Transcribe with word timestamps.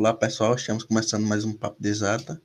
Olá 0.00 0.14
pessoal, 0.14 0.54
estamos 0.54 0.82
começando 0.82 1.26
mais 1.26 1.44
um 1.44 1.52
Papo 1.52 1.76
de 1.78 1.90
Exata 1.90 2.40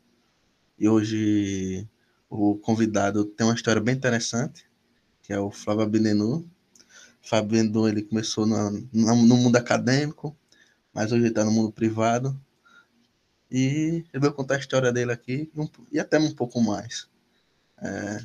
e 0.78 0.90
hoje 0.90 1.88
o 2.30 2.58
convidado 2.58 3.24
tem 3.24 3.48
uma 3.48 3.56
história 3.56 3.82
bem 3.82 3.96
interessante, 3.96 4.70
que 5.22 5.32
é 5.32 5.40
o 5.40 5.50
Flávio 5.50 5.84
Abinenu. 5.84 6.46
Flávio 7.22 7.58
Abinenu, 7.58 7.88
ele 7.88 8.02
começou 8.02 8.46
no, 8.46 8.72
no 8.92 9.38
mundo 9.38 9.56
acadêmico, 9.56 10.36
mas 10.94 11.14
hoje 11.14 11.28
está 11.28 11.46
no 11.46 11.52
mundo 11.52 11.72
privado 11.72 12.38
e 13.50 14.04
eu 14.12 14.20
vou 14.20 14.34
contar 14.34 14.56
a 14.56 14.60
história 14.60 14.92
dele 14.92 15.14
aqui 15.14 15.50
e, 15.94 15.98
até 15.98 16.20
um 16.20 16.36
pouco 16.36 16.60
mais. 16.60 17.08
É, 17.82 18.20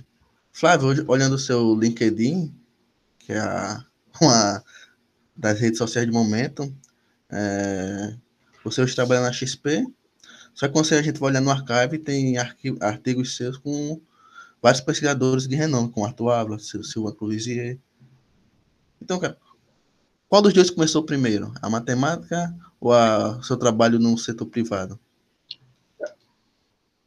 Flávio, 0.50 1.04
olhando 1.06 1.36
o 1.36 1.38
seu 1.38 1.78
LinkedIn, 1.78 2.52
que 3.16 3.32
é 3.32 3.38
uma 4.20 4.64
das 5.36 5.60
redes 5.60 5.78
sociais 5.78 6.04
de 6.04 6.12
momento, 6.12 6.76
é, 7.30 8.16
você 8.64 8.82
hoje 8.82 8.94
trabalha 8.94 9.22
na 9.22 9.32
XP, 9.32 9.86
só 10.54 10.66
que 10.66 10.72
quando 10.72 10.92
a 10.92 11.02
gente 11.02 11.18
vai 11.18 11.30
olhar 11.30 11.40
no 11.40 11.50
archive, 11.50 11.98
tem 11.98 12.36
artigos 12.38 13.36
seus 13.36 13.56
com 13.56 14.00
vários 14.60 14.80
pesquisadores 14.80 15.48
de 15.48 15.56
renome, 15.56 15.90
como 15.90 16.04
Arthur 16.04 16.30
Ávila, 16.30 16.58
Silva 16.58 17.14
Cruzier. 17.14 17.78
Então, 19.00 19.18
cara, 19.18 19.38
qual 20.28 20.42
dos 20.42 20.52
dois 20.52 20.70
começou 20.70 21.02
primeiro? 21.02 21.52
A 21.62 21.70
matemática 21.70 22.54
ou 22.80 22.92
o 22.92 23.42
seu 23.42 23.56
trabalho 23.56 23.98
no 23.98 24.18
setor 24.18 24.46
privado? 24.46 24.98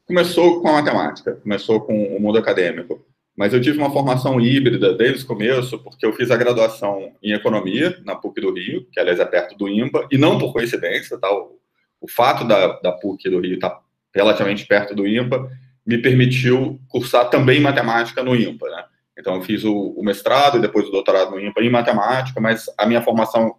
Começou 0.08 0.62
com 0.62 0.68
a 0.70 0.74
matemática, 0.74 1.36
começou 1.36 1.82
com 1.82 2.18
o 2.18 2.20
mundo 2.20 2.38
acadêmico. 2.38 3.06
Mas 3.36 3.54
eu 3.54 3.62
tive 3.62 3.78
uma 3.78 3.92
formação 3.92 4.40
híbrida 4.40 4.94
desde 4.94 5.24
o 5.24 5.28
começo, 5.28 5.80
porque 5.80 6.06
eu 6.06 6.14
fiz 6.14 6.30
a 6.30 6.38
graduação 6.38 7.14
em 7.22 7.32
economia 7.32 8.00
na 8.06 8.16
PUC 8.16 8.40
do 8.40 8.54
Rio, 8.54 8.88
que 8.92 9.00
aliás 9.00 9.20
é 9.20 9.26
perto 9.26 9.58
do 9.58 9.68
IMBA, 9.68 10.08
e 10.12 10.18
não 10.18 10.38
por 10.38 10.54
coincidência, 10.54 11.18
tá? 11.18 11.32
o, 11.32 11.58
o 12.00 12.08
fato 12.08 12.46
da, 12.46 12.80
da 12.80 12.92
PUC 12.92 13.30
do 13.30 13.40
Rio 13.40 13.56
estar 13.56 13.72
tá 13.72 13.82
relativamente 14.14 14.68
perto 14.68 14.94
do 14.94 15.08
IMPA 15.08 15.50
me 15.86 15.98
permitiu 15.98 16.80
cursar 16.88 17.30
também 17.30 17.60
matemática 17.60 18.24
no 18.24 18.36
IMPA, 18.36 18.70
né? 18.70 18.86
Então, 19.18 19.36
eu 19.36 19.42
fiz 19.42 19.64
o, 19.64 19.90
o, 19.92 20.04
mestrado 20.04 20.58
e 20.58 20.62
depois 20.62 20.88
o 20.88 20.92
doutorado 20.92 21.32
no 21.32 21.40
IMPA 21.40 21.62
em 21.62 21.70
matemática, 21.70 22.40
mas 22.42 22.66
a 22.78 22.86
minha 22.86 23.02
formação 23.02 23.56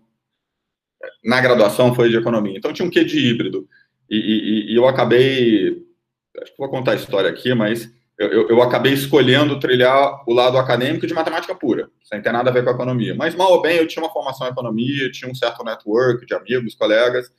na 1.24 1.40
graduação 1.40 1.94
foi 1.94 2.08
de 2.08 2.16
economia. 2.16 2.56
Então, 2.56 2.72
tinha 2.72 2.86
um 2.86 2.90
quê 2.90 3.04
de 3.04 3.18
híbrido. 3.18 3.68
E, 4.10 4.16
e, 4.16 4.72
e 4.72 4.76
eu 4.76 4.86
acabei. 4.86 5.82
Acho 6.42 6.50
que 6.50 6.58
vou 6.58 6.68
contar 6.68 6.92
a 6.92 6.96
história 6.96 7.30
aqui, 7.30 7.54
mas 7.54 7.92
eu, 8.16 8.48
eu, 8.48 8.62
acabei 8.62 8.92
escolhendo 8.92 9.58
trilhar 9.58 10.22
o 10.26 10.32
lado 10.32 10.56
acadêmico 10.56 11.06
de 11.06 11.12
matemática 11.12 11.54
pura, 11.54 11.88
sem 12.04 12.22
ter 12.22 12.32
nada 12.32 12.48
a 12.48 12.52
ver 12.52 12.62
com 12.62 12.70
a 12.70 12.74
economia. 12.74 13.14
Mas, 13.14 13.34
mal 13.34 13.50
ou 13.52 13.60
bem, 13.60 13.76
eu 13.76 13.88
tinha 13.88 14.04
uma 14.04 14.12
formação 14.12 14.46
em 14.46 14.50
economia, 14.50 15.10
tinha 15.10 15.30
um 15.30 15.34
certo 15.34 15.64
network 15.64 16.24
de 16.24 16.34
amigos, 16.34 16.76
colegas, 16.76 17.32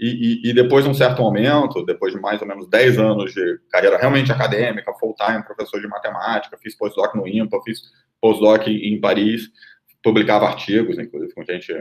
e, 0.00 0.42
e, 0.46 0.50
e 0.50 0.54
depois 0.54 0.84
de 0.84 0.90
um 0.90 0.94
certo 0.94 1.20
momento, 1.20 1.84
depois 1.84 2.14
de 2.14 2.20
mais 2.20 2.40
ou 2.40 2.48
menos 2.48 2.66
10 2.66 2.98
anos 2.98 3.32
de 3.32 3.58
carreira 3.70 3.98
realmente 3.98 4.32
acadêmica, 4.32 4.92
full-time, 4.94 5.44
professor 5.44 5.80
de 5.80 5.86
matemática, 5.86 6.58
fiz 6.60 6.74
postdoc 6.76 7.14
no 7.14 7.28
IMPA, 7.28 7.60
fiz 7.62 7.80
postdoc 8.20 8.66
em 8.68 9.00
Paris, 9.00 9.50
publicava 10.02 10.46
artigos, 10.46 10.98
inclusive 10.98 11.34
com 11.34 11.44
gente 11.44 11.72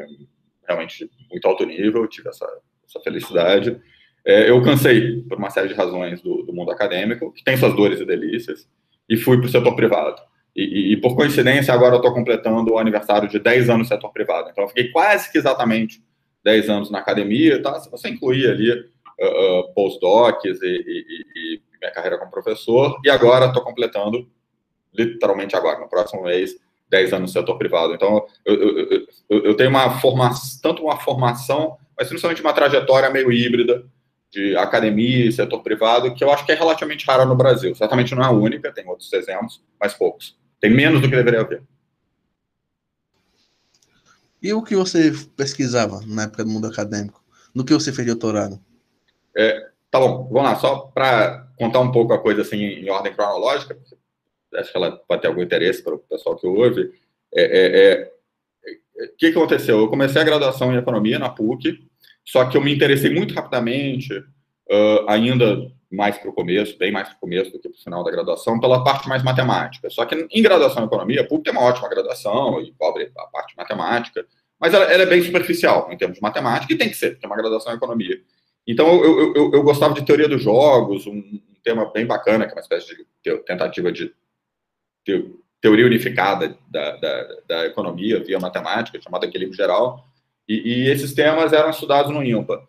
realmente 0.67 1.09
muito 1.29 1.47
alto 1.47 1.65
nível, 1.65 2.07
tive 2.07 2.29
essa, 2.29 2.47
essa 2.87 2.99
felicidade. 3.01 3.79
É, 4.25 4.49
eu 4.49 4.61
cansei, 4.61 5.21
por 5.23 5.37
uma 5.37 5.49
série 5.49 5.67
de 5.67 5.73
razões, 5.73 6.21
do, 6.21 6.43
do, 6.43 6.53
mundo 6.53 6.71
acadêmico, 6.71 7.31
que 7.33 7.43
tem 7.43 7.57
suas 7.57 7.75
dores 7.75 7.99
e 7.99 8.05
delícias, 8.05 8.67
e 9.09 9.17
fui 9.17 9.37
para 9.37 9.47
o 9.47 9.49
setor 9.49 9.75
privado. 9.75 10.21
E, 10.55 10.63
e, 10.63 10.93
e, 10.93 10.97
por 10.97 11.15
coincidência, 11.15 11.73
agora 11.73 11.95
eu 11.95 11.97
estou 11.97 12.13
completando 12.13 12.73
o 12.73 12.77
aniversário 12.77 13.27
de 13.27 13.39
10 13.39 13.69
anos 13.69 13.89
no 13.89 13.95
setor 13.95 14.11
privado. 14.11 14.49
Então, 14.49 14.63
eu 14.63 14.67
fiquei 14.67 14.89
quase 14.91 15.31
que 15.31 15.37
exatamente 15.37 16.03
10 16.43 16.69
anos 16.69 16.91
na 16.91 16.99
academia, 16.99 17.61
tá? 17.61 17.79
se 17.79 17.89
você 17.89 18.09
incluir 18.09 18.49
ali 18.49 18.71
uh, 18.71 19.59
uh, 19.59 19.73
postdocs 19.73 20.61
e, 20.61 20.67
e, 21.35 21.61
minha 21.79 21.91
carreira 21.91 22.17
como 22.17 22.29
professor, 22.29 22.99
e 23.03 23.09
agora 23.09 23.47
estou 23.47 23.63
completando, 23.63 24.29
literalmente 24.93 25.55
agora, 25.55 25.79
no 25.79 25.89
próximo 25.89 26.23
mês, 26.23 26.55
10 26.89 27.13
anos 27.13 27.33
no 27.33 27.39
setor 27.39 27.57
privado. 27.57 27.93
Então, 27.93 28.25
eu, 28.45 28.55
eu, 28.55 29.07
eu, 29.29 29.45
eu 29.45 29.55
tenho 29.55 29.69
uma 29.69 29.99
formação, 29.99 30.59
tanto 30.61 30.83
uma 30.83 30.97
formação, 30.97 31.77
mas 31.97 32.07
principalmente 32.07 32.41
uma 32.41 32.53
trajetória 32.53 33.09
meio 33.09 33.31
híbrida, 33.31 33.83
de 34.31 34.55
academia 34.55 35.27
e 35.27 35.31
setor 35.31 35.61
privado, 35.61 36.13
que 36.15 36.23
eu 36.23 36.31
acho 36.31 36.45
que 36.45 36.51
é 36.51 36.55
relativamente 36.55 37.05
rara 37.05 37.25
no 37.25 37.35
Brasil. 37.35 37.75
Certamente 37.75 38.15
não 38.15 38.23
é 38.23 38.27
a 38.27 38.31
única, 38.31 38.71
tem 38.71 38.87
outros 38.87 39.11
exemplos, 39.11 39.61
mas 39.79 39.93
poucos. 39.93 40.37
Tem 40.59 40.71
menos 40.71 41.01
do 41.01 41.09
que 41.09 41.15
deveria 41.15 41.41
haver. 41.41 41.63
E 44.41 44.53
o 44.53 44.63
que 44.63 44.75
você 44.75 45.11
pesquisava 45.35 46.01
na 46.07 46.23
época 46.23 46.43
do 46.43 46.49
mundo 46.49 46.67
acadêmico? 46.67 47.21
No 47.53 47.65
que 47.65 47.73
você 47.73 47.91
fez 47.91 48.07
doutorado? 48.07 48.59
É, 49.37 49.69
tá 49.91 49.99
bom, 49.99 50.27
vamos 50.31 50.49
lá, 50.49 50.55
só 50.55 50.79
para 50.93 51.47
contar 51.57 51.79
um 51.81 51.91
pouco 51.91 52.13
a 52.13 52.19
coisa 52.19 52.41
assim 52.41 52.57
em 52.57 52.89
ordem 52.89 53.13
cronológica, 53.13 53.77
acho 54.55 54.71
que 54.71 54.77
ela 54.77 54.91
pode 54.91 55.21
ter 55.21 55.27
algum 55.27 55.41
interesse 55.41 55.83
para 55.83 55.95
o 55.95 55.99
pessoal 55.99 56.35
que 56.35 56.47
ouve. 56.47 56.81
O 56.81 56.91
é, 57.35 57.43
é, 57.43 57.91
é, 57.93 59.07
que, 59.17 59.31
que 59.31 59.37
aconteceu? 59.37 59.79
Eu 59.79 59.89
comecei 59.89 60.21
a 60.21 60.25
graduação 60.25 60.73
em 60.73 60.77
economia 60.77 61.19
na 61.19 61.29
PUC, 61.29 61.87
só 62.25 62.45
que 62.45 62.55
eu 62.55 62.61
me 62.61 62.73
interessei 62.73 63.13
muito 63.13 63.33
rapidamente, 63.33 64.13
uh, 64.13 65.05
ainda 65.07 65.71
mais 65.91 66.17
para 66.17 66.29
o 66.29 66.33
começo, 66.33 66.77
bem 66.77 66.91
mais 66.91 67.09
para 67.09 67.17
o 67.17 67.19
começo 67.19 67.51
do 67.51 67.59
que 67.59 67.67
para 67.67 67.77
o 67.77 67.83
final 67.83 68.03
da 68.03 68.11
graduação, 68.11 68.59
pela 68.59 68.83
parte 68.83 69.09
mais 69.09 69.21
matemática. 69.21 69.89
Só 69.89 70.05
que 70.05 70.27
em 70.31 70.41
graduação 70.41 70.81
em 70.81 70.85
economia, 70.85 71.21
a 71.21 71.27
PUC 71.27 71.43
tem 71.43 71.53
uma 71.53 71.63
ótima 71.63 71.89
graduação 71.89 72.61
e 72.61 72.71
cobre 72.73 73.11
a 73.17 73.23
parte 73.25 73.55
matemática, 73.57 74.25
mas 74.59 74.73
ela, 74.73 74.85
ela, 74.85 75.03
é 75.03 75.05
bem 75.05 75.21
superficial 75.21 75.91
em 75.91 75.97
termos 75.97 76.15
de 76.15 76.21
matemática, 76.21 76.71
e 76.71 76.77
tem 76.77 76.87
que 76.87 76.95
ser, 76.95 77.11
porque 77.11 77.25
é 77.25 77.29
uma 77.29 77.35
graduação 77.35 77.73
em 77.73 77.75
economia. 77.75 78.21
Então, 78.65 79.03
eu, 79.03 79.35
eu, 79.35 79.51
eu, 79.53 79.63
gostava 79.63 79.93
de 79.93 80.05
teoria 80.05 80.29
dos 80.29 80.41
jogos, 80.41 81.07
um, 81.07 81.17
um, 81.17 81.41
tema 81.63 81.91
bem 81.91 82.05
bacana, 82.05 82.45
que 82.45 82.51
é 82.51 82.55
uma 82.55 82.61
espécie 82.61 82.95
de 82.95 83.37
tentativa 83.39 83.91
de, 83.91 84.13
de 85.05 85.35
teoria 85.59 85.85
unificada 85.85 86.57
da, 86.69 86.95
da, 86.97 87.27
da, 87.47 87.65
economia 87.65 88.23
via 88.23 88.39
matemática, 88.39 89.01
chamada 89.01 89.25
equilíbrio 89.25 89.57
geral, 89.57 90.07
e, 90.51 90.85
e 90.85 90.89
esses 90.89 91.13
temas 91.13 91.53
eram 91.53 91.69
estudados 91.69 92.11
no 92.11 92.23
IMPA. 92.23 92.61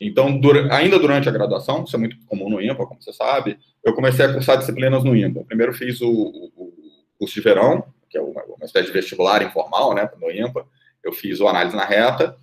Então, 0.00 0.40
ainda 0.70 0.98
durante 0.98 1.28
a 1.28 1.32
graduação, 1.32 1.84
isso 1.84 1.96
é 1.96 1.98
muito 1.98 2.16
comum 2.26 2.50
no 2.50 2.60
IMPA, 2.60 2.86
como 2.86 3.02
você 3.02 3.12
sabe, 3.12 3.58
eu 3.82 3.94
comecei 3.94 4.24
a 4.24 4.32
cursar 4.32 4.58
disciplinas 4.58 5.02
no 5.02 5.16
IMPA. 5.16 5.44
Primeiro 5.44 5.72
fiz 5.72 6.00
o, 6.00 6.10
o, 6.10 6.50
o 6.56 6.72
curso 7.18 7.34
de 7.34 7.40
verão, 7.40 7.84
que 8.10 8.18
é 8.18 8.20
uma, 8.20 8.42
uma, 8.44 8.64
espécie 8.64 8.86
de 8.86 8.92
vestibular 8.92 9.42
informal, 9.42 9.94
né, 9.94 10.08
no 10.20 10.30
IMPA. 10.30 10.66
Eu 11.02 11.12
fiz 11.12 11.40
o 11.40 11.48
análise 11.48 11.74
na 11.74 11.84
reta, 11.84 12.36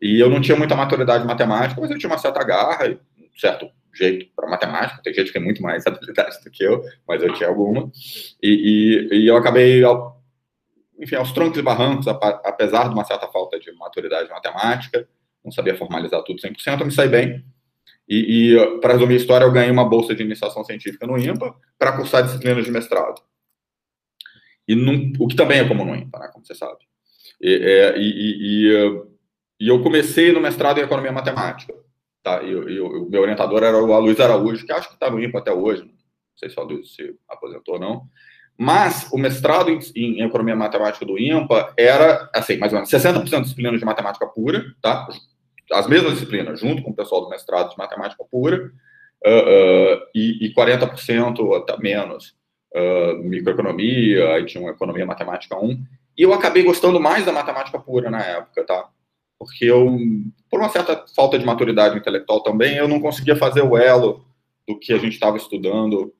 e 0.00 0.20
eu 0.20 0.30
não 0.30 0.40
tinha 0.40 0.56
muita 0.56 0.76
maturidade 0.76 1.26
matemática, 1.26 1.80
mas 1.80 1.90
eu 1.90 1.98
tinha 1.98 2.10
uma 2.10 2.18
certa 2.18 2.42
garra 2.44 2.88
um 2.88 3.38
certo 3.38 3.68
jeito 3.92 4.26
para 4.34 4.48
matemática. 4.48 5.00
Tem 5.02 5.14
gente 5.14 5.28
que 5.28 5.32
tem 5.32 5.42
muito 5.42 5.62
mais 5.62 5.86
habilidade 5.88 6.42
do 6.44 6.50
que 6.50 6.62
eu, 6.64 6.84
mas 7.06 7.22
eu 7.22 7.32
tinha 7.32 7.48
alguma. 7.48 7.90
E, 8.42 9.08
e, 9.12 9.18
e 9.20 9.26
eu 9.26 9.36
acabei 9.36 9.82
enfim, 11.04 11.16
aos 11.16 11.32
troncos 11.32 11.58
e 11.58 11.62
barrancos, 11.62 12.08
apesar 12.08 12.88
de 12.88 12.94
uma 12.94 13.04
certa 13.04 13.28
falta 13.28 13.60
de 13.60 13.70
maturidade 13.72 14.28
matemática, 14.30 15.06
não 15.44 15.52
sabia 15.52 15.76
formalizar 15.76 16.22
tudo 16.22 16.40
100%, 16.40 16.80
eu 16.80 16.86
me 16.86 16.92
saí 16.92 17.08
bem. 17.08 17.44
E, 18.08 18.54
e 18.54 18.80
para 18.80 18.94
resumir 18.94 19.14
a 19.14 19.18
história, 19.18 19.44
eu 19.44 19.52
ganhei 19.52 19.70
uma 19.70 19.88
bolsa 19.88 20.14
de 20.14 20.22
iniciação 20.22 20.64
científica 20.64 21.06
no 21.06 21.18
IMPA 21.18 21.54
para 21.78 21.96
cursar 21.96 22.22
disciplinas 22.22 22.64
de 22.64 22.70
mestrado. 22.70 23.22
E 24.66 24.74
num, 24.74 25.12
o 25.18 25.28
que 25.28 25.36
também 25.36 25.58
é 25.58 25.68
comum 25.68 25.84
no 25.84 25.94
IMPA, 25.94 26.18
né, 26.18 26.30
como 26.32 26.44
você 26.44 26.54
sabe. 26.54 26.78
E, 27.40 27.54
é, 27.54 27.98
e, 27.98 28.66
e, 29.60 29.68
eu 29.68 29.82
comecei 29.82 30.32
no 30.32 30.40
mestrado 30.40 30.78
em 30.78 30.82
Economia 30.82 31.12
Matemática. 31.12 31.74
Tá? 32.22 32.42
E, 32.42 32.80
o 32.80 33.08
meu 33.10 33.20
orientador 33.20 33.62
era 33.62 33.76
o 33.76 33.92
Aloysio 33.92 34.24
Araújo, 34.24 34.64
que 34.64 34.72
acho 34.72 34.88
que 34.88 34.94
está 34.94 35.10
no 35.10 35.22
IMPA 35.22 35.38
até 35.38 35.52
hoje, 35.52 35.82
não 35.82 35.92
sei 36.36 36.48
se 36.48 36.58
o 36.58 36.62
Aloysio 36.62 36.86
se 36.86 37.14
aposentou 37.28 37.74
ou 37.74 37.80
não. 37.80 38.08
Mas 38.56 39.08
o 39.12 39.18
mestrado 39.18 39.70
em, 39.70 39.80
em, 39.96 40.22
economia 40.22 40.54
matemática 40.54 41.04
do 41.04 41.18
IMPA 41.18 41.72
era, 41.76 42.30
assim, 42.32 42.56
mais 42.56 42.72
ou 42.72 42.78
menos 42.78 42.90
60% 42.90 43.42
disciplinas 43.42 43.80
de 43.80 43.84
matemática 43.84 44.26
pura, 44.26 44.64
tá? 44.80 45.08
As 45.72 45.88
mesmas 45.88 46.14
disciplinas, 46.14 46.60
junto 46.60 46.82
com 46.82 46.90
o 46.90 46.94
pessoal 46.94 47.22
do 47.22 47.30
mestrado 47.30 47.70
de 47.70 47.78
matemática 47.78 48.24
pura, 48.30 48.70
uh, 49.26 49.28
uh, 49.28 50.02
e, 50.14 50.46
e 50.46 50.54
40% 50.54 51.56
até 51.56 51.76
menos 51.78 52.36
uh, 52.74 53.16
microeconomia, 53.24 54.34
aí 54.34 54.44
tinha 54.44 54.62
uma 54.62 54.70
economia 54.70 55.06
matemática 55.06 55.58
1. 55.58 55.84
E 56.16 56.22
eu 56.22 56.32
acabei 56.32 56.62
gostando 56.62 57.00
mais 57.00 57.24
da 57.24 57.32
matemática 57.32 57.78
pura 57.78 58.08
na 58.08 58.22
época, 58.22 58.64
tá? 58.64 58.88
Porque 59.36 59.64
eu, 59.64 59.98
por 60.48 60.60
uma 60.60 60.68
certa 60.68 61.04
falta 61.14 61.36
de 61.38 61.44
maturidade 61.44 61.98
intelectual 61.98 62.40
também, 62.40 62.76
eu 62.76 62.86
não 62.86 63.00
conseguia 63.00 63.34
fazer 63.34 63.62
o 63.62 63.76
elo 63.76 64.24
do 64.66 64.78
que 64.78 64.92
a 64.92 64.98
gente 64.98 65.14
estava 65.14 65.36
estudando 65.36 66.14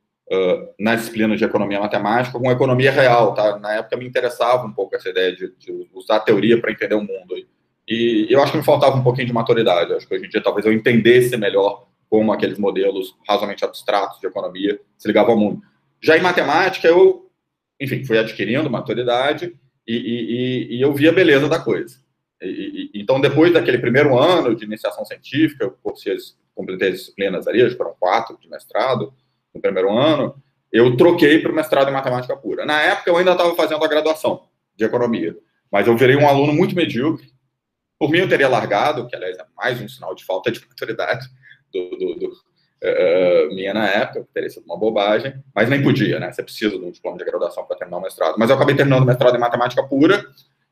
na 0.78 0.94
disciplina 0.94 1.36
de 1.36 1.44
economia 1.44 1.80
matemática 1.80 2.38
com 2.38 2.50
economia 2.50 2.90
real, 2.90 3.34
tá? 3.34 3.58
Na 3.58 3.74
época 3.74 3.96
me 3.96 4.06
interessava 4.06 4.66
um 4.66 4.72
pouco 4.72 4.96
essa 4.96 5.08
ideia 5.10 5.34
de, 5.34 5.52
de 5.58 5.88
usar 5.92 6.16
a 6.16 6.20
teoria 6.20 6.60
para 6.60 6.72
entender 6.72 6.94
o 6.94 7.02
mundo. 7.02 7.36
E, 7.86 8.26
e, 8.28 8.32
eu 8.32 8.42
acho 8.42 8.52
que 8.52 8.58
me 8.58 8.64
faltava 8.64 8.96
um 8.96 9.02
pouquinho 9.02 9.26
de 9.26 9.32
maturidade. 9.32 9.90
Eu 9.90 9.96
acho 9.98 10.08
que 10.08 10.14
hoje 10.14 10.26
em 10.26 10.28
dia 10.28 10.42
talvez 10.42 10.64
eu 10.64 10.72
entendesse 10.72 11.36
melhor 11.36 11.86
como 12.08 12.32
aqueles 12.32 12.58
modelos 12.58 13.14
razoavelmente 13.28 13.64
abstratos 13.64 14.20
de 14.20 14.26
economia 14.26 14.80
se 14.96 15.06
ligavam 15.06 15.32
ao 15.32 15.38
mundo. 15.38 15.62
Já 16.00 16.16
em 16.16 16.22
matemática, 16.22 16.88
eu, 16.88 17.30
enfim, 17.80 18.04
fui 18.04 18.18
adquirindo 18.18 18.70
maturidade 18.70 19.54
e, 19.86 19.96
e, 19.96 20.76
e 20.76 20.80
eu 20.80 20.92
vi 20.92 21.08
a 21.08 21.12
beleza 21.12 21.48
da 21.48 21.58
coisa. 21.58 21.98
então, 22.94 23.20
depois 23.20 23.52
daquele 23.52 23.78
primeiro 23.78 24.18
ano 24.18 24.54
de 24.54 24.64
iniciação 24.64 25.04
científica, 25.04 25.64
eu 25.64 25.76
completei 26.54 26.88
as 26.88 26.98
disciplinas 26.98 27.46
ali, 27.46 27.68
foram 27.76 27.94
quatro 27.98 28.38
de 28.40 28.48
mestrado 28.48 29.12
no 29.54 29.60
primeiro 29.60 29.90
ano, 29.96 30.34
eu 30.72 30.96
troquei 30.96 31.38
para 31.38 31.52
o 31.52 31.54
mestrado 31.54 31.88
em 31.88 31.92
matemática 31.92 32.36
pura. 32.36 32.66
Na 32.66 32.82
época, 32.82 33.10
eu 33.10 33.16
ainda 33.16 33.32
estava 33.32 33.54
fazendo 33.54 33.84
a 33.84 33.88
graduação 33.88 34.48
de 34.76 34.84
economia, 34.84 35.36
mas 35.70 35.86
eu 35.86 35.96
virei 35.96 36.16
um 36.16 36.28
aluno 36.28 36.52
muito 36.52 36.74
medíocre. 36.74 37.32
Por 37.98 38.10
mim, 38.10 38.18
eu 38.18 38.28
teria 38.28 38.48
largado, 38.48 39.06
que 39.06 39.14
aliás 39.14 39.38
é 39.38 39.44
mais 39.56 39.80
um 39.80 39.88
sinal 39.88 40.14
de 40.14 40.24
falta 40.24 40.50
de 40.50 40.60
maturidade 40.66 41.26
do, 41.72 41.90
do, 41.90 42.14
do 42.16 42.26
uh, 42.28 43.54
minha 43.54 43.72
na 43.72 43.86
época, 43.88 44.24
que 44.24 44.32
teria 44.34 44.50
sido 44.50 44.64
uma 44.64 44.76
bobagem, 44.76 45.34
mas 45.54 45.68
nem 45.68 45.82
podia, 45.82 46.18
né? 46.18 46.32
Você 46.32 46.42
precisa 46.42 46.76
de 46.76 46.84
um 46.84 46.90
diploma 46.90 47.16
de 47.16 47.24
graduação 47.24 47.64
para 47.64 47.76
terminar 47.76 47.98
o 47.98 48.02
mestrado. 48.02 48.34
Mas 48.36 48.50
eu 48.50 48.56
acabei 48.56 48.74
terminando 48.74 49.04
o 49.04 49.06
mestrado 49.06 49.36
em 49.36 49.40
matemática 49.40 49.82
pura, 49.82 50.26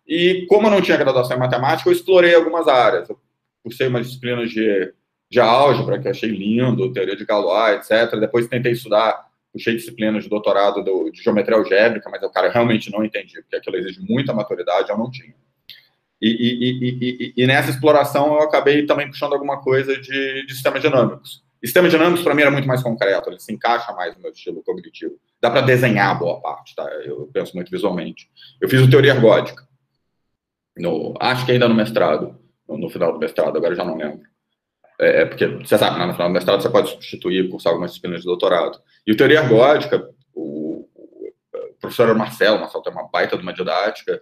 e 0.06 0.46
como 0.48 0.66
eu 0.66 0.70
não 0.72 0.82
tinha 0.82 0.96
graduação 0.96 1.36
em 1.36 1.40
matemática, 1.40 1.88
eu 1.88 1.92
explorei 1.92 2.34
algumas 2.34 2.66
áreas. 2.66 3.08
Eu 3.08 3.18
cursei 3.62 3.86
umas 3.86 4.06
disciplinas 4.06 4.50
de, 4.50 4.92
de 5.32 5.40
álgebra, 5.40 5.98
que 5.98 6.08
achei 6.08 6.28
lindo, 6.28 6.92
teoria 6.92 7.16
de 7.16 7.24
Galois, 7.24 7.90
etc. 7.90 8.20
Depois 8.20 8.46
tentei 8.46 8.72
estudar, 8.72 9.28
puxei 9.52 9.74
disciplinas 9.74 10.24
de 10.24 10.30
doutorado 10.30 10.84
do, 10.84 11.10
de 11.10 11.22
geometria 11.22 11.56
algébrica, 11.56 12.10
mas 12.10 12.22
eu, 12.22 12.30
cara, 12.30 12.50
realmente 12.50 12.92
não 12.92 13.04
entendi, 13.04 13.40
porque 13.40 13.56
aquilo 13.56 13.76
exige 13.76 14.00
muita 14.00 14.34
maturidade, 14.34 14.90
eu 14.90 14.98
não 14.98 15.10
tinha. 15.10 15.34
E, 16.20 16.28
e, 16.28 17.32
e, 17.34 17.34
e, 17.36 17.46
nessa 17.46 17.70
exploração 17.70 18.34
eu 18.34 18.42
acabei 18.42 18.86
também 18.86 19.08
puxando 19.08 19.32
alguma 19.32 19.60
coisa 19.60 19.98
de, 20.00 20.46
de 20.46 20.52
sistemas 20.52 20.82
dinâmicos. 20.82 21.42
E 21.60 21.66
sistemas 21.66 21.90
dinâmicos, 21.90 22.22
para 22.22 22.34
mim, 22.34 22.42
era 22.42 22.50
muito 22.50 22.68
mais 22.68 22.82
concreto, 22.82 23.30
ele 23.30 23.40
se 23.40 23.52
encaixa 23.52 23.92
mais 23.92 24.14
no 24.14 24.22
meu 24.22 24.30
estilo 24.30 24.62
cognitivo. 24.62 25.14
Dá 25.40 25.50
para 25.50 25.62
desenhar 25.62 26.16
boa 26.18 26.40
parte, 26.40 26.76
tá? 26.76 26.84
Eu 27.04 27.28
penso 27.32 27.56
muito 27.56 27.70
visualmente. 27.70 28.28
Eu 28.60 28.68
fiz 28.68 28.80
o 28.80 28.90
teoria 28.90 29.12
ergódica 29.12 29.66
no, 30.76 31.14
acho 31.20 31.44
que 31.44 31.52
ainda 31.52 31.68
no 31.68 31.74
mestrado, 31.74 32.38
no, 32.68 32.88
final 32.88 33.12
do 33.12 33.18
mestrado, 33.18 33.56
agora 33.56 33.74
já 33.74 33.84
não 33.84 33.96
lembro. 33.96 34.26
É, 35.00 35.22
é 35.22 35.24
porque, 35.24 35.46
você 35.46 35.78
sabe, 35.78 35.98
né, 35.98 36.06
no 36.06 36.12
final 36.12 36.28
do 36.28 36.34
mestrado 36.34 36.62
você 36.62 36.70
pode 36.70 36.90
substituir, 36.90 37.48
cursar 37.48 37.72
algumas 37.72 37.90
disciplinas 37.90 38.20
de 38.20 38.26
doutorado. 38.26 38.78
E 39.06 39.12
o 39.12 39.16
teoria 39.16 39.40
ergódica, 39.40 40.08
o, 40.34 40.88
o, 41.04 41.32
professor 41.80 42.14
Marcelo, 42.14 42.60
Marcelo 42.60 42.82
tem 42.84 42.92
uma 42.92 43.08
baita 43.08 43.36
de 43.36 43.42
uma 43.42 43.52
didática, 43.52 44.20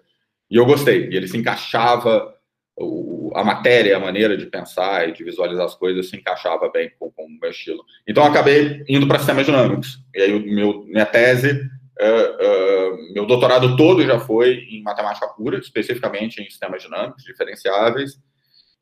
e 0.51 0.57
eu 0.57 0.67
gostei. 0.67 1.09
E 1.09 1.17
ele 1.17 1.29
se 1.29 1.37
encaixava, 1.37 2.35
o, 2.77 3.31
a 3.35 3.45
matéria, 3.45 3.97
a 3.97 4.01
maneira 4.01 4.37
de 4.37 4.47
pensar 4.47 5.09
e 5.09 5.13
de 5.13 5.23
visualizar 5.23 5.67
as 5.67 5.75
coisas 5.75 6.09
se 6.09 6.17
encaixava 6.17 6.71
bem 6.71 6.91
com, 6.99 7.11
com 7.11 7.25
o 7.25 7.41
meu 7.41 7.51
estilo. 7.51 7.85
Então, 8.07 8.25
eu 8.25 8.31
acabei 8.31 8.85
indo 8.89 9.07
para 9.07 9.19
sistemas 9.19 9.47
dinâmicos. 9.47 9.99
E 10.15 10.23
aí, 10.23 10.33
o 10.33 10.41
meu, 10.41 10.85
minha 10.85 11.07
tese 11.07 11.69
Uh, 12.01 12.95
uh, 12.97 13.13
meu 13.13 13.27
doutorado 13.27 13.77
todo 13.77 14.03
já 14.03 14.19
foi 14.19 14.67
em 14.71 14.83
matemática 14.83 15.29
pura, 15.29 15.59
especificamente 15.59 16.41
em 16.41 16.47
sistemas 16.47 16.83
dinâmicos, 16.83 17.23
diferenciáveis. 17.23 18.19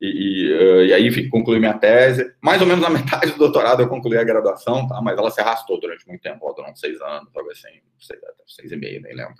E, 0.01 0.07
e, 0.07 0.53
uh, 0.53 0.85
e, 0.85 0.93
aí, 0.93 1.07
enfim, 1.07 1.27
concluí 1.27 1.59
minha 1.59 1.77
tese. 1.77 2.33
Mais 2.41 2.61
ou 2.61 2.67
menos 2.67 2.81
na 2.81 2.89
metade 2.91 3.31
do 3.31 3.37
doutorado 3.37 3.81
eu 3.81 3.89
concluí 3.89 4.17
a 4.17 4.23
graduação, 4.23 4.87
tá? 4.87 5.01
mas 5.01 5.17
ela 5.17 5.29
se 5.29 5.41
arrastou 5.41 5.79
durante 5.79 6.07
muito 6.07 6.21
tempo, 6.21 6.53
durante 6.53 6.79
seis 6.79 6.99
anos, 7.01 7.29
talvez 7.33 7.57
assim, 7.57 7.79
seis, 7.99 8.19
seis 8.47 8.71
e 8.71 8.75
meio, 8.77 9.01
nem 9.01 9.15
lembro. 9.15 9.35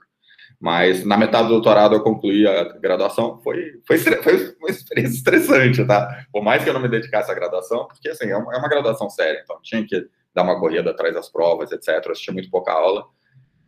Mas 0.59 1.05
na 1.05 1.15
metade 1.15 1.47
do 1.47 1.53
doutorado 1.53 1.95
eu 1.95 2.03
concluí 2.03 2.45
a 2.45 2.63
graduação. 2.77 3.39
Foi, 3.41 3.79
foi, 3.87 3.97
foi 3.97 4.55
uma 4.59 4.69
experiência 4.69 5.15
estressante, 5.15 5.85
tá? 5.85 6.25
Por 6.31 6.43
mais 6.43 6.63
que 6.63 6.69
eu 6.69 6.73
não 6.73 6.81
me 6.81 6.89
dedicasse 6.89 7.31
à 7.31 7.33
graduação, 7.33 7.87
porque 7.87 8.09
assim, 8.09 8.29
é 8.29 8.35
uma, 8.35 8.53
é 8.53 8.57
uma 8.57 8.67
graduação 8.67 9.09
séria, 9.09 9.41
então 9.41 9.57
tinha 9.63 9.85
que 9.85 10.07
dar 10.35 10.43
uma 10.43 10.59
corrida 10.59 10.91
atrás 10.91 11.13
das 11.13 11.29
provas, 11.29 11.71
etc. 11.71 12.03
Eu 12.05 12.11
assistia 12.11 12.33
muito 12.33 12.49
pouca 12.49 12.73
aula. 12.73 13.05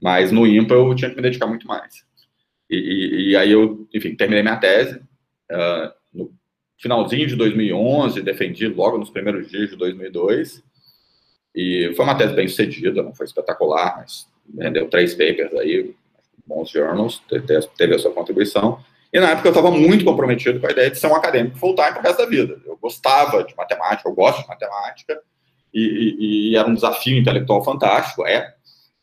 Mas 0.01 0.31
no 0.31 0.45
IMPA 0.47 0.73
eu 0.73 0.95
tinha 0.95 1.09
que 1.09 1.15
me 1.15 1.21
dedicar 1.21 1.47
muito 1.47 1.67
mais. 1.67 2.03
E, 2.69 2.75
e, 2.75 3.29
e 3.31 3.35
aí 3.37 3.51
eu, 3.51 3.87
enfim, 3.93 4.15
terminei 4.15 4.43
minha 4.43 4.57
tese. 4.57 4.99
Uh, 5.51 6.00
finalzinho 6.81 7.27
de 7.27 7.35
2011, 7.35 8.21
defendi 8.21 8.67
logo 8.67 8.97
nos 8.97 9.09
primeiros 9.09 9.49
dias 9.49 9.69
de 9.69 9.75
2002. 9.75 10.63
E 11.55 11.93
foi 11.95 12.05
uma 12.05 12.17
tese 12.17 12.33
bem 12.33 12.47
sucedida, 12.47 13.03
não 13.03 13.13
foi 13.13 13.25
espetacular, 13.25 13.97
mas 13.97 14.27
rendeu 14.57 14.89
três 14.89 15.13
papers 15.13 15.53
aí, 15.53 15.93
bons 16.45 16.69
journals, 16.69 17.21
teve 17.77 17.95
a 17.95 17.99
sua 17.99 18.11
contribuição. 18.11 18.79
E 19.13 19.19
na 19.19 19.31
época 19.31 19.49
eu 19.49 19.51
estava 19.51 19.69
muito 19.69 20.05
comprometido 20.05 20.59
com 20.59 20.67
a 20.67 20.71
ideia 20.71 20.89
de 20.89 20.97
ser 20.97 21.07
um 21.07 21.15
acadêmico 21.15 21.57
full-time 21.57 21.91
para 21.91 21.99
o 21.99 22.03
resto 22.03 22.17
da 22.19 22.25
vida. 22.25 22.59
Eu 22.65 22.77
gostava 22.77 23.43
de 23.43 23.55
matemática, 23.55 24.07
eu 24.07 24.13
gosto 24.13 24.41
de 24.41 24.47
matemática, 24.47 25.21
e, 25.73 25.81
e, 25.81 26.51
e, 26.51 26.57
era 26.57 26.67
um 26.67 26.73
desafio 26.73 27.17
intelectual 27.17 27.63
fantástico, 27.63 28.25
é. 28.25 28.53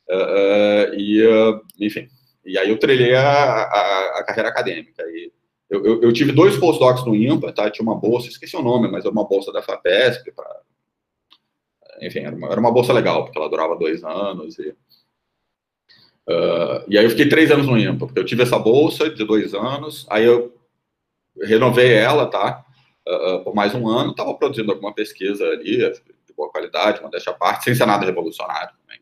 Uh, 0.08 0.94
e, 0.94 1.26
uh, 1.26 1.60
enfim, 1.78 2.08
e 2.44 2.58
aí 2.58 2.70
eu 2.70 2.78
trilhei 2.78 3.14
a, 3.14 3.22
a, 3.22 4.18
a 4.18 4.24
carreira 4.24 4.48
acadêmica. 4.48 5.02
E 5.02 5.30
eu, 5.70 5.84
eu, 5.84 6.02
eu, 6.02 6.12
tive 6.12 6.32
dois 6.32 6.56
postdocs 6.56 7.04
no 7.04 7.14
IMPA, 7.14 7.52
tá? 7.52 7.70
Tinha 7.70 7.82
uma 7.82 7.94
bolsa, 7.94 8.28
esqueci 8.28 8.56
o 8.56 8.62
nome, 8.62 8.88
mas 8.90 9.04
era 9.04 9.12
uma 9.12 9.26
bolsa 9.26 9.52
da 9.52 9.62
FAPESP, 9.62 10.32
pra, 10.32 10.60
enfim, 12.00 12.20
era 12.20 12.34
uma, 12.34 12.48
era 12.48 12.60
uma 12.60 12.72
bolsa 12.72 12.92
legal, 12.92 13.24
porque 13.24 13.38
ela 13.38 13.50
durava 13.50 13.76
dois 13.76 14.02
anos. 14.02 14.58
E, 14.58 14.70
uh, 16.28 16.84
e 16.88 16.98
aí 16.98 17.04
eu 17.04 17.10
fiquei 17.10 17.28
três 17.28 17.50
anos 17.50 17.66
no 17.66 17.78
IMPA, 17.78 18.06
porque 18.06 18.20
eu 18.20 18.26
tive 18.26 18.42
essa 18.42 18.58
bolsa 18.58 19.10
de 19.10 19.24
dois 19.24 19.54
anos, 19.54 20.06
aí 20.08 20.24
eu 20.24 20.54
renovei 21.42 21.92
ela, 21.92 22.26
tá? 22.26 22.64
por 23.42 23.54
mais 23.54 23.74
um 23.74 23.88
ano, 23.88 24.10
estava 24.10 24.34
produzindo 24.34 24.70
alguma 24.70 24.92
pesquisa 24.92 25.42
ali, 25.42 25.78
de 25.78 26.34
boa 26.36 26.50
qualidade, 26.50 27.00
uma 27.00 27.08
deixa 27.08 27.32
parte, 27.32 27.64
sem 27.64 27.74
ser 27.74 27.86
nada 27.86 28.04
revolucionário 28.04 28.68
também 28.68 29.00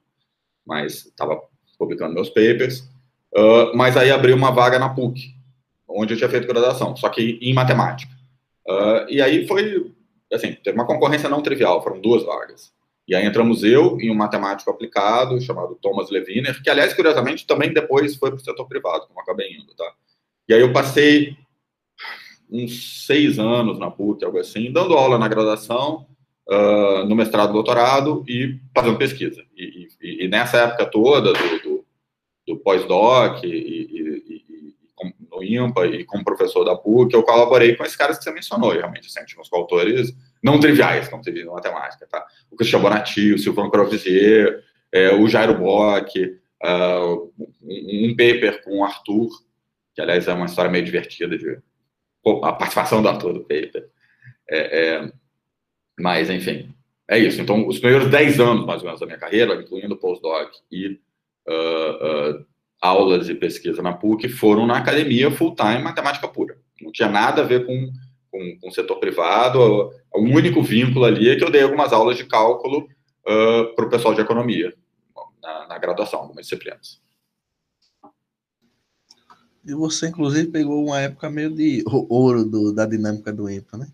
mas 0.67 1.07
estava 1.07 1.41
publicando 1.79 2.15
meus 2.15 2.29
papers. 2.29 2.81
Uh, 3.33 3.77
mas 3.77 3.97
aí 3.97 4.11
abriu 4.11 4.35
uma 4.35 4.51
vaga 4.51 4.79
na 4.79 4.89
PUC, 4.89 5.36
onde 5.97 6.15
eu 6.15 6.19
tinha 6.19 6.29
feito 6.29 6.47
graduação, 6.47 6.97
só 6.97 7.09
que 7.09 7.39
em 7.41 7.55
matemática. 7.55 8.13
Uh, 8.67 9.09
e 9.09 9.23
aí 9.23 9.47
foi, 9.47 9.93
assim, 10.33 10.53
teve 10.53 10.77
uma 10.77 10.87
concorrência 10.87 11.29
não 11.29 11.43
trivial, 11.43 11.83
foram 11.83 12.01
duas 12.01 12.25
vagas. 12.25 12.73
E 13.09 13.15
aí 13.15 13.25
entramos 13.25 13.63
eu 13.63 14.01
e 14.01 14.11
um 14.11 14.15
matemático 14.15 14.71
aplicado 14.71 15.41
chamado 15.41 15.79
Thomas 15.81 16.11
Leviner, 16.11 16.61
que, 16.61 16.69
aliás, 16.69 16.93
curiosamente, 16.93 17.47
também 17.47 17.73
depois 17.73 18.17
foi 18.17 18.31
para 18.31 18.41
o 18.41 18.45
setor 18.45 18.67
privado, 18.67 19.07
como 19.07 19.21
acabei 19.21 19.53
indo, 19.53 19.73
tá? 19.75 19.93
E 20.49 20.55
aí 20.55 20.61
eu 20.61 20.73
passei 20.73 21.37
uns 22.51 23.07
seis 23.07 23.39
anos 23.39 23.79
na 23.79 23.91
PUC, 23.91 24.25
algo 24.25 24.39
assim, 24.39 24.73
dando 24.73 24.95
aula 24.95 25.19
na 25.19 25.29
graduação, 25.29 26.07
uh, 26.49 27.05
no 27.07 27.15
mestrado, 27.15 27.53
doutorado 27.53 28.25
e 28.29 28.59
fazendo 28.75 28.99
pesquisa. 28.99 29.45
E, 29.57 29.89
e, 30.01 30.25
e 30.25 30.29
nessa 30.29 30.59
época 30.59 30.87
toda 30.87 31.33
do, 31.33 31.63
do, 31.63 31.85
do 32.47 32.57
pós-doc 32.59 33.43
e, 33.45 34.25
no 35.37 35.44
IMPA 35.44 35.87
e 35.87 36.05
como 36.05 36.25
professor 36.25 36.64
da 36.64 36.75
PUC, 36.75 37.14
eu 37.14 37.23
colaborei 37.23 37.76
com 37.76 37.85
esses 37.85 37.97
caras 37.97 38.19
que 38.19 38.25
você 38.25 38.33
mencionou, 38.33 38.71
realmente, 38.71 39.07
assim, 39.07 39.25
tinha 39.26 39.40
uns 39.40 39.52
autores 39.52 40.14
não 40.43 40.59
triviais, 40.59 41.09
você 41.09 41.33
diz 41.33 41.45
na 41.45 41.52
matemática, 41.52 42.07
tá? 42.07 42.25
O 42.50 42.57
Christian 42.57 42.81
Bonatti, 42.81 43.33
o 43.33 43.38
Silvano 43.38 43.71
Crovizier, 43.71 44.62
é, 44.93 45.14
o 45.14 45.28
Jairo 45.28 45.59
Bock, 45.59 46.19
uh, 46.62 47.33
um, 47.62 48.11
um, 48.11 48.16
paper 48.16 48.62
com 48.62 48.78
o 48.78 48.85
Arthur, 48.85 49.28
que, 49.95 50.00
aliás, 50.00 50.28
é 50.28 50.33
uma 50.33 50.47
história 50.47 50.71
meio 50.71 50.85
divertida 50.85 51.37
de 51.37 51.59
a 52.43 52.52
participação 52.52 53.02
do 53.02 53.09
Arthur 53.09 53.35
do 53.35 53.40
paper. 53.40 53.88
É, 54.49 54.88
é, 54.88 55.12
mas, 55.99 56.28
enfim, 56.28 56.75
é 57.09 57.19
isso. 57.19 57.40
Então, 57.40 57.66
os 57.66 57.78
primeiros 57.78 58.11
10 58.11 58.40
anos, 58.40 58.66
mais 58.66 58.81
ou 58.81 58.87
menos, 58.87 59.00
da 59.00 59.07
minha 59.07 59.19
carreira, 59.19 59.55
incluindo 59.55 59.97
postdoc 59.97 60.50
e 60.71 60.99
uh, 61.49 62.40
uh, 62.40 62.47
aulas 62.80 63.26
de 63.26 63.35
pesquisa 63.35 63.83
na 63.83 63.92
PUC, 63.92 64.28
foram 64.28 64.66
na 64.66 64.78
academia 64.78 65.30
full-time 65.30 65.83
matemática 65.83 66.28
pura. 66.28 66.59
Não 66.80 66.92
tinha 66.92 67.09
nada 67.09 67.42
a 67.42 67.45
ver 67.45 67.66
com, 67.66 67.90
com, 68.30 68.59
com 68.61 68.68
o 68.68 68.73
setor 68.73 68.99
privado. 68.99 69.90
O 70.14 70.21
único 70.21 70.62
vínculo 70.62 71.04
ali 71.04 71.30
é 71.30 71.37
que 71.37 71.45
eu 71.45 71.50
dei 71.50 71.62
algumas 71.62 71.92
aulas 71.92 72.16
de 72.16 72.25
cálculo 72.25 72.88
uh, 73.26 73.75
para 73.75 73.87
o 73.87 73.90
pessoal 73.90 74.14
de 74.14 74.21
economia, 74.21 74.75
na, 75.42 75.68
na 75.68 75.78
graduação, 75.78 76.21
algumas 76.21 76.45
disciplinas. 76.45 77.00
E 79.64 79.75
você, 79.75 80.09
inclusive, 80.09 80.49
pegou 80.49 80.85
uma 80.85 81.00
época 81.00 81.28
meio 81.28 81.50
de 81.50 81.83
ouro 81.87 82.45
do, 82.45 82.73
da 82.73 82.87
dinâmica 82.87 83.33
do 83.33 83.50
IMPA, 83.50 83.78
né? 83.78 83.88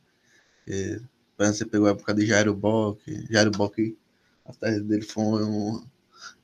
É, 0.68 1.00
você 1.38 1.64
pegou 1.64 1.88
a 1.88 1.92
época 1.92 2.12
de 2.14 2.26
Jairo 2.26 2.54
Bock, 2.54 3.00
Jairo 3.30 3.50
Bock, 3.50 3.96
a 4.44 4.52
tese 4.52 4.82
dele 4.82 5.02
foi 5.02 5.42
um 5.44 5.82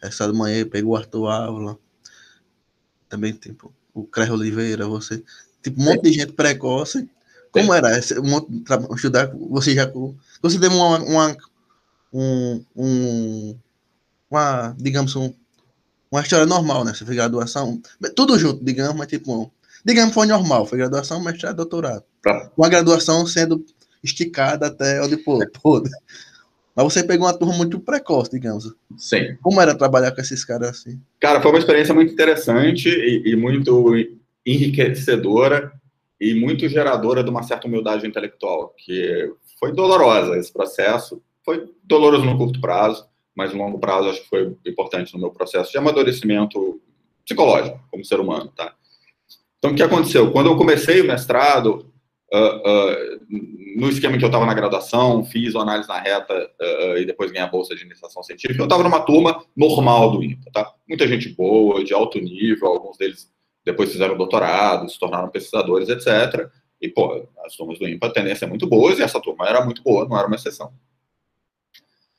essa 0.02 0.32
manhã, 0.32 0.66
pegou 0.66 0.92
o 0.92 0.96
Arthur 0.96 1.28
Ávila, 1.28 1.78
também 3.08 3.32
tipo 3.32 3.72
o 3.94 4.04
Cres 4.04 4.30
Oliveira, 4.30 4.86
você, 4.86 5.22
tipo, 5.62 5.80
um 5.80 5.84
monte 5.84 6.02
de 6.02 6.12
gente 6.12 6.32
precoce. 6.32 7.08
Como 7.50 7.72
era 7.72 7.98
esse, 7.98 8.18
um 8.18 8.28
monte 8.28 8.48
de 8.50 8.94
estudar, 8.94 9.26
você 9.34 9.74
já, 9.74 9.90
você 10.40 10.58
deu 10.58 10.70
uma, 10.70 10.98
uma 10.98 11.36
um, 12.12 12.64
um, 12.76 13.58
uma, 14.30 14.74
digamos, 14.78 15.16
um, 15.16 15.32
uma 16.10 16.20
história 16.20 16.46
normal, 16.46 16.84
né? 16.84 16.94
Você 16.94 17.04
fez 17.04 17.16
graduação, 17.16 17.80
tudo 18.14 18.38
junto, 18.38 18.64
digamos, 18.64 18.96
mas 18.96 19.08
tipo, 19.08 19.50
digamos, 19.84 20.14
foi 20.14 20.26
normal, 20.26 20.66
foi 20.66 20.78
graduação, 20.78 21.22
mestrado, 21.22 21.56
doutorado. 21.56 22.04
Uma 22.56 22.68
graduação 22.68 23.26
sendo 23.26 23.64
esticada 24.02 24.66
até 24.66 25.02
onde 25.02 25.16
pô, 25.16 25.38
pôde. 25.60 25.90
Mas 26.78 26.92
você 26.92 27.02
pegou 27.02 27.26
uma 27.26 27.36
turma 27.36 27.54
muito 27.54 27.80
precoce, 27.80 28.30
digamos. 28.30 28.72
Sim. 28.96 29.36
Como 29.42 29.60
era 29.60 29.76
trabalhar 29.76 30.12
com 30.12 30.20
esses 30.20 30.44
caras 30.44 30.68
assim? 30.68 31.00
Cara, 31.18 31.40
foi 31.40 31.50
uma 31.50 31.58
experiência 31.58 31.92
muito 31.92 32.12
interessante 32.12 32.88
e, 32.88 33.32
e 33.32 33.34
muito 33.34 33.96
enriquecedora 34.46 35.72
e 36.20 36.34
muito 36.34 36.68
geradora 36.68 37.24
de 37.24 37.30
uma 37.30 37.42
certa 37.42 37.66
humildade 37.66 38.06
intelectual, 38.06 38.72
que 38.78 39.28
foi 39.58 39.72
dolorosa 39.72 40.38
esse 40.38 40.52
processo. 40.52 41.20
foi 41.44 41.68
doloroso 41.82 42.24
no 42.24 42.38
curto 42.38 42.60
prazo, 42.60 43.08
mas 43.34 43.52
no 43.52 43.58
longo 43.58 43.80
prazo 43.80 44.10
acho 44.10 44.22
que 44.22 44.28
foi 44.28 44.56
importante 44.64 45.12
no 45.12 45.18
meu 45.18 45.30
processo 45.30 45.72
de 45.72 45.78
amadurecimento 45.78 46.80
psicológico 47.24 47.80
como 47.90 48.04
ser 48.04 48.20
humano, 48.20 48.52
tá? 48.54 48.72
Então, 49.58 49.72
o 49.72 49.74
que 49.74 49.82
aconteceu? 49.82 50.30
Quando 50.30 50.46
eu 50.46 50.56
comecei 50.56 51.00
o 51.00 51.06
mestrado, 51.08 51.92
uh, 52.32 52.36
uh, 52.36 53.18
no 53.76 53.88
esquema 53.88 54.18
que 54.18 54.24
eu 54.24 54.28
estava 54.28 54.46
na 54.46 54.54
graduação, 54.54 55.24
fiz 55.24 55.54
uma 55.54 55.62
análise 55.62 55.88
na 55.88 55.98
reta 55.98 56.50
uh, 56.60 56.98
e 56.98 57.04
depois 57.04 57.30
ganhei 57.30 57.46
a 57.46 57.50
bolsa 57.50 57.74
de 57.74 57.84
iniciação 57.84 58.22
científica, 58.22 58.60
eu 58.60 58.64
estava 58.64 58.82
numa 58.82 59.00
turma 59.00 59.44
normal 59.56 60.10
do 60.10 60.22
INPA, 60.22 60.50
tá? 60.52 60.72
Muita 60.88 61.06
gente 61.06 61.28
boa, 61.30 61.84
de 61.84 61.94
alto 61.94 62.18
nível, 62.18 62.68
alguns 62.68 62.96
deles 62.96 63.30
depois 63.64 63.92
fizeram 63.92 64.16
doutorado, 64.16 64.88
se 64.88 64.98
tornaram 64.98 65.28
pesquisadores, 65.28 65.88
etc. 65.88 66.50
E, 66.80 66.88
pô, 66.88 67.26
as 67.44 67.54
turmas 67.54 67.78
do 67.78 67.86
INPA 67.88 68.06
a 68.06 68.12
tendência 68.12 68.44
é 68.44 68.48
muito 68.48 68.66
boas 68.66 68.98
e 68.98 69.02
essa 69.02 69.20
turma 69.20 69.46
era 69.46 69.64
muito 69.64 69.82
boa, 69.82 70.06
não 70.08 70.16
era 70.16 70.26
uma 70.26 70.36
exceção. 70.36 70.72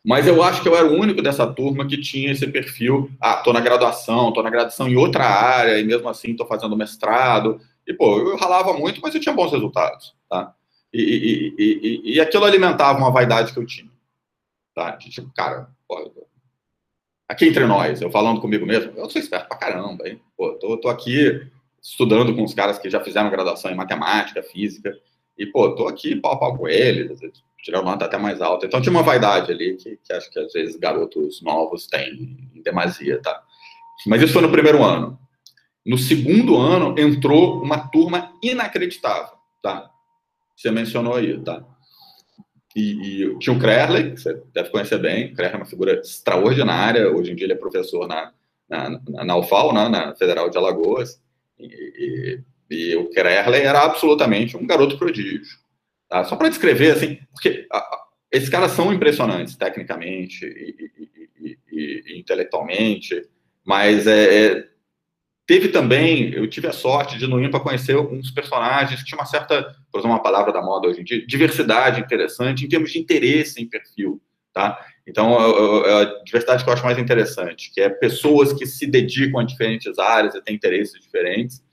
Mas 0.03 0.27
eu 0.27 0.41
acho 0.41 0.61
que 0.61 0.69
eu 0.69 0.75
era 0.75 0.87
o 0.87 0.97
único 0.97 1.21
dessa 1.21 1.45
turma 1.45 1.85
que 1.85 1.99
tinha 1.99 2.31
esse 2.31 2.47
perfil. 2.47 3.11
Ah, 3.19 3.37
tô 3.37 3.51
na 3.51 3.59
graduação, 3.59 4.31
tô 4.31 4.41
na 4.41 4.49
graduação 4.49 4.87
em 4.87 4.95
outra 4.95 5.25
área, 5.25 5.79
e 5.79 5.83
mesmo 5.83 6.07
assim 6.07 6.35
tô 6.35 6.45
fazendo 6.45 6.75
mestrado. 6.77 7.59
E, 7.89 7.93
pô, 7.93 8.19
eu 8.19 8.37
ralava 8.37 8.71
muito, 8.73 9.01
mas 9.01 9.15
eu 9.15 9.19
tinha 9.19 9.33
bons 9.33 9.51
resultados, 9.51 10.15
tá? 10.29 10.53
E, 10.93 11.01
e, 11.01 11.55
e, 11.57 12.13
e 12.13 12.21
aquilo 12.21 12.45
alimentava 12.45 12.99
uma 12.99 13.11
vaidade 13.11 13.51
que 13.51 13.57
eu 13.57 13.65
tinha, 13.65 13.89
tá? 14.75 14.91
De, 14.91 15.09
tipo, 15.09 15.33
cara, 15.33 15.67
pô, 15.87 16.27
aqui 17.27 17.47
entre 17.47 17.65
nós, 17.65 17.99
eu 17.99 18.11
falando 18.11 18.41
comigo 18.41 18.63
mesmo, 18.63 18.93
eu 18.95 19.09
sou 19.09 19.19
esperto 19.19 19.47
pra 19.47 19.57
caramba, 19.57 20.07
hein? 20.07 20.21
Pô, 20.37 20.53
tô, 20.53 20.77
tô 20.77 20.87
aqui 20.87 21.49
estudando 21.81 22.35
com 22.35 22.43
os 22.43 22.53
caras 22.53 22.77
que 22.77 22.91
já 22.91 23.03
fizeram 23.03 23.31
graduação 23.31 23.71
em 23.71 23.75
matemática, 23.75 24.43
física, 24.43 24.95
e, 25.35 25.47
pô, 25.47 25.73
tô 25.73 25.87
aqui 25.87 26.15
pau 26.15 26.33
a 26.33 26.37
pau 26.37 26.55
com 26.55 26.67
eles, 26.67 27.19
tirar 27.63 27.81
uma 27.81 27.93
nota 27.93 28.05
até 28.05 28.19
mais 28.19 28.39
alta. 28.39 28.67
Então 28.67 28.79
tinha 28.81 28.91
uma 28.91 29.01
vaidade 29.01 29.51
ali 29.51 29.77
que, 29.77 29.97
que 29.97 30.13
acho 30.13 30.29
que 30.29 30.37
às 30.37 30.53
vezes 30.53 30.75
garotos 30.75 31.41
novos 31.41 31.87
têm 31.87 32.37
em 32.53 32.61
demasia, 32.61 33.19
tá? 33.19 33.41
Mas 34.05 34.21
isso 34.21 34.33
foi 34.33 34.43
no 34.43 34.51
primeiro 34.51 34.83
ano. 34.83 35.19
No 35.89 35.97
segundo 35.97 36.55
ano 36.55 36.93
entrou 36.99 37.63
uma 37.63 37.79
turma 37.79 38.31
inacreditável, 38.43 39.35
tá? 39.59 39.89
Você 40.55 40.69
mencionou 40.69 41.15
aí, 41.15 41.41
tá? 41.41 41.65
E, 42.75 43.23
e 43.23 43.39
tinha 43.39 43.55
o 43.55 43.59
Krerley, 43.59 44.11
que 44.11 44.21
você 44.21 44.39
deve 44.53 44.69
conhecer 44.69 44.99
bem. 44.99 45.31
O 45.31 45.35
Krerley 45.35 45.55
é 45.55 45.57
uma 45.57 45.65
figura 45.65 45.93
extraordinária. 45.99 47.09
Hoje 47.09 47.31
em 47.31 47.35
dia 47.35 47.47
ele 47.47 47.53
é 47.53 47.55
professor 47.55 48.07
na, 48.07 48.31
na, 48.69 48.87
na, 48.87 49.23
na 49.25 49.73
né, 49.73 49.89
na 49.89 50.15
Federal 50.15 50.47
de 50.51 50.59
Alagoas. 50.59 51.19
E, 51.57 51.65
e, 52.69 52.91
e 52.91 52.95
o 52.95 53.09
Krerley 53.09 53.63
era 53.63 53.83
absolutamente 53.83 54.55
um 54.55 54.67
garoto 54.67 54.95
prodígio. 54.95 55.57
Tá? 56.07 56.23
Só 56.23 56.35
para 56.35 56.49
descrever, 56.49 56.91
assim, 56.91 57.17
porque 57.31 57.65
a, 57.71 57.77
a, 57.79 58.05
esses 58.31 58.49
caras 58.49 58.73
são 58.73 58.93
impressionantes 58.93 59.55
tecnicamente 59.55 60.45
e, 60.45 60.91
e, 61.39 61.57
e, 61.71 62.03
e 62.05 62.19
intelectualmente, 62.19 63.27
mas 63.65 64.05
é, 64.05 64.45
é, 64.45 64.69
teve 65.49 65.69
também, 65.69 66.31
eu 66.31 66.47
tive 66.47 66.67
a 66.67 66.71
sorte 66.71 67.17
de 67.17 67.25
no 67.25 67.43
IMPA 67.43 67.59
conhecer 67.59 67.97
uns 67.97 68.29
personagens 68.29 68.99
que 68.99 69.05
tinham 69.07 69.19
uma 69.19 69.25
certa, 69.25 69.75
por 69.91 69.97
usar 69.97 70.07
uma 70.07 70.21
palavra 70.21 70.53
da 70.53 70.61
moda 70.61 70.87
hoje 70.87 71.01
em 71.01 71.03
dia, 71.03 71.25
diversidade 71.25 71.99
interessante 71.99 72.63
em 72.63 72.69
termos 72.69 72.91
de 72.91 72.99
interesse 72.99 73.59
em 73.59 73.67
perfil, 73.67 74.21
tá? 74.53 74.79
Então, 75.07 75.39
a, 75.39 76.01
a 76.01 76.23
diversidade 76.23 76.63
que 76.63 76.69
eu 76.69 76.73
acho 76.75 76.85
mais 76.85 76.99
interessante, 76.99 77.71
que 77.73 77.81
é 77.81 77.89
pessoas 77.89 78.53
que 78.53 78.67
se 78.67 78.85
dedicam 78.85 79.39
a 79.39 79.43
diferentes 79.43 79.97
áreas 79.97 80.35
e 80.35 80.41
têm 80.43 80.55
interesses 80.55 81.01
diferentes, 81.01 81.63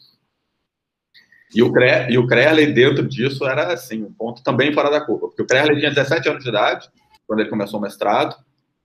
e 1.54 1.62
o, 1.62 1.70
Cre 1.70 2.08
e 2.08 2.16
o 2.16 2.26
Crerley, 2.26 2.72
dentro 2.72 3.06
disso, 3.06 3.44
era 3.44 3.74
assim, 3.74 4.02
um 4.02 4.10
ponto 4.10 4.42
também 4.42 4.72
fora 4.72 4.90
da 4.90 5.02
curva, 5.02 5.28
porque 5.28 5.42
o 5.42 5.46
Crerley 5.46 5.80
tinha 5.80 5.92
17 5.92 6.26
anos 6.30 6.42
de 6.42 6.48
idade 6.48 6.88
quando 7.26 7.40
ele 7.40 7.50
começou 7.50 7.78
o 7.78 7.82
mestrado. 7.82 8.34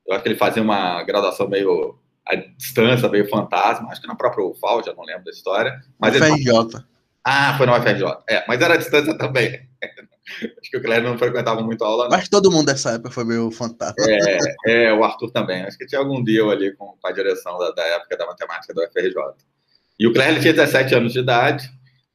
Eu 0.05 0.15
acho 0.15 0.23
que 0.23 0.27
ele 0.27 0.37
fazia 0.37 0.61
uma 0.61 1.01
graduação 1.03 1.47
meio 1.47 1.97
à 2.31 2.35
distância, 2.35 3.09
meio 3.09 3.29
fantasma, 3.29 3.89
acho 3.89 4.01
que 4.01 4.07
na 4.07 4.15
própria 4.15 4.45
UFAL, 4.45 4.83
já 4.83 4.93
não 4.93 5.03
lembro 5.03 5.25
da 5.25 5.31
história. 5.31 5.79
Mas 5.99 6.15
UFRJ. 6.15 6.49
Ele... 6.49 6.85
Ah, 7.23 7.55
foi 7.57 7.65
na 7.65 7.77
UFRJ. 7.77 8.03
É, 8.29 8.43
mas 8.47 8.61
era 8.61 8.73
à 8.73 8.77
distância 8.77 9.17
também. 9.17 9.67
acho 9.81 10.71
que 10.71 10.77
o 10.77 10.81
Crerley 10.81 11.09
não 11.09 11.17
frequentava 11.17 11.61
muito 11.61 11.83
a 11.83 11.87
aula. 11.87 12.03
Não. 12.05 12.11
Mas 12.11 12.29
todo 12.29 12.51
mundo 12.51 12.65
dessa 12.65 12.91
época 12.91 13.11
foi 13.11 13.23
meio 13.23 13.51
fantasma. 13.51 13.95
É, 14.07 14.85
é, 14.85 14.93
o 14.93 15.03
Arthur 15.03 15.31
também. 15.31 15.63
Acho 15.63 15.77
que 15.77 15.85
tinha 15.85 15.99
algum 15.99 16.23
deal 16.23 16.49
ali 16.49 16.75
com, 16.75 16.95
com 16.99 17.07
a 17.07 17.11
direção 17.11 17.57
da, 17.57 17.71
da 17.71 17.83
época 17.83 18.17
da 18.17 18.25
matemática 18.25 18.73
da 18.73 18.83
UFRJ. 18.83 19.15
E 19.99 20.07
o 20.07 20.13
Crerley 20.13 20.41
tinha 20.41 20.53
17 20.53 20.95
anos 20.95 21.13
de 21.13 21.19
idade 21.19 21.71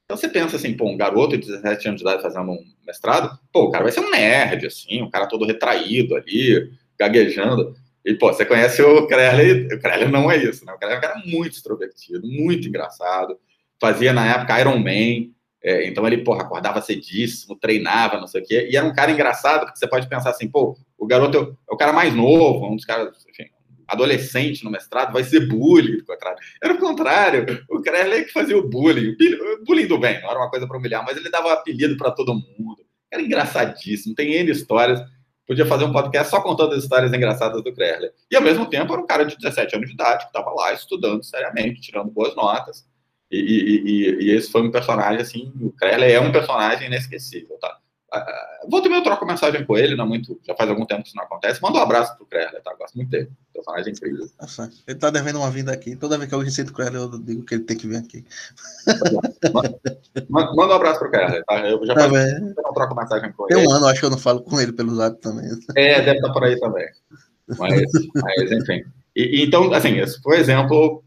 então 0.06 0.16
você 0.16 0.28
pensa 0.28 0.56
assim, 0.56 0.72
pô, 0.74 0.88
um 0.88 0.96
garoto 0.96 1.36
de 1.36 1.46
17 1.46 1.88
anos 1.88 2.00
de 2.00 2.06
idade 2.06 2.22
fazendo 2.22 2.52
um 2.52 2.64
mestrado, 2.86 3.36
pô, 3.52 3.64
o 3.64 3.70
cara 3.72 3.82
vai 3.82 3.92
ser 3.92 4.00
um 4.00 4.10
nerd, 4.10 4.64
assim, 4.64 5.02
um 5.02 5.10
cara 5.10 5.26
todo 5.26 5.44
retraído 5.44 6.14
ali, 6.14 6.72
gaguejando. 6.96 7.74
E, 8.06 8.14
pô, 8.14 8.32
você 8.32 8.46
conhece 8.46 8.80
o 8.80 9.06
Crowley, 9.08 9.66
o 9.66 9.80
Crowley 9.80 10.08
não 10.08 10.30
é 10.30 10.36
isso, 10.36 10.64
né? 10.64 10.72
O 10.72 10.78
Crowley 10.78 10.94
é 10.94 10.98
um 10.98 11.02
cara 11.02 11.22
muito 11.26 11.54
extrovertido, 11.54 12.24
muito 12.24 12.68
engraçado, 12.68 13.36
fazia 13.80 14.12
na 14.12 14.24
época 14.26 14.60
Iron 14.60 14.78
Man, 14.78 15.32
é, 15.60 15.88
então 15.88 16.06
ele, 16.06 16.18
porra, 16.18 16.42
acordava 16.42 16.80
cedíssimo, 16.80 17.56
treinava, 17.56 18.20
não 18.20 18.28
sei 18.28 18.42
o 18.42 18.44
quê, 18.44 18.68
e 18.70 18.76
era 18.76 18.86
um 18.86 18.94
cara 18.94 19.10
engraçado, 19.10 19.64
porque 19.64 19.80
você 19.80 19.88
pode 19.88 20.08
pensar 20.08 20.30
assim, 20.30 20.48
pô, 20.48 20.78
o 20.96 21.04
garoto 21.04 21.58
é 21.68 21.74
o 21.74 21.76
cara 21.76 21.92
mais 21.92 22.14
novo, 22.14 22.70
um 22.70 22.76
dos 22.76 22.84
caras, 22.84 23.26
enfim, 23.28 23.50
adolescente 23.88 24.64
no 24.64 24.70
mestrado 24.70 25.12
vai 25.12 25.24
ser 25.24 25.48
bullying, 25.48 25.98
do 25.98 26.04
contrário. 26.04 26.38
Era 26.62 26.74
o 26.74 26.78
contrário. 26.78 27.64
O 27.68 27.80
Crerley 27.80 28.24
que 28.24 28.32
fazia 28.32 28.58
o 28.58 28.68
bullying. 28.68 29.16
Bullying 29.64 29.86
do 29.86 29.98
bem, 29.98 30.20
não 30.20 30.30
era 30.30 30.38
uma 30.38 30.50
coisa 30.50 30.66
para 30.66 30.76
humilhar, 30.76 31.04
mas 31.04 31.16
ele 31.16 31.30
dava 31.30 31.52
apelido 31.52 31.96
para 31.96 32.10
todo 32.10 32.34
mundo. 32.34 32.84
Era 33.10 33.22
engraçadíssimo, 33.22 34.14
tem 34.14 34.34
N 34.34 34.50
histórias. 34.50 35.00
Podia 35.46 35.64
fazer 35.64 35.84
um 35.84 35.92
podcast 35.92 36.30
só 36.30 36.40
contando 36.40 36.74
as 36.74 36.82
histórias 36.82 37.12
engraçadas 37.12 37.62
do 37.62 37.72
Crerley. 37.72 38.10
E 38.30 38.36
ao 38.36 38.42
mesmo 38.42 38.66
tempo 38.68 38.92
era 38.92 39.00
um 39.00 39.06
cara 39.06 39.24
de 39.24 39.36
17 39.36 39.76
anos 39.76 39.88
de 39.88 39.94
idade 39.94 40.24
que 40.24 40.36
estava 40.36 40.50
lá 40.50 40.72
estudando 40.72 41.22
seriamente, 41.22 41.80
tirando 41.80 42.10
boas 42.10 42.34
notas. 42.34 42.84
E, 43.30 43.38
e, 43.38 43.82
e, 43.84 44.24
e, 44.24 44.30
esse 44.30 44.50
foi 44.50 44.62
um 44.62 44.70
personagem, 44.70 45.20
assim, 45.20 45.52
o 45.60 45.70
Crerley 45.72 46.12
é 46.12 46.20
um 46.20 46.32
personagem 46.32 46.86
inesquecível, 46.86 47.56
tá? 47.60 47.78
Volta 48.68 48.86
e 48.86 48.90
meia 48.90 49.00
eu 49.00 49.04
troco 49.04 49.26
mensagem 49.26 49.64
com 49.64 49.76
ele, 49.76 49.94
não 49.94 50.06
muito, 50.06 50.40
já 50.46 50.54
faz 50.54 50.68
algum 50.68 50.84
tempo 50.84 51.02
que 51.02 51.08
isso 51.08 51.16
não 51.16 51.24
acontece. 51.24 51.62
Manda 51.62 51.78
um 51.78 51.82
abraço 51.82 52.16
pro 52.16 52.26
Crerler, 52.26 52.62
tá? 52.62 52.74
Gosto 52.74 52.96
muito 52.96 53.10
dele. 53.10 53.30
Personagem 53.52 53.92
incrível. 53.92 54.26
Nossa, 54.40 54.70
ele 54.86 54.98
tá 54.98 55.10
devendo 55.10 55.38
uma 55.38 55.50
vinda 55.50 55.72
aqui. 55.72 55.96
Toda 55.96 56.18
vez 56.18 56.28
que 56.28 56.34
eu 56.34 56.40
visito 56.40 56.72
o 56.72 56.74
Crerler, 56.74 57.02
eu 57.02 57.18
digo 57.18 57.44
que 57.44 57.54
ele 57.54 57.64
tem 57.64 57.76
que 57.76 57.86
vir 57.86 57.96
aqui. 57.96 58.24
manda, 59.52 59.80
manda 60.54 60.72
um 60.72 60.76
abraço 60.76 60.98
pro 60.98 61.10
Crerler, 61.10 61.44
tá? 61.44 61.68
Eu 61.68 61.84
já 61.86 61.94
tá 61.94 62.08
faz 62.08 62.32
eu 62.32 62.54
não 62.56 62.72
troco 62.74 62.94
mensagem 62.94 63.32
com 63.32 63.46
ele. 63.48 63.54
Tem 63.54 63.68
um 63.68 63.72
ano, 63.72 63.86
acho 63.86 64.00
que 64.00 64.06
eu 64.06 64.10
não 64.10 64.18
falo 64.18 64.42
com 64.42 64.60
ele 64.60 64.72
pelo 64.72 64.94
lado 64.94 65.16
também. 65.16 65.48
É, 65.76 66.02
deve 66.02 66.18
estar 66.18 66.32
por 66.32 66.44
aí 66.44 66.58
também. 66.58 66.88
Mas, 67.58 67.82
mas 68.14 68.52
enfim. 68.52 68.84
E, 69.14 69.44
então, 69.44 69.72
assim, 69.72 69.98
esse 69.98 70.20
foi 70.20 70.36
um 70.36 70.40
exemplo. 70.40 71.04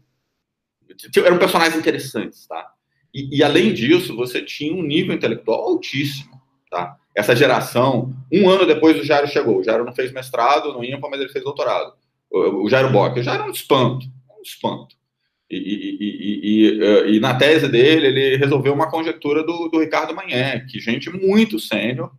Eram 1.24 1.38
personagens 1.38 1.78
interessantes, 1.78 2.46
tá? 2.46 2.72
E, 3.14 3.38
e 3.38 3.44
além 3.44 3.72
disso, 3.72 4.16
você 4.16 4.42
tinha 4.42 4.74
um 4.74 4.82
nível 4.82 5.14
intelectual 5.14 5.60
altíssimo. 5.60 6.40
Tá? 6.70 6.96
Essa 7.14 7.34
geração, 7.34 8.14
um 8.32 8.48
ano 8.48 8.66
depois 8.66 8.98
o 8.98 9.04
Jairo 9.04 9.26
chegou. 9.26 9.58
O 9.58 9.64
Jairo 9.64 9.84
não 9.84 9.92
fez 9.92 10.12
mestrado 10.12 10.72
no 10.72 10.84
INPA, 10.84 11.08
mas 11.10 11.20
ele 11.20 11.30
fez 11.30 11.44
doutorado. 11.44 11.92
O, 12.30 12.68
Jairo 12.68 12.90
Bock. 12.90 13.18
O 13.18 13.22
Jairo 13.22 13.42
é 13.42 13.46
um 13.46 13.50
espanto. 13.50 14.06
Um 14.38 14.42
espanto. 14.42 14.94
E, 15.50 15.56
e, 15.56 17.10
e, 17.10 17.16
e, 17.16 17.20
na 17.20 17.34
tese 17.34 17.68
dele, 17.68 18.06
ele 18.06 18.36
resolveu 18.36 18.72
uma 18.72 18.88
conjectura 18.88 19.42
do, 19.42 19.68
do 19.68 19.80
Ricardo 19.80 20.14
Manhé, 20.14 20.64
que 20.70 20.78
gente 20.78 21.10
muito 21.10 21.58
sênior, 21.58 22.12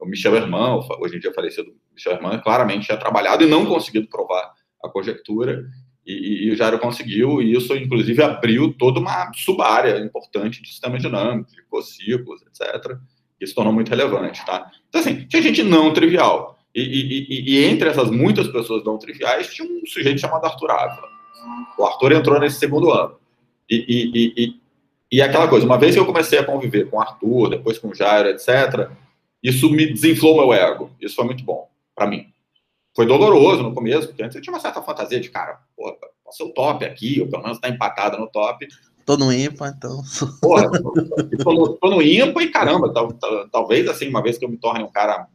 o 0.00 0.06
Michel 0.06 0.34
Herman, 0.34 0.80
hoje 1.00 1.16
em 1.16 1.20
dia 1.20 1.34
falecido 1.34 1.74
Michel 1.92 2.14
Herman, 2.14 2.40
claramente 2.40 2.86
tinha 2.86 2.96
trabalhado 2.96 3.44
e 3.44 3.48
não 3.48 3.66
conseguido 3.66 4.08
provar 4.08 4.54
a 4.82 4.88
conjectura, 4.88 5.68
e, 6.06 6.50
o 6.50 6.56
Jairo 6.56 6.78
conseguiu, 6.78 7.42
e 7.42 7.52
isso, 7.52 7.76
inclusive, 7.76 8.22
abriu 8.22 8.72
toda 8.72 8.98
uma 8.98 9.30
subárea 9.34 9.98
importante 9.98 10.62
de 10.62 10.68
sistema 10.68 10.98
dinâmico, 10.98 11.50
de 11.50 11.62
cociclos, 11.64 12.40
etc., 12.42 12.96
isso 13.40 13.54
tornou 13.54 13.72
muito 13.72 13.88
relevante, 13.88 14.44
tá? 14.44 14.70
Então, 14.88 15.00
assim, 15.00 15.26
tinha 15.26 15.42
gente 15.42 15.62
não 15.62 15.92
trivial. 15.92 16.58
E, 16.74 16.80
e, 16.80 17.50
e, 17.52 17.64
entre 17.64 17.88
essas 17.88 18.10
muitas 18.10 18.46
pessoas 18.48 18.84
não 18.84 18.98
triviais, 18.98 19.52
tinha 19.52 19.68
um 19.68 19.86
sujeito 19.86 20.20
chamado 20.20 20.44
Arthur 20.44 20.70
Ávila. 20.70 21.08
O 21.78 21.84
Arthur 21.84 22.12
entrou 22.12 22.38
nesse 22.38 22.58
segundo 22.58 22.90
ano. 22.90 23.16
E, 23.70 24.32
e, 24.36 24.60
e, 25.10 25.22
aquela 25.22 25.48
coisa, 25.48 25.66
uma 25.66 25.78
vez 25.78 25.94
que 25.94 26.00
eu 26.00 26.06
comecei 26.06 26.38
a 26.38 26.44
conviver 26.44 26.88
com 26.90 26.96
o 26.98 27.00
Arthur, 27.00 27.50
depois 27.50 27.78
com 27.78 27.88
o 27.88 27.94
Jairo, 27.94 28.28
etc., 28.28 28.90
isso 29.42 29.70
me 29.70 29.86
desinflou 29.86 30.36
meu 30.36 30.52
ego. 30.52 30.90
Isso 31.00 31.14
foi 31.14 31.24
muito 31.24 31.44
bom 31.44 31.68
para 31.94 32.06
mim. 32.06 32.26
Foi 32.94 33.06
doloroso 33.06 33.62
no 33.62 33.74
começo, 33.74 34.08
porque 34.08 34.22
antes 34.22 34.36
eu 34.36 34.42
tinha 34.42 34.52
uma 34.52 34.60
certa 34.60 34.82
fantasia 34.82 35.20
de, 35.20 35.30
cara, 35.30 35.60
pô, 35.76 35.96
passei 36.24 36.44
o 36.46 36.52
top 36.52 36.84
aqui, 36.84 37.20
ou 37.20 37.28
pelo 37.28 37.42
menos 37.42 37.58
tá 37.58 37.68
empatada 37.68 38.18
no 38.18 38.28
top. 38.28 38.66
Tô 39.08 39.16
no 39.16 39.32
ímpar, 39.32 39.72
então. 39.74 40.02
Porra, 40.38 40.70
tô, 41.42 41.52
no, 41.54 41.76
tô 41.78 41.88
no 41.88 42.02
ímpar 42.02 42.42
e 42.42 42.50
caramba, 42.50 42.92
tal, 42.92 43.10
tal, 43.14 43.48
talvez 43.48 43.88
assim, 43.88 44.06
uma 44.06 44.22
vez 44.22 44.36
que 44.36 44.44
eu 44.44 44.50
me 44.50 44.58
torne 44.58 44.84
um 44.84 44.90
cara 44.90 45.26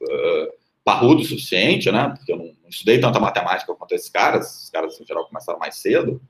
uh, 0.00 0.52
parrudo 0.82 1.20
o 1.20 1.24
suficiente, 1.26 1.92
né? 1.92 2.08
Porque 2.16 2.32
eu 2.32 2.38
não, 2.38 2.46
não, 2.46 2.70
estudei 2.70 2.98
tanta 2.98 3.20
matemática 3.20 3.74
quanto 3.74 3.94
esses 3.94 4.08
caras, 4.08 4.62
os 4.62 4.70
caras 4.70 4.98
em 4.98 5.04
geral 5.04 5.26
começaram 5.26 5.58
mais 5.58 5.76
cedo. 5.76 6.22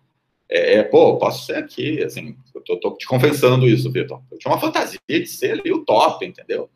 É, 0.51 0.79
é, 0.79 0.83
pô, 0.83 1.17
posso 1.19 1.47
ser 1.47 1.59
aqui, 1.59 2.03
assim, 2.03 2.37
eu 2.53 2.61
tô, 2.63 2.81
tô 2.81 2.97
te 2.97 3.07
confessando 3.07 3.69
isso, 3.69 3.93
Vitor. 3.93 4.21
Eu 4.29 4.37
tinha 4.37 4.53
uma 4.53 4.61
fantasia 4.61 4.99
de 5.09 5.27
ser 5.29 5.61
ali 5.61 5.73
o 5.73 5.85
top, 5.85 6.27
entendeu? 6.27 6.69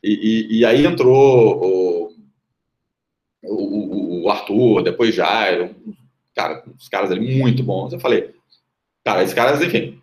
E, 0.00 0.12
e, 0.52 0.58
e 0.60 0.64
aí 0.64 0.86
entrou 0.86 1.60
o, 1.64 2.16
o, 3.42 4.22
o 4.22 4.30
Arthur, 4.30 4.84
depois 4.84 5.12
Jairo, 5.12 5.74
cara, 6.32 6.62
os 6.78 6.88
caras 6.88 7.10
ali 7.10 7.40
muito 7.40 7.64
bons. 7.64 7.92
Eu 7.92 7.98
falei, 7.98 8.32
cara, 9.04 9.22
esses 9.22 9.34
caras, 9.34 9.60
enfim, 9.60 10.00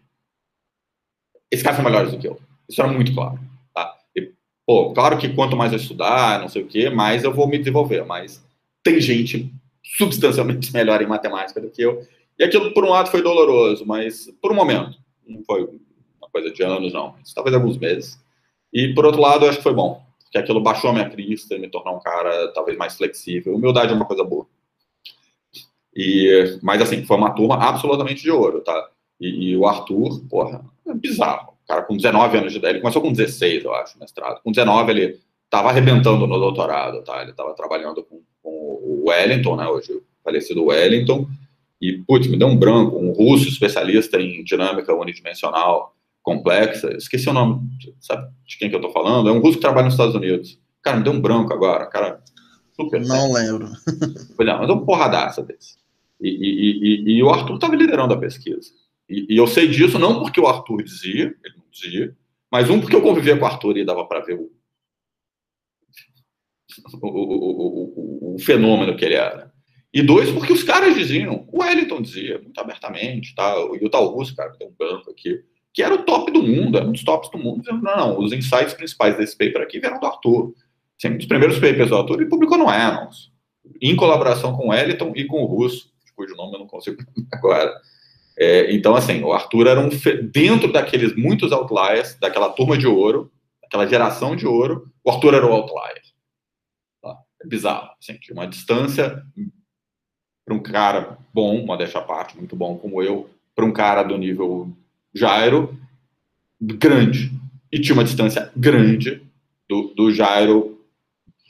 esses 1.52 1.64
caras 1.64 1.78
são 1.78 1.86
melhores 1.86 2.12
do 2.12 2.18
que 2.18 2.28
eu. 2.28 2.40
Isso 2.70 2.82
era 2.82 2.92
muito 2.92 3.14
claro. 3.14 3.40
Tá? 3.74 3.98
E, 4.16 4.32
pô, 4.66 4.94
claro 4.94 5.18
que 5.18 5.34
quanto 5.34 5.58
mais 5.58 5.74
eu 5.74 5.78
estudar, 5.78 6.40
não 6.40 6.48
sei 6.48 6.64
o 6.64 6.68
quê, 6.68 6.90
mais 6.90 7.24
eu 7.24 7.34
vou 7.34 7.48
me 7.48 7.58
desenvolver, 7.58 8.06
mas 8.06 8.44
tem 8.84 9.02
gente 9.02 9.52
substancialmente 9.84 10.72
melhor 10.74 11.02
em 11.02 11.08
matemática 11.08 11.60
do 11.60 11.70
que 11.70 11.82
eu. 11.82 12.06
E 12.40 12.44
aquilo, 12.44 12.74
por 12.74 12.86
um 12.86 12.90
lado, 12.90 13.12
foi 13.12 13.22
doloroso, 13.22 13.86
mas 13.86 14.32
por 14.42 14.52
um 14.52 14.56
momento. 14.56 14.98
Não 15.28 15.44
foi 15.44 15.64
uma 15.64 16.30
coisa 16.32 16.52
de 16.52 16.64
anos, 16.64 16.94
não. 16.94 17.16
Talvez 17.36 17.56
alguns 17.56 17.78
meses. 17.78 18.20
E, 18.74 18.94
por 18.94 19.06
outro 19.06 19.22
lado, 19.22 19.46
eu 19.46 19.50
acho 19.50 19.58
que 19.58 19.64
foi 19.64 19.74
bom. 19.74 20.04
Porque 20.24 20.38
aquilo 20.38 20.62
baixou 20.62 20.90
a 20.90 20.94
minha 20.94 21.10
crista 21.10 21.56
e 21.56 21.60
me 21.60 21.70
tornou 21.70 21.98
um 21.98 22.00
cara 22.00 22.48
talvez 22.54 22.78
mais 22.78 22.96
flexível. 22.96 23.54
Humildade 23.54 23.92
é 23.92 23.96
uma 23.96 24.06
coisa 24.06 24.24
boa. 24.24 24.48
E, 25.96 26.60
mas, 26.62 26.82
assim, 26.82 27.04
foi 27.04 27.18
uma 27.18 27.32
turma 27.32 27.56
absolutamente 27.56 28.22
de 28.22 28.32
ouro, 28.32 28.62
tá? 28.62 28.90
E, 29.20 29.52
e 29.52 29.58
o 29.58 29.68
Arthur, 29.68 30.22
porra, 30.30 30.64
é 30.88 30.94
bizarro. 30.94 31.54
O 31.64 31.68
cara 31.68 31.84
com 31.84 31.96
19 31.96 32.38
anos 32.38 32.52
de 32.52 32.60
idade, 32.60 32.74
ele 32.74 32.82
começou 32.82 33.02
com 33.02 33.12
16, 33.12 33.64
eu 33.64 33.74
acho, 33.74 34.00
mestrado. 34.00 34.42
Com 34.42 34.52
19, 34.52 34.92
ele 34.92 35.20
estava 35.46 35.70
arrebentando 35.70 36.26
no 36.26 36.40
doutorado, 36.40 37.04
tá? 37.04 37.22
Ele 37.22 37.32
estava 37.32 37.54
trabalhando 37.54 38.04
com, 38.04 38.22
com, 38.42 38.50
o 38.50 39.04
Wellington, 39.10 39.56
né? 39.56 39.68
Hoje 39.68 39.92
o 39.92 40.04
falecido 40.24 40.66
Wellington. 40.66 41.28
E, 41.82 41.94
putz, 42.08 42.28
me 42.28 42.38
deu 42.38 42.48
um 42.48 42.58
branco, 42.58 42.98
um 42.98 43.12
russo 43.12 43.50
especialista 43.50 44.20
em 44.20 44.44
dinâmica 44.44 44.94
unidimensional 44.94 45.96
complexa. 46.22 46.96
Esqueci 46.96 47.28
o 47.30 47.34
nome, 47.34 47.62
sabe 48.00 48.28
de 48.46 48.58
quem 48.58 48.70
que 48.70 48.76
eu 48.76 48.80
estou 48.80 48.94
falando? 48.94 49.30
É 49.30 49.32
um 49.32 49.40
russo 49.40 49.56
que 49.56 49.62
trabalha 49.62 49.86
nos 49.86 49.96
Estados 49.96 50.16
Unidos. 50.16 50.60
Cara, 50.82 50.98
me 50.98 51.04
deu 51.04 51.14
um 51.14 51.22
branco 51.22 51.54
agora, 51.54 51.86
cara. 51.88 52.22
Super 52.76 53.02
Não 53.02 53.34
lembro. 53.34 53.70
Não, 54.40 54.60
mas 54.60 54.70
é 54.70 54.74
um 54.74 54.86
porradaça 54.86 55.44
desse. 55.44 55.81
E, 56.22 56.30
e, 56.30 57.14
e, 57.14 57.18
e, 57.18 57.24
o 57.24 57.30
Arthur 57.30 57.56
estava 57.56 57.76
liderando 57.76 58.14
a 58.14 58.20
pesquisa. 58.20 58.72
E, 59.10 59.36
eu 59.36 59.48
sei 59.48 59.68
disso 59.68 59.98
não 59.98 60.20
porque 60.20 60.40
o 60.40 60.48
Arthur 60.48 60.84
dizia, 60.84 61.36
ele 61.44 61.56
não 61.58 61.66
dizia, 61.72 62.16
mas 62.52 62.70
um 62.70 62.80
porque 62.80 62.96
eu 62.96 63.02
convivia 63.02 63.36
com 63.38 63.44
o 63.44 63.48
Arthur 63.48 63.78
e 63.78 63.86
dava 63.86 64.06
para 64.06 64.20
ver 64.20 64.36
o, 64.36 64.52
o, 67.02 67.08
o, 67.08 68.36
o, 68.36 68.40
fenômeno 68.40 68.96
que 68.96 69.06
ele 69.06 69.16
era. 69.16 69.52
E 69.94 70.02
dois, 70.02 70.32
porque 70.32 70.54
os 70.54 70.64
caras 70.64 70.96
diziam, 70.96 71.48
o 71.52 71.62
Wellington 71.62 72.02
dizia 72.02 72.40
muito 72.40 72.58
abertamente, 72.60 73.36
tá? 73.36 73.56
e 73.80 73.86
o 73.86 73.90
tal 73.90 74.08
Russo, 74.08 74.36
cara, 74.36 74.52
que 74.52 74.60
tem 74.60 74.68
um 74.68 74.76
banco 74.78 75.10
aqui, 75.12 75.44
que 75.74 75.82
era 75.82 75.96
o 75.96 76.04
top 76.04 76.32
do 76.32 76.44
mundo, 76.44 76.78
era 76.78 76.88
um 76.88 76.92
dos 76.92 77.04
tops 77.04 77.30
do 77.32 77.38
mundo, 77.38 77.62
dizendo, 77.62 77.82
não, 77.82 77.98
não, 77.98 78.20
os 78.20 78.32
insights 78.32 78.74
principais 78.74 79.18
desse 79.18 79.38
paper 79.38 79.62
aqui 79.62 79.80
vieram 79.80 80.00
do 80.00 80.06
Arthur. 80.06 80.54
Assim, 80.98 81.14
um 81.14 81.18
dos 81.18 81.26
primeiros 81.26 81.60
papers 81.60 81.90
do 81.90 81.96
Arthur, 81.96 82.22
ele 82.22 82.30
publicou 82.30 82.58
no 82.58 82.70
Annals, 82.70 83.32
em 83.82 83.96
colaboração 83.96 84.56
com 84.56 84.68
o 84.68 84.70
Wellington 84.70 85.14
e 85.16 85.26
com 85.26 85.42
o 85.42 85.46
Russo, 85.46 85.91
cujo 86.22 86.36
nome 86.36 86.54
eu 86.54 86.60
não 86.60 86.68
consigo 86.68 86.98
agora. 87.34 87.74
É, 88.38 88.74
então, 88.74 88.96
assim, 88.96 89.22
o 89.24 89.34
Arthur 89.34 89.68
era 89.68 89.80
um, 89.80 89.90
dentro 90.32 90.72
daqueles 90.72 91.16
muitos 91.16 91.52
outliers, 91.52 92.16
daquela 92.20 92.50
turma 92.50 92.78
de 92.78 92.88
ouro, 92.88 93.32
daquela 93.62 93.88
geração 93.88 94.36
de 94.36 94.48
ouro, 94.48 94.92
o 95.04 95.12
Arthur 95.12 95.34
era 95.34 95.46
o 95.46 95.52
outlier. 95.52 96.02
É 97.44 97.48
bizarro. 97.48 97.90
Assim, 98.00 98.14
tinha 98.20 98.36
uma 98.36 98.48
distância 98.48 99.24
para 100.46 100.54
um 100.54 100.62
cara 100.62 101.18
bom, 101.34 101.66
modéstia 101.66 102.00
à 102.00 102.04
parte, 102.04 102.38
muito 102.38 102.56
bom 102.56 102.78
como 102.78 103.02
eu, 103.02 103.30
para 103.56 103.66
um 103.66 103.74
cara 103.74 104.04
do 104.04 104.18
nível 104.18 104.72
Jairo, 105.14 105.78
grande. 106.60 107.32
E 107.72 107.80
tinha 107.80 107.96
uma 107.96 108.04
distância 108.04 108.52
grande 108.56 109.26
do, 109.68 109.94
do 109.96 110.12
Jairo, 110.12 110.80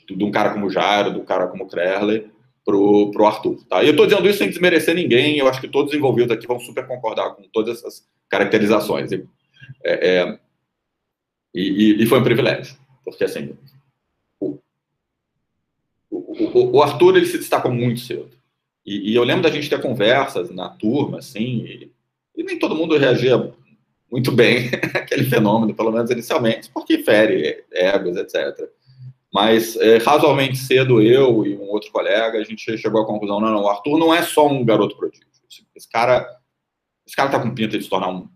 de 0.06 0.24
um 0.24 0.30
cara 0.30 0.52
como 0.52 0.70
Jairo, 0.70 1.12
do 1.12 1.22
cara 1.22 1.46
como 1.46 1.68
Krerler, 1.68 2.31
pro, 2.64 3.10
pro 3.10 3.26
Arthur. 3.26 3.64
Tá? 3.68 3.82
E 3.82 3.86
eu 3.86 3.92
estou 3.92 4.06
dizendo 4.06 4.28
isso 4.28 4.38
sem 4.38 4.48
desmerecer 4.48 4.94
ninguém, 4.94 5.38
eu 5.38 5.48
acho 5.48 5.60
que 5.60 5.68
todos 5.68 5.92
os 5.92 5.98
envolvidos 5.98 6.32
aqui 6.32 6.46
vão 6.46 6.60
super 6.60 6.86
concordar 6.86 7.34
com 7.34 7.42
todas 7.52 7.78
essas 7.78 8.06
caracterizações. 8.28 9.12
E, 9.12 9.26
é, 9.84 10.08
é, 10.08 10.38
e, 11.54 12.02
e, 12.02 12.06
foi 12.06 12.18
um 12.18 12.24
privilégio, 12.24 12.76
porque 13.04 13.24
assim, 13.24 13.54
o, 16.10 16.78
o, 16.78 16.82
Arthur 16.82 17.16
ele 17.16 17.26
se 17.26 17.38
destacou 17.38 17.70
muito 17.70 18.00
cedo. 18.00 18.30
E, 18.84 19.12
e, 19.12 19.14
eu 19.14 19.22
lembro 19.22 19.42
da 19.42 19.50
gente 19.50 19.68
ter 19.68 19.80
conversas 19.80 20.50
na 20.50 20.68
turma, 20.68 21.18
assim, 21.18 21.64
e, 21.64 21.92
e 22.36 22.42
nem 22.42 22.58
todo 22.58 22.74
mundo 22.74 22.96
reagia 22.96 23.52
muito 24.10 24.32
bem 24.32 24.70
aquele 24.94 25.24
fenômeno, 25.24 25.74
pelo 25.74 25.92
menos 25.92 26.10
inicialmente, 26.10 26.70
porque 26.72 26.98
fere 26.98 27.64
egos, 27.70 28.16
etc. 28.16 28.68
Mas 29.32 29.76
é, 29.76 29.96
razoavelmente 29.98 30.58
cedo, 30.58 31.00
eu 31.00 31.46
e 31.46 31.56
um 31.56 31.70
outro 31.70 31.90
colega, 31.90 32.38
a 32.38 32.44
gente 32.44 32.76
chegou 32.76 33.02
à 33.02 33.06
conclusão: 33.06 33.40
não, 33.40 33.50
não, 33.50 33.62
o 33.62 33.68
Arthur 33.68 33.98
não 33.98 34.14
é 34.14 34.22
só 34.22 34.46
um 34.46 34.64
garoto 34.64 34.96
prodígio. 34.96 35.26
Esse 35.74 35.88
cara, 35.88 36.28
esse 37.06 37.16
cara 37.16 37.30
tá 37.30 37.40
com 37.40 37.54
pinta 37.54 37.78
de 37.78 37.84
se 37.84 37.90
tornar 37.90 38.08
um, 38.08 38.28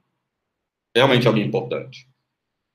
realmente 0.95 1.27
alguém 1.27 1.47
importante. 1.47 2.09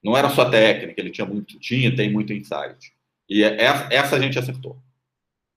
Não 0.04 0.16
era 0.16 0.30
só 0.30 0.50
técnica, 0.50 1.00
ele 1.00 1.12
tinha 1.12 1.26
muito, 1.26 1.60
tinha, 1.60 1.96
tem 1.96 2.12
muito 2.12 2.34
insight. 2.34 2.94
E 3.30 3.44
é, 3.44 3.56
essa 3.92 4.16
a 4.16 4.20
gente 4.20 4.38
acertou 4.38 4.78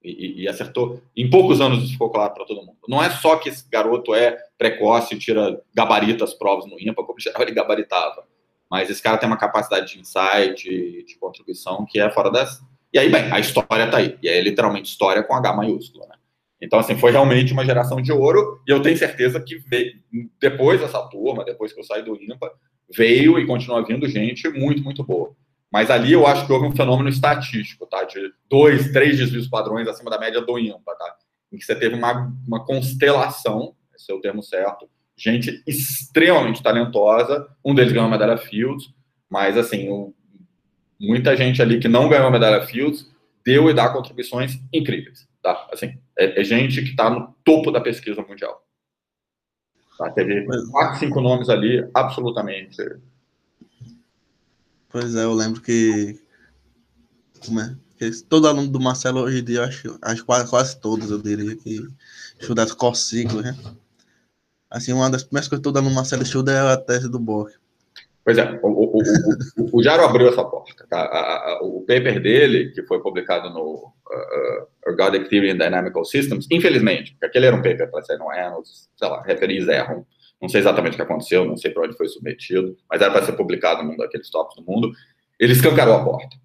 e, 0.04 0.42
e, 0.42 0.48
acertou. 0.48 1.02
Em 1.16 1.28
poucos 1.28 1.60
anos 1.60 1.82
isso 1.82 1.92
ficou 1.92 2.10
claro 2.10 2.34
para 2.34 2.44
todo 2.44 2.64
mundo. 2.64 2.76
Não 2.86 3.02
é 3.02 3.08
só 3.08 3.36
que 3.36 3.48
esse 3.48 3.66
garoto 3.68 4.14
é 4.14 4.36
precoce, 4.58 5.18
tira 5.18 5.60
gabarita 5.74 6.24
as 6.24 6.34
provas 6.34 6.66
no 6.66 6.78
IMPA, 6.78 7.02
como 7.02 7.18
ele 7.40 7.52
gabaritava. 7.52 8.26
Mas 8.70 8.90
esse 8.90 9.02
cara 9.02 9.18
tem 9.18 9.28
uma 9.28 9.36
capacidade 9.36 9.92
de 9.92 10.00
insight, 10.00 10.54
de, 10.54 11.04
de 11.04 11.18
contribuição 11.18 11.84
que 11.88 12.00
é 12.00 12.10
fora 12.10 12.30
dessa. 12.30 12.62
E 12.92 12.98
aí, 12.98 13.10
bem, 13.10 13.30
a 13.32 13.38
história 13.38 13.84
está 13.84 13.98
aí. 13.98 14.18
E 14.22 14.28
é 14.28 14.40
literalmente 14.40 14.90
história 14.90 15.22
com 15.22 15.34
H 15.34 15.52
maiúsculo, 15.52 16.06
né? 16.06 16.14
Então, 16.60 16.78
assim, 16.78 16.96
foi 16.96 17.10
realmente 17.10 17.52
uma 17.52 17.64
geração 17.64 18.00
de 18.00 18.10
ouro, 18.10 18.62
e 18.66 18.70
eu 18.70 18.80
tenho 18.80 18.96
certeza 18.96 19.38
que 19.40 19.58
veio, 19.58 19.92
depois 20.40 20.80
dessa 20.80 21.02
turma, 21.08 21.44
depois 21.44 21.72
que 21.72 21.80
eu 21.80 21.84
saí 21.84 22.02
do 22.02 22.16
IMPA, 22.16 22.50
veio 22.90 23.38
e 23.38 23.46
continua 23.46 23.84
vindo 23.84 24.08
gente 24.08 24.48
muito, 24.48 24.82
muito 24.82 25.02
boa. 25.04 25.34
Mas 25.70 25.90
ali 25.90 26.12
eu 26.12 26.26
acho 26.26 26.46
que 26.46 26.52
houve 26.52 26.66
um 26.66 26.74
fenômeno 26.74 27.08
estatístico, 27.08 27.86
tá? 27.86 28.04
De 28.04 28.32
dois, 28.48 28.92
três 28.92 29.18
desvios 29.18 29.48
padrões 29.48 29.88
acima 29.88 30.10
da 30.10 30.18
média 30.18 30.40
do 30.40 30.58
ímpar, 30.58 30.96
tá? 30.96 31.16
Em 31.52 31.58
que 31.58 31.64
você 31.64 31.74
teve 31.74 31.96
uma, 31.96 32.32
uma 32.46 32.64
constelação, 32.64 33.74
esse 33.94 34.10
é 34.10 34.14
o 34.14 34.20
termo 34.20 34.42
certo, 34.42 34.88
gente 35.16 35.62
extremamente 35.66 36.62
talentosa, 36.62 37.48
um 37.64 37.74
deles 37.74 37.92
ganhou 37.92 38.08
a 38.08 38.10
medalha 38.10 38.36
Fields, 38.36 38.92
mas 39.30 39.56
assim, 39.56 39.88
o, 39.88 40.14
muita 41.00 41.36
gente 41.36 41.62
ali 41.62 41.78
que 41.78 41.88
não 41.88 42.08
ganhou 42.08 42.26
a 42.26 42.30
medalha 42.30 42.66
Fields 42.66 43.10
deu 43.44 43.68
e 43.68 43.74
dá 43.74 43.88
contribuições 43.90 44.58
incríveis, 44.72 45.28
tá? 45.42 45.68
Assim, 45.72 45.98
é, 46.18 46.40
é 46.40 46.44
gente 46.44 46.82
que 46.82 46.90
está 46.90 47.10
no 47.10 47.34
topo 47.44 47.70
da 47.70 47.80
pesquisa 47.80 48.22
mundial. 48.22 48.64
Tá? 49.98 50.10
Teve 50.10 50.44
quatro, 50.70 50.98
cinco 50.98 51.20
nomes 51.20 51.48
ali 51.48 51.88
absolutamente 51.94 52.76
Pois 54.94 55.16
é, 55.16 55.24
eu 55.24 55.34
lembro 55.34 55.60
que. 55.60 56.20
Como 57.44 57.60
é? 57.60 57.76
Que 57.98 58.10
todo 58.22 58.46
aluno 58.46 58.68
do 58.68 58.80
Marcelo 58.80 59.22
hoje 59.22 59.40
em 59.40 59.44
dia, 59.44 59.64
acho, 59.64 59.98
acho 60.00 60.24
quase, 60.24 60.48
quase 60.48 60.80
todos, 60.80 61.10
eu 61.10 61.20
diria, 61.20 61.56
que 61.56 61.80
estuda 62.38 62.64
ciclo, 62.94 63.42
né? 63.42 63.56
Assim, 64.74 64.92
uma 64.92 65.08
das 65.08 65.22
primeiras 65.22 65.48
que 65.48 65.56
todo 65.60 65.76
aluno 65.76 65.94
Marcelo 65.94 66.24
estuda 66.24 66.50
é 66.50 66.58
a 66.58 66.76
tese 66.76 67.08
do 67.08 67.20
Bock. 67.20 67.52
Pois 68.24 68.36
é, 68.36 68.58
o, 68.60 68.68
o, 68.68 68.98
o, 68.98 69.78
o, 69.78 69.82
Jaro 69.84 70.04
abriu 70.04 70.28
essa 70.28 70.42
porta. 70.42 70.84
Tá? 70.90 71.60
O 71.62 71.82
paper 71.82 72.20
dele, 72.20 72.72
que 72.72 72.82
foi 72.82 73.00
publicado 73.00 73.50
no 73.50 73.62
uh, 73.62 74.88
uh, 74.88 74.90
Ergodic 74.90 75.30
Theory 75.30 75.50
and 75.50 75.58
Dynamical 75.58 76.04
Systems, 76.04 76.48
infelizmente, 76.50 77.12
porque 77.12 77.26
aquele 77.26 77.46
era 77.46 77.54
um 77.54 77.62
paper 77.62 77.88
para 77.88 78.02
ser 78.02 78.18
no 78.18 78.28
Annals, 78.28 78.90
sei 78.96 79.08
lá, 79.08 79.22
referis 79.22 79.68
erram, 79.68 80.04
não 80.42 80.48
sei 80.48 80.60
exatamente 80.60 80.94
o 80.94 80.96
que 80.96 81.02
aconteceu, 81.02 81.44
não 81.44 81.56
sei 81.56 81.70
para 81.70 81.84
onde 81.84 81.96
foi 81.96 82.08
submetido, 82.08 82.76
mas 82.90 83.00
era 83.00 83.12
para 83.12 83.24
ser 83.24 83.34
publicado 83.34 83.84
num 83.84 83.96
daqueles 83.96 84.28
tops 84.28 84.56
do 84.56 84.64
mundo. 84.64 84.90
Ele 85.38 85.52
escancarou 85.52 85.94
a 85.94 86.04
porta. 86.04 86.36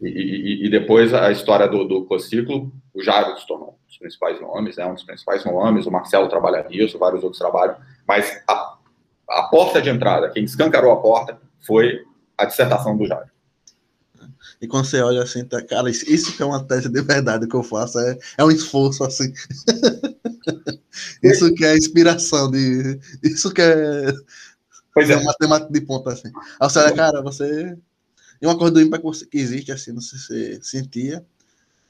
E, 0.00 0.08
e, 0.08 0.66
e 0.66 0.70
depois 0.70 1.12
a 1.12 1.30
história 1.30 1.68
do, 1.68 1.84
do 1.84 2.06
cociclo, 2.06 2.72
o 2.94 3.02
Jairo 3.02 3.38
se 3.38 3.46
tornou 3.46 3.78
dos 3.94 3.98
principais 3.98 4.40
nomes, 4.40 4.76
né, 4.76 4.86
um 4.86 4.94
dos 4.94 5.04
principais 5.04 5.44
nomes, 5.44 5.86
o 5.86 5.90
Marcelo 5.90 6.28
trabalha 6.28 6.66
nisso, 6.68 6.98
vários 6.98 7.22
outros 7.22 7.38
trabalham, 7.38 7.76
mas 8.06 8.42
a, 8.48 8.76
a 9.28 9.42
porta 9.44 9.80
de 9.80 9.90
entrada, 9.90 10.30
quem 10.30 10.44
escancarou 10.44 10.92
a 10.92 11.00
porta, 11.00 11.38
foi 11.66 12.04
a 12.36 12.44
dissertação 12.44 12.96
do 12.96 13.06
Jairo. 13.06 13.32
E 14.60 14.66
quando 14.66 14.86
você 14.86 15.00
olha 15.00 15.22
assim, 15.22 15.44
tá, 15.44 15.62
cara, 15.62 15.90
isso 15.90 16.36
que 16.36 16.42
é 16.42 16.46
uma 16.46 16.62
tese 16.64 16.88
de 16.88 17.02
verdade 17.02 17.46
que 17.46 17.54
eu 17.54 17.62
faço, 17.62 17.98
é, 17.98 18.18
é 18.38 18.44
um 18.44 18.50
esforço 18.50 19.04
assim. 19.04 19.32
isso 21.22 21.52
que 21.54 21.64
é 21.64 21.76
inspiração 21.76 22.50
de. 22.50 22.98
Isso 23.22 23.52
que 23.52 23.60
é. 23.60 24.12
Pois 24.92 25.10
é. 25.10 25.22
matemática 25.22 25.72
de 25.72 25.80
ponta 25.80 26.12
assim. 26.12 26.28
Aí 26.60 26.70
você 26.70 26.78
olha, 26.78 26.94
cara, 26.94 27.22
você. 27.22 27.76
E 28.40 28.46
uma 28.46 28.56
coisa 28.56 28.74
do 28.74 28.80
ímpar 28.80 29.00
que 29.00 29.38
existe, 29.38 29.72
assim, 29.72 29.92
não 29.92 30.00
sei 30.00 30.18
se 30.18 30.26
você 30.26 30.62
sentia, 30.62 31.24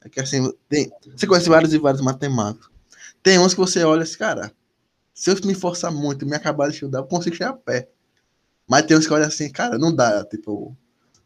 é 0.05 0.09
que 0.09 0.19
assim, 0.19 0.53
tem, 0.69 0.91
você 1.15 1.25
conhece 1.25 1.49
vários 1.49 1.73
e 1.73 1.79
vários 1.79 2.01
matemáticos. 2.01 2.69
Tem 3.23 3.39
uns 3.39 3.53
que 3.53 3.59
você 3.59 3.83
olha 3.83 4.03
assim, 4.03 4.17
cara, 4.17 4.51
se 5.13 5.31
eu 5.31 5.35
me 5.43 5.55
forçar 5.55 5.91
muito 5.91 6.23
e 6.23 6.27
me 6.27 6.35
acabar 6.35 6.67
de 6.67 6.75
estudar, 6.75 6.99
eu 6.99 7.05
consigo 7.05 7.35
chegar 7.35 7.49
a 7.49 7.53
pé. 7.53 7.89
Mas 8.69 8.83
tem 8.83 8.95
uns 8.95 9.07
que 9.07 9.13
olham 9.13 9.27
assim, 9.27 9.51
cara, 9.51 9.77
não 9.77 9.93
dá, 9.93 10.23
tipo, 10.25 10.77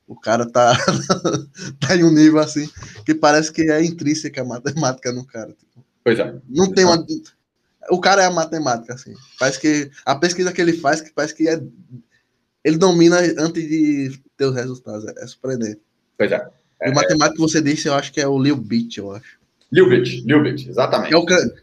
O 0.08 0.16
cara 0.16 0.50
tá, 0.50 0.74
tá 1.80 1.96
em 1.96 2.04
um 2.04 2.12
nível 2.12 2.40
assim 2.40 2.68
que 3.06 3.14
parece 3.14 3.52
que 3.52 3.70
é 3.70 3.84
intrínseca 3.84 4.42
a 4.42 4.46
matemática 4.46 5.12
no 5.12 5.26
cara. 5.26 5.52
Tipo. 5.54 5.86
Pois 6.04 6.18
é. 6.18 6.36
Não 6.48 6.72
tem 6.72 6.86
uma. 6.86 7.06
O 7.92 8.00
cara 8.00 8.24
é 8.24 8.26
a 8.26 8.32
matemática, 8.32 8.94
assim. 8.94 9.14
Parece 9.38 9.60
que 9.60 9.92
a 10.06 10.16
pesquisa 10.16 10.52
que 10.52 10.62
ele 10.62 10.74
faz, 10.74 11.02
que 11.02 11.14
parece 11.14 11.36
que 11.36 11.48
é. 11.48 11.62
Ele 12.64 12.78
domina 12.78 13.18
antes 13.38 13.64
de 13.68 14.20
ter 14.36 14.46
os 14.46 14.56
resultados. 14.56 15.06
É 15.06 15.28
surpreendente. 15.28 15.82
Pois 16.18 16.32
é. 16.32 16.50
E 16.82 16.90
o 16.90 16.94
matemático 16.94 17.36
que 17.36 17.42
você 17.42 17.62
disse, 17.62 17.88
eu 17.88 17.94
acho 17.94 18.12
que 18.12 18.22
é 18.22 18.28
o 18.28 18.42
Lil 18.42 18.56
Beat, 18.56 18.98
eu 18.98 19.12
acho. 19.12 19.40
Lubitsch, 19.72 20.24
Lubitsch, 20.26 20.68
exatamente. 20.68 21.14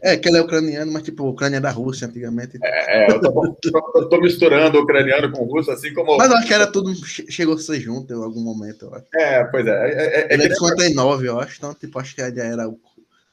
É, 0.01 0.13
é, 0.13 0.17
que 0.17 0.29
ele 0.29 0.37
é 0.37 0.41
ucraniano, 0.41 0.93
mas 0.93 1.03
tipo, 1.03 1.27
Ucrânia 1.27 1.57
é 1.57 1.59
da 1.59 1.71
Rússia 1.71 2.07
antigamente. 2.07 2.57
É, 2.63 3.05
é 3.05 3.11
eu, 3.11 3.19
tô, 3.19 3.57
eu 3.95 4.09
tô 4.09 4.21
misturando 4.21 4.79
ucraniano 4.79 5.29
com 5.29 5.43
russo, 5.43 5.71
assim 5.71 5.93
como. 5.93 6.15
Mas 6.15 6.31
eu 6.31 6.37
acho 6.37 6.47
que 6.47 6.53
era 6.53 6.67
tudo, 6.67 6.95
chegou 7.05 7.55
a 7.55 7.57
ser 7.57 7.81
junto 7.81 8.13
em 8.13 8.23
algum 8.23 8.41
momento, 8.41 8.85
eu 8.85 8.95
acho. 8.95 9.05
É, 9.13 9.43
pois 9.45 9.67
é. 9.67 9.71
é, 9.71 10.21
é 10.21 10.33
ele 10.33 10.43
é 10.43 10.47
de 10.47 10.55
59, 10.55 11.27
eu 11.27 11.39
acho, 11.39 11.57
então, 11.57 11.73
tipo, 11.73 11.99
acho 11.99 12.15
que 12.15 12.21
já 12.21 12.43
era 12.43 12.73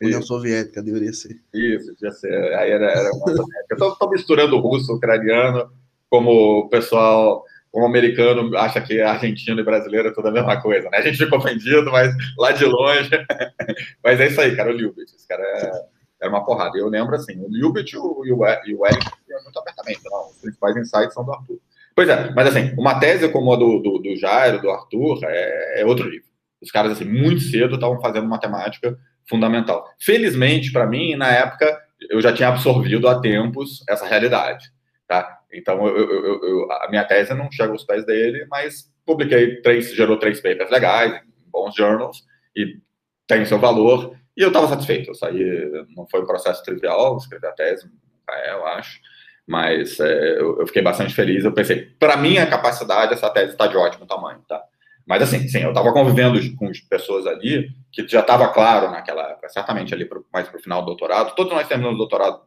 União. 0.03 0.21
Soviética, 0.23 0.83
deveria 0.83 1.13
ser. 1.13 1.41
Isso, 1.55 1.95
devia 1.95 2.11
ser. 2.11 2.35
Aí 2.55 2.71
era, 2.73 2.91
era 2.91 3.11
uma... 3.13 3.33
eu 3.71 3.77
tô, 3.77 3.95
tô 3.95 4.11
misturando 4.11 4.59
russo, 4.59 4.93
ucraniano, 4.93 5.71
como 6.11 6.65
o 6.65 6.69
pessoal 6.69 7.45
um 7.75 7.85
americano 7.85 8.57
acha 8.57 8.81
que 8.81 9.01
argentino 9.01 9.61
e 9.61 9.65
brasileiro 9.65 10.09
é 10.09 10.13
tudo 10.13 10.29
a 10.29 10.33
mesma 10.33 10.61
coisa, 10.61 10.89
né? 10.91 10.99
A 10.99 11.03
gente 11.03 11.19
fica 11.19 11.37
ofendido, 11.37 11.91
mas 11.91 12.15
lá 12.39 12.53
de 12.53 12.65
longe. 12.65 13.11
mas 14.03 14.21
é 14.21 14.29
isso 14.29 14.41
aí, 14.41 14.55
cara, 14.55 14.71
o 14.71 14.77
Lubitsch. 14.77 15.15
Esse 15.15 15.27
cara 15.27 15.43
é, 15.43 16.27
é 16.27 16.29
uma 16.29 16.45
porrada. 16.45 16.79
Eu 16.79 16.89
lembro 16.89 17.15
assim, 17.17 17.39
o 17.41 17.49
Lubitsch 17.49 17.95
e 17.95 17.99
o, 17.99 18.47
Eric 18.47 19.11
muito 19.45 19.59
abertamente, 19.59 20.01
não. 20.05 20.29
Os 20.31 20.39
principais 20.39 20.77
insights 20.77 21.15
são 21.15 21.25
do 21.25 21.33
Arthur. 21.33 21.59
Pois 21.95 22.09
é, 22.09 22.33
mas 22.33 22.49
assim, 22.49 22.75
uma 22.77 22.99
tese 22.99 23.29
como 23.29 23.53
a 23.53 23.57
do, 23.57 23.79
do, 23.79 23.99
do 23.99 24.17
Jairo, 24.17 24.61
do 24.61 24.71
Arthur, 24.71 25.21
é, 25.25 25.83
é 25.83 25.87
outro 25.87 26.09
nível. 26.09 26.27
Os 26.61 26.71
caras, 26.71 26.93
assim, 26.93 27.05
muito 27.05 27.41
cedo 27.41 27.75
estavam 27.75 28.01
fazendo 28.01 28.27
matemática 28.27 28.99
fundamental. 29.29 29.89
Felizmente, 29.99 30.73
para 30.73 30.87
mim, 30.87 31.15
na 31.15 31.31
época, 31.31 31.81
eu 32.11 32.21
já 32.21 32.33
tinha 32.33 32.49
absorvido 32.49 33.09
há 33.09 33.21
tempos 33.21 33.83
essa 33.89 34.07
realidade. 34.07 34.73
Tá? 35.07 35.41
Então, 35.55 35.87
eu, 35.87 35.97
eu, 35.97 36.43
eu, 36.43 36.73
a 36.73 36.89
minha 36.89 37.05
tese 37.05 37.35
não 37.35 37.51
chega 37.51 37.73
aos 37.73 37.85
pés 37.85 38.05
dele, 38.05 38.47
mas 38.51 38.93
publiquei 39.05 39.61
três, 39.61 39.95
gerou 39.95 40.19
três 40.19 40.41
papers 40.41 40.71
legais, 40.71 41.21
bons 41.47 41.75
journals, 41.75 42.25
e 42.57 42.79
tem 43.27 43.45
seu 43.45 43.59
valor, 43.59 44.17
e 44.37 44.43
eu 44.43 44.49
estava 44.49 44.69
satisfeito. 44.69 45.11
Eu 45.11 45.15
saí, 45.15 45.87
não 45.97 46.07
foi 46.09 46.23
um 46.23 46.27
processo 46.27 46.63
trivial, 46.65 47.17
escrever 47.17 47.49
a 47.49 47.53
tese, 47.53 47.89
é, 48.31 48.53
eu 48.53 48.67
acho, 48.67 49.01
mas 49.47 50.01
é, 50.01 50.41
eu, 50.41 50.61
eu, 50.61 50.67
fiquei 50.67 50.83
bastante 50.83 51.15
feliz. 51.15 51.45
Eu 51.45 51.53
pensei, 51.53 51.87
para 51.99 52.17
minha 52.17 52.47
capacidade, 52.47 53.13
essa 53.13 53.31
tese 53.31 53.53
está 53.53 53.67
de 53.67 53.77
ótimo 53.77 54.07
tamanho, 54.07 54.41
tá? 54.49 54.63
Mas 55.07 55.23
assim, 55.23 55.47
sim, 55.49 55.59
eu 55.59 55.69
estava 55.69 55.93
convivendo 55.93 56.39
com 56.57 56.71
pessoas 56.89 57.27
ali 57.27 57.69
que 57.93 58.07
já 58.09 58.21
estava 58.21 58.49
claro 58.49 58.91
naquela 58.91 59.31
época, 59.31 59.49
certamente 59.51 59.93
ali 59.93 60.07
pro, 60.07 60.27
mais 60.33 60.49
para 60.49 60.59
o 60.59 60.63
final 60.63 60.81
do 60.81 60.87
doutorado, 60.87 61.35
todos 61.35 61.53
nós 61.53 61.69
terminamos 61.69 61.97
o 61.97 61.99
doutorado 61.99 62.43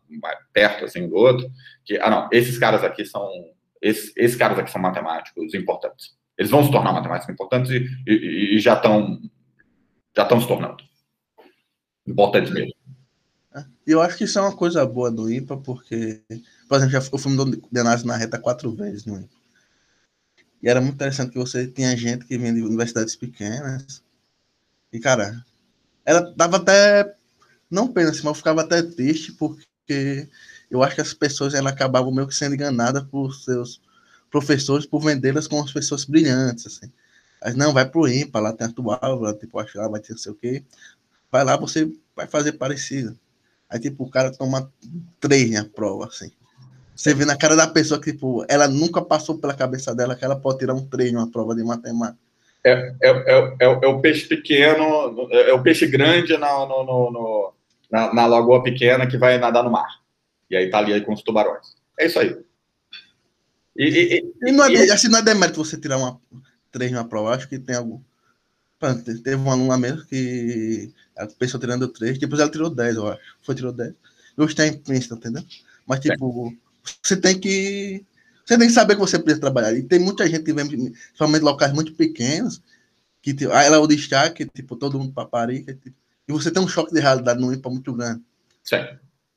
perto 0.52 0.86
assim 0.86 1.08
do 1.08 1.16
outro, 1.16 1.48
que, 1.86 1.98
ah 2.00 2.10
não, 2.10 2.30
esses 2.32 2.58
caras 2.58 2.84
aqui 2.84 3.06
são, 3.06 3.30
esses, 3.82 4.12
esses 4.18 4.36
caras 4.36 4.58
aqui 4.58 4.72
são 4.72 4.82
matemáticos 4.82 5.54
importantes. 5.54 6.18
Eles 6.38 6.52
vão 6.52 6.64
se 6.64 6.72
tornar 6.72 6.94
matemáticos 6.94 7.32
importantes 7.32 7.72
e, 7.72 7.88
e, 8.08 8.56
e 8.56 8.60
já 8.60 8.74
estão 8.74 9.20
já 10.16 10.24
estão 10.24 10.42
se 10.42 10.48
tornando 10.48 10.78
importantes 12.08 12.52
mesmo. 12.52 12.74
É, 13.56 13.64
eu 13.86 14.02
acho 14.02 14.18
que 14.18 14.24
isso 14.24 14.40
é 14.40 14.42
uma 14.42 14.56
coisa 14.56 14.84
boa 14.84 15.12
do 15.12 15.32
IPA, 15.32 15.58
porque, 15.58 16.24
por 16.68 16.76
exemplo, 16.76 16.92
já, 16.92 16.98
eu 16.98 17.20
fui 17.20 17.36
condenado 17.36 18.04
na 18.04 18.18
reta 18.18 18.40
quatro 18.40 18.72
vezes 18.72 19.06
no 19.06 19.20
IPA. 19.20 19.37
E 20.62 20.70
era 20.70 20.82
muito 20.82 20.96
interessante 20.96 21.32
que 21.32 21.38
você 21.38 21.68
tinha 21.68 21.96
gente 21.96 22.26
que 22.26 22.38
vinha 22.38 22.54
de 22.54 22.62
universidades 22.62 23.16
pequenas. 23.16 24.04
E, 24.92 25.00
cara, 25.00 25.46
ela 26.06 26.34
dava 26.36 26.58
até. 26.58 27.16
Não 27.70 27.88
pena, 27.92 28.12
assim, 28.12 28.20
mas 28.20 28.28
eu 28.28 28.36
ficava 28.36 28.62
até 28.62 28.82
triste, 28.82 29.34
porque 29.34 30.30
eu 30.72 30.84
acho 30.84 30.96
que 30.96 31.02
as 31.02 31.14
pessoas 31.14 31.54
elas 31.54 31.74
acabavam 31.74 32.12
meio 32.14 32.28
que 32.28 32.36
sendo 32.36 32.56
enganadas 32.56 33.04
por 33.04 33.34
seus 33.34 33.82
professores 34.32 34.86
por 34.86 35.02
vendê-las 35.04 35.48
como 35.48 35.64
as 35.64 35.72
pessoas 35.72 36.06
brilhantes, 36.06 36.68
assim. 36.68 36.92
Mas 37.42 37.56
não, 37.56 37.74
vai 37.74 37.90
pro 37.90 38.08
IMPA, 38.08 38.40
lá 38.40 38.54
tem 38.54 38.68
a 38.68 38.72
tua 38.72 38.98
aula, 39.02 39.34
tipo, 39.34 39.60
acho 39.60 39.78
lá 39.78 39.88
vai 39.88 40.00
ter 40.02 40.14
não 40.14 40.20
sei 40.20 40.32
o 40.32 40.36
quê. 40.36 40.64
Vai 41.32 41.44
lá, 41.44 41.58
você 41.58 41.92
vai 42.16 42.28
fazer 42.28 42.54
parecido. 42.54 43.18
Aí, 43.70 43.80
tipo, 43.80 44.04
o 44.04 44.10
cara 44.10 44.32
toma 44.32 44.72
três 45.20 45.52
na 45.52 45.66
prova, 45.66 46.08
assim. 46.08 46.32
Você 46.98 47.14
vê 47.14 47.26
na 47.26 47.38
cara 47.38 47.56
da 47.56 47.68
pessoa 47.68 48.02
que, 48.02 48.12
tipo, 48.12 48.44
ela 48.50 48.68
nunca 48.68 49.00
passou 49.04 49.38
pela 49.38 49.54
cabeça 49.54 49.94
dela 49.94 50.16
que 50.16 50.26
ela 50.26 50.36
pode 50.36 50.58
tirar 50.58 50.74
um 50.74 50.84
treino, 50.84 51.20
uma 51.20 51.32
prova 51.32 51.56
de 51.56 51.64
matemática. 51.64 52.18
É, 52.66 52.72
é, 52.72 53.10
é, 53.10 53.56
é, 53.62 53.80
é 53.84 53.88
o 53.88 54.02
peixe 54.02 54.28
pequeno, 54.28 55.30
é 55.32 55.54
o 55.54 55.62
peixe 55.62 55.86
grande 55.86 56.36
na, 56.38 56.66
no, 56.66 56.84
no, 56.84 57.12
no, 57.12 57.54
na, 57.92 58.14
na, 58.14 58.26
lagoa 58.26 58.64
pequena 58.64 59.06
que 59.06 59.16
vai 59.16 59.38
nadar 59.38 59.64
no 59.64 59.70
mar. 59.70 60.02
E 60.50 60.58
aí 60.58 60.72
tá 60.72 60.80
ali 60.80 60.92
aí 60.92 61.02
com 61.02 61.14
os 61.14 61.22
tubarões. 61.22 61.76
É 62.00 62.08
isso 62.08 62.20
aí. 62.20 62.36
E, 63.78 63.86
e, 63.86 64.50
e 64.50 64.52
não 64.52 64.66
é, 64.66 64.72
e, 64.72 64.92
assim, 64.92 65.08
não 65.08 65.20
é 65.20 65.22
demérito 65.22 65.64
você 65.64 65.80
tirar 65.80 65.98
uma 65.98 66.20
treino 66.72 66.98
uma 66.98 67.08
prova, 67.08 67.36
acho 67.36 67.48
que 67.48 67.60
tem 67.60 67.76
algum. 67.76 68.02
Teve 69.24 69.36
uma 69.36 69.54
aluna 69.54 69.78
mesmo 69.78 70.04
que 70.06 70.92
a 71.16 71.28
pessoa 71.28 71.62
tirando 71.62 71.88
três, 71.88 72.18
depois 72.18 72.42
ela 72.42 72.50
tirou 72.50 72.72
10, 72.72 72.96
eu 72.96 73.08
acho. 73.08 73.22
Foi, 73.44 73.54
tirou 73.54 73.72
10. 73.72 73.94
Hoje 74.36 74.56
tem 74.56 74.70
em 74.70 74.78
Princeton, 74.78 75.16
entendeu? 75.16 75.44
Mas, 75.86 76.00
tipo, 76.00 76.54
você 77.02 77.18
tem 77.18 77.40
que. 77.40 78.06
Você 78.46 78.58
tem 78.58 78.68
que 78.68 78.74
saber 78.74 78.96
que 78.96 79.02
você 79.02 79.20
precisa 79.20 79.42
trabalhar. 79.42 79.74
E 79.74 79.84
tem 79.84 80.00
muita 80.00 80.28
gente 80.28 80.44
que 80.44 80.54
vem, 80.54 80.68
principalmente 80.68 81.42
locais 81.42 81.74
muito 81.74 81.94
pequenos, 81.94 82.62
que 83.22 83.34
tipo, 83.34 83.52
ela 83.52 83.76
é 83.76 83.80
o 83.80 83.88
destaque, 83.88 84.46
tipo, 84.46 84.76
todo 84.76 84.98
mundo 84.98 85.12
paparica. 85.12 85.74
Tipo, 85.74 85.96
e 86.28 86.32
você 86.32 86.52
tem 86.52 86.62
um 86.62 86.68
choque 86.68 86.94
de 86.94 87.00
realidade 87.00 87.40
no 87.40 87.54
IPA 87.54 87.70
muito 87.70 87.94
grande. 87.94 88.22
Sim, 88.64 88.86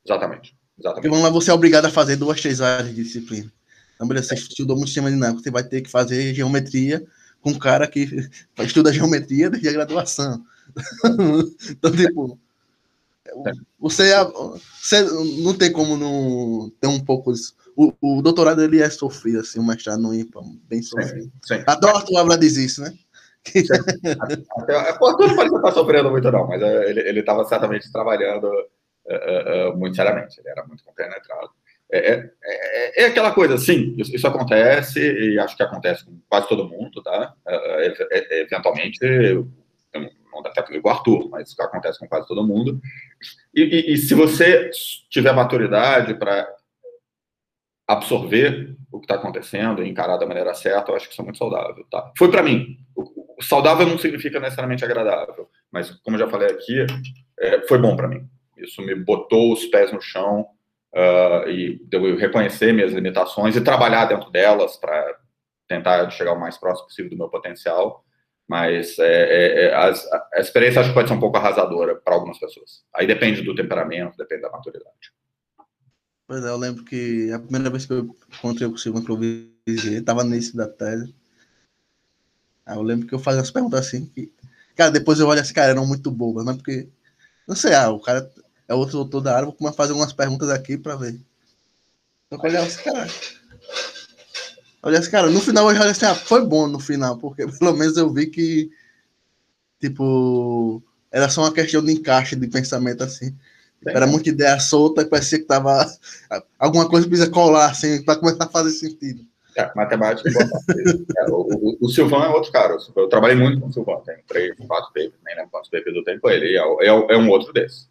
exatamente. 0.05 0.57
exatamente. 0.79 0.95
Porque 0.95 1.09
vamos 1.09 1.23
lá, 1.25 1.31
você 1.31 1.51
é 1.51 1.55
obrigado 1.55 1.87
a 1.87 1.91
fazer 1.91 2.17
duas, 2.17 2.41
três 2.41 2.61
áreas 2.61 2.95
de 2.95 3.03
disciplina. 3.03 3.51
Então, 3.95 4.09
beleza, 4.09 4.29
você 4.29 4.35
estudou 4.35 4.77
muito 4.77 4.89
sistema 4.89 5.11
dinâmico, 5.11 5.43
você 5.43 5.51
vai 5.51 5.63
ter 5.63 5.83
que 5.83 5.91
fazer 5.91 6.35
geometria 6.35 7.05
com 7.41 7.51
um 7.51 7.59
cara 7.59 7.87
que 7.87 8.09
estuda 8.59 8.93
geometria 8.93 9.51
desde 9.51 9.69
a 9.69 9.73
graduação. 9.73 10.45
então, 11.71 11.93
tipo, 11.93 12.39
você, 13.79 14.12
é, 14.12 14.25
você 14.25 15.03
não 15.43 15.57
tem 15.57 15.73
como 15.73 15.97
não 15.97 16.71
ter 16.81 16.87
um 16.87 17.01
pouco 17.01 17.33
disso. 17.33 17.55
O, 17.77 17.93
o 18.01 18.23
doutorado 18.23 18.62
ele 18.62 18.83
é 18.83 18.90
sofrido, 18.90 19.40
assim, 19.40 19.59
o 19.59 19.66
mestrado 19.66 20.01
no 20.01 20.14
IPA, 20.14 20.40
bem 20.69 20.83
sofrido. 20.83 21.31
Sim, 21.45 21.57
sim. 21.59 21.64
A 21.66 21.75
Dorto 21.75 22.16
Abra 22.16 22.37
diz 22.37 22.57
isso, 22.57 22.83
né? 22.83 22.93
Até, 24.59 24.75
o 25.01 25.07
Arthur 25.07 25.35
não 25.35 25.57
estar 25.57 25.73
sofrendo 25.73 26.11
muito, 26.11 26.31
não, 26.31 26.47
mas 26.47 26.61
é, 26.61 26.90
ele 26.90 27.21
estava 27.21 27.45
certamente 27.45 27.90
trabalhando 27.90 28.45
uh, 28.45 29.71
uh, 29.71 29.77
muito 29.77 29.97
seriamente, 29.97 30.38
ele 30.40 30.51
era 30.51 30.66
muito 30.66 30.85
compenetrado. 30.85 31.51
É, 31.93 31.99
é, 31.99 32.31
é, 32.45 33.03
é, 33.03 33.07
aquela 33.07 33.33
coisa, 33.33 33.59
sim, 33.59 33.95
isso, 33.99 34.14
isso, 34.14 34.27
acontece, 34.27 35.01
e 35.01 35.38
acho 35.40 35.57
que 35.57 35.62
acontece 35.62 36.05
com 36.05 36.21
quase 36.29 36.49
todo 36.49 36.69
mundo, 36.69 37.03
tá? 37.03 37.35
Uh, 37.47 38.14
eventualmente, 38.31 38.99
não 39.94 40.42
deve 40.42 40.55
ter 40.55 40.81
com 40.81 40.88
o 40.88 40.90
Arthur, 40.90 41.29
mas 41.29 41.48
isso 41.48 41.62
acontece 41.62 41.98
com 41.98 42.09
quase 42.09 42.26
todo 42.26 42.46
mundo. 42.46 42.81
E, 43.55 43.62
e, 43.62 43.92
e 43.94 43.96
se 43.96 44.14
você 44.14 44.70
tiver 45.09 45.33
maturidade 45.33 46.14
para 46.14 46.48
absorver 47.87 48.76
o 48.92 49.00
que 49.00 49.05
está 49.05 49.16
acontecendo 49.16 49.83
e 49.83 49.88
encarar 49.88 50.16
da 50.16 50.26
maneira 50.26 50.55
certa, 50.55 50.90
eu 50.92 50.96
acho 50.96 51.07
que 51.07 51.12
isso 51.12 51.20
é 51.20 51.24
muito 51.24 51.38
saudável, 51.38 51.85
tá? 51.90 52.12
Foi 52.16 52.31
para 52.31 52.42
mim. 52.42 52.79
O, 52.96 53.42
saudável 53.42 53.87
não 53.87 53.98
significa 53.98 54.38
necessariamente 54.38 54.85
agradável, 54.85 55.48
mas 55.72 55.90
como 56.03 56.16
eu 56.16 56.20
já 56.20 56.29
falei 56.29 56.50
aqui, 56.50 56.87
é, 57.38 57.66
foi 57.66 57.79
bom 57.79 57.96
para 57.96 58.07
mim. 58.07 58.29
Isso 58.57 58.83
me 58.83 58.94
botou 58.94 59.53
os 59.53 59.64
pés 59.66 59.92
no 59.92 60.00
chão 60.00 60.46
uh, 60.94 61.48
e 61.48 61.81
deu 61.88 62.07
eu 62.07 62.16
reconhecer 62.16 62.72
minhas 62.72 62.92
limitações 62.92 63.57
e 63.57 63.61
trabalhar 63.61 64.05
dentro 64.05 64.31
delas 64.31 64.76
para 64.76 65.18
tentar 65.66 66.11
chegar 66.11 66.33
o 66.33 66.40
mais 66.40 66.59
próximo 66.59 66.87
possível 66.87 67.11
do 67.11 67.16
meu 67.16 67.29
potencial. 67.29 68.05
Mas 68.51 68.99
é, 68.99 69.05
é, 69.05 69.65
é 69.67 69.75
a, 69.77 70.41
experiência 70.41 70.81
acho 70.81 70.89
que 70.89 70.95
pode 70.95 71.07
ser 71.07 71.15
um 71.15 71.21
pouco 71.21 71.37
arrasadora 71.37 71.95
para 71.95 72.17
algumas 72.17 72.37
pessoas. 72.37 72.83
Aí 72.93 73.07
depende 73.07 73.43
do 73.43 73.55
temperamento, 73.55 74.17
depende 74.17 74.43
da 74.43 74.51
maturidade. 74.51 75.13
Pois 76.27 76.45
é, 76.45 76.49
eu 76.49 76.57
lembro 76.57 76.85
que 76.85 77.31
a 77.33 77.39
primeira 77.39 77.71
vez 77.71 77.87
que 77.87 77.93
eu 77.93 78.17
encontrei 78.29 78.67
o 78.67 78.77
Silvio 78.77 79.05
Clovizier, 79.05 80.01
estava 80.01 80.25
nesse 80.25 80.57
da 80.57 80.67
tese. 80.67 81.15
Aí 82.67 82.77
eu 82.77 82.83
lembro 82.83 83.07
que 83.07 83.15
eu 83.15 83.21
fazia 83.21 83.41
as 83.41 83.53
perguntas 83.53 83.87
assim, 83.87 84.07
que, 84.07 84.33
cara, 84.75 84.91
depois 84.91 85.21
eu 85.21 85.29
olho 85.29 85.41
assim, 85.41 85.55
cara, 85.55 85.71
eram 85.71 85.87
muito 85.87 86.11
bobas, 86.11 86.45
mas 86.45 86.57
porque, 86.57 86.89
não 87.47 87.55
sei, 87.55 87.73
ah, 87.73 87.91
o 87.91 88.01
cara 88.01 88.29
é 88.67 88.75
outro 88.75 88.99
autor 88.99 89.21
da 89.21 89.37
área, 89.37 89.47
vou 89.47 89.55
começar 89.55 89.75
a 89.75 89.77
fazer 89.77 89.93
algumas 89.93 90.13
perguntas 90.13 90.51
aqui 90.51 90.77
para 90.77 90.97
ver. 90.97 91.21
Eu 92.29 92.39
olhava 92.41 92.67
assim, 92.67 92.83
cara, 92.83 93.07
Olha, 94.83 94.99
assim, 94.99 95.11
cara, 95.11 95.29
no 95.29 95.40
final 95.40 95.71
eu 95.71 95.77
já 95.77 95.90
assim, 95.90 96.07
ah, 96.07 96.14
foi 96.14 96.45
bom 96.45 96.66
no 96.66 96.79
final, 96.79 97.19
porque 97.19 97.47
pelo 97.59 97.75
menos 97.75 97.97
eu 97.97 98.12
vi 98.12 98.27
que, 98.27 98.71
tipo, 99.79 100.83
era 101.11 101.29
só 101.29 101.43
uma 101.43 101.53
questão 101.53 101.85
de 101.85 101.93
encaixe 101.93 102.37
de 102.37 102.47
pensamento, 102.49 103.03
assim. 103.03 103.35
Era 103.87 104.07
muita 104.07 104.29
ideia 104.29 104.59
solta, 104.61 105.07
parecia 105.07 105.38
que 105.38 105.47
tava. 105.47 105.87
Alguma 106.59 106.88
coisa 106.88 107.09
precisa 107.09 107.31
colar, 107.31 107.71
assim, 107.71 108.03
para 108.05 108.16
começar 108.19 108.45
a 108.45 108.49
fazer 108.49 108.73
sentido. 108.73 109.25
É, 109.57 109.71
matemática 109.75 110.29
é, 110.31 111.31
o, 111.31 111.40
o, 111.40 111.79
o 111.81 111.88
Silvão 111.88 112.23
é 112.23 112.29
outro 112.29 112.53
cara. 112.53 112.77
Eu 112.97 113.09
trabalhei 113.09 113.37
muito 113.37 113.61
com 113.61 113.69
o 113.69 113.73
Silvão. 113.73 114.01
Tenho 114.03 114.21
três, 114.27 114.55
quatro 114.66 114.93
papers, 114.93 115.14
nem 115.25 115.35
lembro 115.35 115.51
quantos 115.51 115.71
papers 115.71 115.97
eu 115.97 116.05
tenho 116.05 116.21
com 116.21 116.31
ele. 116.31 116.57
É, 116.57 116.61
é, 116.61 116.88
é 116.88 117.16
um 117.16 117.29
outro 117.29 117.53
desses. 117.53 117.88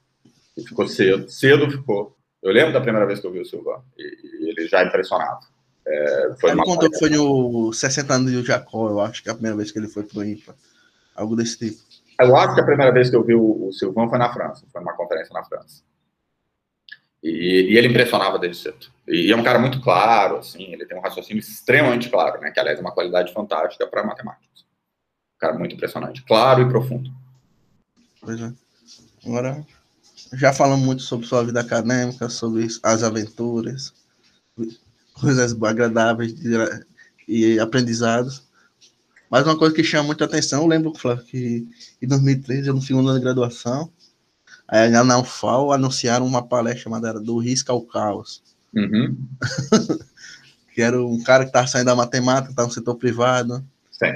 Ele 0.55 0.67
ficou 0.67 0.87
cedo. 0.87 1.29
Cedo 1.29 1.69
ficou. 1.69 2.15
Eu 2.41 2.53
lembro 2.53 2.71
da 2.71 2.81
primeira 2.81 3.05
vez 3.05 3.19
que 3.19 3.27
eu 3.27 3.31
vi 3.31 3.39
o 3.39 3.45
Silvão. 3.45 3.83
E, 3.97 4.03
e 4.03 4.49
ele 4.49 4.67
já 4.67 4.83
impressionava. 4.83 5.39
É, 5.91 6.35
foi 6.39 6.51
ele 6.51 6.63
contou 6.63 6.89
que 6.89 6.99
foi 6.99 7.09
no 7.09 7.73
60 7.73 8.13
anos 8.13 8.31
de 8.31 8.43
Jacó, 8.43 8.89
eu 8.89 9.01
acho 9.01 9.23
que 9.23 9.29
é 9.29 9.31
a 9.31 9.35
primeira 9.35 9.57
vez 9.57 9.71
que 9.71 9.79
ele 9.79 9.87
foi 9.87 10.03
pro 10.03 10.23
IPA. 10.23 10.55
Algo 11.15 11.35
desse 11.35 11.57
tipo. 11.57 11.81
Eu 12.19 12.35
acho 12.35 12.53
que 12.53 12.61
a 12.61 12.65
primeira 12.65 12.93
vez 12.93 13.09
que 13.09 13.15
eu 13.15 13.23
vi 13.23 13.33
o, 13.33 13.67
o 13.67 13.73
Silvão 13.73 14.07
foi 14.07 14.19
na 14.19 14.31
França. 14.31 14.65
Foi 14.71 14.81
numa 14.81 14.93
conferência 14.93 15.33
na 15.33 15.43
França. 15.43 15.81
E, 17.23 17.71
e, 17.71 17.77
ele 17.77 17.87
impressionava 17.87 18.37
desde 18.37 18.61
cedo. 18.63 18.87
E 19.07 19.31
é 19.31 19.35
um 19.35 19.43
cara 19.43 19.57
muito 19.57 19.81
claro, 19.81 20.37
assim, 20.37 20.71
ele 20.71 20.85
tem 20.85 20.97
um 20.97 21.01
raciocínio 21.01 21.39
extremamente 21.39 22.07
claro, 22.09 22.39
né? 22.39 22.51
Que, 22.51 22.59
aliás, 22.59 22.77
é 22.77 22.81
uma 22.81 22.93
qualidade 22.93 23.33
fantástica 23.33 23.87
para 23.87 24.03
matemáticos. 24.03 24.65
Um 25.35 25.39
cara 25.39 25.57
muito 25.57 25.75
impressionante. 25.75 26.23
Claro 26.23 26.61
e 26.61 26.69
profundo. 26.69 27.09
Pois 28.21 28.39
é. 28.39 28.51
Agora, 29.25 29.65
já 30.33 30.53
falamos 30.53 30.85
muito 30.85 31.01
sobre 31.01 31.25
sua 31.25 31.43
vida 31.43 31.59
acadêmica, 31.59 32.29
sobre 32.29 32.67
as 32.83 33.03
aventuras, 33.03 33.93
coisas 35.19 35.55
agradáveis 35.61 36.35
e 37.27 37.59
aprendizados. 37.59 38.47
Mas 39.29 39.45
uma 39.45 39.57
coisa 39.57 39.75
que 39.75 39.83
chama 39.83 40.05
muita 40.05 40.25
atenção, 40.25 40.61
eu 40.63 40.67
lembro, 40.67 40.93
Flávio, 40.95 41.23
que 41.23 41.67
em 42.01 42.07
2013, 42.07 42.71
no 42.71 42.81
segundo 42.81 43.09
ano 43.09 43.19
de 43.19 43.23
graduação, 43.25 43.91
Aí 44.71 44.89
na 44.91 45.17
UFAL 45.17 45.73
anunciaram 45.73 46.27
uma 46.27 46.47
palestra 46.47 46.83
chamada 46.83 47.19
do 47.19 47.39
Risco 47.39 47.71
ao 47.71 47.81
Caos. 47.81 48.43
Uhum. 48.73 49.17
que 50.75 50.81
era 50.81 51.03
um 51.03 51.21
cara 51.23 51.43
que 51.43 51.49
estava 51.49 51.65
saindo 51.65 51.87
da 51.87 51.95
matemática, 51.95 52.51
estava 52.51 52.67
no 52.67 52.73
setor 52.73 52.95
privado. 52.95 53.65
Sim. 53.91 54.13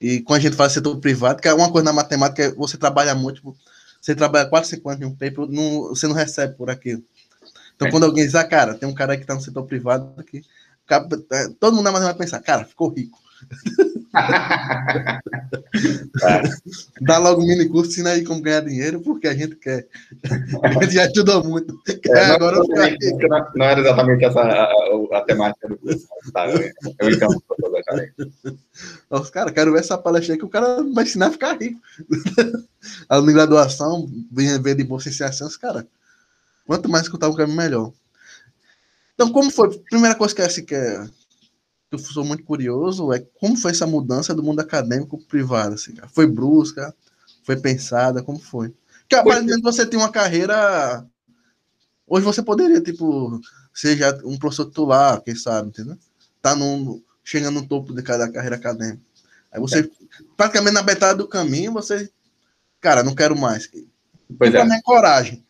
E 0.00 0.20
quando 0.20 0.38
a 0.38 0.42
gente 0.42 0.54
fala 0.54 0.70
setor 0.70 0.96
privado, 1.00 1.42
que 1.42 1.48
é 1.48 1.54
uma 1.54 1.70
coisa 1.70 1.84
na 1.84 1.92
matemática, 1.92 2.44
é 2.44 2.50
você 2.52 2.76
trabalha 2.76 3.12
muito, 3.12 3.36
tipo, 3.36 3.56
você 4.00 4.14
trabalha 4.14 4.48
4, 4.48 4.70
5 4.70 4.88
anos 4.88 5.02
em 5.02 5.04
um 5.04 5.16
paper, 5.16 5.48
não, 5.48 5.88
você 5.88 6.06
não 6.06 6.14
recebe 6.14 6.54
por 6.54 6.70
aquilo. 6.70 7.02
Então, 7.82 7.90
quando 7.90 8.04
alguém 8.04 8.24
diz, 8.24 8.34
ah, 8.34 8.44
cara, 8.44 8.74
tem 8.74 8.88
um 8.88 8.94
cara 8.94 9.16
que 9.16 9.22
está 9.22 9.34
no 9.34 9.40
setor 9.40 9.64
privado 9.64 10.12
aqui, 10.16 10.42
é, 11.32 11.48
todo 11.58 11.74
mundo 11.74 11.84
na 11.84 11.92
matemática 11.92 12.18
pensa, 12.18 12.40
cara, 12.40 12.64
ficou 12.64 12.88
rico. 12.88 13.18
Dá 17.00 17.18
logo 17.18 17.42
um 17.42 17.46
mini 17.46 17.68
curso, 17.68 17.90
ensina 17.90 18.10
aí 18.10 18.22
como 18.24 18.40
ganhar 18.42 18.60
dinheiro, 18.60 19.00
porque 19.00 19.26
a 19.26 19.34
gente 19.34 19.56
quer. 19.56 19.88
A 20.62 20.84
gente 20.84 21.00
ajudou 21.00 21.42
muito. 21.42 21.76
É, 22.06 22.26
agora 22.26 22.58
não, 22.58 22.66
não, 22.66 23.46
não, 23.56 23.66
era 23.66 23.80
exatamente 23.80 24.24
essa 24.24 24.40
a, 24.40 24.64
a, 24.64 25.18
a 25.18 25.20
temática 25.22 25.68
do 25.68 25.76
curso. 25.78 26.06
Tá? 26.32 26.48
Eu, 26.48 26.70
eu 27.00 27.10
entendo 27.10 27.42
Os 29.10 29.30
caras, 29.30 29.52
quero 29.52 29.72
ver 29.72 29.80
essa 29.80 29.98
palestra 29.98 30.34
aí 30.34 30.38
que 30.38 30.44
o 30.44 30.50
cara 30.50 30.84
vai 30.94 31.02
ensinar 31.04 31.28
a 31.28 31.32
ficar 31.32 31.58
rico. 31.58 31.80
Aluno 33.08 33.28
de 33.28 33.34
graduação, 33.34 34.08
vem 34.30 34.60
ver 34.60 34.76
de 34.76 34.84
bolsa 34.84 35.08
em 35.08 35.12
os 35.46 35.56
cara. 35.56 35.86
Quanto 36.66 36.88
mais 36.88 37.04
escutar 37.04 37.28
o 37.28 37.34
caminho, 37.34 37.56
melhor. 37.56 37.92
Então, 39.14 39.30
como 39.30 39.50
foi? 39.50 39.78
Primeira 39.80 40.14
coisa 40.14 40.34
que, 40.34 40.42
assim, 40.42 40.64
que 40.64 40.74
é 40.74 41.06
que 41.92 41.96
eu 41.96 41.98
sou 41.98 42.24
muito 42.24 42.42
curioso 42.42 43.12
é 43.12 43.20
como 43.38 43.54
foi 43.54 43.70
essa 43.70 43.86
mudança 43.86 44.34
do 44.34 44.42
mundo 44.42 44.60
acadêmico 44.60 45.18
privado, 45.26 45.74
assim, 45.74 45.94
cara? 45.94 46.08
Foi 46.08 46.26
brusca? 46.26 46.94
Foi 47.44 47.56
pensada? 47.56 48.22
Como 48.22 48.38
foi? 48.38 48.74
Porque 49.00 49.14
aparentemente 49.14 49.62
você 49.62 49.84
tem 49.84 49.98
uma 49.98 50.10
carreira. 50.10 51.06
Hoje 52.06 52.24
você 52.24 52.42
poderia, 52.42 52.80
tipo, 52.80 53.38
seja 53.74 54.18
um 54.24 54.38
professor 54.38 54.66
titular, 54.66 55.20
quem 55.20 55.34
sabe, 55.34 55.68
entendeu? 55.68 55.98
Tá 56.40 56.56
num, 56.56 57.02
chegando 57.22 57.60
no 57.60 57.68
topo 57.68 57.94
de 57.94 58.02
cada 58.02 58.30
carreira 58.30 58.56
acadêmica. 58.56 59.02
Aí 59.52 59.60
você, 59.60 59.80
é. 59.80 59.90
praticamente 60.34 60.74
na 60.74 60.82
metade 60.82 61.18
do 61.18 61.28
caminho, 61.28 61.72
você. 61.72 62.10
Cara, 62.80 63.02
não 63.02 63.14
quero 63.14 63.36
mais. 63.36 63.70
Pois 64.38 64.54
é. 64.54 64.80
coragem. 64.82 65.44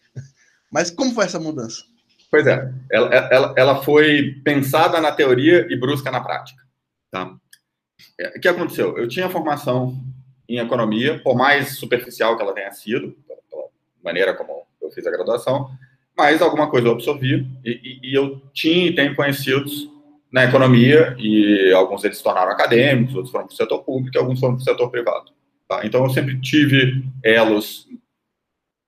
Mas 0.73 0.91
como 0.91 1.13
foi 1.13 1.27
essa 1.27 1.39
mudança? 1.39 1.85
Pois 2.31 2.47
é, 2.47 2.73
ela, 2.91 3.15
ela, 3.15 3.55
ela 3.57 3.83
foi 3.83 4.41
pensada 4.43 5.01
na 5.01 5.13
teoria 5.13 5.67
e 5.69 5.77
brusca 5.77 6.11
na 6.11 6.21
prática. 6.21 6.63
Tá? 7.11 7.35
É, 8.19 8.29
o 8.37 8.41
que 8.41 8.49
aconteceu? 8.49 8.97
Eu 8.97 9.07
tinha 9.07 9.29
formação 9.29 9.95
em 10.49 10.59
economia, 10.59 11.21
por 11.23 11.37
mais 11.37 11.79
superficial 11.79 12.37
que 12.37 12.43
ela 12.43 12.55
tenha 12.55 12.73
sido, 12.73 13.15
pela 13.51 13.65
maneira 14.03 14.35
como 14.35 14.67
eu 14.81 14.91
fiz 14.91 15.07
a 15.07 15.11
graduação, 15.11 15.71
mas 16.17 16.41
alguma 16.41 16.71
coisa 16.71 16.89
eu 16.89 16.93
absorvi 16.93 17.47
e, 17.65 17.71
e, 17.71 18.11
e 18.11 18.15
eu 18.15 18.41
tinha 18.53 18.87
e 18.87 18.95
tenho 18.95 19.15
conhecidos 19.15 19.91
na 20.33 20.45
economia 20.45 21.15
e 21.19 21.71
alguns 21.75 22.01
deles 22.01 22.17
se 22.17 22.25
tornaram 22.25 22.51
acadêmicos, 22.51 23.15
outros 23.15 23.31
foram 23.31 23.47
para 23.47 23.53
o 23.53 23.57
setor 23.57 23.83
público 23.83 24.19
alguns 24.19 24.41
foram 24.41 24.55
para 24.55 24.63
o 24.63 24.65
setor 24.65 24.91
privado. 24.91 25.33
Tá? 25.69 25.83
Então 25.85 26.03
eu 26.03 26.11
sempre 26.11 26.41
tive 26.41 27.05
elos, 27.23 27.87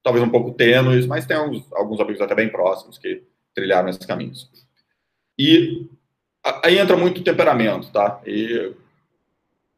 talvez 0.05 0.25
um 0.25 0.31
pouco 0.31 0.53
tênues, 0.53 1.07
mas 1.07 1.27
tem 1.27 1.37
alguns, 1.37 1.65
alguns 1.73 1.99
amigos 1.99 2.21
até 2.21 2.35
bem 2.35 2.51
próximos 2.51 2.99
que 2.99 3.25
trilharam 3.55 3.89
esses 3.89 4.05
caminhos. 4.05 4.51
E 5.39 5.89
aí 6.63 6.79
entra 6.79 6.97
muito 6.97 7.25
temperamento, 7.25 7.91
tá? 7.91 8.21
E, 8.27 8.75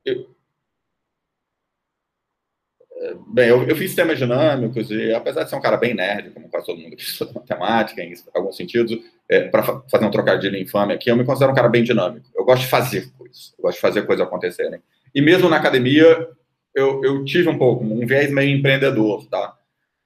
eu, 0.05 0.37
é, 2.99 3.15
bem, 3.29 3.49
eu, 3.49 3.63
eu, 3.63 3.77
fiz 3.77 3.91
sistemas 3.91 4.19
dinâmicos 4.19 4.91
e, 4.91 5.15
apesar 5.15 5.45
de 5.45 5.51
ser 5.51 5.57
um 5.57 5.61
cara 5.61 5.77
bem 5.77 5.95
nerd, 5.95 6.31
como 6.31 6.49
quase 6.49 6.67
todo 6.67 6.81
mundo 6.81 6.97
que 6.97 7.03
estuda 7.05 7.33
matemática, 7.33 8.03
em 8.03 8.13
alguns 8.35 8.57
sentidos, 8.57 8.99
é, 9.29 9.49
para 9.49 9.63
fazer 9.89 10.05
um 10.05 10.11
trocadilho 10.11 10.57
infame 10.57 10.95
aqui, 10.95 11.09
eu 11.09 11.17
me 11.17 11.25
considero 11.25 11.53
um 11.53 11.55
cara 11.55 11.69
bem 11.69 11.85
dinâmico. 11.85 12.27
Eu 12.35 12.45
gosto 12.45 12.63
de 12.63 12.69
fazer 12.69 13.13
coisas, 13.17 13.55
eu 13.57 13.63
gosto 13.63 13.77
de 13.77 13.81
fazer 13.81 14.03
coisas 14.07 14.27
acontecerem. 14.27 14.81
E 15.15 15.21
mesmo 15.21 15.49
na 15.49 15.57
academia, 15.57 16.29
eu, 16.75 17.05
eu 17.05 17.25
tive 17.25 17.49
um 17.49 17.59
pouco, 17.59 17.85
um 17.85 18.05
viés 18.07 18.31
meio 18.33 18.57
empreendedor, 18.57 19.25
tá? 19.27 19.57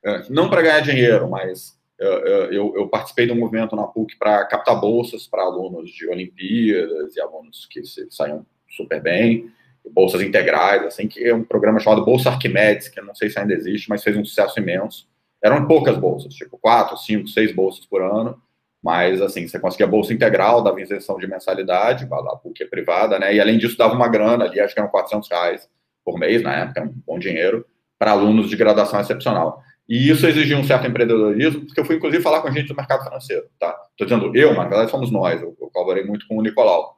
É, 0.05 0.23
não 0.31 0.49
para 0.49 0.63
ganhar 0.63 0.81
dinheiro, 0.81 1.29
mas 1.29 1.79
eu, 2.01 2.75
eu, 2.75 2.89
participei 2.89 3.27
de 3.27 3.33
um 3.33 3.39
movimento 3.39 3.77
na 3.77 3.83
PUC 3.83 4.17
para 4.17 4.47
captar 4.47 4.81
bolsas 4.81 5.27
para 5.27 5.43
alunos 5.43 5.91
de 5.91 6.09
Olimpíadas 6.09 7.15
e 7.15 7.21
alunos 7.21 7.67
que 7.67 7.83
saíam 8.09 8.47
super 8.71 9.03
bem, 9.03 9.53
bolsas 9.93 10.23
integrais, 10.23 10.83
assim, 10.85 11.07
que 11.07 11.23
é 11.25 11.35
um 11.35 11.45
programa 11.45 11.79
chamado 11.79 12.05
Bolsa 12.05 12.31
Arquimedes, 12.31 12.89
que 12.89 12.99
eu 13.01 13.05
não 13.05 13.15
sei 13.15 13.29
se 13.29 13.39
ainda 13.39 13.53
existe, 13.53 13.89
mas 13.91 14.03
fez 14.03 14.17
um 14.17 14.25
sucesso 14.25 14.59
imenso. 14.59 15.07
Eram 15.43 15.67
poucas 15.67 15.97
bolsas, 15.99 16.33
tipo 16.35 16.57
quatro, 16.59 16.97
cinco, 16.97 17.29
seis 17.29 17.55
bolsas 17.55 17.85
por 17.85 18.03
ano, 18.03 18.41
mas 18.83 19.21
assim, 19.21 19.47
você 19.47 19.59
conseguia 19.59 19.87
bolsa 19.87 20.15
integral, 20.15 20.63
dava 20.63 20.81
isenção 20.81 21.19
de 21.19 21.27
mensalidade, 21.27 22.09
a 22.11 22.37
PUC 22.37 22.63
é 22.63 22.67
privada, 22.67 23.19
né? 23.19 23.35
E 23.35 23.41
além 23.41 23.59
disso, 23.59 23.77
dava 23.77 23.95
uma 23.95 24.09
grana 24.09 24.47
ali, 24.47 24.59
acho 24.59 24.73
que 24.73 24.81
eram 24.81 24.91
400 24.91 25.29
reais 25.29 25.69
por 26.03 26.19
mês 26.19 26.43
na 26.43 26.55
época, 26.55 26.83
um 26.83 27.03
bom 27.07 27.19
dinheiro, 27.19 27.67
para 27.99 28.13
alunos 28.13 28.49
de 28.49 28.57
graduação 28.57 28.99
excepcional. 29.01 29.63
E 29.90 30.09
isso 30.09 30.24
exigia 30.24 30.57
um 30.57 30.62
certo 30.62 30.87
empreendedorismo, 30.87 31.66
porque 31.66 31.81
eu 31.81 31.85
fui, 31.85 31.96
inclusive, 31.96 32.22
falar 32.22 32.40
com 32.40 32.46
a 32.46 32.53
gente 32.53 32.68
do 32.68 32.76
mercado 32.76 33.03
financeiro, 33.03 33.48
tá? 33.59 33.76
Estou 33.90 34.07
dizendo 34.07 34.37
eu, 34.37 34.50
mas 34.50 34.59
na 34.59 34.68
verdade 34.68 34.90
somos 34.92 35.11
nós. 35.11 35.42
Eu, 35.42 35.57
eu 35.61 35.68
colaborei 35.68 36.05
muito 36.05 36.29
com 36.29 36.38
o 36.38 36.42
Nicolau 36.42 36.96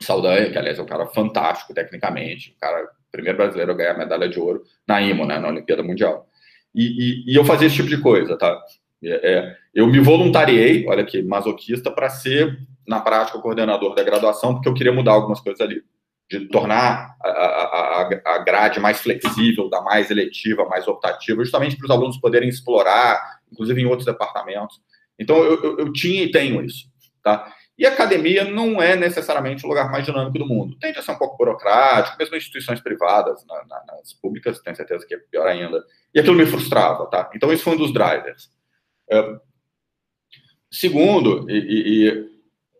Saldanha, 0.00 0.52
que, 0.52 0.56
aliás, 0.56 0.78
é 0.78 0.82
um 0.82 0.86
cara 0.86 1.04
fantástico 1.06 1.74
tecnicamente, 1.74 2.54
um 2.54 2.60
cara, 2.60 2.88
primeiro 3.10 3.38
brasileiro 3.38 3.72
a 3.72 3.74
ganhar 3.74 3.98
medalha 3.98 4.28
de 4.28 4.38
ouro 4.38 4.62
na 4.86 5.02
IMO, 5.02 5.26
né, 5.26 5.40
na 5.40 5.48
Olimpíada 5.48 5.82
Mundial. 5.82 6.28
E, 6.72 6.84
e, 6.84 7.32
e 7.32 7.34
eu 7.34 7.44
fazia 7.44 7.66
esse 7.66 7.74
tipo 7.74 7.88
de 7.88 8.00
coisa, 8.00 8.38
tá? 8.38 8.56
É, 9.02 9.32
é 9.32 9.56
eu 9.74 9.88
me 9.88 9.98
voluntariei, 9.98 10.86
olha 10.86 11.04
que 11.04 11.22
masoquista, 11.22 11.90
para 11.90 12.08
ser, 12.08 12.56
na 12.86 13.00
prática, 13.00 13.36
o 13.36 13.42
coordenador 13.42 13.96
da 13.96 14.04
graduação, 14.04 14.54
porque 14.54 14.68
eu 14.68 14.74
queria 14.74 14.92
mudar 14.92 15.10
algumas 15.10 15.40
coisas 15.40 15.60
ali 15.60 15.82
de 16.30 16.48
tornar 16.48 17.16
a, 17.22 17.28
a, 17.28 18.10
a, 18.24 18.38
grade 18.38 18.80
mais 18.80 19.00
flexível, 19.00 19.68
da 19.68 19.82
mais 19.82 20.10
eletiva, 20.10 20.64
mais 20.64 20.88
optativa, 20.88 21.44
justamente 21.44 21.76
para 21.76 21.84
os 21.84 21.90
alunos 21.90 22.18
poderem 22.18 22.48
explorar, 22.48 23.40
inclusive 23.52 23.80
em 23.80 23.86
outros 23.86 24.06
departamentos. 24.06 24.80
Então, 25.18 25.36
eu, 25.36 25.62
eu, 25.62 25.78
eu, 25.80 25.92
tinha 25.92 26.24
e 26.24 26.30
tenho 26.30 26.64
isso, 26.64 26.86
tá? 27.22 27.52
E 27.76 27.84
academia 27.84 28.44
não 28.44 28.80
é 28.80 28.94
necessariamente 28.94 29.66
o 29.66 29.68
lugar 29.68 29.90
mais 29.90 30.04
dinâmico 30.04 30.38
do 30.38 30.46
mundo. 30.46 30.78
Tende 30.78 30.98
a 30.98 31.02
ser 31.02 31.10
um 31.10 31.18
pouco 31.18 31.36
burocrático, 31.36 32.16
mesmo 32.18 32.36
instituições 32.36 32.80
privadas, 32.80 33.44
na, 33.46 33.64
na, 33.66 33.84
nas 33.86 34.12
públicas, 34.12 34.60
tenho 34.60 34.76
certeza 34.76 35.04
que 35.06 35.14
é 35.14 35.18
pior 35.18 35.46
ainda. 35.46 35.84
E 36.14 36.20
aquilo 36.20 36.36
me 36.36 36.46
frustrava, 36.46 37.06
tá? 37.06 37.30
Então, 37.34 37.52
isso 37.52 37.64
foi 37.64 37.74
um 37.74 37.78
dos 37.78 37.92
drivers. 37.92 38.48
É, 39.10 39.38
segundo, 40.70 41.50
e, 41.50 41.54
e, 41.58 42.08
e 42.08 42.34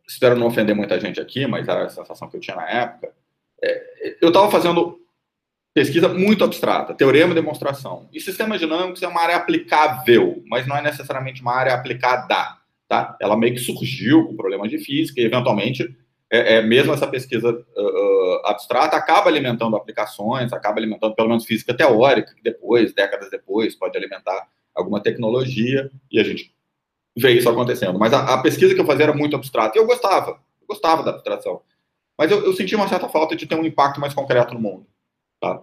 espero 0.08 0.36
não 0.36 0.46
ofender 0.46 0.76
muita 0.76 0.98
gente 0.98 1.20
aqui, 1.20 1.46
mas 1.46 1.68
era 1.68 1.84
a 1.84 1.88
sensação 1.88 2.30
que 2.30 2.36
eu 2.36 2.40
tinha 2.40 2.56
na 2.56 2.68
época, 2.68 3.12
eu 4.20 4.28
estava 4.28 4.50
fazendo 4.50 4.98
pesquisa 5.74 6.08
muito 6.08 6.44
abstrata, 6.44 6.94
teorema 6.94 7.32
e 7.32 7.34
demonstração. 7.34 8.08
E 8.12 8.20
sistemas 8.20 8.60
dinâmicos 8.60 9.02
é 9.02 9.08
uma 9.08 9.20
área 9.20 9.36
aplicável, 9.36 10.42
mas 10.46 10.66
não 10.66 10.76
é 10.76 10.82
necessariamente 10.82 11.42
uma 11.42 11.52
área 11.52 11.74
aplicada. 11.74 12.58
Tá? 12.88 13.16
Ela 13.20 13.36
meio 13.36 13.54
que 13.54 13.60
surgiu 13.60 14.26
com 14.26 14.36
problemas 14.36 14.70
de 14.70 14.78
física 14.78 15.20
e, 15.20 15.24
eventualmente, 15.24 15.96
é, 16.30 16.56
é 16.56 16.62
mesmo 16.62 16.92
essa 16.92 17.06
pesquisa 17.06 17.50
uh, 17.50 18.46
abstrata 18.46 18.96
acaba 18.96 19.28
alimentando 19.28 19.76
aplicações, 19.76 20.52
acaba 20.52 20.78
alimentando, 20.78 21.14
pelo 21.14 21.28
menos, 21.28 21.44
física 21.44 21.74
teórica, 21.74 22.34
que 22.34 22.42
depois, 22.42 22.94
décadas 22.94 23.28
depois, 23.30 23.74
pode 23.74 23.96
alimentar 23.96 24.46
alguma 24.74 25.02
tecnologia, 25.02 25.90
e 26.10 26.20
a 26.20 26.24
gente 26.24 26.54
vê 27.16 27.32
isso 27.32 27.48
acontecendo. 27.48 27.98
Mas 27.98 28.12
a, 28.12 28.34
a 28.34 28.42
pesquisa 28.42 28.74
que 28.74 28.80
eu 28.80 28.86
fazia 28.86 29.04
era 29.04 29.14
muito 29.14 29.34
abstrata, 29.34 29.76
e 29.76 29.80
eu 29.80 29.86
gostava. 29.86 30.40
Eu 30.60 30.66
gostava 30.68 31.02
da 31.02 31.10
abstração. 31.10 31.62
Mas 32.18 32.30
eu, 32.30 32.44
eu 32.44 32.52
senti 32.52 32.74
uma 32.74 32.88
certa 32.88 33.08
falta 33.08 33.34
de 33.34 33.46
ter 33.46 33.54
um 33.54 33.64
impacto 33.64 34.00
mais 34.00 34.14
concreto 34.14 34.54
no 34.54 34.60
mundo. 34.60 34.86
Tá? 35.40 35.62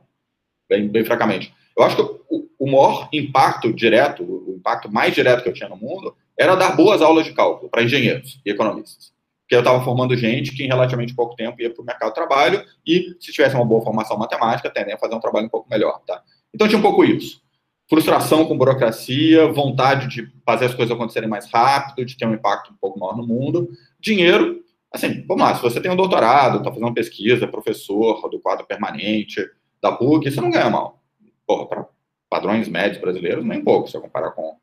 Bem, 0.70 0.88
bem 0.88 1.04
francamente. 1.04 1.54
Eu 1.78 1.84
acho 1.84 1.96
que 1.96 2.02
o, 2.02 2.48
o 2.60 2.66
maior 2.66 3.10
impacto 3.12 3.74
direto, 3.74 4.24
o 4.24 4.56
impacto 4.58 4.92
mais 4.92 5.14
direto 5.14 5.44
que 5.44 5.50
eu 5.50 5.54
tinha 5.54 5.70
no 5.70 5.78
mundo, 5.78 6.16
era 6.38 6.56
dar 6.56 6.76
boas 6.76 7.02
aulas 7.02 7.26
de 7.26 7.34
cálculo 7.34 7.70
para 7.70 7.84
engenheiros 7.84 8.40
e 8.46 8.52
economistas. 8.52 9.12
Porque 9.42 9.56
eu 9.56 9.60
estava 9.60 9.84
formando 9.84 10.16
gente 10.16 10.54
que 10.54 10.64
em 10.64 10.68
relativamente 10.68 11.14
pouco 11.14 11.36
tempo 11.36 11.62
ia 11.62 11.70
para 11.70 11.82
o 11.82 11.86
mercado 11.86 12.10
de 12.10 12.16
trabalho 12.16 12.66
e, 12.86 13.16
se 13.20 13.32
tivesse 13.32 13.56
uma 13.56 13.66
boa 13.66 13.84
formação 13.84 14.18
matemática, 14.18 14.70
tendem 14.70 14.94
a 14.94 14.98
fazer 14.98 15.16
um 15.16 15.20
trabalho 15.20 15.48
um 15.48 15.50
pouco 15.50 15.70
melhor. 15.70 16.02
Tá? 16.08 16.22
Então 16.54 16.68
tinha 16.68 16.80
um 16.80 16.82
pouco 16.82 17.04
isso. 17.04 17.42
Frustração 17.90 18.46
com 18.46 18.58
burocracia, 18.58 19.52
vontade 19.52 20.08
de 20.08 20.32
fazer 20.46 20.66
as 20.66 20.74
coisas 20.74 20.96
acontecerem 20.96 21.28
mais 21.28 21.52
rápido, 21.52 22.06
de 22.06 22.16
ter 22.16 22.26
um 22.26 22.34
impacto 22.34 22.72
um 22.72 22.78
pouco 22.80 22.98
maior 22.98 23.18
no 23.18 23.28
mundo. 23.28 23.70
Dinheiro, 24.00 24.64
assim, 24.92 25.26
vamos 25.26 25.44
lá, 25.44 25.56
se 25.56 25.62
você 25.62 25.80
tem 25.80 25.92
um 25.92 25.96
doutorado, 25.96 26.58
está 26.58 26.72
fazendo 26.72 26.94
pesquisa, 26.94 27.48
professor 27.48 28.30
do 28.30 28.40
quadro 28.40 28.66
permanente 28.66 29.42
da 29.82 29.92
PUC, 29.92 30.30
você 30.30 30.42
não 30.42 30.52
ganha 30.52 30.70
mal. 30.70 31.02
Porra, 31.48 31.68
para 31.68 31.86
padrões 32.30 32.68
médios 32.68 33.02
brasileiros, 33.02 33.46
nem 33.46 33.64
pouco, 33.64 33.90
se 33.90 33.96
eu 33.96 34.02
comparar 34.02 34.32
com. 34.32 34.58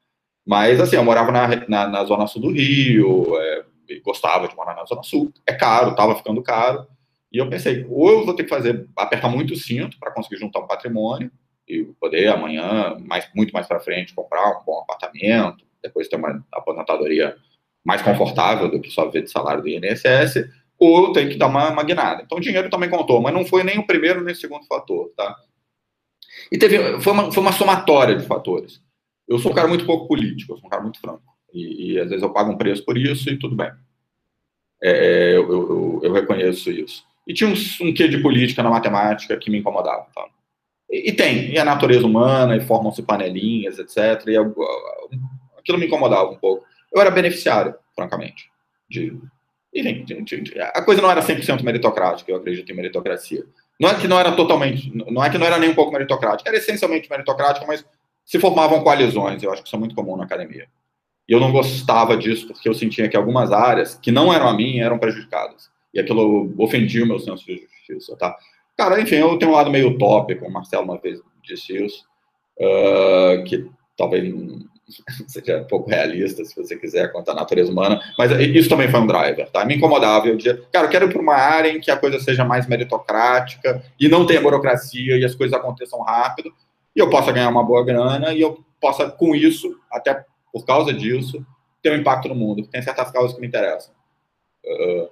Mas, 0.46 0.80
assim, 0.80 0.96
eu 0.96 1.04
morava 1.04 1.30
na, 1.30 1.48
na, 1.68 1.88
na 1.88 2.04
zona 2.04 2.26
sul 2.26 2.42
do 2.42 2.50
Rio, 2.50 3.38
é, 3.38 3.64
gostava 4.02 4.48
de 4.48 4.56
morar 4.56 4.74
na 4.74 4.84
zona 4.84 5.02
sul. 5.02 5.32
É 5.46 5.52
caro, 5.52 5.90
estava 5.90 6.16
ficando 6.16 6.42
caro. 6.42 6.86
E 7.30 7.38
eu 7.38 7.48
pensei, 7.50 7.86
ou 7.88 8.08
eu 8.08 8.24
vou 8.24 8.34
ter 8.34 8.44
que 8.44 8.48
fazer, 8.48 8.88
apertar 8.96 9.28
muito 9.28 9.52
o 9.52 9.56
cinto 9.56 9.98
para 9.98 10.10
conseguir 10.10 10.38
juntar 10.38 10.60
um 10.60 10.66
patrimônio, 10.66 11.30
e 11.68 11.84
poder 12.00 12.28
amanhã, 12.28 12.96
mais, 13.00 13.28
muito 13.34 13.52
mais 13.52 13.66
para 13.66 13.78
frente, 13.78 14.14
comprar 14.14 14.58
um 14.58 14.64
bom 14.64 14.80
apartamento, 14.80 15.66
depois 15.82 16.08
ter 16.08 16.16
uma 16.16 16.42
aposentadoria 16.50 17.36
mais 17.84 18.02
confortável 18.02 18.70
do 18.70 18.80
que 18.80 18.90
só 18.90 19.06
viver 19.06 19.22
de 19.22 19.30
salário 19.30 19.62
do 19.62 19.68
INSS, 19.68 20.48
ou 20.78 21.12
tem 21.12 21.28
que 21.28 21.36
dar 21.36 21.48
uma, 21.48 21.82
guinada. 21.82 22.22
Então, 22.22 22.38
o 22.38 22.40
dinheiro 22.40 22.70
também 22.70 22.88
contou, 22.88 23.20
mas 23.20 23.34
não 23.34 23.44
foi 23.44 23.64
nem 23.64 23.78
o 23.78 23.86
primeiro 23.86 24.22
nem 24.22 24.32
o 24.32 24.36
segundo 24.36 24.66
fator, 24.66 25.10
tá? 25.16 25.36
E 26.52 26.58
teve, 26.58 27.00
foi 27.00 27.12
uma, 27.12 27.32
foi 27.32 27.42
uma 27.42 27.52
somatória 27.52 28.14
de 28.14 28.24
fatores. 28.24 28.80
Eu 29.26 29.38
sou 29.38 29.52
um 29.52 29.54
cara 29.54 29.68
muito 29.68 29.84
pouco 29.84 30.06
político, 30.06 30.52
eu 30.52 30.56
sou 30.56 30.66
um 30.66 30.70
cara 30.70 30.82
muito 30.82 31.00
franco. 31.00 31.22
E, 31.52 31.92
e 31.92 32.00
às 32.00 32.08
vezes 32.08 32.22
eu 32.22 32.32
pago 32.32 32.52
um 32.52 32.56
preço 32.56 32.84
por 32.84 32.96
isso 32.96 33.28
e 33.28 33.38
tudo 33.38 33.56
bem. 33.56 33.70
É, 34.82 34.90
é 34.90 35.36
eu, 35.36 35.50
eu, 35.50 36.00
eu, 36.04 36.12
reconheço 36.12 36.70
isso. 36.70 37.04
E 37.26 37.34
tinha 37.34 37.50
um, 37.50 37.54
um 37.82 37.92
quê 37.92 38.08
de 38.08 38.22
política 38.22 38.62
na 38.62 38.70
matemática 38.70 39.36
que 39.36 39.50
me 39.50 39.58
incomodava. 39.58 40.06
Tá? 40.14 40.26
E, 40.90 41.10
e, 41.10 41.12
tem, 41.12 41.50
e 41.50 41.58
a 41.58 41.64
natureza 41.64 42.06
humana, 42.06 42.56
e 42.56 42.60
formam-se 42.60 43.02
panelinhas, 43.02 43.78
etc. 43.78 44.26
E 44.28 44.34
eu, 44.34 44.54
aquilo 45.58 45.78
me 45.78 45.86
incomodava 45.86 46.30
um 46.30 46.38
pouco. 46.38 46.64
Eu 46.92 47.00
era 47.00 47.10
beneficiário, 47.10 47.74
francamente. 47.94 48.50
De, 48.88 49.18
enfim, 49.74 50.04
de, 50.04 50.40
de, 50.40 50.60
a 50.60 50.82
coisa 50.82 51.02
não 51.02 51.10
era 51.10 51.22
100% 51.22 51.62
meritocrática, 51.62 52.30
eu 52.30 52.36
acredito 52.36 52.70
em 52.70 52.74
meritocracia. 52.76 53.44
Não 53.80 53.88
é 53.88 53.94
que 53.94 54.08
não 54.08 54.18
era 54.18 54.32
totalmente, 54.32 54.90
não 54.94 55.24
é 55.24 55.30
que 55.30 55.38
não 55.38 55.46
era 55.46 55.58
nem 55.58 55.70
um 55.70 55.74
pouco 55.74 55.92
meritocrática, 55.92 56.48
era 56.48 56.58
essencialmente 56.58 57.08
meritocrática, 57.08 57.66
mas 57.66 57.84
se 58.24 58.38
formavam 58.38 58.82
coalizões, 58.82 59.42
eu 59.42 59.52
acho 59.52 59.62
que 59.62 59.68
isso 59.68 59.76
é 59.76 59.78
muito 59.78 59.94
comum 59.94 60.16
na 60.16 60.24
academia. 60.24 60.68
E 61.28 61.32
eu 61.32 61.38
não 61.38 61.52
gostava 61.52 62.16
disso, 62.16 62.48
porque 62.48 62.68
eu 62.68 62.74
sentia 62.74 63.08
que 63.08 63.16
algumas 63.16 63.52
áreas, 63.52 63.94
que 63.94 64.10
não 64.10 64.32
eram 64.32 64.48
a 64.48 64.54
minha, 64.54 64.84
eram 64.84 64.98
prejudicadas. 64.98 65.70
E 65.92 66.00
aquilo 66.00 66.54
ofendia 66.58 67.04
o 67.04 67.06
meu 67.06 67.18
senso 67.18 67.44
de 67.44 67.66
justiça, 67.86 68.16
tá? 68.16 68.36
Cara, 68.76 69.00
enfim, 69.00 69.16
eu 69.16 69.38
tenho 69.38 69.50
um 69.50 69.54
lado 69.54 69.70
meio 69.70 69.90
utópico, 69.90 70.46
o 70.46 70.52
Marcelo 70.52 70.84
uma 70.84 70.98
vez 70.98 71.20
disse 71.42 71.76
isso, 71.84 72.04
uh, 72.60 73.44
que 73.44 73.68
talvez 73.96 74.32
seja 75.26 75.60
um 75.60 75.64
pouco 75.64 75.90
realista, 75.90 76.44
se 76.44 76.56
você 76.56 76.76
quiser, 76.76 77.12
quanto 77.12 77.30
à 77.30 77.34
natureza 77.34 77.70
humana, 77.70 78.00
mas 78.16 78.30
isso 78.32 78.68
também 78.68 78.88
foi 78.88 79.00
um 79.00 79.06
driver, 79.06 79.48
tá? 79.50 79.64
Me 79.64 79.76
incomodava, 79.76 80.26
eu 80.28 80.36
dizia, 80.36 80.62
cara, 80.72 80.86
eu 80.86 80.90
quero 80.90 81.06
ir 81.06 81.12
para 81.12 81.22
uma 81.22 81.34
área 81.34 81.70
em 81.70 81.80
que 81.80 81.90
a 81.90 81.96
coisa 81.96 82.18
seja 82.18 82.44
mais 82.44 82.66
meritocrática 82.66 83.82
e 83.98 84.08
não 84.08 84.26
tenha 84.26 84.40
burocracia 84.40 85.16
e 85.16 85.24
as 85.24 85.34
coisas 85.34 85.58
aconteçam 85.58 86.00
rápido, 86.02 86.52
e 86.96 87.00
eu 87.00 87.10
possa 87.10 87.32
ganhar 87.32 87.48
uma 87.48 87.62
boa 87.62 87.84
grana 87.84 88.32
e 88.32 88.40
eu 88.40 88.64
possa, 88.80 89.10
com 89.10 89.34
isso, 89.34 89.78
até 89.92 90.24
por 90.52 90.64
causa 90.64 90.92
disso, 90.92 91.44
ter 91.82 91.92
um 91.92 91.96
impacto 91.96 92.28
no 92.28 92.34
mundo, 92.34 92.62
porque 92.62 92.72
tem 92.72 92.82
certas 92.82 93.10
causas 93.10 93.34
que 93.34 93.40
me 93.40 93.46
interessam. 93.46 93.92
Uh, 94.64 95.08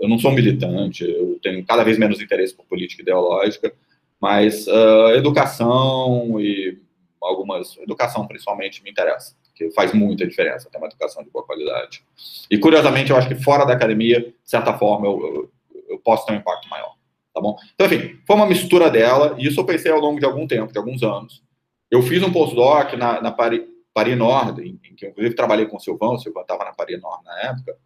eu 0.00 0.08
não 0.08 0.18
sou 0.18 0.30
militante, 0.30 1.04
eu 1.04 1.38
tenho 1.42 1.64
cada 1.64 1.82
vez 1.82 1.98
menos 1.98 2.20
interesse 2.20 2.54
por 2.54 2.64
política 2.66 3.02
ideológica, 3.02 3.72
mas 4.20 4.66
uh, 4.66 5.10
educação 5.14 6.40
e 6.40 6.78
algumas, 7.20 7.76
educação 7.78 8.26
principalmente 8.26 8.82
me 8.82 8.90
interessa, 8.90 9.36
que 9.54 9.70
faz 9.70 9.92
muita 9.92 10.26
diferença 10.26 10.70
ter 10.70 10.78
uma 10.78 10.86
educação 10.86 11.22
de 11.22 11.30
boa 11.30 11.44
qualidade. 11.44 12.02
E 12.50 12.58
curiosamente, 12.58 13.10
eu 13.10 13.16
acho 13.16 13.28
que 13.28 13.34
fora 13.34 13.64
da 13.64 13.74
academia, 13.74 14.20
de 14.20 14.34
certa 14.44 14.76
forma, 14.78 15.06
eu, 15.06 15.20
eu, 15.20 15.50
eu 15.90 15.98
posso 15.98 16.24
ter 16.26 16.32
um 16.32 16.36
impacto 16.36 16.68
maior, 16.68 16.94
tá 17.34 17.40
bom? 17.40 17.56
Então, 17.74 17.86
enfim, 17.86 18.18
foi 18.26 18.36
uma 18.36 18.46
mistura 18.46 18.90
dela, 18.90 19.36
e 19.38 19.46
isso 19.46 19.60
eu 19.60 19.66
pensei 19.66 19.92
ao 19.92 20.00
longo 20.00 20.18
de 20.18 20.24
algum 20.24 20.46
tempo, 20.46 20.72
de 20.72 20.78
alguns 20.78 21.02
anos. 21.02 21.42
Eu 21.90 22.02
fiz 22.02 22.22
um 22.22 22.32
postdoc 22.32 22.96
na, 22.96 23.20
na 23.20 23.32
Paris, 23.32 23.62
Paris 23.92 24.16
Nord, 24.16 24.62
em, 24.62 24.80
em 24.84 24.94
que 24.94 25.04
eu, 25.04 25.10
inclusive 25.10 25.34
trabalhei 25.34 25.66
com 25.66 25.76
o 25.76 25.80
Silvão, 25.80 26.14
o 26.14 26.18
Silvão 26.18 26.42
estava 26.42 26.64
na 26.64 26.72
Paris 26.72 27.00
Nord 27.00 27.24
na 27.24 27.40
época, 27.40 27.76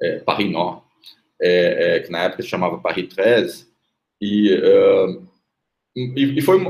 é, 0.00 0.18
Paris 0.20 0.50
Nord, 0.50 0.82
é, 1.40 1.96
é, 1.96 2.00
que 2.00 2.10
na 2.10 2.22
época 2.22 2.42
se 2.42 2.48
chamava 2.48 2.78
Paris 2.78 3.12
13, 3.14 3.66
e, 4.20 4.54
uh, 4.54 5.28
e, 5.96 6.38
e, 6.38 6.42
foi, 6.42 6.60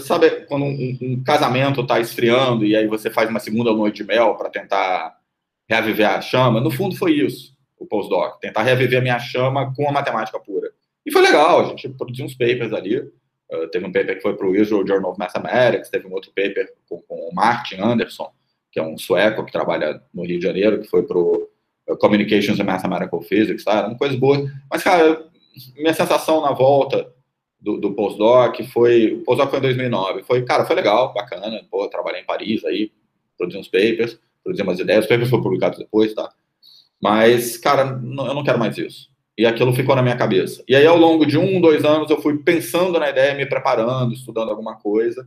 sabe, 0.00 0.30
quando 0.46 0.66
um, 0.66 0.98
um 1.00 1.24
casamento 1.24 1.80
está 1.80 1.98
esfriando 1.98 2.66
e 2.66 2.76
aí 2.76 2.86
você 2.86 3.10
faz 3.10 3.30
uma 3.30 3.40
segunda 3.40 3.72
noite 3.72 3.96
de 3.96 4.04
mel 4.04 4.34
para 4.34 4.50
tentar 4.50 5.16
reaviver 5.66 6.10
a 6.10 6.20
chama, 6.20 6.60
no 6.60 6.70
fundo 6.70 6.94
foi 6.94 7.12
isso, 7.12 7.54
o 7.78 7.86
postdoc, 7.86 8.38
tentar 8.40 8.62
reaviver 8.62 8.98
a 8.98 9.02
minha 9.02 9.18
chama 9.18 9.72
com 9.74 9.88
a 9.88 9.92
matemática 9.92 10.38
pura. 10.38 10.70
E 11.06 11.10
foi 11.10 11.22
legal, 11.22 11.60
a 11.60 11.64
gente 11.64 11.88
produziu 11.88 12.26
uns 12.26 12.34
papers 12.34 12.74
ali, 12.74 12.98
uh, 12.98 13.68
teve 13.72 13.86
um 13.86 13.92
paper 13.92 14.16
que 14.16 14.22
foi 14.22 14.36
para 14.36 14.46
o 14.46 14.54
Israel 14.54 14.86
Journal 14.86 15.12
of 15.12 15.18
Mathematics, 15.18 15.88
teve 15.88 16.06
um 16.06 16.12
outro 16.12 16.30
paper 16.34 16.70
com, 16.86 17.00
com 17.02 17.30
o 17.30 17.34
Martin 17.34 17.76
Anderson, 17.76 18.30
que 18.70 18.78
é 18.78 18.82
um 18.82 18.98
sueco 18.98 19.44
que 19.46 19.52
trabalha 19.52 20.02
no 20.12 20.26
Rio 20.26 20.38
de 20.38 20.44
Janeiro, 20.44 20.80
que 20.82 20.88
foi 20.88 21.04
para 21.04 21.16
o 21.16 21.48
Communications 21.98 22.60
and 22.60 22.64
Mathematical 22.64 23.22
Physics, 23.22 23.64
tá? 23.64 23.78
Eram 23.78 23.94
coisas 23.94 24.18
boas. 24.18 24.50
Mas, 24.70 24.82
cara, 24.82 25.26
minha 25.76 25.94
sensação 25.94 26.40
na 26.42 26.52
volta 26.52 27.13
do, 27.64 27.78
do 27.78 27.94
postdoc 27.94 28.62
foi. 28.64 29.14
O 29.14 29.24
postdoc 29.24 29.48
foi 29.48 29.58
em 29.58 29.62
2009. 29.62 30.22
Foi, 30.24 30.42
cara, 30.42 30.66
foi 30.66 30.76
legal, 30.76 31.14
bacana. 31.14 31.64
Pô, 31.70 31.88
trabalhei 31.88 32.20
em 32.20 32.26
Paris 32.26 32.62
aí, 32.66 32.92
produzi 33.38 33.58
uns 33.58 33.68
papers, 33.68 34.20
produzi 34.42 34.62
umas 34.62 34.78
ideias. 34.78 35.04
Os 35.04 35.08
papers 35.08 35.30
foram 35.30 35.42
publicados 35.42 35.78
depois, 35.78 36.12
tá? 36.12 36.30
Mas, 37.02 37.56
cara, 37.56 37.84
não, 37.86 38.26
eu 38.26 38.34
não 38.34 38.44
quero 38.44 38.58
mais 38.58 38.76
isso. 38.76 39.10
E 39.36 39.46
aquilo 39.46 39.72
ficou 39.72 39.96
na 39.96 40.02
minha 40.02 40.16
cabeça. 40.16 40.62
E 40.68 40.76
aí, 40.76 40.86
ao 40.86 40.96
longo 40.96 41.24
de 41.24 41.38
um, 41.38 41.60
dois 41.60 41.84
anos, 41.84 42.10
eu 42.10 42.20
fui 42.20 42.36
pensando 42.38 43.00
na 43.00 43.08
ideia, 43.08 43.34
me 43.34 43.46
preparando, 43.46 44.12
estudando 44.12 44.50
alguma 44.50 44.76
coisa, 44.76 45.26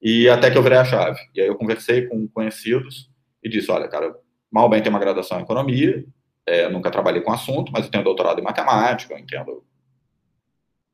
e 0.00 0.28
até 0.28 0.50
que 0.50 0.58
eu 0.58 0.62
virei 0.62 0.78
a 0.78 0.84
chave. 0.84 1.18
E 1.34 1.40
aí 1.40 1.48
eu 1.48 1.56
conversei 1.56 2.06
com 2.06 2.28
conhecidos 2.28 3.10
e 3.42 3.48
disse: 3.48 3.70
olha, 3.70 3.88
cara, 3.88 4.14
mal 4.50 4.68
bem 4.68 4.82
tenho 4.82 4.94
uma 4.94 5.00
graduação 5.00 5.40
em 5.40 5.42
economia, 5.42 6.04
é, 6.46 6.68
nunca 6.68 6.90
trabalhei 6.90 7.22
com 7.22 7.32
assunto, 7.32 7.72
mas 7.72 7.86
eu 7.86 7.90
tenho 7.90 8.04
doutorado 8.04 8.38
em 8.38 8.44
matemática, 8.44 9.14
eu 9.14 9.18
entendo, 9.18 9.64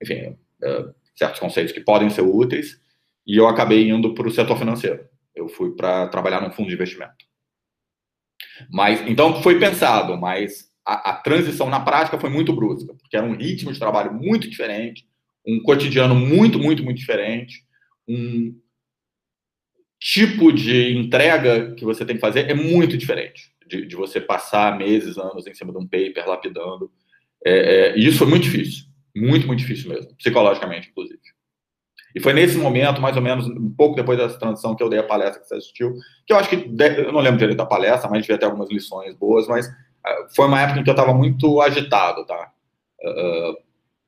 enfim, 0.03 0.37
é, 0.63 0.85
certos 1.17 1.41
conceitos 1.41 1.73
que 1.73 1.81
podem 1.81 2.11
ser 2.11 2.23
úteis, 2.23 2.81
e 3.27 3.37
eu 3.37 3.47
acabei 3.47 3.89
indo 3.89 4.15
para 4.15 4.27
o 4.27 4.31
setor 4.31 4.59
financeiro. 4.59 5.07
Eu 5.35 5.49
fui 5.49 5.75
para 5.75 6.09
trabalhar 6.09 6.41
num 6.41 6.51
fundo 6.51 6.69
de 6.69 6.75
investimento. 6.75 7.27
Mas, 8.71 9.01
então, 9.07 9.43
foi 9.43 9.59
pensado, 9.59 10.17
mas 10.17 10.71
a, 10.85 11.11
a, 11.11 11.15
transição 11.15 11.69
na 11.69 11.81
prática 11.81 12.19
foi 12.19 12.31
muito 12.31 12.53
brusca, 12.53 12.95
porque 12.95 13.17
era 13.17 13.27
um 13.27 13.37
ritmo 13.37 13.73
de 13.73 13.79
trabalho 13.79 14.13
muito 14.13 14.49
diferente, 14.49 15.07
um 15.47 15.61
cotidiano 15.63 16.15
muito, 16.15 16.59
muito, 16.59 16.83
muito 16.83 16.99
diferente, 16.99 17.65
um, 18.09 18.55
tipo 20.01 20.53
de 20.53 20.97
entrega 20.97 21.75
que 21.75 21.85
você 21.85 22.05
tem 22.05 22.17
que 22.17 22.21
fazer 22.21 22.49
é 22.49 22.55
muito 22.55 22.97
diferente 22.97 23.53
de, 23.67 23.85
de 23.85 23.97
você 23.97 24.21
passar 24.21 24.79
meses, 24.79 25.19
anos 25.19 25.47
em 25.47 25.55
cima 25.55 25.73
de 25.73 25.79
um 25.79 25.87
paper, 25.87 26.27
lapidando. 26.27 26.91
É, 27.45 27.53
é, 27.53 27.99
e 27.99 28.07
isso 28.07 28.19
foi 28.19 28.27
muito 28.27 28.45
difícil, 28.45 28.87
muito, 29.19 29.47
muito 29.47 29.61
difícil 29.61 29.89
mesmo, 29.89 30.15
psicologicamente, 30.15 30.89
inclusive. 30.91 31.19
E 32.15 32.21
foi 32.21 32.33
nesse 32.33 32.57
momento, 32.57 33.01
mais 33.01 33.17
ou 33.17 33.23
menos, 33.23 33.47
um 33.47 33.71
pouco 33.71 33.95
depois 33.95 34.19
dessa 34.19 34.39
transição, 34.39 34.75
que 34.75 34.83
eu 34.83 34.89
dei 34.89 34.99
a 34.99 35.05
palestra 35.05 35.41
que 35.41 35.47
você 35.47 35.57
assistiu, 35.57 35.95
que 36.27 36.33
eu 36.33 36.37
acho 36.37 36.49
que, 36.49 36.57
eu 36.57 37.13
não 37.13 37.21
lembro 37.21 37.39
direito 37.39 37.59
da 37.59 37.67
palestra, 37.67 38.09
mas 38.11 38.23
devia 38.23 38.39
ter 38.39 38.47
algumas 38.47 38.71
lições 38.71 39.15
boas, 39.15 39.47
mas 39.47 39.67
uh, 39.67 40.35
foi 40.35 40.47
uma 40.47 40.61
época 40.61 40.81
em 40.81 40.85
que 40.85 40.91
eu 40.91 40.95
estava 40.95 41.13
muito 41.13 41.61
agitado, 41.61 42.25
tá? 42.25 42.51
Uh, 43.01 43.57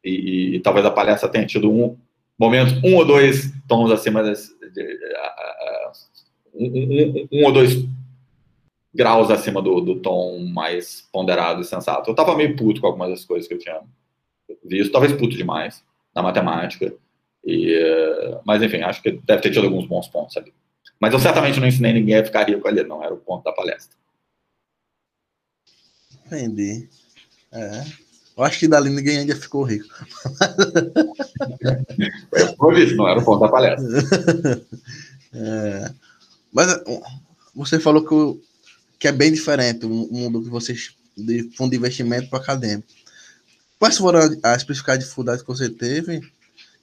e, 0.05 0.57
e, 0.57 0.61
talvez 0.61 0.85
a 0.85 0.91
palestra 0.91 1.29
tenha 1.29 1.47
tido 1.47 1.71
um 1.71 1.97
momento, 2.39 2.75
um 2.85 2.97
ou 2.97 3.05
dois 3.05 3.53
tons 3.69 3.91
acima 3.91 4.23
desse, 4.23 4.59
de, 4.71 4.83
uh, 4.83 5.93
um, 6.55 6.67
um, 6.67 7.29
um, 7.31 7.45
ou 7.45 7.53
dois 7.53 7.85
graus 8.95 9.31
acima 9.31 9.63
do, 9.63 9.81
do, 9.81 10.01
tom 10.01 10.39
mais 10.53 11.09
ponderado 11.13 11.61
e 11.61 11.65
sensato. 11.65 12.11
Eu 12.11 12.15
tava 12.15 12.35
meio 12.35 12.57
puto 12.57 12.81
com 12.81 12.87
algumas 12.87 13.11
das 13.11 13.25
coisas 13.25 13.47
que 13.47 13.55
eu 13.55 13.59
tinha 13.59 13.81
visto, 14.65 14.93
talvez 14.93 15.13
puto 15.13 15.37
demais 15.37 15.83
na 16.15 16.23
matemática. 16.23 16.95
E, 17.45 17.75
mas 18.45 18.63
enfim, 18.63 18.83
acho 18.83 19.03
que 19.03 19.13
deve 19.13 19.43
ter 19.43 19.51
tido 19.51 19.65
alguns 19.65 19.87
bons 19.87 20.09
pontos 20.09 20.37
ali. 20.37 20.53
Mas 21.01 21.13
eu 21.13 21.19
certamente 21.19 21.59
não 21.59 21.67
ensinei 21.67 21.93
ninguém 21.93 22.17
a 22.17 22.25
ficar 22.25 22.49
rico 22.49 22.69
ali, 22.69 22.85
não 22.85 23.03
era 23.03 23.15
o 23.15 23.19
ponto 23.19 23.45
da 23.45 23.53
palestra. 23.53 23.97
Entendi. 26.27 26.89
É. 27.53 27.85
Eu 28.37 28.45
acho 28.45 28.59
que 28.59 28.69
dali 28.69 28.91
ninguém 28.91 29.19
ainda 29.19 29.35
ficou 29.35 29.65
rico. 29.65 29.89
Foi 32.57 32.83
isso, 32.83 32.97
não 32.97 33.09
era 33.09 33.21
o 33.21 33.25
ponto 33.25 33.41
da 33.41 33.49
palestra. 33.49 33.87
É, 35.33 35.93
mas 36.53 36.67
você 37.55 37.79
falou 37.79 38.05
que, 38.05 38.43
que 38.99 39.07
é 39.07 39.13
bem 39.13 39.33
diferente 39.33 39.87
o 39.87 39.89
mundo 39.89 40.43
que 40.43 40.49
vocês 40.49 40.97
de 41.17 41.49
fundo 41.57 41.71
de 41.71 41.77
investimento 41.77 42.29
para 42.29 42.41
acadêmico. 42.41 42.89
Quais 43.81 43.97
foram 43.97 44.21
as 44.43 44.63
principais 44.63 44.99
dificuldades 44.99 45.41
que 45.41 45.49
você 45.49 45.71
teve? 45.71 46.21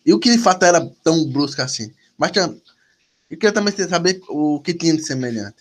E 0.03 0.11
o 0.11 0.19
que 0.19 0.31
de 0.31 0.39
fato 0.39 0.65
era 0.65 0.83
tão 1.03 1.29
brusco 1.31 1.61
assim? 1.61 1.93
Mas 2.17 2.35
eu 2.35 2.59
queria 3.29 3.51
também 3.51 3.71
saber 3.71 4.19
o 4.27 4.59
que 4.59 4.73
tinha 4.73 4.95
de 4.95 5.03
semelhante. 5.03 5.57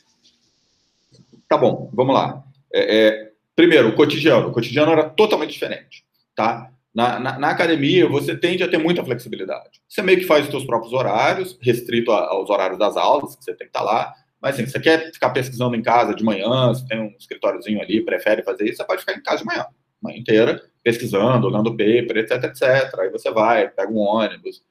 Tá 1.47 1.59
bom, 1.59 1.91
vamos 1.93 2.14
lá. 2.14 2.43
É, 2.72 2.97
é, 2.97 3.32
primeiro, 3.55 3.91
o 3.91 3.95
cotidiano. 3.95 4.49
O 4.49 4.53
cotidiano 4.53 4.93
era 4.93 5.11
totalmente 5.11 5.53
diferente, 5.53 6.07
tá? 6.34 6.70
Na, 6.95 7.20
na, 7.20 7.39
na, 7.39 7.51
academia, 7.51 8.09
você 8.09 8.34
tende 8.34 8.62
a 8.62 8.68
ter 8.68 8.78
muita 8.78 9.05
flexibilidade. 9.05 9.82
Você 9.87 10.01
meio 10.01 10.18
que 10.18 10.24
faz 10.24 10.47
os 10.47 10.51
seus 10.51 10.64
próprios 10.64 10.95
horários, 10.95 11.59
restrito 11.61 12.12
a, 12.12 12.30
aos 12.30 12.49
horários 12.49 12.78
das 12.78 12.97
aulas, 12.97 13.37
que 13.37 13.45
você 13.45 13.53
tem 13.53 13.66
que 13.66 13.76
estar 13.76 13.82
lá. 13.82 14.14
Mas, 14.41 14.55
assim, 14.55 14.64
você 14.64 14.80
quer 14.80 15.12
ficar 15.12 15.28
pesquisando 15.28 15.76
em 15.76 15.82
casa 15.82 16.14
de 16.14 16.24
manhã, 16.24 16.68
você 16.68 16.87
tem 16.87 16.99
um 16.99 17.14
escritóriozinho 17.18 17.82
ali, 17.82 18.03
prefere 18.03 18.43
fazer 18.43 18.64
isso, 18.64 18.78
você 18.78 18.84
pode 18.84 19.01
ficar 19.01 19.12
em 19.12 19.22
casa 19.22 19.41
de 19.41 19.45
manhã, 19.45 19.66
manhã 20.01 20.16
inteira, 20.16 20.62
pesquisando, 20.87 21.49
olhando 21.49 21.72
paper, 21.72 22.18
etc, 22.18 22.45
etc. 22.45 23.01
Aí 23.01 23.11
você 23.11 23.28
vai, 23.32 23.68
pega 23.68 23.91
um 23.91 23.99
ônibus, 23.99 24.62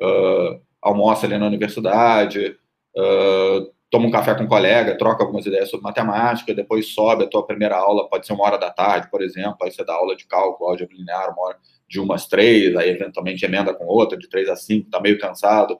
uh, 0.00 0.62
almoça 0.80 1.26
ali 1.26 1.36
na 1.36 1.48
universidade, 1.48 2.56
uh, 2.96 3.74
toma 3.90 4.06
um 4.06 4.10
café 4.12 4.36
com 4.36 4.44
um 4.44 4.46
colega, 4.46 4.96
troca 4.96 5.24
algumas 5.24 5.44
ideias 5.44 5.68
sobre 5.68 5.82
matemática, 5.82 6.54
depois 6.54 6.94
sobe 6.94 7.24
a 7.24 7.26
tua 7.26 7.44
primeira 7.44 7.76
aula, 7.76 8.08
pode 8.08 8.24
ser 8.24 8.34
uma 8.34 8.44
hora 8.44 8.56
da 8.56 8.70
tarde, 8.70 9.10
por 9.10 9.20
exemplo, 9.20 9.56
aí 9.62 9.72
você 9.72 9.84
dá 9.84 9.94
aula 9.94 10.14
de 10.14 10.28
cálculo, 10.28 10.70
álgebra 10.70 10.96
linear, 10.96 11.32
uma 11.32 11.42
hora 11.42 11.58
de 11.88 11.98
umas 11.98 12.28
três, 12.28 12.76
aí 12.76 12.90
eventualmente 12.90 13.44
emenda 13.44 13.74
com 13.74 13.84
outra, 13.84 14.16
de 14.16 14.28
três 14.28 14.48
a 14.48 14.54
cinco, 14.54 14.88
tá 14.90 15.00
meio 15.00 15.18
cansado, 15.18 15.76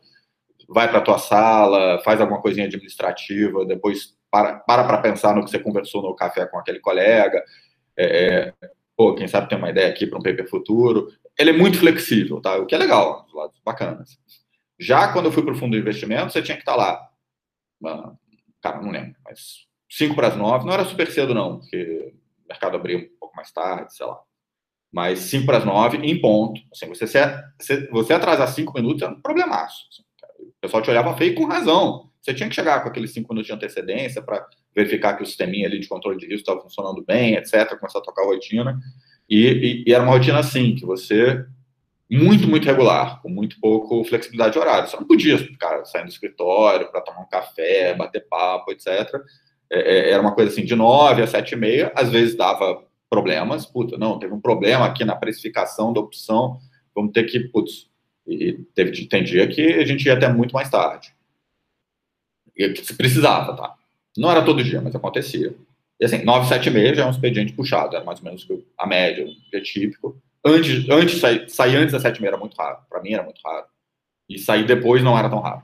vai 0.68 0.90
para 0.90 1.02
tua 1.02 1.18
sala, 1.18 2.02
faz 2.02 2.20
alguma 2.20 2.42
coisinha 2.42 2.66
administrativa, 2.66 3.64
depois 3.64 4.16
para 4.28 4.58
para 4.58 4.98
pensar 4.98 5.36
no 5.36 5.44
que 5.44 5.50
você 5.50 5.60
conversou 5.60 6.02
no 6.02 6.16
café 6.16 6.46
com 6.46 6.58
aquele 6.58 6.80
colega, 6.80 7.40
é, 7.96 8.52
é 8.60 8.70
pô, 8.96 9.14
quem 9.14 9.28
sabe 9.28 9.48
tem 9.48 9.58
uma 9.58 9.70
ideia 9.70 9.88
aqui 9.88 10.06
para 10.06 10.18
um 10.18 10.22
paper 10.22 10.48
futuro. 10.48 11.12
Ele 11.38 11.50
é 11.50 11.52
muito 11.52 11.78
flexível, 11.78 12.40
tá? 12.40 12.56
O 12.56 12.66
que 12.66 12.74
é 12.74 12.78
legal, 12.78 13.26
lados 13.34 13.60
bacanas. 13.64 14.18
Já 14.78 15.12
quando 15.12 15.26
eu 15.26 15.32
fui 15.32 15.42
para 15.42 15.52
o 15.52 15.56
fundo 15.56 15.72
de 15.72 15.78
investimento, 15.78 16.32
você 16.32 16.42
tinha 16.42 16.56
que 16.56 16.62
estar 16.62 16.72
tá 16.72 16.78
lá 16.78 17.10
cara, 18.60 18.80
não 18.80 18.90
lembro, 18.90 19.14
mas 19.24 19.66
5 19.90 20.14
para 20.14 20.28
as 20.28 20.36
9, 20.36 20.64
não 20.64 20.72
era 20.72 20.84
super 20.84 21.10
cedo 21.10 21.34
não, 21.34 21.58
porque 21.60 22.14
o 22.44 22.48
mercado 22.48 22.76
abriu 22.76 22.98
um 22.98 23.18
pouco 23.20 23.36
mais 23.36 23.52
tarde, 23.52 23.94
sei 23.94 24.06
lá. 24.06 24.18
Mas 24.90 25.18
5 25.20 25.44
para 25.44 25.58
as 25.58 25.64
9, 25.64 25.98
em 25.98 26.20
ponto. 26.20 26.60
Assim, 26.72 26.88
você, 26.88 27.06
se, 27.06 27.90
você 27.90 28.12
atrasar 28.12 28.48
5 28.48 28.72
minutos 28.72 29.02
é 29.02 29.08
um 29.08 29.20
problemaço. 29.20 29.86
Assim, 29.90 30.02
o 30.40 30.54
pessoal 30.60 30.82
te 30.82 30.90
olhava 30.90 31.16
feio 31.16 31.34
com 31.34 31.46
razão. 31.46 32.10
Você 32.22 32.32
tinha 32.32 32.48
que 32.48 32.54
chegar 32.54 32.80
com 32.80 32.88
aqueles 32.88 33.12
5 33.12 33.28
minutos 33.28 33.48
de 33.48 33.52
antecedência 33.52 34.22
para 34.22 34.46
verificar 34.74 35.14
que 35.14 35.22
o 35.22 35.26
sisteminha 35.26 35.66
ali 35.66 35.78
de 35.78 35.88
controle 35.88 36.18
de 36.18 36.26
risco 36.26 36.40
estava 36.40 36.60
funcionando 36.60 37.04
bem, 37.04 37.34
etc., 37.34 37.78
começar 37.78 38.00
a 38.00 38.02
tocar 38.02 38.22
a 38.22 38.26
rotina. 38.26 38.78
E, 39.28 39.46
e, 39.46 39.84
e, 39.86 39.92
era 39.92 40.02
uma 40.02 40.12
rotina 40.12 40.38
assim, 40.38 40.74
que 40.74 40.84
você 40.84 41.44
muito, 42.10 42.46
muito 42.46 42.66
regular, 42.66 43.20
com 43.22 43.28
muito 43.28 43.58
pouco 43.60 44.04
flexibilidade 44.04 44.52
de 44.52 44.58
horário. 44.58 44.88
Você 44.88 44.96
não 44.96 45.06
podia, 45.06 45.38
sair 45.84 46.02
do 46.02 46.08
escritório 46.08 46.90
para 46.90 47.00
tomar 47.00 47.20
um 47.20 47.28
café, 47.28 47.94
bater 47.94 48.26
papo, 48.28 48.72
etc. 48.72 48.88
É, 49.70 49.80
é, 49.80 50.10
era 50.10 50.20
uma 50.20 50.34
coisa 50.34 50.50
assim, 50.50 50.64
de 50.64 50.74
nove 50.74 51.22
a 51.22 51.26
sete 51.26 51.52
e 51.52 51.56
meia, 51.56 51.92
às 51.96 52.10
vezes 52.10 52.36
dava 52.36 52.84
problemas, 53.08 53.64
puta, 53.64 53.96
não, 53.96 54.18
teve 54.18 54.34
um 54.34 54.40
problema 54.40 54.86
aqui 54.86 55.04
na 55.04 55.14
precificação 55.14 55.92
da 55.92 56.00
opção, 56.00 56.58
vamos 56.94 57.12
ter 57.12 57.24
que, 57.24 57.40
putz, 57.40 57.88
e 58.26 58.54
teve, 58.74 59.06
tem 59.06 59.22
dia 59.22 59.46
que 59.46 59.62
a 59.62 59.84
gente 59.84 60.04
ia 60.06 60.14
até 60.14 60.28
muito 60.28 60.52
mais 60.52 60.68
tarde. 60.68 61.14
E 62.56 62.74
se 62.76 62.94
precisava, 62.94 63.54
tá? 63.54 63.74
Não 64.16 64.30
era 64.30 64.44
todo 64.44 64.62
dia, 64.62 64.80
mas 64.80 64.94
acontecia. 64.94 65.54
E 66.00 66.04
assim, 66.04 66.24
nove, 66.24 66.48
sete 66.48 66.68
e 66.68 66.72
meia 66.72 66.94
já 66.94 67.02
é 67.02 67.06
um 67.06 67.10
expediente 67.10 67.52
puxado, 67.52 67.94
era 67.94 68.04
mais 68.04 68.18
ou 68.18 68.24
menos 68.24 68.46
a 68.78 68.86
média, 68.86 69.24
um 69.24 69.50
dia 69.50 69.62
típico 69.62 70.20
antes, 70.44 70.88
antes 70.90 71.20
sair, 71.20 71.48
sair 71.48 71.76
antes 71.76 71.92
das 71.92 72.02
sete 72.02 72.18
e 72.18 72.20
meia 72.20 72.30
era 72.30 72.38
muito 72.38 72.54
raro. 72.56 72.78
Para 72.88 73.00
mim 73.00 73.14
era 73.14 73.22
muito 73.22 73.40
raro. 73.44 73.66
E 74.28 74.38
sair 74.38 74.66
depois 74.66 75.02
não 75.02 75.18
era 75.18 75.30
tão 75.30 75.40
raro. 75.40 75.62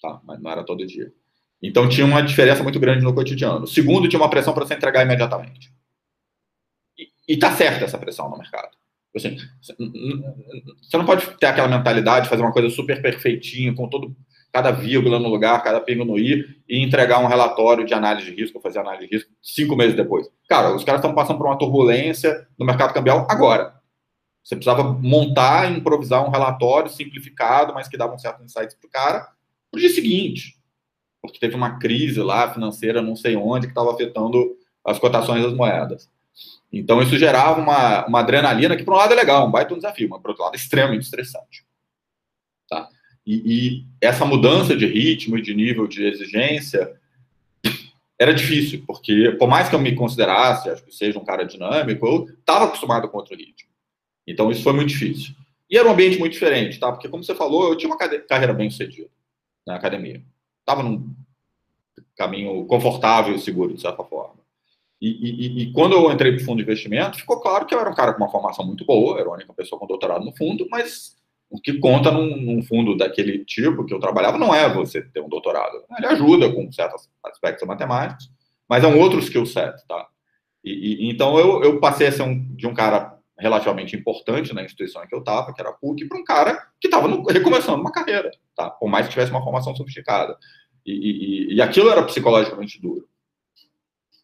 Tá? 0.00 0.20
Mas 0.24 0.40
não 0.40 0.50
era 0.50 0.64
todo 0.64 0.86
dia. 0.86 1.12
Então 1.60 1.88
tinha 1.88 2.06
uma 2.06 2.22
diferença 2.22 2.62
muito 2.62 2.78
grande 2.78 3.02
no 3.02 3.14
cotidiano. 3.14 3.66
Segundo, 3.66 4.08
tinha 4.08 4.20
uma 4.20 4.30
pressão 4.30 4.54
para 4.54 4.64
você 4.64 4.74
entregar 4.74 5.04
imediatamente. 5.04 5.72
E, 6.96 7.34
e 7.34 7.36
tá 7.36 7.52
certa 7.52 7.84
essa 7.84 7.98
pressão 7.98 8.30
no 8.30 8.38
mercado. 8.38 8.76
Assim, 9.16 9.36
você 9.62 10.96
não 10.96 11.04
pode 11.04 11.26
ter 11.38 11.46
aquela 11.46 11.66
mentalidade 11.66 12.24
de 12.24 12.30
fazer 12.30 12.42
uma 12.42 12.52
coisa 12.52 12.70
super 12.70 13.02
perfeitinha, 13.02 13.74
com 13.74 13.88
todo 13.88 14.14
cada 14.58 14.72
vírgula 14.72 15.20
no 15.20 15.28
lugar, 15.28 15.62
cada 15.62 15.80
pingo 15.80 16.04
no 16.04 16.18
i, 16.18 16.44
e 16.68 16.82
entregar 16.82 17.20
um 17.20 17.28
relatório 17.28 17.86
de 17.86 17.94
análise 17.94 18.28
de 18.28 18.40
risco, 18.40 18.60
fazer 18.60 18.80
análise 18.80 19.06
de 19.06 19.14
risco 19.14 19.30
cinco 19.40 19.76
meses 19.76 19.94
depois. 19.94 20.28
Cara, 20.48 20.74
os 20.74 20.82
caras 20.82 21.00
estão 21.00 21.14
passando 21.14 21.38
por 21.38 21.46
uma 21.46 21.56
turbulência 21.56 22.48
no 22.58 22.66
mercado 22.66 22.92
cambial 22.92 23.24
agora. 23.30 23.74
Você 24.42 24.56
precisava 24.56 24.82
montar 24.82 25.70
e 25.70 25.76
improvisar 25.76 26.26
um 26.26 26.30
relatório 26.30 26.90
simplificado, 26.90 27.72
mas 27.72 27.86
que 27.86 27.96
dava 27.96 28.14
um 28.14 28.18
certo 28.18 28.42
insight 28.42 28.74
para 28.76 28.88
o 28.88 28.90
cara 28.90 29.28
no 29.72 29.78
dia 29.78 29.90
seguinte. 29.90 30.56
Porque 31.22 31.38
teve 31.38 31.54
uma 31.54 31.78
crise 31.78 32.20
lá 32.20 32.52
financeira, 32.52 33.00
não 33.00 33.14
sei 33.14 33.36
onde, 33.36 33.66
que 33.68 33.72
estava 33.72 33.92
afetando 33.92 34.56
as 34.84 34.98
cotações 34.98 35.42
das 35.42 35.52
moedas. 35.52 36.10
Então, 36.72 37.00
isso 37.00 37.16
gerava 37.16 37.60
uma, 37.60 38.06
uma 38.06 38.20
adrenalina 38.20 38.76
que, 38.76 38.82
por 38.82 38.94
um 38.94 38.96
lado, 38.96 39.12
é 39.12 39.16
legal, 39.16 39.46
um 39.46 39.50
baita 39.50 39.74
desafio, 39.76 40.08
mas, 40.08 40.20
por 40.20 40.30
outro 40.30 40.42
lado, 40.42 40.54
é 40.54 40.56
extremamente 40.56 41.02
estressante. 41.02 41.67
E, 43.28 43.42
e 43.44 43.84
essa 44.00 44.24
mudança 44.24 44.74
de 44.74 44.86
ritmo 44.86 45.36
e 45.36 45.42
de 45.42 45.54
nível 45.54 45.86
de 45.86 46.02
exigência 46.02 46.98
era 48.18 48.32
difícil, 48.32 48.82
porque, 48.86 49.36
por 49.38 49.46
mais 49.46 49.68
que 49.68 49.74
eu 49.74 49.78
me 49.78 49.94
considerasse, 49.94 50.70
acho 50.70 50.82
que 50.82 50.96
seja 50.96 51.18
um 51.18 51.24
cara 51.24 51.44
dinâmico, 51.44 52.06
eu 52.06 52.24
estava 52.40 52.64
acostumado 52.64 53.06
com 53.06 53.18
outro 53.18 53.36
ritmo. 53.36 53.68
Então, 54.26 54.50
isso 54.50 54.62
foi 54.62 54.72
muito 54.72 54.88
difícil. 54.88 55.34
E 55.68 55.76
era 55.76 55.86
um 55.86 55.92
ambiente 55.92 56.18
muito 56.18 56.32
diferente, 56.32 56.80
tá? 56.80 56.90
Porque, 56.90 57.06
como 57.06 57.22
você 57.22 57.34
falou, 57.34 57.68
eu 57.68 57.76
tinha 57.76 57.90
uma 57.90 57.98
carreira 57.98 58.54
bem 58.54 58.70
sucedida 58.70 59.10
na 59.66 59.76
academia. 59.76 60.22
Estava 60.60 60.82
num 60.82 61.14
caminho 62.16 62.64
confortável 62.64 63.34
e 63.34 63.38
seguro, 63.38 63.74
de 63.74 63.82
certa 63.82 64.02
forma. 64.04 64.40
E, 65.02 65.08
e, 65.08 65.62
e 65.62 65.72
quando 65.72 65.92
eu 65.92 66.10
entrei 66.10 66.32
para 66.32 66.40
o 66.40 66.44
fundo 66.46 66.56
de 66.56 66.62
investimento, 66.62 67.18
ficou 67.18 67.38
claro 67.40 67.66
que 67.66 67.74
eu 67.74 67.78
era 67.78 67.90
um 67.90 67.94
cara 67.94 68.14
com 68.14 68.24
uma 68.24 68.32
formação 68.32 68.64
muito 68.64 68.86
boa, 68.86 69.20
era 69.20 69.28
a 69.28 69.34
única 69.34 69.52
pessoa 69.52 69.78
com 69.78 69.86
doutorado 69.86 70.24
no 70.24 70.34
fundo, 70.34 70.66
mas 70.70 71.17
o 71.50 71.60
que 71.60 71.78
conta 71.78 72.10
num, 72.10 72.36
num, 72.36 72.62
fundo 72.62 72.96
daquele 72.96 73.44
tipo 73.44 73.84
que 73.84 73.94
eu 73.94 73.98
trabalhava 73.98 74.38
não 74.38 74.54
é 74.54 74.72
você 74.72 75.00
ter 75.02 75.20
um 75.20 75.28
doutorado. 75.28 75.82
Ele 75.96 76.06
ajuda 76.06 76.52
com 76.52 76.70
certos 76.70 77.08
aspectos 77.24 77.66
matemáticos, 77.66 78.30
mas 78.68 78.84
é 78.84 78.86
um 78.86 78.98
outro 78.98 79.18
skill 79.20 79.46
set, 79.46 79.74
tá? 79.86 80.06
E, 80.62 81.06
e 81.06 81.10
então 81.10 81.38
eu, 81.38 81.62
eu 81.62 81.80
passei 81.80 82.08
a 82.08 82.12
ser 82.12 82.22
um, 82.22 82.54
de 82.54 82.66
um 82.66 82.74
cara 82.74 83.18
relativamente 83.38 83.96
importante 83.96 84.52
na 84.52 84.62
instituição 84.62 85.02
em 85.02 85.06
que 85.06 85.14
eu 85.14 85.20
estava, 85.20 85.54
que 85.54 85.60
era 85.60 85.70
a 85.70 85.74
PUC, 85.74 86.06
para 86.06 86.18
um 86.18 86.24
cara 86.24 86.68
que 86.80 86.88
estava 86.88 87.08
recomeçando 87.30 87.80
uma 87.80 87.92
carreira, 87.92 88.30
tá? 88.56 88.68
por 88.68 88.88
mais 88.88 89.06
que 89.06 89.12
tivesse 89.12 89.30
uma 89.30 89.42
formação 89.42 89.74
sofisticada. 89.74 90.36
E, 90.84 90.92
e, 91.52 91.54
e 91.54 91.62
aquilo 91.62 91.88
era 91.88 92.02
psicologicamente 92.02 92.80
duro. 92.80 93.08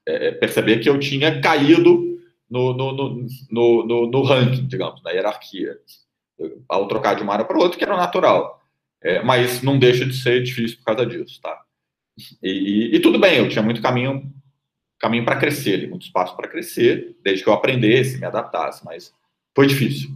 É, 0.07 0.29
é 0.29 0.33
perceber 0.33 0.81
que 0.81 0.91
eu 0.91 0.99
tinha 0.99 1.41
caído 1.41 2.19
no, 2.51 2.75
no, 2.75 2.93
no, 2.93 3.87
no, 3.87 4.07
no 4.11 4.23
ranking, 4.23 4.67
digamos, 4.67 5.03
na 5.03 5.11
hierarquia, 5.11 5.79
ao 6.69 6.89
trocar 6.89 7.15
de 7.15 7.23
uma 7.23 7.33
área 7.33 7.45
para 7.45 7.59
outra, 7.59 7.79
que 7.79 7.85
era 7.85 7.97
natural. 7.97 8.63
É, 9.03 9.23
mas 9.23 9.63
não 9.63 9.79
deixa 9.79 10.05
de 10.07 10.15
ser 10.15 10.43
difícil 10.43 10.79
por 10.79 10.85
causa 10.85 11.07
disso, 11.07 11.41
tá? 11.41 11.63
E, 12.43 12.49
e, 12.49 12.97
e 12.97 13.01
tudo 13.01 13.19
bem, 13.19 13.39
eu 13.39 13.49
tinha 13.49 13.63
muito 13.63 13.83
caminho 13.83 14.33
caminho 14.99 15.25
para 15.25 15.39
crescer, 15.39 15.75
ali, 15.75 15.87
muito 15.87 16.07
espaço 16.07 16.35
para 16.35 16.49
crescer, 16.49 17.15
desde 17.23 17.45
que 17.45 17.51
eu 17.51 17.53
aprendesse, 17.53 18.17
me 18.17 18.25
adaptasse, 18.25 18.83
mas 18.85 19.13
foi 19.55 19.67
difícil. 19.67 20.11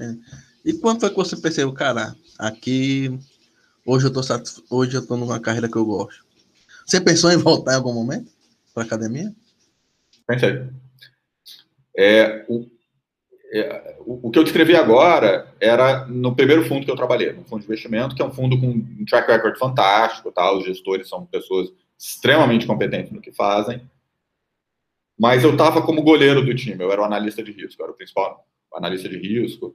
É. 0.00 0.14
E 0.64 0.72
quando 0.74 1.00
foi 1.00 1.10
que 1.10 1.16
você 1.16 1.36
percebeu, 1.36 1.72
cara, 1.72 2.16
aqui 2.38 3.18
hoje 3.84 4.06
eu 4.06 4.12
tô 4.12 4.20
hoje 4.70 4.96
eu 4.96 5.06
tô 5.06 5.16
numa 5.18 5.38
carreira 5.38 5.68
que 5.68 5.76
eu 5.76 5.84
gosto. 5.84 6.24
Você 6.86 6.98
pensou 7.00 7.30
em 7.30 7.36
voltar 7.36 7.72
em 7.72 7.76
algum 7.76 7.92
momento 7.92 8.32
para 8.72 8.84
academia? 8.84 9.34
Pensei. 10.26 10.66
É, 12.00 12.44
o, 12.48 12.64
é, 13.52 13.96
o, 14.06 14.30
que 14.30 14.38
eu 14.38 14.44
descrevi 14.44 14.76
agora 14.76 15.52
era 15.60 16.06
no 16.06 16.36
primeiro 16.36 16.64
fundo 16.64 16.84
que 16.84 16.90
eu 16.90 16.96
trabalhei, 16.96 17.32
no 17.32 17.42
fundo 17.42 17.58
de 17.58 17.66
investimento, 17.66 18.14
que 18.14 18.22
é 18.22 18.24
um 18.24 18.30
fundo 18.30 18.56
com 18.60 18.68
um 18.68 19.04
track 19.04 19.28
record 19.28 19.58
fantástico, 19.58 20.30
tá? 20.30 20.52
os 20.52 20.64
gestores 20.64 21.08
são 21.08 21.26
pessoas 21.26 21.70
extremamente 21.98 22.68
competentes 22.68 23.10
no 23.10 23.20
que 23.20 23.32
fazem, 23.32 23.82
mas 25.18 25.42
eu 25.42 25.50
estava 25.50 25.82
como 25.82 26.00
goleiro 26.00 26.40
do 26.44 26.54
time, 26.54 26.84
eu 26.84 26.92
era 26.92 27.02
o 27.02 27.04
analista 27.04 27.42
de 27.42 27.50
risco, 27.50 27.82
eu 27.82 27.86
era 27.86 27.92
o 27.92 27.96
principal 27.96 28.46
analista 28.72 29.08
de 29.08 29.18
risco. 29.18 29.74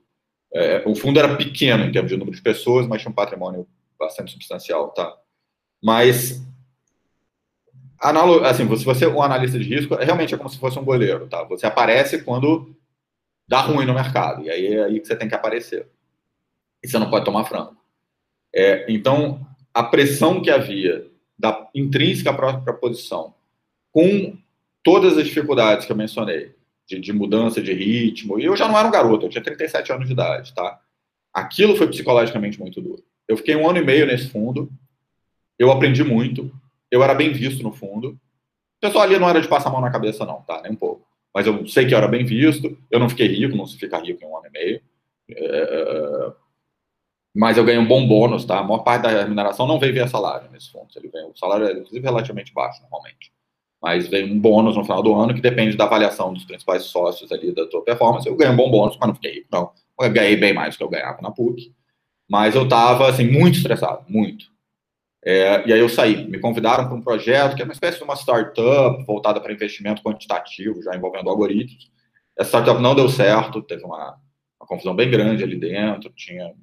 É, 0.54 0.82
o 0.86 0.96
fundo 0.96 1.20
era 1.20 1.36
pequeno 1.36 1.84
em 1.84 1.92
termos 1.92 2.10
de 2.10 2.16
número 2.16 2.38
de 2.38 2.42
pessoas, 2.42 2.88
mas 2.88 3.02
tinha 3.02 3.12
um 3.12 3.16
patrimônio 3.16 3.68
bastante 4.00 4.32
substancial, 4.32 4.92
tá? 4.92 5.14
Mas 5.84 6.42
assim, 8.04 8.76
se 8.76 8.84
você 8.84 9.06
é 9.06 9.08
um 9.08 9.22
analista 9.22 9.58
de 9.58 9.64
risco, 9.64 9.96
realmente 9.96 10.34
é 10.34 10.38
como 10.38 10.50
se 10.50 10.60
fosse 10.60 10.78
um 10.78 10.84
goleiro, 10.84 11.28
tá? 11.28 11.44
Você 11.46 11.66
aparece 11.66 12.22
quando 12.24 12.76
dá 13.48 13.62
ruim 13.62 13.86
no 13.86 13.94
mercado, 13.94 14.44
e 14.44 14.50
aí 14.50 14.74
é 14.74 14.84
aí 14.84 15.00
que 15.00 15.08
você 15.08 15.16
tem 15.16 15.30
que 15.30 15.36
aparecer. 15.36 15.88
E 16.84 16.88
você 16.88 17.00
não 17.00 17.10
pode 17.10 17.24
tomar 17.24 17.46
frango. 17.46 17.78
É, 18.54 18.86
então, 18.92 19.46
a 19.74 19.84
pressão 19.84 20.42
que 20.42 20.52
havia 20.52 21.08
da 21.40 21.70
intrínseca 21.74 22.34
própria 22.34 22.74
posição, 22.74 23.34
com 23.92 24.38
todas 24.84 25.18
as 25.18 25.26
dificuldades 25.26 25.86
que 25.86 25.92
eu 25.92 25.96
mencionei, 25.96 26.54
de, 26.86 27.00
de, 27.00 27.14
mudança 27.14 27.62
de 27.62 27.74
ritmo, 27.74 28.38
e 28.38 28.44
eu 28.44 28.56
já 28.58 28.68
não 28.68 28.78
era 28.78 28.88
um 28.88 28.92
garoto, 28.92 29.26
eu 29.26 29.30
tinha 29.30 29.44
37 29.44 29.94
anos 29.94 30.08
de 30.08 30.14
idade, 30.14 30.54
tá? 30.54 30.80
Aquilo 31.34 31.76
foi 31.76 31.88
psicologicamente 31.88 32.60
muito 32.60 32.82
duro. 32.82 33.04
Eu 33.28 33.38
fiquei 33.38 33.56
um 33.56 33.68
ano 33.68 33.80
e 33.80 33.86
meio 33.86 34.06
nesse 34.06 34.30
fundo, 34.30 34.70
eu 35.58 35.72
aprendi 35.72 36.04
muito, 36.04 36.52
eu 36.94 37.04
era 37.04 37.16
bem 37.16 37.34
visto 37.34 37.64
no 37.64 37.72
fundo. 37.72 38.10
O 38.10 38.18
pessoal 38.80 39.04
ali 39.04 39.18
não 39.18 39.28
era 39.28 39.42
de 39.42 39.48
passar 39.48 39.70
a 39.70 39.72
mão 39.72 39.82
na 39.82 39.90
cabeça, 39.90 40.26
não, 40.26 40.42
tá? 40.44 40.62
Nem 40.62 40.74
um 40.74 40.76
pouco. 40.76 41.08
Mas 41.34 41.48
eu 41.48 41.66
sei 41.66 41.88
que 41.88 41.94
eu 41.94 41.98
era 41.98 42.08
bem 42.08 42.24
visto, 42.24 42.78
eu 42.92 43.00
não 43.00 43.10
fiquei 43.10 43.28
rico, 43.28 43.58
não 43.58 43.66
se 43.66 43.80
fica 43.80 43.98
rico 43.98 44.24
em 44.24 44.28
um 44.28 44.38
ano 44.38 44.46
e 44.46 44.52
meio. 44.52 44.82
É... 45.32 46.34
Mas 47.36 47.58
eu 47.58 47.66
ganhei 47.66 47.82
um 47.82 47.88
bom 47.88 48.08
bônus, 48.08 48.46
tá? 48.46 48.60
A 48.60 48.64
maior 48.64 48.84
parte 48.84 49.02
da 49.02 49.10
remuneração 49.10 49.66
não 49.66 49.80
veio 49.80 49.92
via 49.92 50.08
salário 50.08 50.52
nesse 50.52 50.72
fundo. 50.72 50.88
Ele 50.96 51.08
veio, 51.08 51.30
o 51.30 51.36
salário 51.36 51.66
é, 51.66 51.72
inclusive, 51.72 52.06
relativamente 52.06 52.54
baixo, 52.54 52.80
normalmente. 52.84 53.34
Mas 53.82 54.08
veio 54.08 54.32
um 54.32 54.40
bônus 54.40 54.76
no 54.78 54.84
final 54.84 55.02
do 55.02 55.16
ano 55.16 55.34
que 55.34 55.42
depende 55.42 55.76
da 55.76 55.86
avaliação 55.86 56.32
dos 56.32 56.46
principais 56.46 56.84
sócios 56.84 57.32
ali 57.32 57.52
da 57.52 57.66
tua 57.66 57.82
performance. 57.84 58.28
Eu 58.28 58.36
ganhei 58.36 58.54
um 58.54 58.58
bom 58.58 58.70
bônus, 58.70 58.96
mas 59.00 59.08
não 59.08 59.16
fiquei 59.16 59.34
rico, 59.34 59.48
não. 59.52 59.72
Eu 60.00 60.12
ganhei 60.12 60.36
bem 60.36 60.54
mais 60.54 60.76
do 60.76 60.78
que 60.78 60.84
eu 60.84 60.90
ganhava 60.90 61.20
na 61.24 61.32
PUC. 61.32 61.74
Mas 62.30 62.54
eu 62.54 62.66
estava, 62.66 63.10
assim, 63.10 63.28
muito 63.28 63.58
estressado, 63.58 64.06
muito. 64.08 64.53
É, 65.26 65.68
e 65.68 65.74
aí 65.74 65.80
eu 65.80 65.90
saí. 65.90 66.28
Me 66.28 66.40
convidaram 66.40 66.86
para 66.86 66.96
um 66.96 67.02
projeto 67.02 67.56
que 67.56 67.62
é 67.62 67.66
uma 67.66 67.74
espécie 67.74 67.98
de 67.98 68.04
uma 68.04 68.16
startup 68.16 69.04
voltada 69.06 69.40
para 69.40 69.54
investimento 69.54 70.02
quantitativo, 70.02 70.82
já 70.82 70.96
envolvendo 70.96 71.30
algoritmos. 71.30 71.92
Essa 72.38 72.50
startup 72.50 72.82
não 72.82 72.96
deu 72.96 73.08
certo, 73.08 73.62
teve 73.62 73.84
uma, 73.84 74.18
uma 74.60 74.68
confusão 74.68 74.96
bem 74.96 75.10
grande 75.10 75.44
ali 75.44 75.56
dentro, 75.56 76.12
tinha 76.16 76.54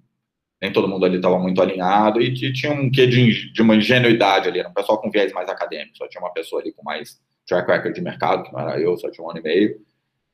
nem 0.61 0.73
todo 0.73 0.89
mundo 0.89 1.07
ali 1.07 1.17
estava 1.17 1.39
muito 1.39 1.63
alinhado 1.63 2.21
e, 2.21 2.27
e, 2.27 2.53
tinha 2.53 2.71
um 2.71 2.91
quê 2.91 3.07
de, 3.07 3.51
de 3.51 3.63
uma 3.63 3.77
ingenuidade 3.77 4.49
ali, 4.49 4.59
era 4.61 4.69
um 4.69 4.75
pessoal 4.75 5.01
com 5.01 5.11
viés 5.11 5.33
mais 5.33 5.49
acadêmico, 5.49 5.97
só 5.97 6.07
tinha 6.07 6.21
uma 6.21 6.33
pessoa 6.33 6.61
ali 6.61 6.71
com 6.73 6.83
mais 6.83 7.19
track 7.47 7.71
record 7.71 7.95
de 7.95 8.03
mercado, 8.03 8.43
que 8.45 8.53
não 8.53 8.61
era 8.61 8.79
eu, 8.79 8.97
só 8.99 9.11
tinha 9.11 9.27
um 9.27 9.31
ano 9.31 9.41
e 9.41 9.43
meio. 9.43 9.81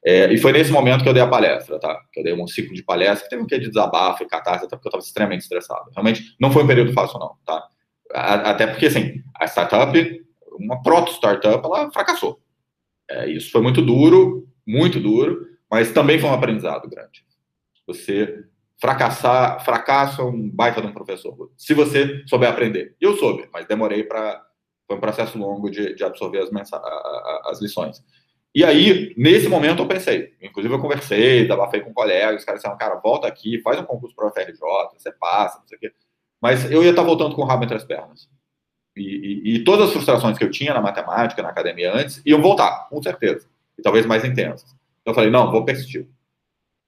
É, 0.04 0.32
e 0.32 0.38
foi 0.38 0.52
nesse 0.52 0.70
momento 0.70 1.02
que 1.02 1.08
eu 1.08 1.14
dei 1.14 1.22
a 1.22 1.28
palestra, 1.28 1.78
tá? 1.78 2.00
Que 2.12 2.20
eu 2.20 2.24
dei 2.24 2.34
um 2.34 2.46
ciclo 2.46 2.74
de 2.74 2.82
palestra, 2.82 3.24
que 3.24 3.30
teve 3.30 3.42
um 3.42 3.46
quê 3.46 3.58
de 3.58 3.68
desabafo 3.68 4.22
e 4.22 4.26
catarse, 4.26 4.64
até 4.64 4.76
porque 4.76 4.88
eu 4.88 4.90
estava 4.90 5.04
extremamente 5.04 5.42
estressado. 5.42 5.90
Realmente, 5.92 6.36
não 6.40 6.50
foi 6.50 6.64
um 6.64 6.66
período 6.66 6.92
fácil, 6.92 7.18
não, 7.18 7.36
tá? 7.44 7.66
Até 8.12 8.66
porque, 8.66 8.86
assim, 8.86 9.22
a 9.34 9.46
startup, 9.46 10.24
uma 10.58 10.82
proto-startup, 10.82 11.64
ela 11.64 11.90
fracassou. 11.90 12.40
É, 13.08 13.28
isso 13.30 13.50
foi 13.50 13.62
muito 13.62 13.82
duro, 13.82 14.48
muito 14.66 14.98
duro, 14.98 15.46
mas 15.70 15.92
também 15.92 16.18
foi 16.18 16.28
um 16.28 16.34
aprendizado 16.34 16.88
grande. 16.88 17.24
Você 17.86 18.44
fracassar, 18.78 19.64
fracasso 19.64 20.20
é 20.20 20.24
um 20.24 20.50
baita 20.50 20.80
de 20.80 20.86
um 20.86 20.92
professor, 20.92 21.50
se 21.56 21.72
você 21.74 22.24
souber 22.26 22.50
aprender. 22.50 22.94
Eu 23.00 23.16
soube, 23.16 23.48
mas 23.52 23.66
demorei 23.66 24.04
para. 24.04 24.44
Foi 24.86 24.96
um 24.96 25.00
processo 25.00 25.36
longo 25.36 25.68
de, 25.68 25.94
de 25.94 26.04
absorver 26.04 26.38
as, 26.38 26.50
mensa, 26.50 26.80
as 27.46 27.60
lições. 27.60 28.04
E 28.54 28.64
aí, 28.64 29.12
nesse 29.18 29.48
momento, 29.48 29.82
eu 29.82 29.88
pensei. 29.88 30.34
Inclusive, 30.40 30.72
eu 30.72 30.80
conversei, 30.80 31.42
desabafei 31.42 31.80
com 31.80 31.92
colegas, 31.92 32.40
os 32.40 32.44
caras 32.44 32.60
disseram, 32.62 32.78
cara, 32.78 32.94
volta 32.94 33.26
aqui, 33.26 33.60
faz 33.62 33.80
um 33.80 33.84
concurso 33.84 34.14
para 34.14 34.28
o 34.28 34.30
FRJ, 34.30 34.58
você 34.96 35.10
passa, 35.12 35.58
não 35.58 35.66
sei 35.66 35.76
o 35.76 35.80
quê. 35.80 35.92
Mas 36.40 36.70
eu 36.70 36.82
ia 36.82 36.90
estar 36.90 37.02
voltando 37.02 37.34
com 37.34 37.42
o 37.42 37.44
rabo 37.44 37.64
entre 37.64 37.76
as 37.76 37.84
pernas. 37.84 38.28
E, 38.96 39.02
e, 39.02 39.56
e, 39.56 39.64
todas 39.64 39.88
as 39.88 39.92
frustrações 39.92 40.38
que 40.38 40.44
eu 40.44 40.50
tinha 40.50 40.72
na 40.72 40.80
matemática, 40.80 41.42
na 41.42 41.50
academia 41.50 41.94
antes, 41.94 42.22
iam 42.24 42.40
voltar, 42.40 42.88
com 42.88 43.02
certeza. 43.02 43.46
E 43.78 43.82
talvez 43.82 44.06
mais 44.06 44.24
intensas. 44.24 44.74
Então 45.02 45.12
eu 45.12 45.14
falei, 45.14 45.30
não, 45.30 45.50
vou 45.50 45.64
persistir. 45.64 46.08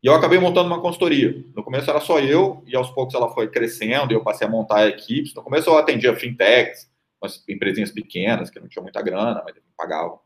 E 0.03 0.07
eu 0.07 0.14
acabei 0.14 0.38
montando 0.38 0.68
uma 0.68 0.80
consultoria. 0.80 1.44
No 1.55 1.62
começo 1.62 1.90
era 1.90 2.01
só 2.01 2.18
eu, 2.20 2.62
e 2.66 2.74
aos 2.76 2.90
poucos 2.90 3.14
ela 3.14 3.28
foi 3.30 3.49
crescendo, 3.49 4.12
e 4.12 4.14
eu 4.14 4.22
passei 4.22 4.46
a 4.46 4.51
montar 4.51 4.86
equipes. 4.86 5.34
No 5.34 5.42
começo 5.42 5.68
eu 5.68 5.76
atendia 5.76 6.16
fintechs, 6.16 6.88
umas 7.20 7.44
empresinhas 7.49 7.90
pequenas, 7.90 8.49
que 8.49 8.61
não 8.61 8.68
tinham 8.68 8.84
muita 8.84 9.03
grana, 9.03 9.42
mas 9.44 9.55
pagavam 9.76 10.18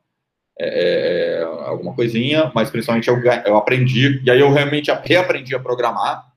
é, 0.59 1.39
é, 1.39 1.43
alguma 1.43 1.95
coisinha, 1.95 2.53
mas 2.55 2.71
principalmente 2.71 3.09
eu, 3.09 3.19
eu 3.47 3.57
aprendi, 3.57 4.23
e 4.25 4.31
aí 4.31 4.41
eu 4.41 4.53
realmente 4.53 4.91
reaprendi 5.05 5.55
a 5.55 5.61
programar, 5.61 6.32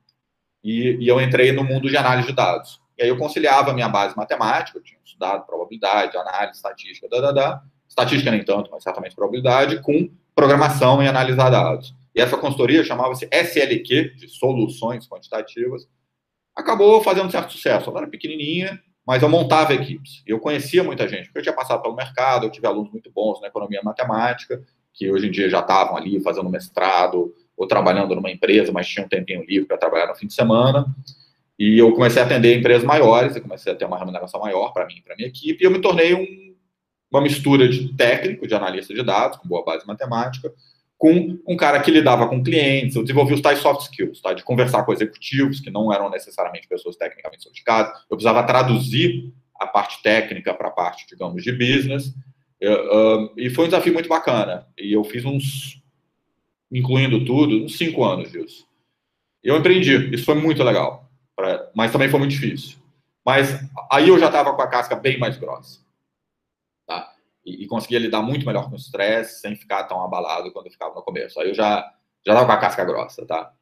e, 0.66 0.98
e, 1.00 1.08
eu 1.08 1.22
entrei 1.22 1.52
no 1.52 1.64
mundo 1.64 1.88
de 1.90 1.96
análise 1.96 2.28
de 2.28 2.34
dados. 2.34 2.82
E 2.98 3.04
aí 3.04 3.10
eu 3.10 3.18
conciliava 3.18 3.72
a 3.72 3.74
minha 3.74 3.88
base 3.88 4.18
matemática, 4.18 4.78
eu 4.78 4.84
tinha 4.84 5.00
estudado 5.06 5.46
probabilidade, 5.46 6.18
análise, 6.18 6.58
estatística, 6.58 7.08
da, 7.08 7.22
da, 7.22 7.32
da. 7.32 7.64
estatística 7.88 8.32
nem 8.32 8.44
tanto, 8.44 8.72
mas 8.72 8.82
certamente 8.82 9.16
probabilidade, 9.16 9.82
com 9.82 10.10
programação 10.34 11.04
e 11.04 11.08
analisar 11.08 11.50
dados. 11.50 11.94
E 12.16 12.22
essa 12.22 12.38
consultoria 12.38 12.84
chamava-se 12.84 13.28
SLQ, 13.32 14.16
de 14.16 14.28
Soluções 14.28 15.08
Quantitativas, 15.08 15.88
acabou 16.56 17.02
fazendo 17.04 17.30
certo 17.30 17.52
sucesso. 17.52 17.90
Ela 17.90 18.00
era 18.00 18.08
pequenininha, 18.08 18.82
mas 19.06 19.22
eu 19.22 19.30
montava 19.30 19.74
equipes. 19.74 20.24
Eu 20.26 20.40
conhecia 20.40 20.84
muita 20.84 21.08
gente, 21.08 21.26
porque 21.26 21.40
eu 21.40 21.44
tinha 21.44 21.56
passado 21.56 21.82
pelo 21.82 21.96
mercado, 21.96 22.46
eu 22.46 22.50
tive 22.50 22.66
alunos 22.66 22.92
muito 22.92 23.12
bons 23.12 23.40
na 23.40 23.48
economia 23.48 23.82
e 23.82 23.86
matemática, 23.86 24.64
que 24.94 25.12
hoje 25.12 25.28
em 25.28 25.32
dia 25.32 25.50
já 25.50 25.60
estavam 25.60 25.96
ali 25.96 26.20
fazendo 26.22 26.50
mestrado, 26.50 27.36
ou 27.58 27.68
trabalhando 27.68 28.16
numa 28.16 28.32
empresa, 28.32 28.72
mas 28.72 28.88
tinha 28.88 29.06
um 29.06 29.10
tempinho 29.10 29.44
livre 29.46 29.68
para 29.68 29.78
trabalhar 29.78 30.08
no 30.08 30.16
fim 30.16 30.28
de 30.28 30.34
semana. 30.34 30.86
E 31.58 31.80
eu 31.80 31.92
comecei 31.94 32.22
a 32.22 32.26
atender 32.26 32.58
empresas 32.58 32.84
maiores, 32.84 33.36
e 33.36 33.42
comecei 33.42 33.72
a 33.72 33.76
ter 33.76 33.86
uma 33.86 33.98
remuneração 33.98 34.42
maior 34.42 34.74
para 34.74 34.86
mim 34.86 34.96
e 34.98 35.02
para 35.02 35.16
minha 35.16 35.30
equipe, 35.30 35.64
e 35.64 35.66
eu 35.66 35.72
me 35.72 35.80
tornei 35.80 36.14
um, 36.14 36.56
uma 37.10 37.22
mistura 37.22 37.68
de 37.68 37.94
técnico, 37.96 38.48
de 38.48 38.54
analista 38.54 38.94
de 38.94 39.02
dados, 39.02 39.38
com 39.38 39.48
boa 39.48 39.64
base 39.64 39.88
matemática, 39.88 40.52
com 40.98 41.38
um 41.48 41.56
cara 41.56 41.80
que 41.80 41.92
lidava 41.92 42.28
com 42.28 42.44
clientes, 42.44 42.96
eu 42.96 43.04
desenvolvi 43.04 43.34
os 43.34 43.42
tais 43.42 43.60
soft 43.60 43.82
skills, 43.84 44.22
tá? 44.22 44.34
de 44.34 44.44
conversar 44.44 44.84
com 44.84 44.94
executivos, 44.94 45.60
que 45.60 45.70
não 45.70 45.92
eram 45.94 46.10
necessariamente 46.10 46.68
pessoas 46.68 46.96
tecnicamente 46.96 47.44
sofisticadas, 47.44 47.92
eu 48.10 48.18
precisava 48.18 48.44
traduzir 48.44 49.34
a 49.60 49.68
parte 49.68 50.02
técnica 50.04 50.54
para 50.54 50.68
a 50.68 50.72
parte, 50.72 51.06
digamos, 51.08 51.42
de 51.44 51.52
business, 51.52 52.14
eu, 52.60 53.32
e 53.38 53.50
foi 53.50 53.66
um 53.66 53.68
desafio 53.68 53.94
muito 53.94 54.10
bacana, 54.10 54.68
e 54.78 54.92
eu 54.94 55.04
fiz 55.04 55.24
uns 55.24 55.85
incluindo 56.72 57.24
tudo, 57.26 57.64
uns 57.64 57.78
cinco 57.78 58.04
anos 58.04 58.32
disso. 58.32 58.68
Eu 59.44 59.58
empreendi, 59.58 60.14
isso 60.14 60.26
foi 60.26 60.36
muito 60.36 60.64
legal, 60.64 61.10
pra, 61.36 61.70
mas 61.76 61.92
também 61.92 62.10
foi 62.10 62.20
muito 62.20 62.32
difícil. 62.32 62.78
Mas 63.26 63.60
aí 63.92 64.10
eu 64.10 64.20
já 64.20 64.28
estava 64.28 64.54
com 64.54 64.62
a 64.62 64.68
casca 64.68 64.96
bem 64.96 65.18
mais 65.18 65.38
grossa. 65.38 65.80
Tá? 66.88 67.12
E, 67.46 67.64
e 67.64 67.68
conseguia 67.68 68.00
lidar 68.00 68.22
muito 68.22 68.46
melhor 68.46 68.66
com 68.66 68.74
o 68.74 68.76
estresse, 68.76 69.42
sem 69.42 69.56
ficar 69.56 69.84
tão 69.86 70.02
abalado 70.02 70.52
quando 70.52 70.68
eu 70.68 70.72
ficava 70.72 70.94
no 70.96 71.02
começo. 71.02 71.40
Aí 71.40 71.50
eu 71.50 71.56
já 71.56 71.92
já 72.26 72.34
estava 72.34 72.46
com 72.46 72.52
a 72.54 72.58
casca 72.58 72.84
grossa, 72.84 73.26
tá? 73.26 73.54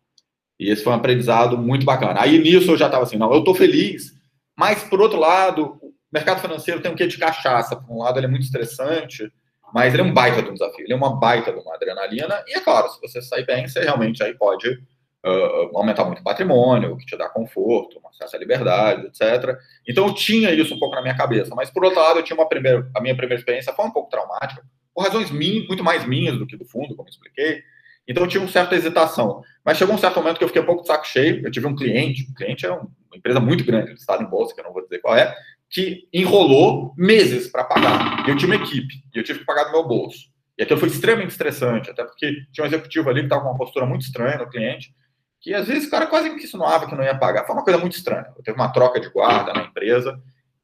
E 0.57 0.69
esse 0.69 0.83
foi 0.83 0.93
um 0.93 0.95
aprendizado 0.95 1.57
muito 1.57 1.85
bacana. 1.85 2.21
Aí 2.21 2.39
nisso 2.39 2.71
eu 2.71 2.77
já 2.77 2.85
estava 2.85 3.03
assim, 3.03 3.17
não, 3.17 3.31
eu 3.33 3.39
estou 3.39 3.53
feliz, 3.53 4.13
mas 4.57 4.83
por 4.83 5.01
outro 5.01 5.19
lado, 5.19 5.77
o 5.81 5.93
mercado 6.11 6.39
financeiro 6.39 6.81
tem 6.81 6.91
um 6.91 6.95
quê 6.95 7.05
de 7.05 7.17
cachaça. 7.17 7.75
Por 7.75 7.93
um 7.93 7.99
lado, 7.99 8.17
ele 8.17 8.27
é 8.27 8.29
muito 8.29 8.43
estressante, 8.43 9.29
mas 9.73 9.93
ele 9.93 10.03
é 10.03 10.05
um 10.05 10.13
baita 10.13 10.41
de 10.41 10.49
um 10.49 10.53
desafio, 10.53 10.85
ele 10.85 10.93
é 10.93 10.95
uma 10.95 11.19
baita 11.19 11.51
de 11.51 11.59
uma 11.59 11.73
adrenalina, 11.73 12.43
e 12.47 12.53
é 12.53 12.59
claro, 12.59 12.89
se 12.89 13.01
você 13.01 13.21
sair 13.21 13.45
bem, 13.45 13.67
você 13.67 13.81
realmente 13.81 14.23
aí 14.23 14.33
pode 14.35 14.69
uh, 14.69 15.77
aumentar 15.77 16.05
muito 16.05 16.19
o 16.19 16.23
patrimônio, 16.23 16.93
o 16.93 16.97
que 16.97 17.05
te 17.05 17.17
dá 17.17 17.27
conforto, 17.29 17.99
acesso 18.13 18.35
à 18.35 18.39
liberdade, 18.39 19.07
etc. 19.07 19.57
Então 19.87 20.07
eu 20.07 20.13
tinha 20.13 20.51
isso 20.51 20.75
um 20.75 20.79
pouco 20.79 20.95
na 20.95 21.01
minha 21.01 21.15
cabeça, 21.15 21.53
mas 21.55 21.69
por 21.69 21.83
outro 21.83 21.99
lado, 21.99 22.19
eu 22.19 22.23
tinha 22.23 22.37
uma 22.37 22.47
primeira, 22.47 22.89
a 22.95 23.01
minha 23.01 23.15
primeira 23.15 23.39
experiência 23.39 23.73
foi 23.73 23.85
um 23.85 23.91
pouco 23.91 24.09
traumática, 24.09 24.63
por 24.93 25.03
razões 25.03 25.31
min, 25.31 25.65
muito 25.67 25.83
mais 25.83 26.05
minhas 26.05 26.37
do 26.37 26.45
que 26.45 26.55
do 26.55 26.65
fundo, 26.65 26.95
como 26.95 27.07
eu 27.07 27.11
expliquei. 27.11 27.63
Então 28.07 28.23
eu 28.23 28.27
tinha 28.27 28.41
uma 28.41 28.49
certa 28.49 28.75
hesitação. 28.75 29.41
Mas 29.65 29.77
chegou 29.77 29.95
um 29.95 29.97
certo 29.97 30.17
momento 30.17 30.37
que 30.37 30.43
eu 30.43 30.47
fiquei 30.47 30.61
um 30.61 30.65
pouco 30.65 30.81
de 30.81 30.87
saco 30.87 31.07
cheio. 31.07 31.43
Eu 31.43 31.49
tive 31.49 31.65
um 31.65 31.75
cliente, 31.75 32.27
o 32.29 32.35
cliente 32.35 32.65
é 32.65 32.71
uma 32.71 32.87
empresa 33.15 33.39
muito 33.39 33.63
grande, 33.63 33.93
estado 33.93 34.21
em 34.21 34.27
bolsa, 34.27 34.53
que 34.53 34.59
eu 34.59 34.65
não 34.65 34.73
vou 34.73 34.83
dizer 34.83 34.99
qual 34.99 35.15
é, 35.15 35.33
que 35.73 36.07
enrolou 36.13 36.93
meses 36.95 37.47
para 37.47 37.63
pagar. 37.63 38.29
Eu 38.29 38.37
tinha 38.37 38.47
uma 38.47 38.63
equipe 38.63 39.03
e 39.13 39.17
eu 39.17 39.23
tive 39.23 39.39
que 39.39 39.45
pagar 39.45 39.63
do 39.63 39.71
meu 39.71 39.83
bolso. 39.83 40.31
E 40.55 40.61
aquilo 40.61 40.79
foi 40.79 40.87
extremamente 40.87 41.31
estressante, 41.31 41.89
até 41.89 42.03
porque 42.03 42.45
tinha 42.51 42.63
um 42.63 42.67
executivo 42.67 43.09
ali 43.09 43.21
que 43.21 43.25
estava 43.25 43.41
com 43.41 43.49
uma 43.49 43.57
postura 43.57 43.83
muito 43.83 44.03
estranha 44.03 44.37
no 44.37 44.47
cliente, 44.47 44.93
que 45.41 45.51
às 45.51 45.67
vezes 45.67 45.87
o 45.87 45.91
cara 45.91 46.05
quase 46.05 46.29
me 46.29 46.35
insinuava 46.35 46.85
que 46.87 46.93
não 46.93 47.03
ia 47.03 47.17
pagar. 47.17 47.43
Foi 47.45 47.55
uma 47.55 47.63
coisa 47.63 47.79
muito 47.79 47.97
estranha. 47.97 48.31
Eu 48.37 48.43
teve 48.43 48.55
uma 48.55 48.71
troca 48.71 48.99
de 48.99 49.09
guarda 49.09 49.51
na 49.51 49.63
empresa 49.63 50.21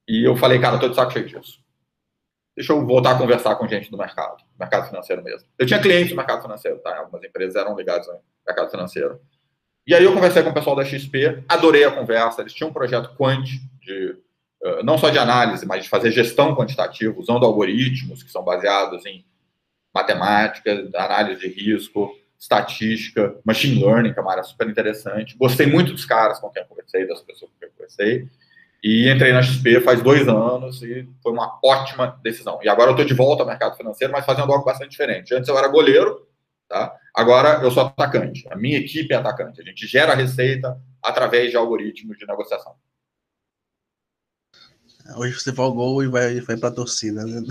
e 0.07 0.23
eu 0.23 0.37
falei, 0.37 0.59
cara, 0.59 0.77
tô 0.77 0.87
de 0.87 0.95
saco 0.95 1.11
cheio 1.11 1.25
disso. 1.25 1.59
Deixa 2.55 2.71
eu 2.71 2.85
voltar 2.85 3.15
a 3.15 3.17
conversar 3.17 3.55
com 3.55 3.67
gente 3.67 3.89
do 3.89 3.97
mercado, 3.97 4.43
mercado 4.59 4.89
financeiro 4.89 5.23
mesmo. 5.23 5.47
Eu 5.57 5.65
tinha 5.65 5.81
clientes 5.81 6.11
do 6.11 6.17
mercado 6.17 6.43
financeiro, 6.43 6.77
tá? 6.79 6.95
Algumas 6.99 7.23
empresas 7.23 7.55
eram 7.55 7.75
ligadas 7.75 8.07
ao 8.07 8.21
mercado 8.45 8.69
financeiro. 8.69 9.19
E 9.87 9.95
aí 9.95 10.03
eu 10.03 10.13
conversei 10.13 10.43
com 10.43 10.51
o 10.51 10.53
pessoal 10.53 10.75
da 10.75 10.85
XP, 10.85 11.43
adorei 11.49 11.83
a 11.83 11.91
conversa. 11.91 12.41
Eles 12.41 12.53
tinham 12.53 12.69
um 12.69 12.73
projeto 12.73 13.15
Quant 13.17 13.43
de 13.81 14.15
não 14.83 14.97
só 14.97 15.09
de 15.09 15.17
análise, 15.17 15.65
mas 15.65 15.83
de 15.83 15.89
fazer 15.89 16.11
gestão 16.11 16.55
quantitativa, 16.55 17.17
usando 17.17 17.45
algoritmos 17.45 18.23
que 18.23 18.31
são 18.31 18.43
baseados 18.43 19.05
em 19.05 19.25
matemática, 19.93 20.89
análise 20.95 21.41
de 21.41 21.47
risco, 21.47 22.11
estatística, 22.37 23.35
machine 23.43 23.83
learning, 23.83 24.13
que 24.13 24.19
é 24.19 24.21
uma 24.21 24.31
área 24.31 24.43
super 24.43 24.67
interessante. 24.69 25.37
Gostei 25.37 25.67
muito 25.67 25.91
dos 25.91 26.05
caras 26.05 26.39
com 26.39 26.49
quem 26.49 26.63
eu 26.63 26.67
conversei, 26.67 27.07
das 27.07 27.21
pessoas 27.21 27.51
com 27.51 27.59
quem 27.59 27.67
eu 27.67 27.73
conversei. 27.73 28.27
E 28.81 29.09
entrei 29.09 29.33
na 29.33 29.41
XP 29.41 29.81
faz 29.81 30.01
dois 30.01 30.25
anos 30.27 30.81
e 30.81 31.07
foi 31.21 31.33
uma 31.33 31.59
ótima 31.63 32.17
decisão. 32.23 32.59
E 32.63 32.69
agora 32.69 32.89
eu 32.89 32.93
estou 32.93 33.05
de 33.05 33.13
volta 33.13 33.43
ao 33.43 33.47
mercado 33.47 33.75
financeiro, 33.75 34.13
mas 34.13 34.25
fazendo 34.25 34.51
algo 34.51 34.63
bastante 34.63 34.91
diferente. 34.91 35.35
Antes 35.35 35.49
eu 35.49 35.57
era 35.57 35.67
goleiro, 35.67 36.25
tá? 36.69 36.95
agora 37.13 37.61
eu 37.61 37.71
sou 37.71 37.83
atacante. 37.83 38.47
A 38.49 38.55
minha 38.55 38.77
equipe 38.77 39.13
é 39.13 39.17
atacante. 39.17 39.59
A 39.59 39.65
gente 39.65 39.85
gera 39.85 40.15
receita 40.15 40.79
através 41.03 41.51
de 41.51 41.57
algoritmos 41.57 42.17
de 42.17 42.25
negociação. 42.25 42.73
Hoje 45.17 45.39
você 45.39 45.53
faz 45.53 45.69
o 45.69 45.73
gol 45.73 46.03
e 46.03 46.07
vai, 46.07 46.39
vai 46.41 46.57
para 46.57 46.69
a 46.69 46.73
torcida, 46.73 47.23
né? 47.25 47.41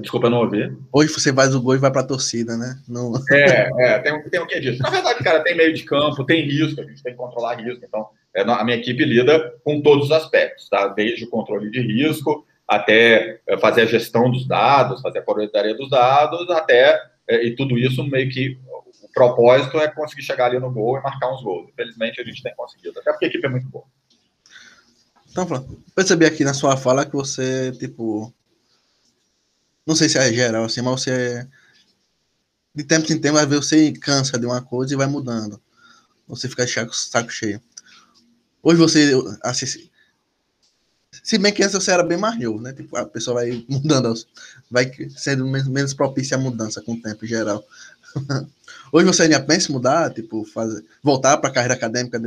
Desculpa, 0.00 0.30
não 0.30 0.38
ouvi. 0.38 0.74
Hoje 0.92 1.12
você 1.12 1.32
faz 1.32 1.54
o 1.54 1.60
gol 1.60 1.74
e 1.74 1.78
vai 1.78 1.90
para 1.90 2.00
a 2.00 2.06
torcida, 2.06 2.56
né? 2.56 2.80
Não... 2.88 3.12
É, 3.30 3.68
é 3.78 3.98
tem, 3.98 4.22
tem 4.30 4.40
o 4.40 4.46
que 4.46 4.58
disso. 4.58 4.82
Na 4.82 4.88
verdade, 4.90 5.22
cara, 5.22 5.42
tem 5.42 5.54
meio 5.56 5.74
de 5.74 5.84
campo, 5.84 6.24
tem 6.24 6.42
risco, 6.42 6.80
a 6.80 6.84
gente 6.84 7.02
tem 7.02 7.12
que 7.12 7.18
controlar 7.18 7.56
risco. 7.56 7.84
Então, 7.84 8.08
é, 8.34 8.42
a 8.42 8.64
minha 8.64 8.76
equipe 8.76 9.04
lida 9.04 9.54
com 9.64 9.82
todos 9.82 10.06
os 10.06 10.12
aspectos, 10.12 10.68
tá? 10.68 10.88
Desde 10.88 11.24
o 11.24 11.30
controle 11.30 11.70
de 11.70 11.80
risco 11.80 12.46
até 12.66 13.40
é, 13.46 13.58
fazer 13.58 13.82
a 13.82 13.86
gestão 13.86 14.30
dos 14.30 14.46
dados, 14.46 15.00
fazer 15.00 15.18
a 15.18 15.22
curadoria 15.22 15.76
dos 15.76 15.90
dados, 15.90 16.48
até 16.50 17.00
é, 17.28 17.44
e 17.44 17.54
tudo 17.54 17.78
isso 17.78 18.02
meio 18.04 18.28
que 18.30 18.58
o 19.02 19.12
propósito 19.12 19.78
é 19.78 19.88
conseguir 19.88 20.22
chegar 20.22 20.46
ali 20.46 20.58
no 20.58 20.70
gol 20.70 20.98
e 20.98 21.02
marcar 21.02 21.32
uns 21.32 21.42
gols. 21.42 21.68
Infelizmente 21.68 22.20
a 22.20 22.24
gente 22.24 22.42
tem 22.42 22.54
conseguido, 22.54 22.98
até 22.98 23.10
porque 23.10 23.26
a 23.26 23.28
equipe 23.28 23.46
é 23.46 23.50
muito 23.50 23.68
boa. 23.68 23.84
Então, 25.36 25.82
percebi 25.94 26.24
aqui 26.24 26.44
na 26.44 26.54
sua 26.54 26.78
fala 26.78 27.04
que 27.04 27.12
você, 27.12 27.70
tipo, 27.72 28.32
não 29.86 29.94
sei 29.94 30.08
se 30.08 30.16
é 30.16 30.32
geral 30.32 30.64
assim, 30.64 30.80
mas 30.80 31.02
você 31.02 31.46
de 32.74 32.82
tempo 32.84 33.12
em 33.12 33.18
tempo, 33.18 33.36
às 33.36 33.46
vezes 33.46 33.66
você 33.66 33.92
cansa 33.92 34.38
de 34.38 34.46
uma 34.46 34.62
coisa 34.62 34.94
e 34.94 34.96
vai 34.96 35.06
mudando. 35.06 35.60
Você 36.26 36.48
fica 36.48 36.66
saco 36.66 37.30
cheio. 37.30 37.60
Hoje 38.62 38.78
você, 38.78 39.12
assim, 39.42 39.90
se 41.22 41.38
bem 41.38 41.52
que 41.52 41.62
antes 41.62 41.74
você 41.74 41.90
era 41.90 42.02
bem 42.02 42.16
mais 42.16 42.38
novo, 42.38 42.60
né? 42.60 42.72
Tipo, 42.72 42.96
a 42.96 43.04
pessoa 43.04 43.34
vai 43.34 43.64
mudando, 43.68 44.14
vai 44.70 44.90
sendo 45.16 45.46
menos 45.46 45.92
propícia 45.92 46.36
à 46.36 46.40
mudança 46.40 46.80
com 46.80 46.94
o 46.94 47.02
tempo 47.02 47.26
em 47.26 47.28
geral. 47.28 47.62
Hoje 48.90 49.06
você 49.06 49.24
ainda 49.24 49.40
pensa 49.40 49.70
em 49.70 49.74
mudar, 49.74 50.12
tipo, 50.14 50.44
fazer, 50.46 50.82
voltar 51.02 51.36
para 51.36 51.50
a 51.50 51.52
carreira 51.52 51.74
acadêmica 51.74 52.18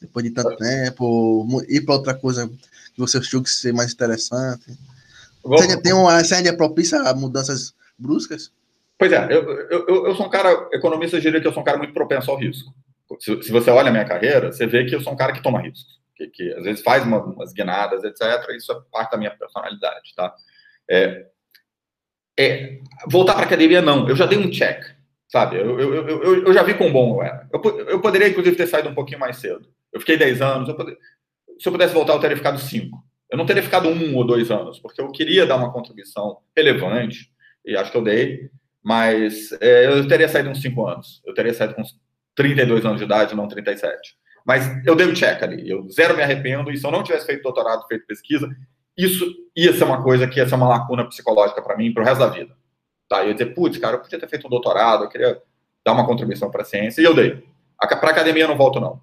depois 0.00 0.24
de 0.24 0.30
tanto 0.30 0.56
tempo, 0.56 1.46
ir 1.68 1.82
para 1.82 1.94
outra 1.94 2.14
coisa 2.14 2.48
que 2.48 2.98
você 2.98 3.20
julgue 3.22 3.48
ser 3.48 3.72
mais 3.72 3.92
interessante? 3.92 4.76
Você 5.42 5.64
ainda, 5.64 5.82
tem 5.82 5.92
uma, 5.92 6.20
é 6.20 6.52
propícia 6.52 7.00
a 7.02 7.14
mudanças 7.14 7.74
bruscas? 7.98 8.52
Pois 8.98 9.12
é, 9.12 9.24
eu, 9.32 9.48
eu, 9.70 10.06
eu 10.06 10.14
sou 10.14 10.26
um 10.26 10.30
cara, 10.30 10.68
economista 10.72 11.20
diria 11.20 11.40
que 11.40 11.46
eu 11.46 11.52
sou 11.52 11.62
um 11.62 11.64
cara 11.64 11.78
muito 11.78 11.94
propenso 11.94 12.30
ao 12.30 12.36
risco. 12.36 12.74
Se, 13.20 13.42
se, 13.42 13.52
você 13.52 13.70
olha 13.70 13.88
a 13.88 13.92
minha 13.92 14.04
carreira, 14.04 14.52
você 14.52 14.66
vê 14.66 14.84
que 14.84 14.94
eu 14.94 15.00
sou 15.00 15.12
um 15.12 15.16
cara 15.16 15.32
que 15.32 15.42
toma 15.42 15.62
riscos, 15.62 16.00
que, 16.14 16.26
que 16.26 16.52
às 16.52 16.64
vezes 16.64 16.82
faz 16.82 17.04
uma, 17.04 17.22
umas 17.22 17.52
guinadas, 17.52 18.04
etc. 18.04 18.22
Isso 18.56 18.72
é 18.72 18.76
parte 18.92 19.12
da 19.12 19.16
minha 19.16 19.30
personalidade, 19.30 20.14
tá? 20.14 20.34
É, 20.90 21.26
é, 22.38 22.80
voltar 23.08 23.34
para 23.34 23.42
a 23.42 23.46
academia, 23.46 23.80
não. 23.80 24.08
Eu 24.08 24.16
já 24.16 24.26
dei 24.26 24.38
um 24.38 24.50
check, 24.50 24.84
sabe? 25.28 25.56
Eu, 25.56 25.78
eu, 25.78 26.08
eu, 26.08 26.46
eu, 26.46 26.52
já 26.52 26.62
vi 26.62 26.74
quão 26.74 26.92
bom 26.92 27.16
eu 27.16 27.22
era. 27.22 27.48
Eu, 27.52 27.80
eu 27.88 28.00
poderia, 28.00 28.28
inclusive, 28.28 28.56
ter 28.56 28.66
saído 28.66 28.88
um 28.88 28.94
pouquinho 28.94 29.20
mais 29.20 29.36
cedo. 29.38 29.68
Eu 29.92 30.00
fiquei 30.00 30.16
10 30.16 30.40
anos. 30.42 30.72
Poderia, 30.72 30.98
se 31.58 31.68
eu 31.68 31.72
pudesse 31.72 31.94
voltar, 31.94 32.14
eu 32.14 32.20
teria 32.20 32.36
ficado 32.36 32.58
5. 32.58 32.96
Eu 33.30 33.36
não 33.36 33.46
teria 33.46 33.62
ficado 33.62 33.88
um 33.88 34.16
ou 34.16 34.24
dois 34.24 34.50
anos, 34.50 34.78
porque 34.78 35.00
eu 35.00 35.10
queria 35.10 35.46
dar 35.46 35.56
uma 35.56 35.72
contribuição 35.72 36.38
relevante, 36.56 37.30
e 37.64 37.76
acho 37.76 37.90
que 37.90 37.96
eu 37.98 38.02
dei, 38.02 38.50
mas 38.82 39.52
é, 39.60 39.86
eu 39.86 40.08
teria 40.08 40.28
saído 40.28 40.48
uns 40.48 40.62
5 40.62 40.86
anos. 40.86 41.22
Eu 41.26 41.34
teria 41.34 41.52
saído 41.52 41.74
com 41.74 41.82
uns 41.82 41.94
32 42.34 42.86
anos 42.86 42.98
de 42.98 43.04
idade, 43.04 43.34
não 43.34 43.48
37. 43.48 44.16
Mas 44.46 44.64
eu 44.86 44.94
dei 44.96 45.06
o 45.06 45.10
um 45.10 45.14
check 45.14 45.42
ali, 45.42 45.68
eu 45.68 45.86
zero 45.90 46.16
me 46.16 46.22
arrependo, 46.22 46.70
e 46.70 46.76
se 46.78 46.86
eu 46.86 46.90
não 46.90 47.02
tivesse 47.02 47.26
feito 47.26 47.42
doutorado, 47.42 47.86
feito 47.86 48.06
pesquisa, 48.06 48.48
isso 48.96 49.26
ia 49.54 49.74
ser 49.74 49.84
uma 49.84 50.02
coisa 50.02 50.26
que 50.26 50.38
ia 50.38 50.48
ser 50.48 50.54
uma 50.54 50.68
lacuna 50.68 51.06
psicológica 51.06 51.60
para 51.60 51.76
mim 51.76 51.92
para 51.92 52.02
o 52.02 52.06
resto 52.06 52.20
da 52.20 52.28
vida. 52.28 52.56
Tá? 53.08 53.22
Eu 53.22 53.28
ia 53.28 53.34
dizer, 53.34 53.54
putz, 53.54 53.76
cara, 53.76 53.96
eu 53.96 54.00
podia 54.00 54.18
ter 54.18 54.28
feito 54.28 54.46
um 54.46 54.50
doutorado, 54.50 55.04
eu 55.04 55.08
queria 55.10 55.38
dar 55.84 55.92
uma 55.92 56.06
contribuição 56.06 56.50
para 56.50 56.62
a 56.62 56.64
ciência, 56.64 57.02
e 57.02 57.04
eu 57.04 57.14
dei. 57.14 57.44
Para 57.78 58.10
academia 58.10 58.44
eu 58.44 58.48
não 58.48 58.56
volto, 58.56 58.80
não. 58.80 59.02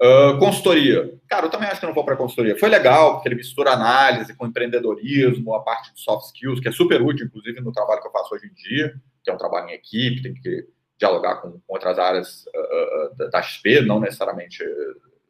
Uh, 0.00 0.38
consultoria. 0.38 1.12
Cara, 1.28 1.46
eu 1.46 1.50
também 1.50 1.68
acho 1.68 1.80
que 1.80 1.86
não 1.86 1.94
vou 1.94 2.04
para 2.04 2.16
consultoria. 2.16 2.56
Foi 2.56 2.68
legal, 2.68 3.14
porque 3.14 3.28
ele 3.28 3.34
mistura 3.34 3.72
análise 3.72 4.32
com 4.34 4.46
empreendedorismo, 4.46 5.54
a 5.54 5.60
parte 5.60 5.92
de 5.92 6.00
soft 6.00 6.26
skills, 6.26 6.60
que 6.60 6.68
é 6.68 6.72
super 6.72 7.02
útil, 7.02 7.26
inclusive, 7.26 7.60
no 7.60 7.72
trabalho 7.72 8.00
que 8.00 8.06
eu 8.06 8.12
faço 8.12 8.34
hoje 8.34 8.46
em 8.46 8.54
dia, 8.54 8.94
que 9.24 9.30
é 9.30 9.34
um 9.34 9.38
trabalho 9.38 9.68
em 9.68 9.72
equipe, 9.72 10.22
tem 10.22 10.34
que 10.34 10.66
dialogar 10.96 11.36
com, 11.36 11.52
com 11.52 11.60
outras 11.66 11.98
áreas 11.98 12.44
uh, 12.46 13.30
da 13.30 13.42
XP, 13.42 13.80
não 13.82 13.98
necessariamente 13.98 14.64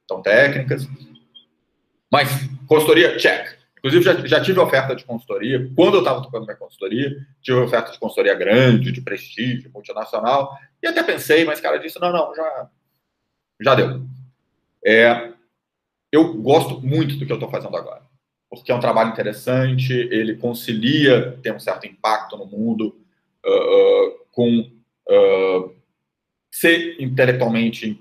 tão 0.07 0.21
técnicas. 0.21 0.87
Mas 2.13 2.29
consultoria, 2.67 3.17
check. 3.17 3.59
Inclusive, 3.79 4.03
já, 4.03 4.27
já 4.27 4.41
tive 4.43 4.59
oferta 4.61 4.95
de 4.95 5.05
consultoria. 5.05 5.71
Quando 5.75 5.95
eu 5.95 6.01
estava 6.01 6.23
tocando 6.23 6.45
minha 6.45 6.57
consultoria, 6.57 7.17
tive 7.41 7.59
oferta 7.59 7.93
de 7.93 7.99
consultoria 7.99 8.35
grande, 8.35 8.93
de 8.93 9.01
prestígio, 9.01 9.71
multinacional. 9.73 10.53
E 10.83 10.87
até 10.87 11.03
pensei, 11.03 11.45
mas 11.45 11.61
cara 11.61 11.79
disse: 11.79 12.01
não, 12.01 12.13
não, 12.13 12.35
já, 12.35 12.69
já 13.61 13.75
deu. 13.75 14.03
É, 14.85 15.33
eu 16.11 16.35
gosto 16.35 16.81
muito 16.81 17.17
do 17.17 17.27
que 17.27 17.33
eu 17.33 17.37
estou 17.37 17.51
fazendo 17.51 17.77
agora, 17.77 18.03
porque 18.49 18.73
é 18.73 18.75
um 18.75 18.81
trabalho 18.81 19.11
interessante, 19.11 19.93
ele 19.93 20.37
concilia 20.37 21.39
ter 21.43 21.55
um 21.55 21.61
certo 21.61 21.87
impacto 21.87 22.37
no 22.37 22.47
mundo 22.47 22.97
uh, 23.45 23.51
uh, 23.51 24.19
com 24.33 24.61
uh, 24.61 25.75
ser 26.51 26.97
intelectualmente 27.01 28.01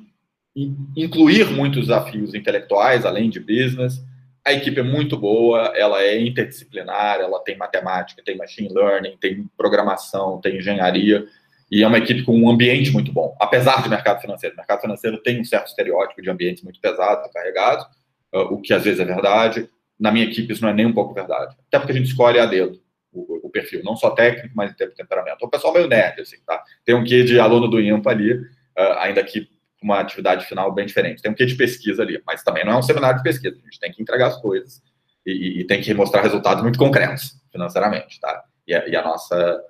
incluir 0.96 1.52
muitos 1.52 1.82
desafios 1.88 2.34
intelectuais 2.34 3.06
além 3.06 3.30
de 3.30 3.40
business. 3.40 4.04
A 4.44 4.54
equipe 4.54 4.80
é 4.80 4.84
muito 4.84 5.18
boa, 5.18 5.74
ela 5.76 6.02
é 6.02 6.20
interdisciplinar, 6.20 7.20
ela 7.20 7.40
tem 7.44 7.58
matemática, 7.58 8.24
tem 8.26 8.38
machine 8.38 8.74
learning, 8.74 9.18
tem 9.18 9.46
programação, 9.58 10.40
tem 10.40 10.58
engenharia, 10.58 11.28
e 11.70 11.84
é 11.84 11.88
uma 11.88 11.98
equipe 11.98 12.24
com 12.24 12.38
um 12.38 12.50
ambiente 12.50 12.92
muito 12.92 13.12
bom, 13.12 13.36
apesar 13.40 13.84
de 13.84 13.90
mercado 13.90 14.22
financeiro. 14.22 14.56
O 14.56 14.58
mercado 14.58 14.82
financeiro 14.82 15.18
tem 15.18 15.40
um 15.40 15.44
certo 15.44 15.68
estereótipo 15.68 16.22
de 16.22 16.30
ambientes 16.30 16.64
muito 16.64 16.80
pesados, 16.80 17.32
carregados, 17.32 17.86
uh, 18.34 18.54
o 18.54 18.62
que 18.62 18.74
às 18.74 18.84
vezes 18.84 19.00
é 19.00 19.06
verdade. 19.06 19.70
Na 20.00 20.12
minha 20.12 20.26
equipe 20.26 20.54
isso 20.54 20.62
não 20.62 20.70
é 20.70 20.74
nem 20.74 20.86
um 20.86 20.94
pouco 20.94 21.14
verdade, 21.14 21.56
até 21.68 21.80
porque 21.80 21.92
a 21.92 21.96
gente 21.96 22.08
escolhe 22.08 22.40
a 22.40 22.46
dedo 22.46 22.80
o, 23.12 23.48
o, 23.48 23.50
perfil, 23.50 23.82
não 23.84 23.96
só 23.96 24.12
técnico, 24.12 24.54
mas 24.56 24.72
em 24.72 24.76
temperamento. 24.76 25.44
O 25.44 25.50
pessoal 25.50 25.74
meio 25.74 25.88
nerd, 25.88 26.22
assim, 26.22 26.38
tá? 26.46 26.64
Tem 26.86 26.96
um 26.96 27.04
quê 27.04 27.24
de 27.24 27.40
aluno 27.40 27.68
do 27.68 27.82
IMPA 27.82 28.12
ali, 28.12 28.34
uh, 28.34 28.94
ainda 29.00 29.24
que 29.24 29.50
uma 29.82 30.00
atividade 30.00 30.46
final 30.46 30.72
bem 30.74 30.86
diferente. 30.86 31.22
Tem 31.22 31.32
um 31.32 31.36
quê 31.36 31.46
de 31.46 31.56
pesquisa 31.56 32.02
ali, 32.02 32.22
mas 32.26 32.44
também 32.44 32.66
não 32.66 32.74
é 32.74 32.78
um 32.78 32.82
seminário 32.82 33.18
de 33.18 33.24
pesquisa. 33.24 33.56
A 33.56 33.66
gente 33.66 33.80
tem 33.80 33.92
que 33.92 34.02
entregar 34.02 34.28
as 34.28 34.42
coisas 34.42 34.82
e, 35.26 35.62
e 35.62 35.64
tem 35.66 35.82
que 35.82 35.94
mostrar 35.94 36.22
resultados 36.22 36.64
muito 36.64 36.80
concretos 36.80 37.36
financeiramente, 37.52 38.20
tá? 38.20 38.44
E 38.68 38.74
a, 38.74 38.88
e 38.88 38.96
a 38.96 39.04
nossa 39.04 39.64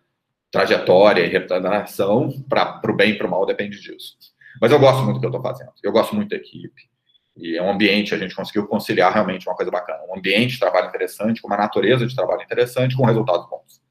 trajetória 0.51 1.25
e 1.25 1.29
representação 1.29 2.31
para 2.47 2.81
o 2.87 2.95
bem 2.95 3.11
e 3.11 3.17
para 3.17 3.27
o 3.27 3.29
mal 3.29 3.45
depende 3.45 3.79
disso. 3.81 4.17
Mas 4.61 4.71
eu 4.71 4.79
gosto 4.79 5.03
muito 5.03 5.15
do 5.15 5.19
que 5.19 5.25
eu 5.25 5.29
estou 5.29 5.41
fazendo. 5.41 5.71
Eu 5.83 5.91
gosto 5.91 6.15
muito 6.15 6.29
da 6.29 6.35
equipe. 6.35 6.89
E 7.35 7.55
é 7.55 7.61
um 7.61 7.71
ambiente, 7.71 8.15
a 8.15 8.17
gente 8.17 8.35
conseguiu 8.35 8.65
conciliar 8.67 9.13
realmente 9.13 9.47
uma 9.47 9.55
coisa 9.55 9.69
bacana. 9.69 10.03
Um 10.09 10.17
ambiente 10.17 10.53
de 10.53 10.59
trabalho 10.59 10.87
interessante, 10.87 11.41
com 11.41 11.47
uma 11.47 11.57
natureza 11.57 12.05
de 12.05 12.15
trabalho 12.15 12.41
interessante, 12.41 12.95
com 12.95 13.05
resultados 13.05 13.47
bons. 13.47 13.81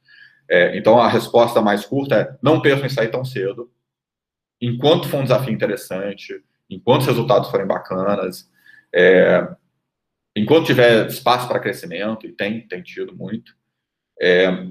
É, 0.48 0.76
então, 0.76 1.00
a 1.00 1.08
resposta 1.08 1.60
mais 1.60 1.84
curta 1.84 2.16
é: 2.16 2.36
não 2.42 2.60
pensem 2.60 2.86
em 2.86 2.90
sair 2.90 3.10
tão 3.10 3.24
cedo. 3.24 3.70
Enquanto 4.60 5.08
for 5.08 5.18
um 5.18 5.22
desafio 5.22 5.52
interessante, 5.52 6.42
enquanto 6.68 7.02
os 7.02 7.06
resultados 7.06 7.50
forem 7.50 7.66
bacanas, 7.66 8.50
é, 8.92 9.46
enquanto 10.34 10.66
tiver 10.66 11.06
espaço 11.06 11.46
para 11.46 11.60
crescimento, 11.60 12.26
e 12.26 12.32
tem, 12.32 12.66
tem 12.66 12.82
tido 12.82 13.14
muito, 13.14 13.54
é, 14.20 14.66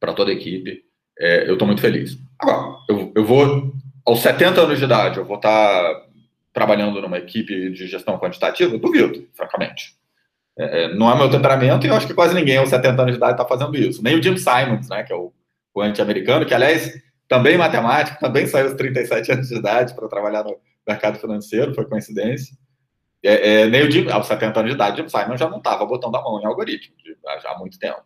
para 0.00 0.14
toda 0.14 0.30
a 0.30 0.34
equipe, 0.34 0.84
é, 1.18 1.48
eu 1.48 1.54
estou 1.54 1.66
muito 1.66 1.80
feliz. 1.80 2.18
Agora, 2.38 2.76
eu, 2.88 3.12
eu 3.14 3.24
vou, 3.24 3.72
aos 4.04 4.20
70 4.20 4.60
anos 4.60 4.78
de 4.78 4.84
idade, 4.84 5.18
eu 5.18 5.24
vou 5.24 5.36
estar 5.36 5.82
tá 5.82 6.06
trabalhando 6.52 7.00
numa 7.00 7.18
equipe 7.18 7.70
de 7.70 7.86
gestão 7.86 8.18
quantitativa? 8.18 8.78
Duvido, 8.78 9.26
francamente. 9.34 9.96
É, 10.56 10.84
é, 10.84 10.94
não 10.94 11.10
é 11.10 11.16
meu 11.16 11.28
temperamento 11.28 11.84
e 11.84 11.90
eu 11.90 11.94
acho 11.94 12.06
que 12.06 12.14
quase 12.14 12.34
ninguém 12.34 12.58
aos 12.58 12.68
70 12.68 13.02
anos 13.02 13.12
de 13.12 13.18
idade 13.18 13.32
está 13.32 13.44
fazendo 13.44 13.76
isso. 13.76 14.02
Nem 14.02 14.18
o 14.18 14.22
Jim 14.22 14.36
Simons, 14.36 14.88
né, 14.88 15.02
que 15.02 15.12
é 15.12 15.16
o, 15.16 15.32
o 15.74 15.80
anti-americano, 15.82 16.46
que, 16.46 16.54
aliás, 16.54 16.92
também 17.28 17.58
matemático, 17.58 18.20
também 18.20 18.46
saiu 18.46 18.66
aos 18.66 18.74
37 18.74 19.32
anos 19.32 19.48
de 19.48 19.56
idade 19.56 19.94
para 19.94 20.08
trabalhar 20.08 20.44
no 20.44 20.56
mercado 20.86 21.18
financeiro, 21.18 21.74
foi 21.74 21.84
coincidência. 21.86 22.56
É, 23.22 23.62
é, 23.62 23.66
nem 23.66 23.82
o 23.82 23.90
Jim, 23.90 24.08
aos 24.10 24.26
70 24.26 24.60
anos 24.60 24.70
de 24.70 24.76
idade, 24.76 25.02
Jim 25.02 25.08
Simon 25.08 25.36
já 25.36 25.48
não 25.48 25.58
estava 25.58 25.84
botando 25.84 26.14
a 26.14 26.22
mão 26.22 26.40
em 26.40 26.46
algoritmo, 26.46 26.94
já 27.42 27.50
há 27.50 27.58
muito 27.58 27.78
tempo. 27.78 28.02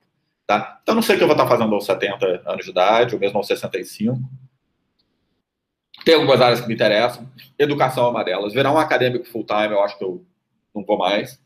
Tá? 0.49 0.81
Então, 0.83 0.95
não 0.95 1.03
sei 1.03 1.15
o 1.15 1.19
que 1.19 1.25
eu 1.25 1.29
vou 1.29 1.37
estar 1.37 1.47
fazendo 1.47 1.75
aos 1.75 1.85
70 1.85 2.43
anos 2.47 2.65
de 2.65 2.71
idade, 2.71 3.15
ou 3.15 3.21
mesmo 3.21 3.37
aos 3.37 3.47
65. 3.47 4.19
Tem 6.07 6.15
algumas 6.15 6.41
áreas 6.41 6.63
que 6.63 6.67
me 6.67 6.73
interessam. 6.73 7.29
Educação 7.59 8.07
é 8.07 8.09
uma 8.09 8.25
delas. 8.25 8.55
Virar 8.55 8.73
um 8.73 8.79
acadêmico 8.79 9.27
full-time, 9.27 9.75
eu 9.75 9.83
acho 9.85 9.99
que 9.99 10.05
eu 10.05 10.25
não 10.75 10.83
vou 10.87 10.97
mais. 10.97 11.39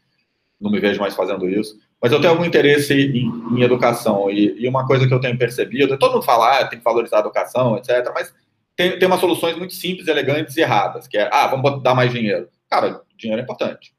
Não 0.60 0.70
me 0.70 0.78
vejo 0.78 1.00
mais 1.00 1.16
fazendo 1.16 1.48
isso. 1.48 1.76
Mas 2.00 2.12
eu 2.12 2.20
tenho 2.20 2.32
algum 2.32 2.44
interesse 2.44 2.94
em, 2.94 3.26
em 3.58 3.62
educação. 3.62 4.30
E, 4.30 4.54
e, 4.56 4.68
uma 4.68 4.86
coisa 4.86 5.08
que 5.08 5.12
eu 5.12 5.20
tenho 5.20 5.36
percebido, 5.36 5.98
todo 5.98 6.12
mundo 6.12 6.24
fala, 6.24 6.60
ah, 6.60 6.68
tem 6.68 6.78
que 6.78 6.84
valorizar 6.84 7.16
a 7.16 7.20
educação, 7.20 7.76
etc. 7.76 8.08
Mas 8.14 8.32
tem, 8.76 8.96
tem 9.00 9.08
umas 9.08 9.18
soluções 9.18 9.58
muito 9.58 9.74
simples, 9.74 10.06
elegantes 10.06 10.56
e 10.56 10.60
erradas, 10.60 11.08
que 11.08 11.18
é, 11.18 11.28
ah, 11.32 11.48
vamos 11.48 11.82
dar 11.82 11.96
mais 11.96 12.12
dinheiro. 12.12 12.48
Cara, 12.70 13.02
dinheiro 13.16 13.40
é 13.40 13.42
importante. 13.42 13.92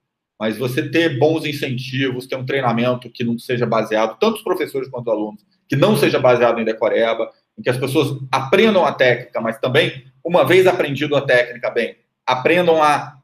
Mas 0.44 0.58
você 0.58 0.90
ter 0.90 1.18
bons 1.18 1.46
incentivos, 1.46 2.28
ter 2.28 2.36
um 2.36 2.46
treinamento 2.46 3.10
que 3.10 3.24
não 3.24 3.40
seja 3.40 3.66
baseado, 3.66 4.20
tanto 4.20 4.36
os 4.36 4.44
professores 4.44 4.90
quanto 4.90 5.08
os 5.08 5.14
alunos, 5.14 5.46
que 5.70 5.76
não 5.78 5.96
seja 5.96 6.20
baseado 6.20 6.60
em 6.60 6.66
decoreba, 6.66 7.32
em 7.58 7.62
que 7.62 7.70
as 7.70 7.78
pessoas 7.78 8.20
aprendam 8.30 8.86
a 8.86 8.92
técnica, 8.92 9.40
mas 9.40 9.58
também, 9.58 10.06
uma 10.22 10.44
vez 10.44 10.68
aprendido 10.68 11.16
a 11.16 11.22
técnica 11.22 11.70
bem, 11.70 11.96
aprendam 12.28 12.84
a 12.84 13.20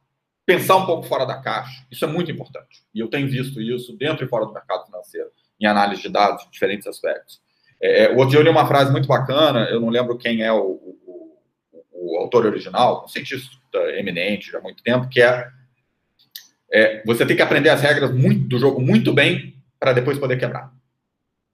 pensar 0.45 0.78
um 0.78 0.86
pouco 0.86 1.07
fora 1.07 1.26
da 1.26 1.41
caixa. 1.41 1.86
Isso 1.91 2.05
é 2.05 2.07
muito 2.07 2.32
importante. 2.32 2.86
E 2.95 3.01
eu 3.01 3.09
tenho 3.09 3.28
visto 3.28 3.59
isso 3.59 3.97
dentro 3.97 4.24
e 4.24 4.30
fora 4.30 4.45
do 4.45 4.53
mercado 4.53 4.86
financeiro, 4.86 5.28
em 5.59 5.65
análise 5.65 6.01
de 6.01 6.07
dados, 6.07 6.45
em 6.45 6.49
diferentes 6.49 6.88
aspectos. 6.88 7.41
É, 7.82 8.05
é 8.05 8.15
o 8.15 8.20
Odione 8.20 8.47
é 8.47 8.51
uma 8.51 8.65
frase 8.65 8.93
muito 8.93 9.09
bacana, 9.09 9.67
eu 9.70 9.82
não 9.82 9.89
lembro 9.89 10.17
quem 10.17 10.41
é 10.41 10.53
o, 10.53 10.57
o, 10.57 11.38
o, 11.91 12.17
autor 12.17 12.45
original, 12.45 13.03
um 13.03 13.09
cientista 13.09 13.57
eminente 13.97 14.53
já 14.53 14.59
há 14.59 14.61
muito 14.61 14.82
tempo, 14.82 15.09
que 15.09 15.22
é, 15.22 15.49
é 16.72 17.01
você 17.05 17.26
tem 17.26 17.36
que 17.36 17.41
aprender 17.41 17.70
as 17.70 17.82
regras 17.82 18.11
muito, 18.11 18.47
do 18.47 18.59
jogo 18.59 18.82
muito 18.82 19.13
bem 19.13 19.55
para 19.80 19.93
depois 19.93 20.17
poder 20.17 20.38
quebrar 20.38 20.72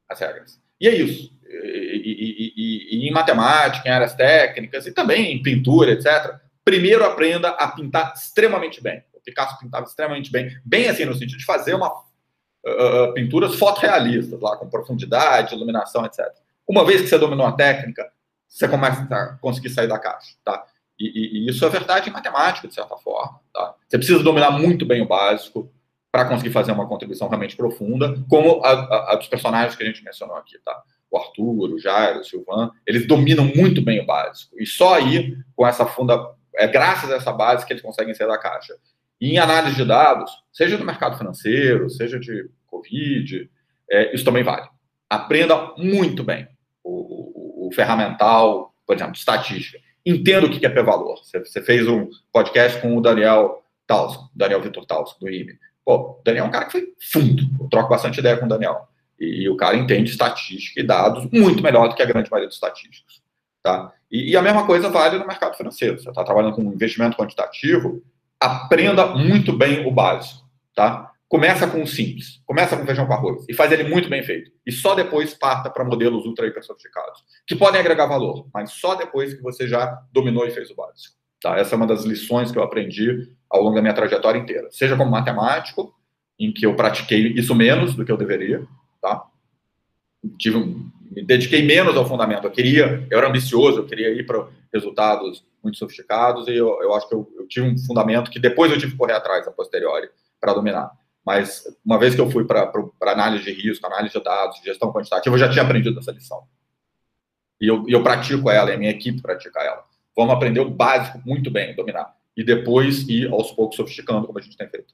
as 0.09 0.19
regras. 0.19 0.59
E 0.79 0.87
é 0.87 0.95
isso. 0.95 1.31
E, 1.47 1.97
e, 2.05 2.53
e, 2.55 3.05
e, 3.05 3.07
em 3.07 3.11
matemática, 3.11 3.87
em 3.87 3.91
áreas 3.91 4.13
técnicas 4.13 4.85
e 4.85 4.91
também 4.91 5.33
em 5.33 5.41
pintura, 5.41 5.91
etc. 5.91 6.35
Primeiro 6.63 7.03
aprenda 7.03 7.49
a 7.49 7.67
pintar 7.67 8.13
extremamente 8.15 8.81
bem. 8.81 9.03
O 9.13 9.21
Picasso 9.21 9.57
pintava 9.59 9.85
extremamente 9.85 10.31
bem, 10.31 10.49
bem 10.63 10.89
assim 10.89 11.05
no 11.05 11.13
sentido 11.13 11.37
de 11.37 11.45
fazer 11.45 11.73
uma 11.73 11.89
uh, 11.89 13.13
pinturas 13.13 13.55
fotorrealistas, 13.55 14.39
lá 14.39 14.57
com 14.57 14.69
profundidade, 14.69 15.55
iluminação, 15.55 16.05
etc. 16.05 16.25
Uma 16.67 16.85
vez 16.85 17.01
que 17.01 17.07
você 17.07 17.17
dominou 17.17 17.45
a 17.45 17.51
técnica, 17.51 18.11
você 18.47 18.67
começa 18.67 19.01
a 19.11 19.37
conseguir 19.37 19.69
sair 19.69 19.87
da 19.87 19.99
caixa, 19.99 20.35
tá? 20.43 20.65
E, 20.99 21.49
isso 21.49 21.65
é 21.65 21.69
verdade 21.69 22.09
em 22.09 22.13
matemática, 22.13 22.67
de 22.67 22.73
certa 22.73 22.95
forma, 22.97 23.39
tá? 23.53 23.75
Você 23.87 23.97
precisa 23.97 24.23
dominar 24.23 24.51
muito 24.51 24.85
bem 24.85 25.01
o 25.01 25.07
básico, 25.07 25.69
para 26.15 26.29
conseguir 26.29 26.51
fazer 26.51 26.71
uma 26.71 26.87
contribuição 26.87 27.27
realmente 27.27 27.57
profunda, 27.57 28.15
como 28.29 28.63
a, 28.63 28.71
a, 28.71 29.11
a, 29.11 29.15
dos 29.17 29.27
personagens 29.27 29.75
que 29.75 29.83
a 29.83 29.85
gente 29.85 30.01
mencionou 30.01 30.37
aqui, 30.37 30.57
tá? 30.63 30.81
O 31.11 31.17
Arthur, 31.17 31.73
o 31.73 31.77
Jairo, 31.77 32.21
o 32.21 32.23
Silvan, 32.23 32.71
eles 32.87 33.05
dominam 33.05 33.43
muito 33.43 33.81
bem 33.81 33.99
o 33.99 34.05
básico. 34.05 34.55
E 34.57 34.65
só 34.65 34.95
aí, 34.95 35.37
com 35.53 35.67
essa 35.67 35.85
funda, 35.85 36.17
é 36.55 36.69
graças 36.69 37.11
a 37.11 37.15
essa 37.15 37.33
base 37.33 37.65
que 37.65 37.73
eles 37.73 37.83
conseguem 37.83 38.13
sair 38.13 38.27
da 38.27 38.37
caixa. 38.37 38.75
E 39.19 39.31
em 39.31 39.39
análise 39.39 39.75
de 39.75 39.83
dados, 39.83 40.31
seja 40.53 40.77
do 40.77 40.85
mercado 40.85 41.17
financeiro, 41.17 41.89
seja 41.89 42.17
de 42.17 42.49
Covid, 42.65 43.49
é, 43.91 44.15
isso 44.15 44.23
também 44.23 44.41
vale. 44.41 44.69
Aprenda 45.09 45.73
muito 45.77 46.23
bem 46.23 46.47
o, 46.81 47.65
o, 47.65 47.67
o 47.67 47.73
ferramental, 47.73 48.73
por 48.87 48.95
exemplo, 48.95 49.11
de 49.11 49.19
estatística. 49.19 49.79
Entenda 50.05 50.45
o 50.45 50.49
que 50.49 50.65
é 50.65 50.69
P-valor. 50.69 51.19
Você, 51.23 51.61
fez 51.61 51.87
um 51.87 52.09
podcast 52.31 52.79
com 52.79 52.95
o 52.95 53.01
Daniel 53.01 53.63
Taus, 53.87 54.19
Daniel 54.35 54.61
Vitor 54.61 54.85
Taus, 54.85 55.15
do 55.19 55.29
IME. 55.29 55.57
Pô, 55.83 55.95
o 55.95 56.21
Daniel 56.23 56.45
é 56.45 56.47
um 56.47 56.51
cara 56.51 56.65
que 56.65 56.71
foi 56.71 56.93
fundo. 57.01 57.43
Eu 57.59 57.67
troco 57.69 57.89
bastante 57.89 58.19
ideia 58.19 58.37
com 58.37 58.45
o 58.45 58.49
Daniel. 58.49 58.87
E, 59.19 59.43
e 59.43 59.49
o 59.49 59.57
cara 59.57 59.75
entende 59.75 60.11
estatística 60.11 60.79
e 60.79 60.83
dados 60.83 61.27
muito 61.31 61.63
melhor 61.63 61.89
do 61.89 61.95
que 61.95 62.03
a 62.03 62.05
grande 62.05 62.29
maioria 62.29 62.47
dos 62.47 62.55
estatísticos. 62.55 63.21
Tá? 63.63 63.91
E, 64.11 64.31
e 64.31 64.37
a 64.37 64.41
mesma 64.41 64.65
coisa 64.65 64.89
vale 64.89 65.17
no 65.17 65.25
mercado 65.25 65.57
financeiro. 65.57 65.99
Você 65.99 66.09
está 66.09 66.23
trabalhando 66.23 66.55
com 66.55 66.61
investimento 66.61 67.17
quantitativo, 67.17 68.03
aprenda 68.39 69.07
muito 69.07 69.51
bem 69.53 69.87
o 69.87 69.91
básico. 69.91 70.45
Tá? 70.75 71.11
Começa 71.35 71.67
com 71.67 71.83
o 71.83 71.85
simples, 71.85 72.41
começa 72.45 72.77
com 72.77 72.85
feijão 72.85 73.05
com 73.05 73.11
arroz 73.11 73.43
e 73.49 73.53
faz 73.53 73.69
ele 73.69 73.83
muito 73.83 74.09
bem 74.09 74.23
feito. 74.23 74.49
E 74.65 74.71
só 74.71 74.95
depois 74.95 75.33
parta 75.33 75.69
para 75.69 75.83
modelos 75.83 76.25
ultra 76.25 76.47
hiper 76.47 76.63
sofisticados, 76.63 77.25
que 77.45 77.57
podem 77.57 77.77
agregar 77.77 78.05
valor, 78.05 78.47
mas 78.53 78.71
só 78.71 78.95
depois 78.95 79.33
que 79.33 79.41
você 79.41 79.67
já 79.67 80.01
dominou 80.13 80.47
e 80.47 80.51
fez 80.51 80.71
o 80.71 80.75
básico. 80.75 81.13
Tá? 81.41 81.57
Essa 81.57 81.75
é 81.75 81.77
uma 81.77 81.85
das 81.85 82.05
lições 82.05 82.53
que 82.53 82.57
eu 82.57 82.63
aprendi 82.63 83.35
ao 83.49 83.61
longo 83.61 83.75
da 83.75 83.81
minha 83.81 83.93
trajetória 83.93 84.39
inteira. 84.39 84.69
Seja 84.71 84.95
como 84.95 85.11
matemático, 85.11 85.93
em 86.39 86.53
que 86.53 86.65
eu 86.65 86.73
pratiquei 86.73 87.33
isso 87.33 87.53
menos 87.53 87.95
do 87.95 88.05
que 88.05 88.11
eu 88.13 88.17
deveria, 88.17 88.65
tá? 89.01 89.25
Tive 90.39 90.55
um, 90.55 90.89
me 91.11 91.21
dediquei 91.21 91.65
menos 91.65 91.97
ao 91.97 92.07
fundamento. 92.07 92.45
Eu 92.45 92.51
queria, 92.51 93.05
eu 93.11 93.17
era 93.17 93.27
ambicioso, 93.27 93.79
eu 93.79 93.85
queria 93.85 94.07
ir 94.07 94.25
para 94.25 94.47
resultados 94.73 95.45
muito 95.61 95.77
sofisticados 95.77 96.47
e 96.47 96.55
eu, 96.55 96.81
eu 96.81 96.93
acho 96.93 97.09
que 97.09 97.13
eu, 97.13 97.29
eu, 97.37 97.45
tive 97.45 97.67
um 97.67 97.77
fundamento 97.77 98.31
que 98.31 98.39
depois 98.39 98.71
eu 98.71 98.77
tive 98.77 98.93
que 98.93 98.97
correr 98.97 99.15
atrás, 99.15 99.45
a 99.45 99.51
posteriori, 99.51 100.07
para 100.39 100.53
dominar. 100.53 100.89
Mas 101.25 101.63
uma 101.83 101.97
vez 101.97 102.13
que 102.13 102.21
eu 102.21 102.29
fui 102.29 102.45
para 102.45 102.71
análise 103.01 103.43
de 103.43 103.51
risco, 103.51 103.85
análise 103.87 104.13
de 104.13 104.23
dados, 104.23 104.61
gestão 104.63 104.93
quantitativa, 104.93 105.33
eu 105.33 105.39
já 105.39 105.49
tinha 105.49 105.63
aprendido 105.63 105.99
essa 105.99 106.11
lição. 106.11 106.43
E 107.59 107.67
eu, 107.67 107.83
eu 107.87 108.03
pratico 108.03 108.49
ela, 108.49 108.69
e 108.69 108.73
a 108.73 108.77
minha 108.77 108.91
equipe 108.91 109.21
pratica 109.21 109.59
ela. 109.59 109.83
Vamos 110.15 110.35
aprender 110.35 110.59
o 110.59 110.69
básico 110.69 111.19
muito 111.25 111.49
bem, 111.49 111.75
dominar. 111.75 112.15
E 112.37 112.43
depois 112.43 113.07
ir 113.09 113.31
aos 113.31 113.51
poucos 113.51 113.75
sofisticando, 113.75 114.27
como 114.27 114.37
a 114.37 114.41
gente 114.41 114.55
tem 114.55 114.69
feito. 114.69 114.93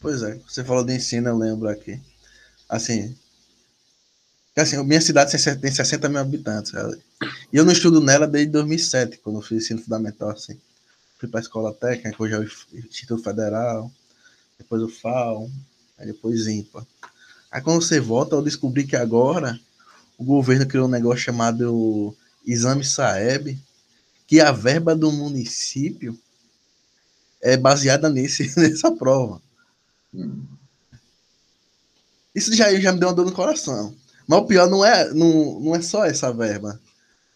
Pois 0.00 0.22
é, 0.24 0.34
você 0.38 0.64
falou 0.64 0.84
de 0.84 0.94
ensino, 0.94 1.28
eu 1.28 1.38
lembro 1.38 1.68
aqui. 1.68 2.00
Assim, 2.68 3.16
assim 4.56 4.82
minha 4.82 5.00
cidade 5.00 5.30
tem 5.30 5.70
60 5.70 6.08
mil 6.08 6.18
habitantes. 6.18 6.72
E 7.52 7.56
eu 7.56 7.64
não 7.64 7.72
estudo 7.72 8.00
nela 8.00 8.26
desde 8.26 8.50
2007, 8.50 9.18
quando 9.18 9.36
eu 9.36 9.42
fiz 9.42 9.64
ensino 9.64 9.80
fundamental, 9.80 10.30
assim. 10.30 10.60
Fui 11.22 11.28
para 11.28 11.38
a 11.38 11.40
escola 11.40 11.72
técnica, 11.72 12.20
hoje 12.20 12.34
é 12.34 12.38
o 12.40 12.78
Instituto 12.84 13.22
Federal, 13.22 13.92
depois 14.58 14.82
o 14.82 14.88
FAO, 14.88 15.48
aí 15.96 16.06
depois 16.06 16.48
IMPA. 16.48 16.84
Aí 17.48 17.62
quando 17.62 17.80
você 17.80 18.00
volta, 18.00 18.34
eu 18.34 18.42
descobri 18.42 18.84
que 18.84 18.96
agora 18.96 19.56
o 20.18 20.24
governo 20.24 20.66
criou 20.66 20.88
um 20.88 20.90
negócio 20.90 21.22
chamado 21.22 22.12
Exame 22.44 22.84
Saeb, 22.84 23.56
que 24.26 24.40
a 24.40 24.50
verba 24.50 24.96
do 24.96 25.12
município 25.12 26.18
é 27.40 27.56
baseada 27.56 28.10
nesse, 28.10 28.52
nessa 28.58 28.90
prova. 28.90 29.40
Hum. 30.12 30.42
Isso 32.34 32.52
já, 32.52 32.74
já 32.80 32.92
me 32.92 32.98
deu 32.98 33.10
uma 33.10 33.14
dor 33.14 33.26
no 33.26 33.32
coração. 33.32 33.94
Mas 34.26 34.40
o 34.40 34.46
pior 34.46 34.68
não 34.68 34.84
é, 34.84 35.08
não, 35.14 35.60
não 35.60 35.76
é 35.76 35.82
só 35.82 36.04
essa 36.04 36.32
verba. 36.32 36.80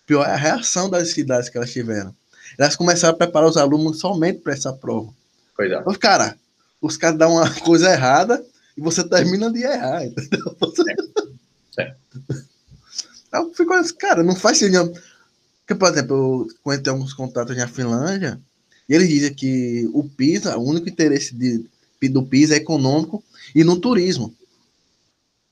O 0.03 0.07
pior 0.09 0.27
é 0.27 0.33
a 0.33 0.37
reação 0.37 0.91
das 0.91 1.13
cidades 1.13 1.49
que 1.49 1.57
elas 1.57 1.73
tiveram. 1.73 2.13
Elas 2.59 2.77
começaram 2.77 3.15
a 3.15 3.17
preparar 3.17 3.49
os 3.49 3.57
alunos 3.57 3.99
somente 3.99 4.41
para 4.41 4.53
essa 4.53 4.73
prova. 4.73 5.13
Pois 5.57 5.71
é. 5.71 5.83
Mas, 5.85 5.97
cara, 5.97 6.37
os 6.81 6.97
caras 6.97 7.19
dão 7.19 7.33
uma 7.33 7.51
coisa 7.61 7.91
errada 7.91 8.45
e 8.77 8.81
você 8.81 9.03
termina 9.03 9.51
de 9.53 9.63
errar, 9.63 10.05
entendeu? 10.05 10.57
Sim. 10.75 11.25
Sim. 11.73 12.45
Eu 13.33 13.53
fico 13.55 13.73
assim, 13.75 13.95
cara, 13.95 14.23
não 14.23 14.37
faz 14.37 14.59
sentido. 14.59 14.93
Porque, 15.61 15.75
por 15.75 15.91
exemplo, 15.91 16.49
eu 16.67 16.83
tenho 16.83 16.97
alguns 16.97 17.13
contatos 17.13 17.57
na 17.57 17.67
Finlândia, 17.67 18.41
e 18.89 18.95
eles 18.95 19.09
dizem 19.09 19.35
que 19.35 19.91
o 19.93 20.05
PISA, 20.05 20.57
o 20.57 20.65
único 20.65 20.89
interesse 20.89 21.35
de, 21.35 21.65
do 22.09 22.23
PISA 22.23 22.55
é 22.55 22.59
econômico 22.59 23.23
e 23.55 23.65
no 23.65 23.81
turismo. 23.81 24.35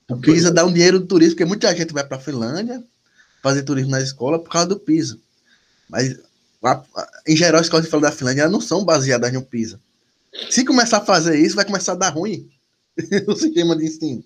O 0.08 0.16
PISA 0.16 0.52
dá 0.52 0.64
um 0.64 0.72
dinheiro 0.72 1.00
do 1.00 1.06
turismo, 1.06 1.34
porque 1.34 1.44
muita 1.44 1.74
gente 1.74 1.92
vai 1.92 2.06
para 2.06 2.16
a 2.16 2.20
Finlândia 2.20 2.82
fazer 3.42 3.62
turismo 3.62 3.90
na 3.90 4.00
escola 4.00 4.38
por 4.38 4.50
causa 4.50 4.68
do 4.68 4.78
PISA. 4.78 5.18
Mas, 5.88 6.16
em 7.26 7.36
geral, 7.36 7.60
as 7.60 7.66
escolas 7.66 7.86
de 7.86 8.00
da 8.00 8.12
Finlândia 8.12 8.48
não 8.48 8.60
são 8.60 8.84
baseadas 8.84 9.32
no 9.32 9.42
PISA. 9.42 9.78
Se 10.50 10.64
começar 10.64 10.98
a 10.98 11.04
fazer 11.04 11.38
isso, 11.38 11.56
vai 11.56 11.64
começar 11.64 11.92
a 11.92 11.96
dar 11.96 12.10
ruim 12.10 12.48
o 13.28 13.36
sistema 13.36 13.76
de 13.76 13.84
ensino. 13.86 14.24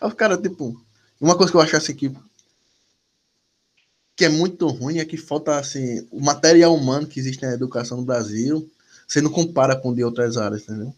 Aí 0.00 0.08
o 0.08 0.14
cara, 0.14 0.36
tipo, 0.36 0.80
uma 1.20 1.36
coisa 1.36 1.50
que 1.50 1.56
eu 1.56 1.60
acho 1.60 1.76
assim 1.76 1.94
que 1.94 2.12
que 4.16 4.24
é 4.24 4.28
muito 4.28 4.68
ruim 4.68 4.98
é 4.98 5.04
que 5.04 5.16
falta 5.16 5.58
assim, 5.58 6.06
o 6.10 6.20
material 6.20 6.72
humano 6.74 7.06
que 7.06 7.18
existe 7.18 7.42
na 7.44 7.52
educação 7.52 7.98
no 7.98 8.04
Brasil, 8.04 8.70
você 9.08 9.20
não 9.20 9.30
compara 9.30 9.74
com 9.74 9.92
de 9.92 10.04
outras 10.04 10.36
áreas, 10.36 10.62
entendeu? 10.62 10.94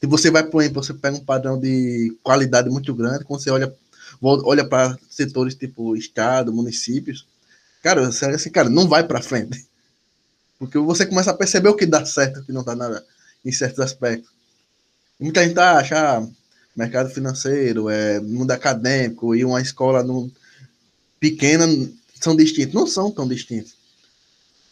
Se 0.00 0.06
você 0.06 0.30
vai 0.30 0.44
por 0.44 0.62
exemplo, 0.62 0.82
você 0.82 0.94
pega 0.94 1.18
um 1.18 1.24
padrão 1.24 1.60
de 1.60 2.16
qualidade 2.22 2.70
muito 2.70 2.94
grande, 2.94 3.24
quando 3.24 3.42
você 3.42 3.50
olha 3.50 3.74
olha 4.22 4.66
para 4.66 4.98
setores 5.08 5.54
tipo 5.54 5.94
estado, 5.96 6.52
municípios, 6.52 7.26
cara, 7.82 8.10
você 8.10 8.26
assim, 8.26 8.50
cara, 8.50 8.70
não 8.70 8.88
vai 8.88 9.06
para 9.06 9.22
frente. 9.22 9.66
Porque 10.60 10.78
você 10.78 11.04
começa 11.04 11.32
a 11.32 11.34
perceber 11.34 11.70
o 11.70 11.74
que 11.74 11.86
dá 11.86 12.04
certo 12.04 12.38
e 12.38 12.42
o 12.42 12.44
que 12.44 12.52
não 12.52 12.62
dá 12.62 12.76
nada 12.76 13.04
em 13.44 13.50
certos 13.50 13.80
aspectos. 13.80 14.30
Muita 15.18 15.42
gente 15.42 15.58
acha 15.58 16.18
ah, 16.18 16.28
mercado 16.76 17.10
financeiro, 17.10 17.90
é, 17.90 18.20
mundo 18.20 18.52
acadêmico 18.52 19.34
e 19.34 19.44
uma 19.44 19.60
escola 19.60 20.04
no, 20.04 20.30
pequena 21.18 21.66
são 22.20 22.36
distintos. 22.36 22.74
Não 22.74 22.86
são 22.86 23.10
tão 23.10 23.26
distintos. 23.26 23.74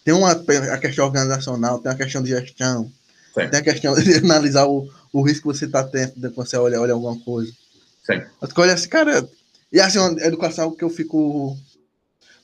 Tem 0.05 0.15
uma 0.15 0.31
a 0.31 0.79
questão 0.79 1.07
organizacional, 1.07 1.79
tem 1.81 1.91
a 1.91 1.97
questão 1.97 2.23
de 2.23 2.31
gestão, 2.31 2.93
Sim. 3.35 3.49
tem 3.49 3.61
a 3.61 3.63
questão 3.63 3.95
de 3.95 4.15
analisar 4.25 4.67
o, 4.67 4.89
o 5.13 5.23
risco 5.23 5.51
que 5.51 5.59
você 5.59 5.65
está 5.65 5.83
tendo 5.83 6.31
quando 6.33 6.49
você 6.49 6.57
olha, 6.57 6.81
olha 6.81 6.93
alguma 6.93 7.19
coisa. 7.21 7.53
Sim. 8.07 8.23
Olha 8.57 8.75
assim, 8.75 8.89
cara, 8.89 9.29
e 9.73 9.81
assim, 9.81 9.99
uma 9.99 10.21
educação 10.23 10.75
que 10.75 10.83
eu 10.83 10.91
fico. 10.91 11.57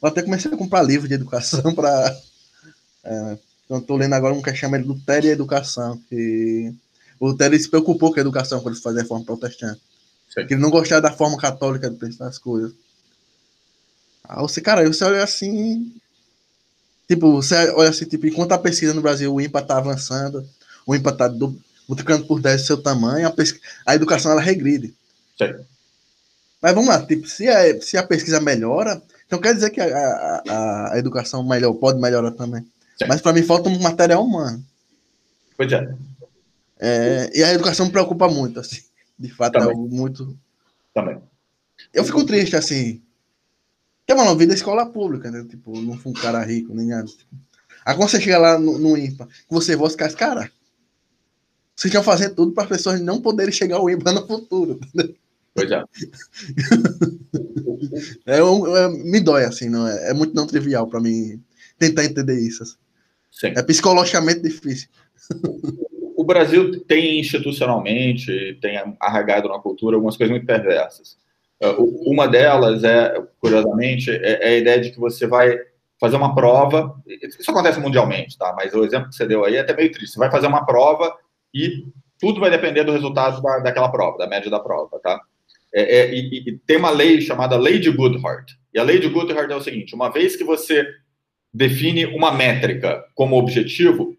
Eu 0.02 0.08
até 0.08 0.22
comecei 0.22 0.52
a 0.52 0.56
comprar 0.56 0.82
livros 0.82 1.08
de 1.08 1.14
educação 1.14 1.62
para. 1.74 2.14
É, 3.04 3.38
eu 3.68 3.78
estou 3.78 3.96
lendo 3.96 4.14
agora 4.14 4.34
um 4.34 4.42
que 4.42 4.54
chama 4.54 4.78
do 4.78 4.98
Terry 5.00 5.28
Educação, 5.28 6.00
que 6.08 6.72
o 7.20 7.30
se 7.30 7.68
preocupou 7.68 8.12
com 8.12 8.18
a 8.18 8.20
educação 8.20 8.60
quando 8.60 8.74
ele 8.74 8.82
fazia 8.82 9.02
a 9.02 9.06
forma 9.06 9.24
protestante. 9.24 9.80
Sim. 10.28 10.46
Que 10.46 10.54
ele 10.54 10.60
não 10.60 10.70
gostava 10.70 11.00
da 11.00 11.12
forma 11.12 11.36
católica 11.38 11.88
de 11.88 11.96
pensar 11.96 12.26
as 12.26 12.38
coisas. 12.38 12.72
Aí 14.24 14.40
você, 14.40 14.60
cara, 14.60 14.86
você 14.86 15.04
olha 15.04 15.22
assim. 15.22 15.94
Tipo, 17.06 17.32
você 17.32 17.70
olha 17.70 17.90
assim, 17.90 18.06
tipo, 18.06 18.26
enquanto 18.26 18.52
a 18.52 18.58
pesquisa 18.58 18.94
no 18.94 19.02
Brasil, 19.02 19.32
o 19.32 19.40
IMPA 19.40 19.62
tá 19.62 19.76
avançando, 19.76 20.46
o 20.86 20.94
ímpar 20.94 21.12
está 21.12 21.28
multiplicando 21.86 22.26
por 22.26 22.40
10 22.40 22.62
o 22.62 22.66
seu 22.66 22.82
tamanho, 22.82 23.28
a, 23.28 23.30
pesqu... 23.30 23.60
a 23.86 23.94
educação 23.94 24.32
ela 24.32 24.40
regride. 24.40 24.94
Sim. 25.36 25.54
Mas 26.62 26.74
vamos 26.74 26.88
lá, 26.88 27.04
tipo, 27.04 27.28
se 27.28 27.46
a, 27.46 27.80
se 27.82 27.98
a 27.98 28.02
pesquisa 28.02 28.40
melhora, 28.40 29.02
então 29.26 29.38
quer 29.38 29.54
dizer 29.54 29.68
que 29.68 29.82
a, 29.82 30.42
a, 30.48 30.92
a 30.94 30.98
educação 30.98 31.46
melhor, 31.46 31.74
pode 31.74 32.00
melhorar 32.00 32.30
também. 32.30 32.66
Sim. 32.96 33.06
Mas 33.08 33.20
para 33.20 33.32
mim 33.32 33.42
falta 33.42 33.68
um 33.68 33.80
material 33.80 34.24
humano. 34.24 34.64
Pois 35.56 35.72
é. 35.72 35.94
é. 36.78 37.30
E 37.34 37.42
a 37.42 37.52
educação 37.52 37.86
me 37.86 37.92
preocupa 37.92 38.28
muito, 38.28 38.60
assim. 38.60 38.82
De 39.18 39.30
fato, 39.30 39.56
é 39.56 39.60
também. 39.60 39.74
é 39.74 39.78
algo 39.78 39.94
muito. 39.94 40.36
Também. 40.92 41.20
Eu 41.92 42.04
fico 42.04 42.24
triste, 42.24 42.56
assim. 42.56 43.02
Que 44.06 44.12
é 44.12 44.14
uma 44.14 44.34
vida 44.34 44.54
escola 44.54 44.86
pública, 44.86 45.30
né? 45.30 45.44
Tipo, 45.48 45.80
não 45.80 45.96
fui 45.96 46.12
um 46.12 46.14
cara 46.14 46.44
rico, 46.44 46.74
nem 46.74 46.88
nada. 46.88 47.06
Tipo. 47.06 47.34
Aí 47.84 47.94
quando 47.94 48.08
você 48.08 48.20
chega 48.20 48.38
lá 48.38 48.58
no, 48.58 48.78
no 48.78 48.96
IMPA, 48.96 49.28
você 49.48 49.76
vê 49.76 49.82
os 49.82 49.94
caras, 49.94 50.14
cara, 50.14 50.50
vocês 51.76 51.92
estão 51.92 52.02
fazendo 52.02 52.34
tudo 52.34 52.52
para 52.52 52.64
as 52.64 52.68
pessoas 52.68 53.00
não 53.00 53.20
poderem 53.20 53.52
chegar 53.52 53.76
ao 53.76 53.90
IMPA 53.90 54.12
no 54.12 54.26
futuro. 54.26 54.80
Entendeu? 54.94 55.14
Pois 55.54 55.70
é. 55.70 55.84
é, 58.26 58.38
é, 58.38 58.88
me 58.88 59.20
dói, 59.20 59.44
assim, 59.44 59.68
não 59.68 59.86
é, 59.86 60.10
é 60.10 60.14
muito 60.14 60.34
não 60.34 60.46
trivial 60.46 60.88
para 60.88 61.00
mim 61.00 61.42
tentar 61.78 62.04
entender 62.04 62.40
isso. 62.40 62.62
Assim. 62.62 62.76
Sim. 63.34 63.52
É 63.56 63.62
psicologicamente 63.62 64.40
difícil. 64.40 64.88
O 66.16 66.22
Brasil 66.22 66.84
tem 66.84 67.18
institucionalmente, 67.18 68.56
tem 68.62 68.78
arraigado 69.00 69.48
na 69.48 69.58
cultura 69.58 69.96
algumas 69.96 70.16
coisas 70.16 70.30
muito 70.30 70.46
perversas. 70.46 71.18
É, 71.60 71.68
uma 71.78 72.28
delas 72.28 72.84
é, 72.84 73.20
curiosamente, 73.40 74.10
é, 74.10 74.38
é 74.40 74.48
a 74.50 74.58
ideia 74.58 74.80
de 74.80 74.90
que 74.92 75.00
você 75.00 75.26
vai 75.26 75.58
fazer 76.00 76.16
uma 76.16 76.34
prova. 76.34 76.94
Isso 77.06 77.50
acontece 77.50 77.80
mundialmente, 77.80 78.38
tá? 78.38 78.54
Mas 78.56 78.72
o 78.72 78.84
exemplo 78.84 79.08
que 79.08 79.16
você 79.16 79.26
deu 79.26 79.44
aí 79.44 79.56
é 79.56 79.60
até 79.60 79.74
meio 79.74 79.90
triste. 79.90 80.12
Você 80.12 80.18
vai 80.18 80.30
fazer 80.30 80.46
uma 80.46 80.64
prova 80.64 81.12
e 81.52 81.84
tudo 82.20 82.40
vai 82.40 82.50
depender 82.50 82.84
do 82.84 82.92
resultado 82.92 83.42
da, 83.42 83.58
daquela 83.58 83.90
prova, 83.90 84.16
da 84.16 84.28
média 84.28 84.50
da 84.50 84.60
prova, 84.60 85.00
tá? 85.00 85.20
É, 85.74 85.98
é, 85.98 86.14
e, 86.14 86.48
e, 86.48 86.58
tem 86.58 86.76
uma 86.76 86.90
lei 86.90 87.20
chamada 87.20 87.56
Lei 87.56 87.80
de 87.80 87.90
Goodhart. 87.90 88.52
E 88.72 88.78
a 88.78 88.84
Lei 88.84 89.00
de 89.00 89.08
Goodhart 89.08 89.50
é 89.50 89.56
o 89.56 89.60
seguinte: 89.60 89.94
uma 89.94 90.08
vez 90.08 90.36
que 90.36 90.44
você 90.44 90.86
define 91.54 92.06
uma 92.06 92.32
métrica 92.32 93.04
como 93.14 93.38
objetivo, 93.38 94.16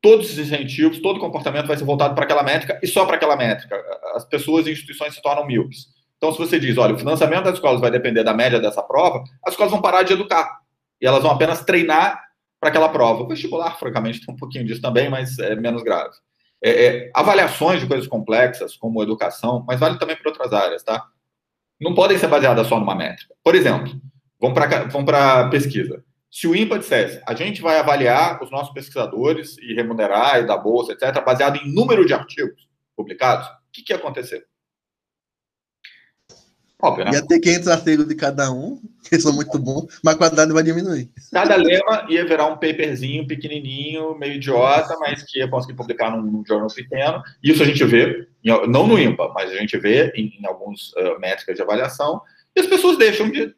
todos 0.00 0.32
os 0.32 0.38
incentivos, 0.38 0.98
todo 1.00 1.20
comportamento 1.20 1.66
vai 1.66 1.76
ser 1.76 1.84
voltado 1.84 2.14
para 2.14 2.24
aquela 2.24 2.42
métrica 2.42 2.80
e 2.82 2.86
só 2.86 3.04
para 3.04 3.16
aquela 3.16 3.36
métrica. 3.36 3.76
As 4.14 4.24
pessoas 4.24 4.66
e 4.66 4.72
instituições 4.72 5.14
se 5.14 5.22
tornam 5.22 5.46
míopes. 5.46 5.88
Então, 6.16 6.32
se 6.32 6.38
você 6.38 6.58
diz, 6.58 6.78
olha, 6.78 6.94
o 6.94 6.98
financiamento 6.98 7.44
das 7.44 7.54
escolas 7.54 7.80
vai 7.80 7.90
depender 7.90 8.24
da 8.24 8.32
média 8.32 8.58
dessa 8.58 8.82
prova, 8.82 9.22
as 9.44 9.52
escolas 9.52 9.72
vão 9.72 9.82
parar 9.82 10.02
de 10.02 10.14
educar. 10.14 10.60
E 11.00 11.06
elas 11.06 11.22
vão 11.22 11.30
apenas 11.30 11.62
treinar 11.64 12.18
para 12.58 12.70
aquela 12.70 12.88
prova. 12.88 13.22
O 13.22 13.28
vestibular, 13.28 13.78
francamente, 13.78 14.24
tem 14.24 14.34
um 14.34 14.38
pouquinho 14.38 14.64
disso 14.64 14.80
também, 14.80 15.10
mas 15.10 15.38
é 15.38 15.54
menos 15.54 15.82
grave 15.82 16.14
é, 16.64 16.86
é, 16.86 17.10
avaliações 17.12 17.80
de 17.80 17.86
coisas 17.86 18.06
complexas, 18.06 18.74
como 18.74 19.02
educação, 19.02 19.62
mas 19.68 19.78
vale 19.78 19.98
também 19.98 20.16
para 20.16 20.30
outras 20.30 20.50
áreas, 20.50 20.82
tá? 20.82 21.06
Não 21.78 21.94
podem 21.94 22.16
ser 22.16 22.26
baseadas 22.26 22.66
só 22.66 22.80
numa 22.80 22.94
métrica. 22.94 23.34
Por 23.44 23.54
exemplo, 23.54 23.92
vamos 24.40 25.04
para 25.04 25.48
pesquisa. 25.50 26.02
Se 26.34 26.48
o 26.48 26.56
IMPA 26.56 26.80
dissesse, 26.80 27.22
a 27.24 27.32
gente 27.32 27.62
vai 27.62 27.78
avaliar 27.78 28.42
os 28.42 28.50
nossos 28.50 28.74
pesquisadores 28.74 29.56
e 29.58 29.72
remunerar 29.72 30.40
e 30.40 30.44
dar 30.44 30.58
bolsa, 30.58 30.90
etc., 30.90 31.24
baseado 31.24 31.58
em 31.58 31.72
número 31.72 32.04
de 32.04 32.12
artigos 32.12 32.68
publicados, 32.96 33.46
o 33.46 33.52
que, 33.72 33.84
que 33.84 33.92
ia 33.92 33.96
acontecer? 33.96 34.44
Óbvio, 36.82 37.04
né? 37.04 37.12
Ia 37.12 37.24
ter 37.24 37.38
500 37.38 37.68
artigos 37.68 38.08
de 38.08 38.16
cada 38.16 38.50
um, 38.50 38.82
que 39.08 39.16
são 39.20 39.32
muito 39.32 39.56
bons, 39.60 40.00
mas 40.02 40.16
a 40.16 40.18
qualidade 40.18 40.52
vai 40.52 40.64
diminuir. 40.64 41.08
Cada 41.32 41.54
lema 41.54 42.04
ia 42.10 42.26
virar 42.26 42.46
um 42.46 42.56
paperzinho 42.56 43.28
pequenininho, 43.28 44.18
meio 44.18 44.34
idiota, 44.34 44.96
mas 44.98 45.22
que 45.22 45.38
ia 45.38 45.46
conseguir 45.46 45.74
publicar 45.74 46.10
num, 46.10 46.20
num 46.20 46.44
jornal 46.44 46.66
pequeno. 46.66 47.22
Isso 47.44 47.62
a 47.62 47.66
gente 47.66 47.84
vê, 47.84 48.26
não 48.68 48.88
no 48.88 48.98
IMPA, 48.98 49.28
mas 49.32 49.52
a 49.52 49.56
gente 49.56 49.78
vê 49.78 50.10
em, 50.16 50.36
em 50.40 50.46
alguns 50.46 50.92
uh, 50.94 51.16
métricas 51.20 51.54
de 51.54 51.62
avaliação, 51.62 52.20
e 52.56 52.60
as 52.60 52.66
pessoas 52.66 52.98
deixam 52.98 53.30
de. 53.30 53.54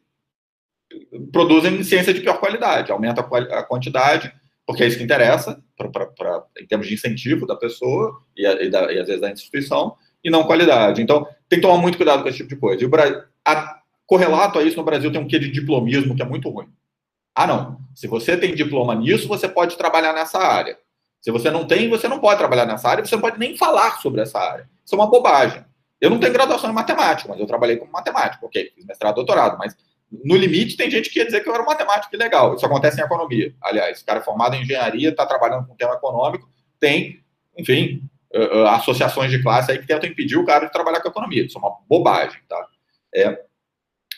Produzem 1.31 1.83
ciência 1.83 2.13
de 2.13 2.21
pior 2.21 2.39
qualidade, 2.39 2.91
aumenta 2.91 3.21
a, 3.21 3.63
quantidade, 3.63 4.33
porque 4.65 4.83
é 4.83 4.87
isso 4.87 4.97
que 4.97 5.03
interessa, 5.03 5.61
pra, 5.75 5.89
pra, 5.89 6.05
pra, 6.07 6.43
em 6.59 6.65
termos 6.65 6.87
de 6.87 6.93
incentivo 6.93 7.45
da 7.45 7.55
pessoa 7.55 8.21
e, 8.35 8.45
e, 8.45 8.69
da, 8.69 8.91
e 8.91 8.99
às 8.99 9.07
vezes 9.07 9.21
da 9.21 9.31
instituição, 9.31 9.95
e 10.23 10.29
não 10.29 10.43
qualidade. 10.43 11.01
Então, 11.01 11.25
tem 11.47 11.59
que 11.59 11.65
tomar 11.65 11.81
muito 11.81 11.97
cuidado 11.97 12.23
com 12.23 12.29
esse 12.29 12.37
tipo 12.37 12.49
de 12.49 12.57
coisa. 12.57 12.81
E 12.81 12.85
o 12.85 12.89
Brasil, 12.89 13.21
a, 13.45 13.79
correlato 14.05 14.59
a 14.59 14.63
isso, 14.63 14.77
no 14.77 14.83
Brasil 14.83 15.11
tem 15.11 15.21
um 15.21 15.27
quê 15.27 15.39
de 15.39 15.51
diplomismo 15.51 16.15
que 16.15 16.21
é 16.21 16.25
muito 16.25 16.49
ruim. 16.49 16.67
Ah, 17.35 17.47
não. 17.47 17.79
Se 17.93 18.07
você 18.07 18.35
tem 18.35 18.55
diploma 18.55 18.95
nisso, 18.95 19.27
você 19.27 19.47
pode 19.47 19.77
trabalhar 19.77 20.13
nessa 20.13 20.39
área. 20.39 20.77
Se 21.21 21.31
você 21.31 21.51
não 21.51 21.65
tem, 21.65 21.89
você 21.89 22.07
não 22.07 22.19
pode 22.19 22.39
trabalhar 22.39 22.65
nessa 22.65 22.89
área, 22.89 23.05
você 23.05 23.15
não 23.15 23.21
pode 23.21 23.37
nem 23.37 23.57
falar 23.57 23.99
sobre 23.99 24.21
essa 24.21 24.39
área. 24.39 24.69
Isso 24.83 24.95
é 24.95 24.97
uma 24.97 25.09
bobagem. 25.09 25.63
Eu 25.99 26.09
não 26.09 26.19
tenho 26.19 26.33
graduação 26.33 26.69
em 26.69 26.73
matemática, 26.73 27.29
mas 27.29 27.39
eu 27.39 27.47
trabalhei 27.47 27.77
como 27.77 27.91
matemático, 27.91 28.45
ok, 28.45 28.71
fiz 28.73 28.85
mestrado, 28.85 29.15
doutorado, 29.15 29.57
mas 29.57 29.75
no 30.11 30.35
limite 30.35 30.77
tem 30.77 30.89
gente 30.89 31.09
que 31.09 31.19
ia 31.19 31.25
dizer 31.25 31.41
que 31.41 31.49
eu 31.49 31.53
era 31.53 31.63
um 31.63 31.65
matemático 31.65 32.15
legal. 32.15 32.55
Isso 32.55 32.65
acontece 32.65 32.99
em 32.99 33.03
economia. 33.03 33.53
Aliás, 33.61 34.01
o 34.01 34.05
cara 34.05 34.19
é 34.19 34.23
formado 34.23 34.55
em 34.55 34.61
engenharia, 34.61 35.09
está 35.09 35.25
trabalhando 35.25 35.67
com 35.67 35.75
tema 35.75 35.95
econômico, 35.95 36.49
tem, 36.79 37.21
enfim, 37.57 38.01
uh, 38.33 38.67
associações 38.67 39.31
de 39.31 39.41
classe 39.41 39.71
aí 39.71 39.79
que 39.79 39.87
tentam 39.87 40.09
impedir 40.09 40.37
o 40.37 40.45
cara 40.45 40.65
de 40.65 40.71
trabalhar 40.71 41.01
com 41.01 41.09
economia. 41.09 41.45
Isso 41.45 41.57
é 41.57 41.61
uma 41.61 41.77
bobagem, 41.87 42.39
tá? 42.47 42.67
É, 43.13 43.37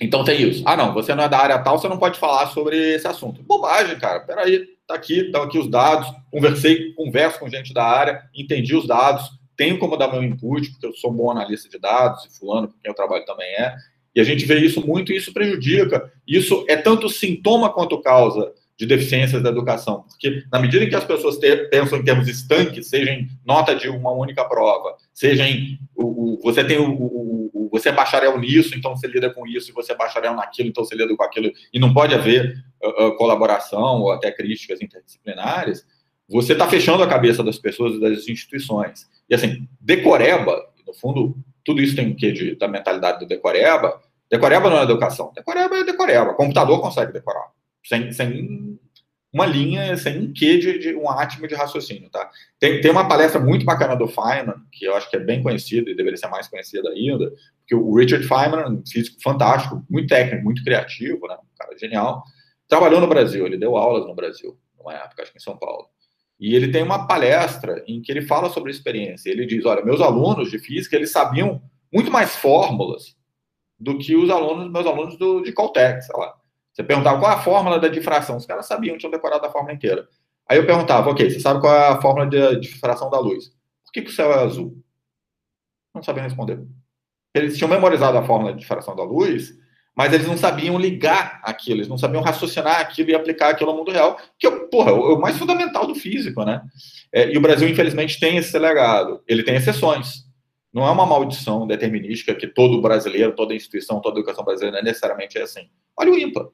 então 0.02 0.24
tem 0.24 0.42
isso. 0.42 0.64
Ah, 0.66 0.78
não, 0.78 0.94
você 0.94 1.14
não 1.14 1.24
é 1.24 1.30
da 1.30 1.40
área 1.40 1.60
tal, 1.60 1.78
você 1.78 1.88
não 1.88 1.98
pode 1.98 2.18
falar 2.18 2.48
sobre 2.48 2.78
esse 2.96 3.08
assunto. 3.08 3.44
Bobagem, 3.44 3.98
cara. 4.00 4.22
Peraí, 4.22 4.66
tá 4.88 4.96
aqui, 4.96 5.26
estão 5.26 5.44
aqui 5.44 5.58
os 5.58 5.70
dados. 5.70 6.10
Conversei, 6.32 6.94
converso 6.94 7.40
com 7.40 7.50
gente 7.50 7.74
da 7.74 7.84
área, 7.84 8.24
entendi 8.34 8.76
os 8.76 8.88
dados, 8.88 9.30
tenho 9.58 9.78
como 9.78 9.98
dar 9.98 10.08
meu 10.08 10.24
input, 10.24 10.72
porque 10.72 10.86
eu 10.86 10.94
sou 10.94 11.12
um 11.12 11.16
bom 11.16 11.30
analista 11.30 11.68
de 11.68 11.78
dados, 11.78 12.26
e 12.26 12.38
fulano, 12.38 12.70
com 12.70 12.80
quem 12.80 12.90
eu 12.90 12.96
trabalho 12.96 13.26
também 13.26 13.48
é. 13.56 13.76
E 14.16 14.22
a 14.22 14.24
gente 14.24 14.46
vê 14.46 14.60
isso 14.60 14.86
muito 14.86 15.12
e 15.12 15.18
isso 15.18 15.34
prejudica. 15.34 16.12
Isso 16.28 16.66
é 16.68 16.76
tanto 16.76 17.10
sintoma 17.10 17.72
quanto 17.72 18.02
causa 18.02 18.52
de 18.80 18.86
deficiências 18.86 19.44
da 19.44 19.50
educação. 19.50 20.04
Porque, 20.04 20.44
na 20.50 20.58
medida 20.58 20.86
em 20.86 20.90
que 20.90 20.96
as 20.96 21.04
pessoas 21.04 21.38
ter, 21.38 21.70
pensam 21.70 22.00
em 22.00 22.04
termos 22.04 22.30
estanques, 22.30 22.88
seja 22.88 23.12
em 23.12 23.28
nota 23.46 23.76
de 23.76 23.90
uma 23.90 24.12
única 24.12 24.46
prova, 24.46 24.96
seja 25.14 25.46
em. 25.46 25.78
O, 25.94 26.36
o 26.36 26.40
você 26.42 26.64
tem 26.64 26.78
o, 26.78 26.90
o, 26.90 27.52
o, 27.54 27.70
Você 27.72 27.90
é 27.90 27.92
bacharel 27.92 28.40
nisso, 28.40 28.76
então 28.78 28.96
você 28.96 29.06
lida 29.06 29.30
com 29.34 29.46
isso, 29.46 29.70
e 29.70 29.74
você 29.74 29.92
é 29.92 29.96
bacharel 29.98 30.34
naquilo, 30.34 30.70
então 30.70 30.86
você 30.86 30.96
lida 30.96 31.14
com 31.14 31.24
aquilo, 31.24 31.52
e 31.74 31.78
não 31.78 31.94
pode 31.94 32.16
haver 32.16 32.64
uh, 32.82 33.16
colaboração 33.18 34.02
ou 34.02 34.14
até 34.14 34.32
críticas 34.32 34.82
interdisciplinares, 34.82 35.86
você 36.30 36.54
está 36.54 36.66
fechando 36.70 37.04
a 37.04 37.08
cabeça 37.08 37.44
das 37.44 37.58
pessoas 37.58 37.96
e 37.96 38.00
das 38.00 38.30
instituições. 38.30 39.10
E 39.30 39.36
assim, 39.36 39.68
decoreba, 39.82 40.58
no 40.88 40.94
fundo, 40.94 41.36
tudo 41.70 41.82
isso 41.82 41.96
tem 41.96 42.12
o 42.12 42.16
quê 42.16 42.32
de, 42.32 42.56
da 42.56 42.68
mentalidade 42.68 43.20
do 43.20 43.28
decoreba? 43.28 44.02
Decoreba 44.28 44.72
não 44.72 44.80
é 44.80 44.84
educação, 44.84 45.32
decoreba 45.36 45.78
é 45.78 45.84
decoreba. 45.84 46.34
computador 46.34 46.82
consegue 46.82 47.14
decorar 47.14 47.52
sem, 47.86 48.12
sem 48.12 48.80
uma 49.32 49.46
linha, 49.46 49.96
sem 49.96 50.18
um 50.18 50.34
quê 50.34 50.58
de, 50.58 50.80
de, 50.80 50.96
um 50.96 51.08
átimo 51.08 51.48
de 51.48 51.54
raciocínio, 51.54 52.10
tá? 52.10 52.28
Tem, 52.60 52.82
tem 52.82 52.90
uma 52.90 53.08
palestra 53.08 53.40
muito 53.40 53.64
bacana 53.66 53.96
do 53.96 54.08
Feynman, 54.08 54.56
que 54.72 54.86
eu 54.86 54.96
acho 54.96 55.08
que 55.12 55.16
é 55.16 55.20
bem 55.20 55.44
conhecido 55.44 55.92
e 55.92 55.96
deveria 55.96 56.18
ser 56.18 56.28
mais 56.28 56.48
conhecido 56.48 56.88
ainda, 56.88 57.32
porque 57.60 57.76
o 57.76 57.96
Richard 57.96 58.28
Feynman, 58.28 58.82
físico 58.92 59.22
fantástico, 59.22 59.86
muito 59.88 60.08
técnico, 60.08 60.44
muito 60.44 60.64
criativo, 60.64 61.28
né? 61.28 61.36
Um 61.36 61.56
cara 61.56 61.78
genial, 61.78 62.24
trabalhou 62.68 63.00
no 63.00 63.08
Brasil, 63.08 63.46
ele 63.46 63.58
deu 63.58 63.78
aulas 63.78 64.08
no 64.08 64.16
Brasil, 64.16 64.58
numa 64.76 64.96
época, 64.96 65.22
acho 65.22 65.32
que 65.32 65.38
em 65.38 65.42
São 65.42 65.56
Paulo. 65.56 65.88
E 66.40 66.56
ele 66.56 66.72
tem 66.72 66.82
uma 66.82 67.06
palestra 67.06 67.84
em 67.86 68.02
que 68.02 68.12
ele 68.12 68.22
fala 68.22 68.50
sobre 68.50 68.72
a 68.72 68.74
experiência. 68.74 69.30
Ele 69.30 69.46
diz, 69.46 69.66
olha, 69.66 69.84
meus 69.84 70.00
alunos 70.00 70.50
de 70.50 70.58
física, 70.58 70.96
eles 70.96 71.12
sabiam 71.12 71.62
muito 71.92 72.10
mais 72.10 72.36
fórmulas 72.36 73.18
do 73.78 73.98
que 73.98 74.16
os 74.16 74.30
alunos, 74.30 74.72
meus 74.72 74.86
alunos 74.86 75.18
do, 75.18 75.42
de 75.42 75.52
Caltech, 75.52 76.02
sei 76.02 76.16
lá. 76.18 76.34
Você 76.72 76.84
perguntava 76.84 77.20
qual 77.20 77.32
é 77.32 77.36
a 77.36 77.40
fórmula 77.40 77.80
da 77.80 77.90
difração. 77.90 78.38
Os 78.38 78.46
caras 78.46 78.66
sabiam, 78.66 78.98
tinham 78.98 79.12
decorado 79.12 79.46
a 79.46 79.52
fórmula 79.52 79.74
inteira. 79.74 80.08
Aí 80.48 80.58
eu 80.58 80.66
perguntava, 80.66 81.10
ok, 81.10 81.30
você 81.30 81.40
sabe 81.40 81.60
qual 81.60 81.76
é 81.76 81.88
a 81.90 82.02
fórmula 82.02 82.28
de 82.28 82.60
difração 82.62 83.10
da 83.10 83.20
luz? 83.20 83.50
Por 83.86 83.92
que, 83.92 84.02
que 84.02 84.10
o 84.10 84.14
céu 84.14 84.32
é 84.32 84.44
azul? 84.44 84.82
Não 85.94 86.02
sabiam 86.02 86.24
responder. 86.24 86.66
Eles 87.36 87.58
tinham 87.58 87.70
memorizado 87.70 88.18
a 88.18 88.24
fórmula 88.24 88.54
de 88.54 88.60
difração 88.60 88.96
da 88.96 89.04
luz, 89.04 89.54
mas 90.00 90.14
eles 90.14 90.26
não 90.26 90.38
sabiam 90.38 90.80
ligar 90.80 91.42
aquilo, 91.44 91.80
eles 91.80 91.90
não 91.90 91.98
sabiam 91.98 92.24
raciocinar 92.24 92.80
aquilo 92.80 93.10
e 93.10 93.16
aplicar 93.16 93.50
aquilo 93.50 93.72
ao 93.72 93.76
mundo 93.76 93.92
real, 93.92 94.18
que 94.40 94.48
é, 94.48 94.52
porra, 94.52 94.92
é 94.92 94.94
o 94.94 95.20
mais 95.20 95.38
fundamental 95.38 95.86
do 95.86 95.94
físico, 95.94 96.46
né? 96.46 96.62
É, 97.12 97.30
e 97.30 97.38
o 97.38 97.42
Brasil, 97.42 97.68
infelizmente, 97.68 98.18
tem 98.18 98.38
esse 98.38 98.58
legado. 98.58 99.22
Ele 99.28 99.44
tem 99.44 99.58
exceções. 99.58 100.24
Não 100.74 100.88
é 100.88 100.90
uma 100.90 101.06
maldição 101.06 101.68
determinística 101.68 102.34
que 102.34 102.48
todo 102.48 102.82
brasileiro, 102.82 103.36
toda 103.36 103.54
instituição, 103.54 104.00
toda 104.00 104.18
educação 104.18 104.46
brasileira 104.46 104.82
necessariamente 104.82 105.38
é 105.38 105.42
assim. 105.42 105.68
Olha 105.98 106.14
o 106.14 106.18
IMPA. 106.18 106.48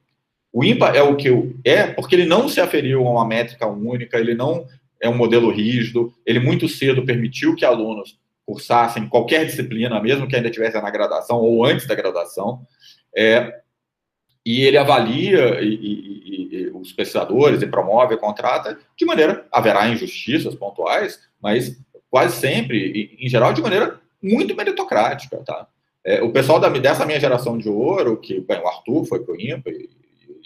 O 0.52 0.64
IMPA 0.64 0.88
é 0.88 1.02
o 1.02 1.14
que 1.14 1.28
é 1.64 1.86
porque 1.86 2.16
ele 2.16 2.26
não 2.26 2.48
se 2.48 2.60
aferiu 2.60 3.06
a 3.06 3.10
uma 3.12 3.24
métrica 3.24 3.64
única, 3.68 4.18
ele 4.18 4.34
não 4.34 4.66
é 5.00 5.08
um 5.08 5.16
modelo 5.16 5.52
rígido, 5.52 6.12
ele 6.26 6.40
muito 6.40 6.68
cedo 6.68 7.04
permitiu 7.04 7.54
que 7.54 7.64
alunos 7.64 8.18
cursassem 8.44 9.08
qualquer 9.08 9.46
disciplina, 9.46 10.00
mesmo 10.02 10.26
que 10.26 10.34
ainda 10.34 10.48
estivesse 10.48 10.80
na 10.80 10.90
graduação 10.90 11.36
ou 11.38 11.64
antes 11.64 11.86
da 11.86 11.94
graduação, 11.94 12.66
é, 13.16 13.60
e 14.44 14.62
ele 14.62 14.78
avalia 14.78 15.60
e, 15.60 15.74
e, 15.74 16.56
e, 16.56 16.68
os 16.68 16.92
pesquisadores 16.92 17.62
e 17.62 17.66
promove, 17.66 18.16
contrata, 18.16 18.78
de 18.96 19.04
maneira, 19.04 19.46
haverá 19.50 19.88
injustiças 19.88 20.54
pontuais, 20.54 21.18
mas 21.40 21.76
quase 22.10 22.36
sempre, 22.36 23.16
em 23.18 23.28
geral, 23.28 23.52
de 23.52 23.62
maneira 23.62 24.00
muito 24.22 24.54
meritocrática, 24.54 25.38
tá? 25.44 25.66
É, 26.04 26.22
o 26.22 26.30
pessoal 26.30 26.60
da, 26.60 26.68
dessa 26.68 27.04
minha 27.04 27.18
geração 27.18 27.58
de 27.58 27.68
ouro, 27.68 28.20
que 28.20 28.40
bem, 28.40 28.60
o 28.60 28.68
Arthur 28.68 29.04
foi 29.06 29.24
para 29.24 29.34
o 29.34 29.40
IMPA 29.40 29.70
e, 29.70 29.88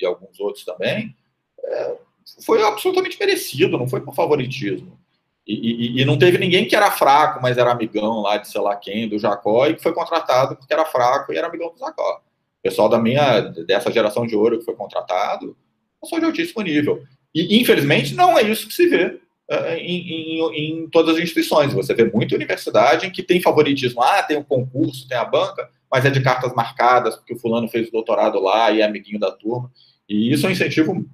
e, 0.00 0.06
alguns 0.06 0.40
outros 0.40 0.64
também, 0.64 1.14
é, 1.62 1.96
foi 2.44 2.62
absolutamente 2.62 3.18
merecido, 3.20 3.76
não 3.76 3.86
foi 3.86 4.00
por 4.00 4.14
favoritismo. 4.14 4.98
E, 5.46 5.98
e, 5.98 6.00
e, 6.00 6.04
não 6.06 6.16
teve 6.16 6.38
ninguém 6.38 6.66
que 6.66 6.74
era 6.74 6.90
fraco, 6.90 7.40
mas 7.42 7.58
era 7.58 7.72
amigão 7.72 8.22
lá 8.22 8.38
de 8.38 8.48
sei 8.48 8.60
lá 8.60 8.74
quem, 8.76 9.08
do 9.08 9.18
Jacó, 9.18 9.66
e 9.66 9.74
que 9.74 9.82
foi 9.82 9.92
contratado 9.92 10.56
porque 10.56 10.72
era 10.72 10.86
fraco 10.86 11.32
e 11.32 11.36
era 11.36 11.48
amigão 11.48 11.70
do 11.72 11.78
Jacó. 11.78 12.22
Pessoal 12.62 12.88
da 12.88 12.98
minha, 12.98 13.40
dessa 13.40 13.90
geração 13.90 14.26
de 14.26 14.36
ouro 14.36 14.58
que 14.58 14.64
foi 14.64 14.74
contratado, 14.74 15.56
pessoal 16.00 16.20
de 16.20 16.26
altíssimo 16.26 16.62
nível. 16.62 17.02
E, 17.34 17.60
infelizmente, 17.60 18.14
não 18.14 18.38
é 18.38 18.42
isso 18.42 18.66
que 18.66 18.74
se 18.74 18.88
vê 18.88 19.20
uh, 19.50 19.74
em, 19.78 20.40
em, 20.40 20.82
em, 20.82 20.88
todas 20.90 21.16
as 21.16 21.22
instituições. 21.22 21.72
Você 21.72 21.94
vê 21.94 22.04
muita 22.04 22.34
universidade 22.34 23.06
em 23.06 23.10
que 23.10 23.22
tem 23.22 23.40
favoritismo. 23.40 24.02
Ah, 24.02 24.22
tem 24.22 24.36
o 24.36 24.40
um 24.40 24.44
concurso, 24.44 25.08
tem 25.08 25.16
a 25.16 25.24
banca, 25.24 25.70
mas 25.90 26.04
é 26.04 26.10
de 26.10 26.20
cartas 26.20 26.52
marcadas, 26.54 27.16
porque 27.16 27.34
o 27.34 27.38
fulano 27.38 27.68
fez 27.68 27.88
o 27.88 27.92
doutorado 27.92 28.40
lá 28.40 28.70
e 28.70 28.80
é 28.80 28.84
amiguinho 28.84 29.18
da 29.18 29.30
turma. 29.30 29.70
E 30.08 30.32
isso 30.32 30.46
é 30.46 30.48
um 30.48 30.52
incentivo, 30.52 31.04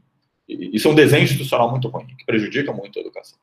isso 0.48 0.88
é 0.88 0.90
um 0.90 0.94
desenho 0.94 1.24
institucional 1.24 1.70
muito 1.70 1.88
ruim, 1.88 2.06
que 2.16 2.24
prejudica 2.24 2.72
muito 2.72 2.98
a 2.98 3.02
educação. 3.02 3.38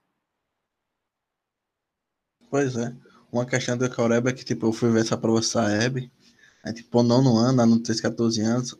Pois 2.50 2.76
é. 2.76 2.94
Uma 3.32 3.48
questão 3.48 3.76
do 3.76 3.86
Ecoreba 3.86 4.30
é 4.30 4.34
que, 4.34 4.46
tipo, 4.46 4.68
eu 4.68 4.72
fui 4.72 4.92
ver 4.92 5.02
essa 5.02 5.18
prova 5.18 5.42
Saeb, 5.42 6.12
aí, 6.64 6.74
tipo, 6.74 7.04
nono 7.04 7.38
ano, 7.38 7.66
no 7.66 7.80
13, 7.80 8.02
14 8.02 8.42
anos, 8.42 8.76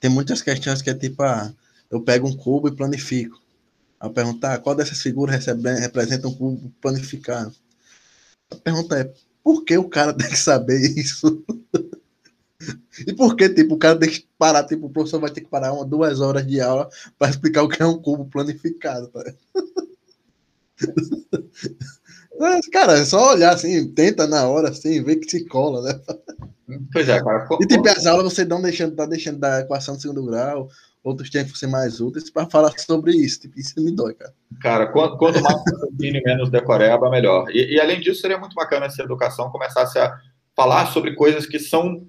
tem 0.00 0.10
muitas 0.10 0.40
questões 0.40 0.80
que 0.80 0.90
é, 0.90 0.94
tipo, 0.94 1.22
ah, 1.22 1.52
eu 1.90 2.00
pego 2.00 2.26
um 2.26 2.36
cubo 2.36 2.68
e 2.68 2.74
planifico. 2.74 3.40
A 4.00 4.08
perguntar 4.08 4.54
ah, 4.54 4.58
qual 4.58 4.74
dessas 4.74 5.02
figuras 5.02 5.34
recebe, 5.34 5.72
representa 5.74 6.28
um 6.28 6.34
cubo 6.34 6.72
planificado. 6.80 7.54
A 8.50 8.56
pergunta 8.56 8.98
é, 8.98 9.12
por 9.42 9.64
que 9.64 9.76
o 9.76 9.88
cara 9.88 10.12
tem 10.16 10.28
que 10.28 10.36
saber 10.36 10.80
isso? 10.96 11.44
e 13.06 13.12
por 13.12 13.36
que, 13.36 13.48
tipo, 13.48 13.74
o 13.74 13.78
cara 13.78 13.98
tem 13.98 14.08
que 14.08 14.26
parar, 14.38 14.64
tipo, 14.64 14.86
o 14.86 14.90
professor 14.90 15.20
vai 15.20 15.30
ter 15.30 15.42
que 15.42 15.48
parar 15.48 15.72
uma, 15.72 15.84
duas 15.84 16.20
horas 16.20 16.46
de 16.46 16.60
aula 16.60 16.88
para 17.18 17.30
explicar 17.30 17.62
o 17.62 17.68
que 17.68 17.82
é 17.82 17.86
um 17.86 18.00
cubo 18.00 18.24
planificado, 18.26 19.08
tá? 19.08 19.24
Mas, 22.38 22.66
cara, 22.68 22.98
é 22.98 23.04
só 23.04 23.32
olhar 23.34 23.52
assim, 23.52 23.92
tenta 23.92 24.26
na 24.26 24.46
hora, 24.46 24.70
assim, 24.70 25.02
ver 25.02 25.16
que 25.16 25.30
se 25.30 25.44
cola, 25.46 25.82
né? 25.82 26.00
Pois 26.92 27.08
é, 27.08 27.22
cara. 27.22 27.46
E 27.60 27.66
tipo, 27.66 27.88
as 27.88 28.06
aulas 28.06 28.32
você 28.32 28.44
não 28.44 28.60
deixando, 28.60 28.94
tá 28.94 29.06
deixando 29.06 29.38
da 29.38 29.60
equação 29.60 29.96
de 29.96 30.02
segundo 30.02 30.24
grau, 30.26 30.68
outros 31.02 31.30
tempos 31.30 31.58
ser 31.58 31.66
mais 31.66 32.00
úteis 32.00 32.30
para 32.30 32.48
falar 32.48 32.72
sobre 32.78 33.12
isso. 33.12 33.40
Tipo, 33.40 33.58
isso 33.58 33.74
me 33.78 33.90
dói, 33.90 34.14
cara. 34.14 34.34
Cara, 34.60 34.86
quanto, 34.88 35.16
quanto 35.16 35.42
mais 35.42 35.56
e 36.00 36.22
menos 36.22 36.50
decoreba, 36.50 37.10
melhor. 37.10 37.50
E, 37.50 37.74
e, 37.74 37.80
além 37.80 38.00
disso, 38.00 38.20
seria 38.20 38.38
muito 38.38 38.54
bacana 38.54 38.86
essa 38.86 39.02
educação 39.02 39.50
começasse 39.50 39.98
a 39.98 40.14
falar 40.54 40.86
sobre 40.86 41.14
coisas 41.14 41.46
que 41.46 41.58
são 41.58 42.06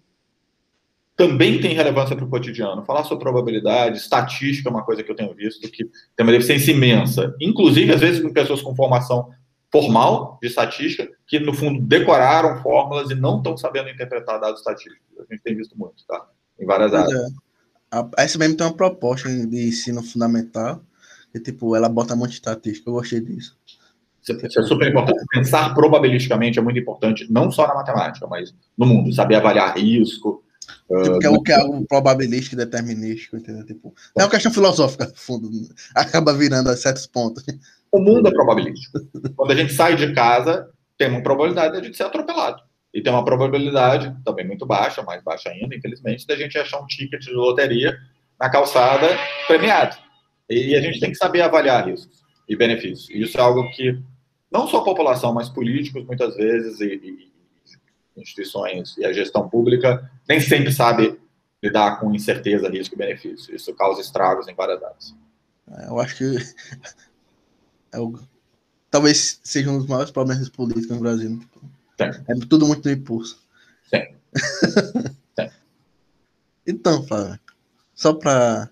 também 1.16 1.60
tem 1.60 1.74
relevância 1.74 2.16
para 2.16 2.24
o 2.24 2.30
cotidiano. 2.30 2.86
Falar 2.86 3.04
sobre 3.04 3.26
probabilidade, 3.26 3.98
estatística 3.98 4.70
é 4.70 4.72
uma 4.72 4.86
coisa 4.86 5.04
que 5.04 5.12
eu 5.12 5.16
tenho 5.16 5.34
visto 5.34 5.70
que 5.70 5.84
tem 6.16 6.26
uma 6.26 6.32
deficiência 6.32 6.72
imensa. 6.72 7.36
Inclusive, 7.42 7.92
às 7.92 8.00
vezes, 8.00 8.22
com 8.22 8.32
pessoas 8.32 8.62
com 8.62 8.74
formação 8.74 9.30
formal 9.72 10.38
de 10.42 10.48
estatística, 10.48 11.10
que 11.28 11.40
no 11.40 11.54
fundo 11.54 11.82
decoraram 11.82 12.62
fórmulas 12.62 13.10
e 13.12 13.16
não 13.16 13.38
estão 13.38 13.56
sabendo 13.56 13.90
interpretar 13.90 14.40
dados 14.40 14.60
estatísticos. 14.60 15.00
A 15.20 15.34
gente 15.34 15.44
tem 15.44 15.56
visto 15.56 15.78
muito, 15.78 16.06
tá? 16.08 16.28
Em 16.60 16.66
várias 16.66 16.94
áreas. 16.94 17.14
É. 17.14 17.50
A 17.92 18.24
SBM 18.24 18.56
tem 18.56 18.66
uma 18.66 18.74
proposta 18.74 19.30
de 19.30 19.68
ensino 19.68 20.04
fundamental, 20.04 20.82
e 21.34 21.40
tipo, 21.40 21.76
ela 21.76 21.90
bota 21.90 22.16
muito 22.16 22.34
estatística. 22.34 22.90
Eu 22.90 22.94
gostei 22.94 23.22
disso. 23.22 23.58
Isso 24.22 24.60
é 24.60 24.64
super 24.64 24.90
importante. 24.90 25.24
Pensar 25.32 25.74
probabilisticamente 25.74 26.60
é 26.60 26.62
muito 26.62 26.80
importante, 26.80 27.26
não 27.32 27.52
só 27.52 27.68
na 27.68 27.74
matemática, 27.74 28.28
mas 28.28 28.54
no 28.78 28.86
mundo. 28.86 29.14
Saber 29.14 29.36
avaliar 29.36 29.78
risco. 29.78 30.44
Tipo, 30.88 31.16
uh, 31.16 31.20
que 31.20 31.26
é 31.26 31.30
o 31.30 31.42
que 31.42 31.52
é 31.52 31.64
o 31.64 31.86
probabilístico 31.86 32.56
e 32.56 32.58
determinístico, 32.58 33.38
entendeu? 33.38 33.66
Tipo, 33.66 33.94
é 34.18 34.24
uma 34.24 34.30
questão 34.30 34.52
filosófica, 34.52 35.06
no 35.06 35.16
fundo. 35.16 35.50
Acaba 35.96 36.34
virando 36.34 36.70
a 36.70 36.78
certos 36.78 37.08
pontos. 37.08 37.44
O 37.92 38.00
mundo 38.00 38.28
é 38.28 38.32
probabilístico. 38.32 39.00
Quando 39.36 39.52
a 39.52 39.56
gente 39.56 39.74
sai 39.74 39.96
de 39.96 40.14
casa, 40.14 40.70
tem 40.98 41.10
uma 41.10 41.24
probabilidade 41.24 41.74
de 41.74 41.80
a 41.80 41.84
gente 41.84 41.98
ser 41.98 42.04
atropelado. 42.04 42.62
E 42.94 43.02
tem 43.02 43.12
uma 43.12 43.24
probabilidade, 43.24 44.16
também 44.24 44.46
muito 44.46 44.66
baixa, 44.66 45.04
mais 45.04 45.24
baixa 45.24 45.50
ainda, 45.50 45.76
infelizmente, 45.76 46.26
da 46.26 46.36
gente 46.36 46.58
achar 46.58 46.80
um 46.80 46.88
ticket 46.88 47.22
de 47.22 47.32
loteria 47.32 47.98
na 48.40 48.50
calçada 48.50 49.08
premiado. 49.48 49.98
E 50.50 50.76
a 50.76 50.82
gente 50.82 51.00
tem 51.00 51.12
que 51.12 51.18
saber 51.18 51.42
avaliar 51.42 51.88
riscos 51.88 52.24
e 52.48 52.56
benefícios. 52.56 53.10
E 53.10 53.22
isso 53.22 53.38
é 53.38 53.42
algo 53.42 53.70
que 53.72 54.02
não 54.52 54.68
só 54.68 54.80
a 54.80 54.84
população, 54.84 55.34
mas 55.34 55.50
políticos, 55.50 56.04
muitas 56.06 56.36
vezes, 56.36 56.82
e, 56.82 56.96
e 56.96 57.30
instituições 58.20 58.98
e 58.98 59.06
a 59.06 59.14
gestão 59.14 59.48
pública 59.48 60.12
nem 60.28 60.40
sempre 60.40 60.72
sabe 60.72 61.18
lidar 61.62 62.00
com 62.00 62.14
incerteza, 62.14 62.70
risco 62.70 62.96
e 62.96 62.98
benefício. 62.98 63.56
Isso 63.56 63.74
causa 63.76 64.02
estragos 64.02 64.48
em 64.48 64.56
várias 64.56 64.82
áreas. 64.82 65.16
É, 65.72 65.88
eu 65.88 66.00
acho 66.00 66.18
que 66.18 66.36
é 67.92 68.00
o, 68.00 68.20
talvez 68.90 69.40
seja 69.44 69.72
um 69.72 69.78
dos 69.78 69.88
maiores 69.88 70.12
problemas 70.12 70.50
políticos 70.50 70.90
no 70.90 71.02
Brasil. 71.02 71.30
Né? 71.30 72.24
É 72.28 72.34
tudo 72.48 72.68
muito 72.68 72.86
no 72.86 72.92
impulso. 72.92 73.40
Então, 76.68 77.04
Flávio, 77.08 77.40
só 77.96 78.14
para 78.14 78.70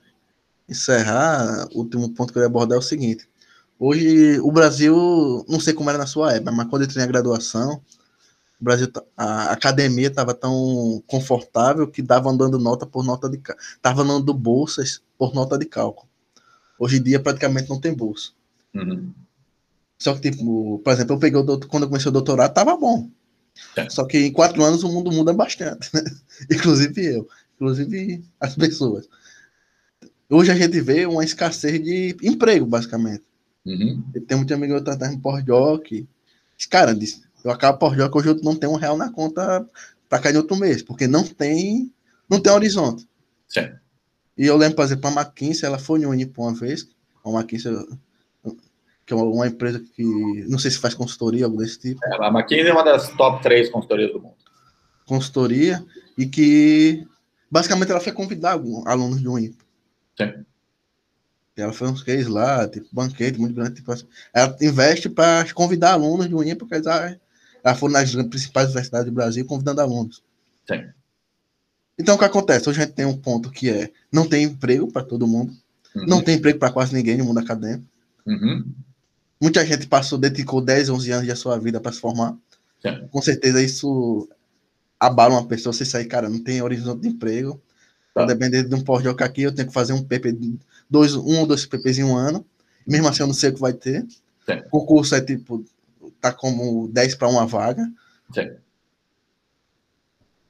encerrar, 0.70 1.68
o 1.74 1.80
último 1.80 2.14
ponto 2.14 2.32
que 2.32 2.38
eu 2.38 2.44
ia 2.44 2.48
abordar 2.48 2.76
é 2.76 2.80
o 2.80 2.84
seguinte. 2.84 3.28
Hoje, 3.80 4.40
o 4.42 4.52
Brasil, 4.52 5.44
não 5.50 5.60
sei 5.60 5.74
como 5.74 5.90
era 5.90 5.98
na 5.98 6.06
sua 6.06 6.34
época, 6.34 6.52
mas 6.52 6.68
quando 6.68 6.84
eu 6.84 6.88
tinha 6.88 7.04
a 7.04 7.08
graduação, 7.08 7.82
o 8.62 8.64
Brasil, 8.64 8.88
a 9.16 9.52
academia 9.52 10.10
estava 10.10 10.36
tão 10.36 11.04
confortável 11.08 11.88
que 11.88 12.04
dava 12.04 12.30
andando 12.30 12.60
nota 12.60 12.86
por 12.86 13.04
nota 13.04 13.28
de 13.28 13.42
estava 13.76 14.04
dando 14.04 14.32
bolsas 14.32 15.02
por 15.18 15.34
nota 15.34 15.58
de 15.58 15.66
cálculo. 15.66 16.08
Hoje 16.78 16.98
em 16.98 17.04
dia 17.04 17.20
praticamente 17.20 17.70
não 17.70 17.80
tem 17.80 17.96
bolsa. 17.96 18.32
Uhum. 18.74 19.14
Só 19.98 20.14
que, 20.14 20.32
tipo, 20.32 20.80
por 20.80 20.94
exemplo, 20.94 21.16
eu 21.16 21.20
peguei 21.20 21.40
o 21.40 21.44
doutor, 21.44 21.68
quando 21.68 21.84
eu 21.84 21.90
comecei 21.90 22.10
o 22.10 22.14
doutorado, 22.14 22.54
tava 22.54 22.78
bom. 22.78 23.10
É. 23.76 23.90
Só 23.90 24.06
que 24.06 24.18
em 24.18 24.32
quatro 24.32 24.64
anos 24.64 24.84
o 24.84 24.90
mundo 24.90 25.12
muda 25.12 25.34
bastante, 25.34 25.90
né? 25.94 26.04
Inclusive 26.52 27.06
eu, 27.06 27.28
inclusive 27.56 28.24
as 28.40 28.56
pessoas. 28.56 29.08
Hoje 30.30 30.52
a 30.52 30.56
gente 30.56 30.80
vê 30.82 31.06
uma 31.06 31.24
escassez 31.24 31.82
de 31.84 32.16
emprego, 32.22 32.66
basicamente. 32.66 33.24
Uhum. 33.66 34.04
Tem 34.28 34.38
muito 34.38 34.54
amigo 34.54 34.82
que 34.82 34.98
tá 34.98 35.12
em 35.12 35.20
pós-doc. 35.20 35.88
Cara, 36.70 36.94
disse, 36.94 37.24
eu 37.44 37.52
acabo 37.52 37.80
pós-doc, 37.80 38.16
hoje 38.16 38.30
eu 38.30 38.36
não 38.42 38.56
tenho 38.56 38.74
um 38.74 38.78
real 38.78 38.98
na 38.98 39.12
conta 39.12 39.68
para 40.08 40.20
cair 40.20 40.36
em 40.36 40.38
outro 40.38 40.56
mês, 40.56 40.82
porque 40.82 41.08
não 41.08 41.24
tem, 41.24 41.92
não 42.30 42.40
tem 42.40 42.52
horizonte. 42.52 43.08
Sim. 43.48 43.70
E 44.38 44.46
eu 44.46 44.56
lembro, 44.56 44.76
por 44.76 44.86
exemplo, 44.86 45.10
a 45.10 45.22
McKinsey, 45.22 45.66
ela 45.66 45.80
foi 45.80 46.02
em 46.02 46.06
Unipo 46.06 46.44
uma 46.44 46.54
vez, 46.54 46.88
a 47.26 47.30
McKinsey 47.30 47.74
que 49.08 49.14
é 49.14 49.16
uma 49.16 49.48
empresa 49.48 49.82
que 49.96 50.04
não 50.50 50.60
sei 50.60 50.70
se 50.70 50.80
faz 50.80 50.94
consultoria, 50.94 51.46
algo 51.46 51.58
desse 51.58 51.80
tipo. 51.80 52.06
É, 52.06 52.26
a 52.26 52.28
McKinsey 52.28 52.68
é 52.68 52.74
uma 52.74 52.84
das 52.84 53.10
top 53.12 53.42
três 53.42 53.70
consultorias 53.70 54.12
do 54.12 54.22
mundo. 54.22 54.36
Consultoria, 55.06 55.82
e 56.18 56.26
que 56.26 57.08
basicamente 57.50 57.90
ela 57.90 58.02
foi 58.02 58.12
convidar 58.12 58.60
alunos 58.86 59.22
de 59.22 59.30
um 59.30 59.40
IPA. 59.40 59.64
Sim. 60.20 60.46
Ela 61.56 61.72
foi 61.72 61.88
uns 61.88 62.04
cases 62.04 62.28
lá, 62.28 62.68
tipo, 62.68 62.86
banquete 62.92 63.40
muito 63.40 63.56
grande. 63.56 63.76
Tipo, 63.76 63.94
ela 64.34 64.58
investe 64.62 65.08
para 65.08 65.52
convidar 65.54 65.94
alunos 65.94 66.28
de 66.28 66.36
um 66.36 66.44
IPA, 66.44 66.58
porque 66.58 66.76
ela, 66.76 67.18
ela 67.64 67.76
foi 67.76 67.90
nas 67.90 68.14
principais 68.14 68.68
universidades 68.68 69.06
do 69.06 69.14
Brasil 69.14 69.46
convidando 69.46 69.80
alunos. 69.80 70.22
Sim. 70.70 70.84
Então, 71.98 72.16
o 72.16 72.20
que 72.20 72.26
acontece? 72.26 72.70
Hoje 72.70 72.82
a 72.82 72.84
gente 72.84 72.94
tem 72.94 73.06
um 73.06 73.18
ponto 73.18 73.50
que 73.50 73.70
é: 73.70 73.90
não 74.12 74.28
tem 74.28 74.44
emprego 74.44 74.92
para 74.92 75.02
todo 75.02 75.26
mundo, 75.26 75.54
uhum. 75.96 76.06
não 76.06 76.22
tem 76.22 76.36
emprego 76.36 76.60
para 76.60 76.74
quase 76.74 76.94
ninguém 76.94 77.18
no 77.18 77.24
mundo 77.24 77.40
acadêmico. 77.40 77.88
Uhum. 78.26 78.66
Muita 79.40 79.66
gente 79.66 79.88
passou, 79.88 80.18
dedicou 80.18 80.62
10, 80.62 80.90
11 80.90 81.12
anos 81.12 81.28
da 81.28 81.36
sua 81.36 81.58
vida 81.60 81.80
para 81.80 81.92
se 81.92 82.00
formar. 82.00 82.36
Sim. 82.82 83.08
Com 83.12 83.22
certeza 83.22 83.62
isso 83.62 84.28
abala 85.00 85.36
uma 85.36 85.48
pessoa. 85.48 85.74
Você 85.74 85.86
sair, 85.86 86.06
cara, 86.06 86.30
não 86.30 86.44
tem 86.44 86.62
horizonte 86.62 87.02
de 87.02 87.10
emprego. 87.10 87.62
Tá. 88.14 88.26
Dependendo 88.26 88.70
de 88.70 88.76
um 88.76 88.84
pós-doc 88.84 89.22
aqui, 89.22 89.44
eu 89.44 89.54
tenho 89.54 89.68
que 89.68 89.74
fazer 89.74 89.94
um 89.94 90.04
PP, 90.04 90.36
dois, 90.90 91.14
um 91.16 91.40
ou 91.40 91.46
dois 91.46 91.66
PPs 91.66 92.00
em 92.00 92.04
um 92.04 92.16
ano. 92.16 92.46
Mesmo 92.86 93.08
assim, 93.08 93.22
eu 93.22 93.28
não 93.28 93.34
sei 93.34 93.52
o 93.52 93.54
que 93.54 93.62
vai 93.62 93.74
ter. 93.74 94.06
Sim. 94.46 94.64
O 94.72 94.86
curso 94.86 95.14
é 95.14 95.22
tipo, 95.22 95.64
tá 96.20 96.32
como 96.32 96.88
10 96.88 97.16
para 97.16 97.28
uma 97.28 97.46
vaga. 97.46 97.88
Sim. 98.34 98.50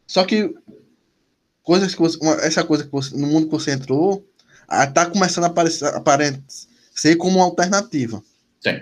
Só 0.05 0.23
que 0.23 0.55
coisas 1.61 1.93
que 1.93 1.99
você, 1.99 2.17
uma, 2.21 2.35
essa 2.35 2.63
coisa 2.63 2.85
que 2.85 2.91
você, 2.91 3.15
no 3.17 3.27
mundo 3.27 3.47
que 3.47 3.51
você 3.51 3.71
entrou, 3.71 4.25
tá 4.93 5.05
começando 5.05 5.43
a 5.43 5.47
aparecer, 5.47 5.85
aparecer 5.87 7.15
como 7.17 7.39
uma 7.39 7.45
alternativa. 7.45 8.23
Sim. 8.59 8.81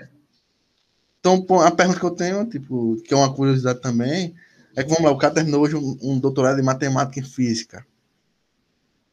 Então, 1.20 1.46
a 1.62 1.72
pergunta 1.72 2.00
que 2.00 2.06
eu 2.06 2.12
tenho, 2.12 2.46
tipo, 2.46 2.98
que 3.04 3.14
é 3.14 3.18
uma 3.18 3.34
curiosidade 3.34 3.82
também, 3.82 4.36
é 4.76 4.84
que, 4.84 4.90
vamos 4.90 5.06
lá, 5.06 5.12
o 5.12 5.18
cara 5.18 5.34
terminou 5.34 5.62
hoje 5.62 5.76
um, 5.76 5.98
um 6.02 6.20
doutorado 6.20 6.60
em 6.60 6.64
matemática 6.64 7.20
e 7.20 7.24
física. 7.24 7.86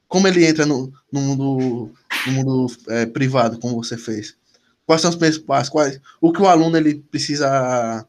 Como 0.09 0.29
ele 0.29 0.45
entra 0.45 0.67
no, 0.67 0.93
no 1.11 1.21
mundo 1.21 1.93
no 2.27 2.33
mundo 2.33 2.67
é, 2.89 3.07
privado, 3.07 3.59
como 3.59 3.83
você 3.83 3.97
fez? 3.97 4.37
Quais 4.87 5.01
são 5.01 5.11
os 5.11 5.39
passos? 5.39 5.69
Quais, 5.69 6.01
o 6.21 6.33
que 6.33 6.43
o 6.43 6.47
aluno 6.47 6.77
ele 6.77 6.97
precisa, 7.11 8.07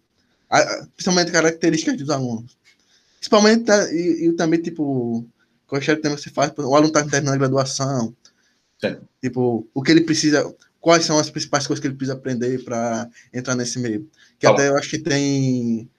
principalmente 0.95 1.32
características 1.32 1.97
dos 1.97 2.10
alunos. 2.10 2.58
Principalmente, 3.18 3.72
e, 3.91 4.28
e 4.28 4.34
também, 4.34 4.62
tipo, 4.62 5.26
qual 5.66 5.82
é 5.82 5.91
o 5.93 6.01
tema 6.01 6.16
que 6.16 6.22
você 6.22 6.30
faz? 6.30 6.51
O 6.58 6.76
aluno 6.76 6.88
está 6.88 7.04
terminando 7.04 7.36
a 7.36 7.38
graduação. 7.38 8.14
Sim. 8.82 8.97
Tipo, 9.22 9.68
o 9.74 9.82
que 9.82 9.91
ele 9.91 10.01
precisa, 10.01 10.54
quais 10.84 11.05
são 11.05 11.17
as 11.17 11.29
principais 11.29 11.65
coisas 11.65 11.79
que 11.79 11.88
ele 11.88 11.95
precisa 11.95 12.17
aprender 12.17 12.61
para 12.61 13.09
entrar 13.34 13.55
nesse 13.55 13.79
meio? 13.79 14.05
Que 14.38 14.45
até 14.45 14.67
eu 14.67 14.77
acho 14.77 14.89
que 14.89 14.99
tem, 14.99 15.89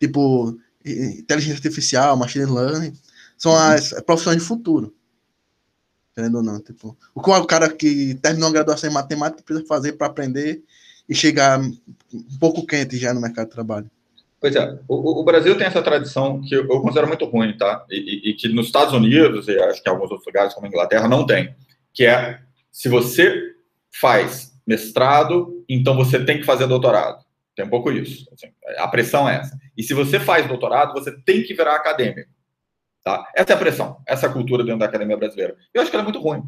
tipo, 0.00 0.58
inteligência 0.84 1.54
artificial, 1.54 2.16
machine 2.16 2.44
learning, 2.44 2.92
são 3.38 3.52
uhum. 3.52 3.58
as 3.58 3.92
profissões 4.02 4.38
de 4.38 4.42
futuro. 4.42 4.92
Entendeu 6.10 6.40
ou 6.40 6.44
não? 6.44 6.60
Tipo, 6.60 6.98
o 7.14 7.22
que 7.22 7.30
o 7.30 7.46
cara 7.46 7.68
que 7.68 8.16
terminou 8.16 8.48
a 8.48 8.52
graduação 8.52 8.90
em 8.90 8.92
matemática 8.92 9.44
precisa 9.44 9.64
fazer 9.64 9.92
para 9.92 10.08
aprender 10.08 10.60
e 11.08 11.14
chegar 11.14 11.60
um 11.60 12.38
pouco 12.40 12.66
quente 12.66 12.96
já 12.96 13.14
no 13.14 13.20
mercado 13.20 13.46
de 13.46 13.52
trabalho? 13.52 13.88
Pois 14.40 14.56
é, 14.56 14.76
o, 14.88 15.20
o, 15.20 15.24
Brasil 15.24 15.56
tem 15.56 15.68
essa 15.68 15.82
tradição 15.82 16.40
que 16.42 16.52
eu 16.52 16.80
considero 16.80 17.06
muito 17.06 17.24
ruim, 17.26 17.56
tá? 17.56 17.86
E, 17.88 17.96
e, 17.96 18.30
e, 18.30 18.34
que 18.34 18.48
nos 18.48 18.66
Estados 18.66 18.92
Unidos, 18.92 19.46
e 19.46 19.56
acho 19.56 19.80
que 19.80 19.88
em 19.88 19.92
alguns 19.92 20.10
outros 20.10 20.26
lugares, 20.26 20.52
como 20.52 20.66
a 20.66 20.68
Inglaterra, 20.68 21.06
não 21.06 21.24
tem. 21.24 21.54
Que 21.92 22.04
é, 22.06 22.40
se 22.72 22.88
você 22.88 23.53
faz 24.00 24.52
mestrado, 24.66 25.64
então 25.68 25.96
você 25.96 26.24
tem 26.24 26.38
que 26.38 26.44
fazer 26.44 26.66
doutorado. 26.66 27.24
Tem 27.54 27.64
um 27.64 27.70
pouco 27.70 27.90
isso. 27.92 28.26
Assim, 28.32 28.48
a 28.78 28.88
pressão 28.88 29.28
é 29.28 29.36
essa. 29.36 29.56
E 29.76 29.82
se 29.82 29.94
você 29.94 30.18
faz 30.18 30.46
doutorado, 30.46 30.92
você 30.92 31.12
tem 31.22 31.42
que 31.42 31.54
virar 31.54 31.76
acadêmico. 31.76 32.30
Tá? 33.02 33.30
Essa 33.34 33.52
é 33.52 33.54
a 33.54 33.58
pressão, 33.58 33.98
essa 34.06 34.26
é 34.26 34.28
a 34.28 34.32
cultura 34.32 34.64
dentro 34.64 34.80
da 34.80 34.86
academia 34.86 35.16
brasileira. 35.16 35.54
Eu 35.72 35.82
acho 35.82 35.90
que 35.90 35.96
ela 35.96 36.02
é 36.02 36.04
muito 36.04 36.20
ruim. 36.20 36.42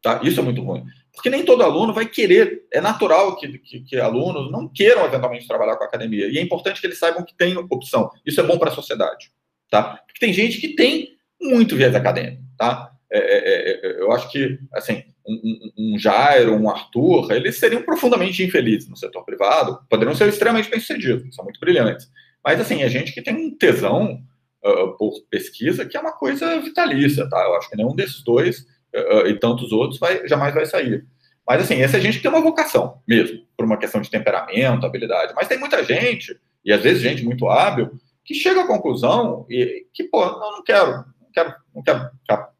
Tá? 0.00 0.20
Isso 0.22 0.38
é 0.38 0.42
muito 0.42 0.62
ruim. 0.62 0.84
Porque 1.12 1.28
nem 1.28 1.44
todo 1.44 1.62
aluno 1.62 1.92
vai 1.92 2.06
querer. 2.06 2.64
É 2.72 2.80
natural 2.80 3.36
que, 3.36 3.58
que, 3.58 3.80
que 3.80 3.96
alunos 3.98 4.50
não 4.52 4.68
queiram 4.68 5.04
eventualmente 5.04 5.48
trabalhar 5.48 5.76
com 5.76 5.84
a 5.84 5.86
academia. 5.86 6.28
E 6.28 6.38
é 6.38 6.42
importante 6.42 6.80
que 6.80 6.86
eles 6.86 6.98
saibam 6.98 7.24
que 7.24 7.34
tem 7.34 7.56
opção. 7.56 8.08
Isso 8.24 8.40
é 8.40 8.44
bom 8.44 8.56
para 8.56 8.70
a 8.70 8.74
sociedade. 8.74 9.32
Tá? 9.68 10.00
Porque 10.06 10.20
tem 10.20 10.32
gente 10.32 10.60
que 10.60 10.76
tem 10.76 11.16
muito 11.40 11.74
viés 11.74 11.94
acadêmico. 11.94 12.42
Tá? 12.56 12.92
É, 13.10 13.18
é, 13.18 13.70
é, 13.70 13.86
é 13.86 14.00
eu 14.00 14.12
acho 14.12 14.30
que, 14.30 14.58
assim, 14.72 15.04
um, 15.26 15.72
um 15.76 15.98
Jairo, 15.98 16.54
um 16.54 16.70
Arthur, 16.70 17.32
eles 17.32 17.58
seriam 17.58 17.82
profundamente 17.82 18.42
infelizes 18.44 18.88
no 18.88 18.96
setor 18.96 19.24
privado, 19.24 19.80
poderiam 19.88 20.14
ser 20.14 20.28
extremamente 20.28 20.70
bem-sucedidos, 20.70 21.34
são 21.34 21.44
muito 21.44 21.60
brilhantes. 21.60 22.10
Mas, 22.44 22.60
assim, 22.60 22.82
a 22.82 22.88
gente 22.88 23.12
que 23.12 23.22
tem 23.22 23.34
um 23.34 23.56
tesão 23.56 24.22
uh, 24.64 24.96
por 24.96 25.20
pesquisa 25.28 25.84
que 25.84 25.96
é 25.96 26.00
uma 26.00 26.12
coisa 26.12 26.60
vitalícia, 26.60 27.28
tá? 27.28 27.42
Eu 27.42 27.56
acho 27.56 27.68
que 27.68 27.76
nenhum 27.76 27.94
desses 27.94 28.22
dois 28.22 28.60
uh, 28.94 29.26
e 29.26 29.38
tantos 29.38 29.72
outros 29.72 29.98
vai, 29.98 30.26
jamais 30.28 30.54
vai 30.54 30.64
sair. 30.64 31.04
Mas, 31.46 31.62
assim, 31.62 31.80
essa 31.80 32.00
gente 32.00 32.20
tem 32.20 32.30
uma 32.30 32.40
vocação 32.40 33.00
mesmo, 33.06 33.44
por 33.56 33.64
uma 33.64 33.76
questão 33.76 34.00
de 34.00 34.10
temperamento, 34.10 34.86
habilidade. 34.86 35.32
Mas 35.34 35.48
tem 35.48 35.58
muita 35.58 35.82
gente, 35.84 36.38
e 36.64 36.72
às 36.72 36.82
vezes 36.82 37.02
gente 37.02 37.24
muito 37.24 37.48
hábil, 37.48 37.90
que 38.24 38.34
chega 38.34 38.62
à 38.62 38.66
conclusão 38.66 39.46
e 39.48 39.86
que, 39.92 40.04
pô, 40.04 40.24
não, 40.24 40.52
não 40.52 40.64
quero, 40.64 41.04
não 41.20 41.30
quero, 41.32 41.54
não 41.74 41.82
quero 41.82 42.10
ficar 42.20 42.55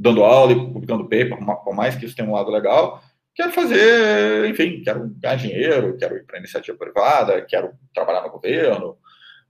dando 0.00 0.24
aula 0.24 0.52
e 0.52 0.56
publicando 0.56 1.04
paper, 1.04 1.36
por 1.62 1.74
mais 1.74 1.94
que 1.94 2.06
isso 2.06 2.16
tenha 2.16 2.26
um 2.26 2.32
lado 2.32 2.50
legal, 2.50 3.02
quero 3.34 3.52
fazer, 3.52 4.48
enfim, 4.48 4.82
quero 4.82 5.08
ganhar 5.18 5.36
dinheiro, 5.36 5.96
quero 5.98 6.16
ir 6.16 6.24
para 6.24 6.38
iniciativa 6.38 6.76
privada, 6.78 7.42
quero 7.42 7.72
trabalhar 7.94 8.22
no 8.22 8.30
governo. 8.30 8.96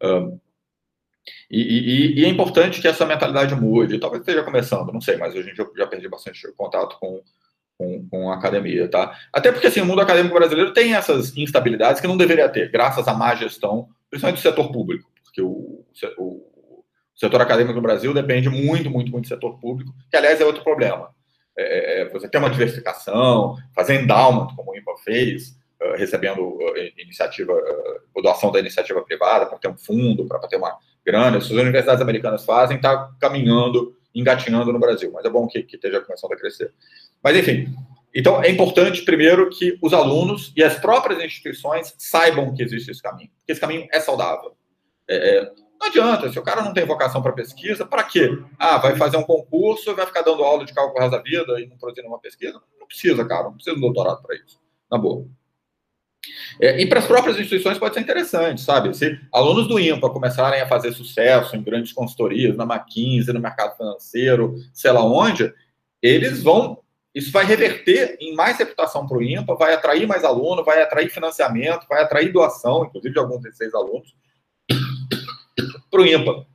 Um, 0.02 0.40
e, 1.48 1.60
e, 1.60 2.20
e, 2.20 2.24
é 2.24 2.28
importante 2.28 2.80
que 2.80 2.88
essa 2.88 3.06
mentalidade 3.06 3.54
mude. 3.54 3.98
Talvez 3.98 4.22
esteja 4.22 4.42
começando, 4.42 4.92
não 4.92 5.00
sei, 5.00 5.16
mas 5.16 5.34
hoje 5.34 5.50
em 5.50 5.54
dia 5.54 5.64
eu 5.64 5.72
já 5.76 5.86
perdi 5.86 6.08
bastante 6.08 6.40
contato 6.56 6.98
com, 6.98 7.22
com, 7.78 8.08
com, 8.08 8.30
a 8.30 8.34
academia, 8.34 8.88
tá? 8.88 9.16
Até 9.32 9.52
porque, 9.52 9.68
assim, 9.68 9.80
o 9.80 9.86
mundo 9.86 10.00
acadêmico 10.00 10.34
brasileiro 10.34 10.72
tem 10.72 10.94
essas 10.94 11.36
instabilidades 11.36 12.00
que 12.00 12.08
não 12.08 12.16
deveria 12.16 12.48
ter, 12.48 12.70
graças 12.70 13.06
à 13.06 13.14
má 13.14 13.34
gestão, 13.36 13.88
principalmente 14.08 14.38
do 14.38 14.42
setor 14.42 14.72
público, 14.72 15.10
porque 15.22 15.42
o, 15.42 15.84
o 16.18 16.49
o 17.20 17.26
setor 17.26 17.42
acadêmico 17.42 17.74
no 17.74 17.82
Brasil 17.82 18.14
depende 18.14 18.48
muito, 18.48 18.90
muito, 18.90 19.10
muito 19.10 19.24
do 19.24 19.28
setor 19.28 19.60
público, 19.60 19.92
que, 20.10 20.16
aliás, 20.16 20.40
é 20.40 20.44
outro 20.46 20.64
problema. 20.64 21.10
É, 21.56 22.00
é 22.00 22.08
você 22.08 22.26
tem 22.26 22.40
uma 22.40 22.48
diversificação, 22.48 23.56
fazer 23.74 24.00
endowment, 24.00 24.54
como 24.56 24.72
o 24.72 24.76
IMPA 24.76 24.96
fez, 25.04 25.50
uh, 25.82 25.98
recebendo 25.98 26.40
uh, 26.40 26.72
iniciativa, 26.96 27.52
uh, 27.52 28.22
doação 28.22 28.50
da 28.50 28.58
iniciativa 28.58 29.02
privada, 29.02 29.44
para 29.44 29.58
ter 29.58 29.68
um 29.68 29.76
fundo, 29.76 30.26
para 30.26 30.38
ter 30.48 30.56
uma 30.56 30.74
grana. 31.04 31.36
Isso 31.36 31.52
as 31.52 31.60
universidades 31.60 32.00
americanas 32.00 32.42
fazem, 32.42 32.78
está 32.78 33.10
caminhando, 33.20 33.94
engatinhando 34.14 34.72
no 34.72 34.78
Brasil, 34.78 35.10
mas 35.12 35.22
é 35.22 35.28
bom 35.28 35.46
que, 35.46 35.62
que 35.62 35.76
esteja 35.76 36.00
começando 36.00 36.32
a 36.32 36.36
crescer. 36.36 36.72
Mas, 37.22 37.36
enfim, 37.36 37.70
então, 38.14 38.42
é 38.42 38.50
importante, 38.50 39.02
primeiro, 39.02 39.50
que 39.50 39.78
os 39.82 39.92
alunos 39.92 40.54
e 40.56 40.64
as 40.64 40.78
próprias 40.78 41.22
instituições 41.22 41.94
saibam 41.98 42.54
que 42.54 42.62
existe 42.62 42.90
esse 42.90 43.02
caminho, 43.02 43.30
que 43.46 43.52
esse 43.52 43.60
caminho 43.60 43.86
é 43.92 44.00
saudável. 44.00 44.56
É, 45.06 45.38
é, 45.38 45.52
não 45.80 45.86
adianta, 45.86 46.30
se 46.30 46.38
o 46.38 46.42
cara 46.42 46.62
não 46.62 46.74
tem 46.74 46.84
vocação 46.84 47.22
para 47.22 47.32
pesquisa, 47.32 47.86
para 47.86 48.04
quê? 48.04 48.38
Ah, 48.58 48.76
vai 48.76 48.96
fazer 48.96 49.16
um 49.16 49.22
concurso, 49.22 49.96
vai 49.96 50.04
ficar 50.04 50.20
dando 50.20 50.44
aula 50.44 50.66
de 50.66 50.74
cálculo 50.74 51.00
resto 51.00 51.16
da 51.16 51.22
vida 51.22 51.58
e 51.58 51.66
não 51.66 51.78
produzir 51.78 52.06
uma 52.06 52.18
pesquisa? 52.18 52.60
Não 52.78 52.86
precisa, 52.86 53.24
cara, 53.24 53.44
não 53.44 53.54
precisa 53.54 53.74
de 53.74 53.78
um 53.78 53.86
doutorado 53.86 54.20
para 54.22 54.36
isso, 54.36 54.60
na 54.90 54.98
boa. 54.98 55.26
É, 56.60 56.82
e 56.82 56.86
para 56.86 56.98
as 56.98 57.06
próprias 57.06 57.38
instituições 57.38 57.78
pode 57.78 57.94
ser 57.94 58.00
interessante, 58.00 58.60
sabe? 58.60 58.94
Se 58.94 59.18
alunos 59.32 59.66
do 59.66 59.80
IMPA 59.80 60.10
começarem 60.10 60.60
a 60.60 60.68
fazer 60.68 60.92
sucesso 60.92 61.56
em 61.56 61.62
grandes 61.62 61.92
consultorias, 61.92 62.54
na 62.54 62.64
McKinsey, 62.64 63.32
no 63.32 63.40
mercado 63.40 63.74
financeiro, 63.74 64.56
sei 64.74 64.92
lá 64.92 65.02
onde, 65.02 65.50
eles 66.02 66.42
vão. 66.42 66.78
Isso 67.14 67.32
vai 67.32 67.46
reverter 67.46 68.18
em 68.20 68.34
mais 68.34 68.58
reputação 68.58 69.06
para 69.06 69.16
o 69.16 69.22
IMPA, 69.22 69.54
vai 69.56 69.72
atrair 69.72 70.06
mais 70.06 70.24
aluno, 70.24 70.62
vai 70.62 70.82
atrair 70.82 71.08
financiamento, 71.08 71.86
vai 71.88 72.02
atrair 72.02 72.30
doação, 72.30 72.84
inclusive 72.84 73.14
de 73.14 73.18
alguns 73.18 73.40
desses 73.40 73.74
alunos 73.74 74.14
para 75.90 76.00
o 76.00 76.06
ímpar. 76.06 76.46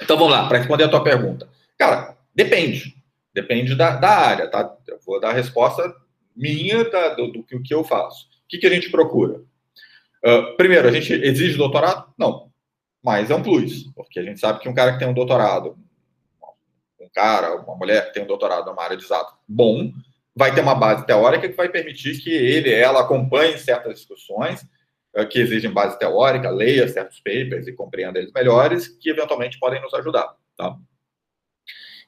Então 0.00 0.16
vamos 0.16 0.32
lá, 0.32 0.48
para 0.48 0.58
responder 0.58 0.84
a 0.84 0.88
tua 0.88 1.02
pergunta. 1.02 1.48
Cara, 1.78 2.16
depende. 2.34 2.94
Depende 3.32 3.74
da, 3.74 3.96
da 3.96 4.10
área, 4.10 4.48
tá? 4.48 4.76
Eu 4.88 4.98
vou 5.04 5.20
dar 5.20 5.30
a 5.30 5.34
resposta 5.34 5.94
minha 6.34 6.88
da, 6.90 7.14
do, 7.14 7.28
do, 7.28 7.44
que 7.44 7.74
eu 7.74 7.84
faço. 7.84 8.26
O 8.26 8.48
que, 8.48 8.58
que 8.58 8.66
a 8.66 8.70
gente 8.70 8.90
procura? 8.90 9.42
Uh, 10.24 10.56
primeiro, 10.56 10.88
a 10.88 10.92
gente 10.92 11.12
exige 11.12 11.56
doutorado? 11.56 12.12
Não. 12.18 12.50
Mas 13.02 13.30
é 13.30 13.34
um 13.34 13.42
plus, 13.42 13.84
porque 13.94 14.18
a 14.18 14.22
gente 14.22 14.40
sabe 14.40 14.60
que 14.60 14.68
um 14.68 14.74
cara 14.74 14.92
que 14.92 14.98
tem 14.98 15.08
um 15.08 15.14
doutorado, 15.14 15.78
um 17.00 17.08
cara, 17.14 17.54
uma 17.56 17.76
mulher 17.76 18.06
que 18.06 18.14
tem 18.14 18.22
um 18.22 18.26
doutorado 18.26 18.66
numa 18.66 18.82
área 18.82 18.96
de 18.96 19.04
exato 19.04 19.34
bom, 19.48 19.90
vai 20.34 20.54
ter 20.54 20.60
uma 20.60 20.74
base 20.74 21.06
teórica 21.06 21.48
que 21.48 21.56
vai 21.56 21.68
permitir 21.68 22.20
que 22.20 22.30
ele, 22.30 22.70
ela 22.70 23.00
acompanhe 23.00 23.58
certas 23.58 23.94
discussões 23.94 24.66
que 25.28 25.40
exigem 25.40 25.70
base 25.70 25.98
teórica, 25.98 26.50
leia 26.50 26.88
certos 26.88 27.18
papers 27.20 27.66
e 27.66 27.72
compreenda 27.72 28.18
eles 28.18 28.32
melhores, 28.32 28.88
que 28.88 29.10
eventualmente 29.10 29.58
podem 29.58 29.80
nos 29.82 29.92
ajudar. 29.94 30.34
Tá? 30.56 30.76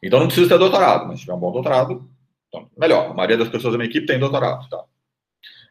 Então 0.03 0.21
não 0.21 0.27
precisa 0.27 0.49
ter 0.49 0.59
doutorado, 0.59 1.07
mas 1.07 1.19
se 1.19 1.25
tiver 1.25 1.35
um 1.35 1.41
bom 1.41 1.53
doutorado, 1.53 2.09
então, 2.49 2.69
melhor. 2.77 3.11
A 3.11 3.15
maioria 3.15 3.39
das 3.39 3.49
pessoas 3.49 3.73
da 3.73 3.79
minha 3.79 3.89
equipe 3.89 4.07
tem 4.07 4.19
doutorado. 4.19 4.69
Tá? 4.69 4.85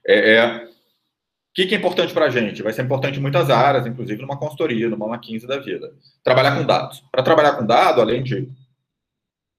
É, 0.05 0.35
é... 0.35 0.65
O 0.65 1.53
que, 1.53 1.65
que 1.65 1.75
é 1.75 1.77
importante 1.77 2.13
para 2.13 2.25
a 2.25 2.29
gente? 2.29 2.63
Vai 2.63 2.71
ser 2.71 2.81
importante 2.81 3.19
em 3.19 3.21
muitas 3.21 3.49
áreas, 3.49 3.85
inclusive 3.85 4.21
numa 4.21 4.39
consultoria, 4.39 4.89
numa 4.89 5.05
McKinsey 5.07 5.47
da 5.47 5.59
vida. 5.59 5.93
Trabalhar 6.23 6.57
com 6.57 6.65
dados. 6.65 7.03
Para 7.11 7.23
trabalhar 7.23 7.57
com 7.57 7.65
dado, 7.65 7.99
além 7.99 8.23
de 8.23 8.49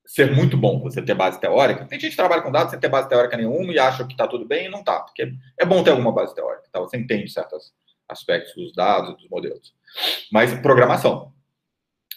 ser 0.04 0.34
muito 0.34 0.56
bom 0.56 0.80
você 0.80 1.00
ter 1.00 1.14
base 1.14 1.40
teórica. 1.40 1.84
Tem 1.84 1.98
gente 1.98 2.10
que 2.10 2.16
trabalha 2.16 2.42
com 2.42 2.50
dados 2.50 2.70
sem 2.70 2.80
ter 2.80 2.88
base 2.88 3.08
teórica 3.08 3.36
nenhuma 3.36 3.72
e 3.72 3.78
acha 3.78 4.04
que 4.04 4.12
está 4.12 4.26
tudo 4.26 4.46
bem 4.46 4.66
e 4.66 4.68
não 4.68 4.80
está, 4.80 5.00
porque 5.00 5.32
é 5.58 5.64
bom 5.64 5.82
ter 5.82 5.90
alguma 5.90 6.12
base 6.12 6.34
teórica, 6.34 6.64
tá? 6.72 6.80
você 6.80 6.96
entende 6.96 7.30
certos 7.30 7.72
aspectos 8.08 8.54
dos 8.54 8.74
dados 8.74 9.16
dos 9.16 9.28
modelos. 9.28 9.72
Mas 10.30 10.52
programação. 10.60 11.32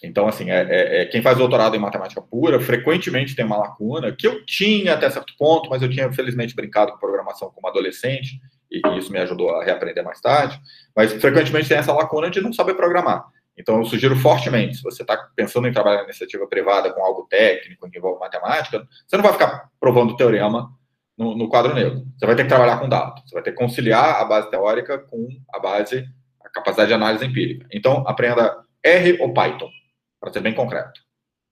Então, 0.02 0.28
assim, 0.28 0.50
é, 0.50 0.62
é, 0.68 1.02
é, 1.02 1.06
quem 1.06 1.22
faz 1.22 1.38
doutorado 1.38 1.74
em 1.74 1.78
matemática 1.78 2.20
pura 2.20 2.60
frequentemente 2.60 3.34
tem 3.34 3.44
uma 3.44 3.56
lacuna 3.56 4.12
que 4.12 4.26
eu 4.26 4.44
tinha 4.44 4.92
até 4.92 5.08
certo 5.08 5.32
ponto, 5.38 5.70
mas 5.70 5.80
eu 5.80 5.88
tinha, 5.88 6.12
felizmente, 6.12 6.54
brincado 6.54 6.92
com 6.92 6.98
programação 6.98 7.50
como 7.50 7.66
adolescente 7.66 8.38
e 8.70 8.80
isso 8.98 9.10
me 9.10 9.18
ajudou 9.20 9.50
a 9.50 9.64
reaprender 9.64 10.04
mais 10.04 10.20
tarde. 10.20 10.60
Mas 10.94 11.12
frequentemente 11.14 11.68
tem 11.68 11.78
essa 11.78 11.92
lacuna 11.92 12.30
de 12.30 12.40
não 12.40 12.52
saber 12.52 12.74
programar. 12.74 13.26
Então, 13.56 13.78
eu 13.78 13.84
sugiro 13.84 14.14
fortemente, 14.16 14.76
se 14.76 14.82
você 14.82 15.02
está 15.02 15.16
pensando 15.34 15.66
em 15.66 15.72
trabalhar 15.72 16.02
em 16.02 16.04
iniciativa 16.04 16.46
privada 16.46 16.92
com 16.92 17.02
algo 17.02 17.26
técnico, 17.28 17.90
que 17.90 17.98
envolve 17.98 18.20
matemática, 18.20 18.86
você 19.06 19.16
não 19.16 19.24
vai 19.24 19.32
ficar 19.32 19.70
provando 19.80 20.16
teorema 20.16 20.70
no, 21.16 21.34
no, 21.34 21.48
quadro 21.48 21.74
negro. 21.74 22.06
Você 22.18 22.26
vai 22.26 22.36
ter 22.36 22.42
que 22.42 22.48
trabalhar 22.48 22.78
com 22.78 22.88
dados. 22.88 23.22
Você 23.24 23.34
vai 23.34 23.42
ter 23.42 23.52
que 23.52 23.56
conciliar 23.56 24.20
a 24.20 24.24
base 24.24 24.50
teórica 24.50 24.98
com 24.98 25.28
a 25.54 25.58
base, 25.58 26.06
a 26.44 26.50
capacidade 26.50 26.88
de 26.88 26.94
análise 26.94 27.24
empírica. 27.24 27.66
Então, 27.72 28.04
aprenda 28.06 28.62
R 28.82 29.20
ou 29.22 29.32
Python, 29.32 29.70
para 30.20 30.32
ser 30.32 30.40
bem 30.40 30.54
concreto. 30.54 31.00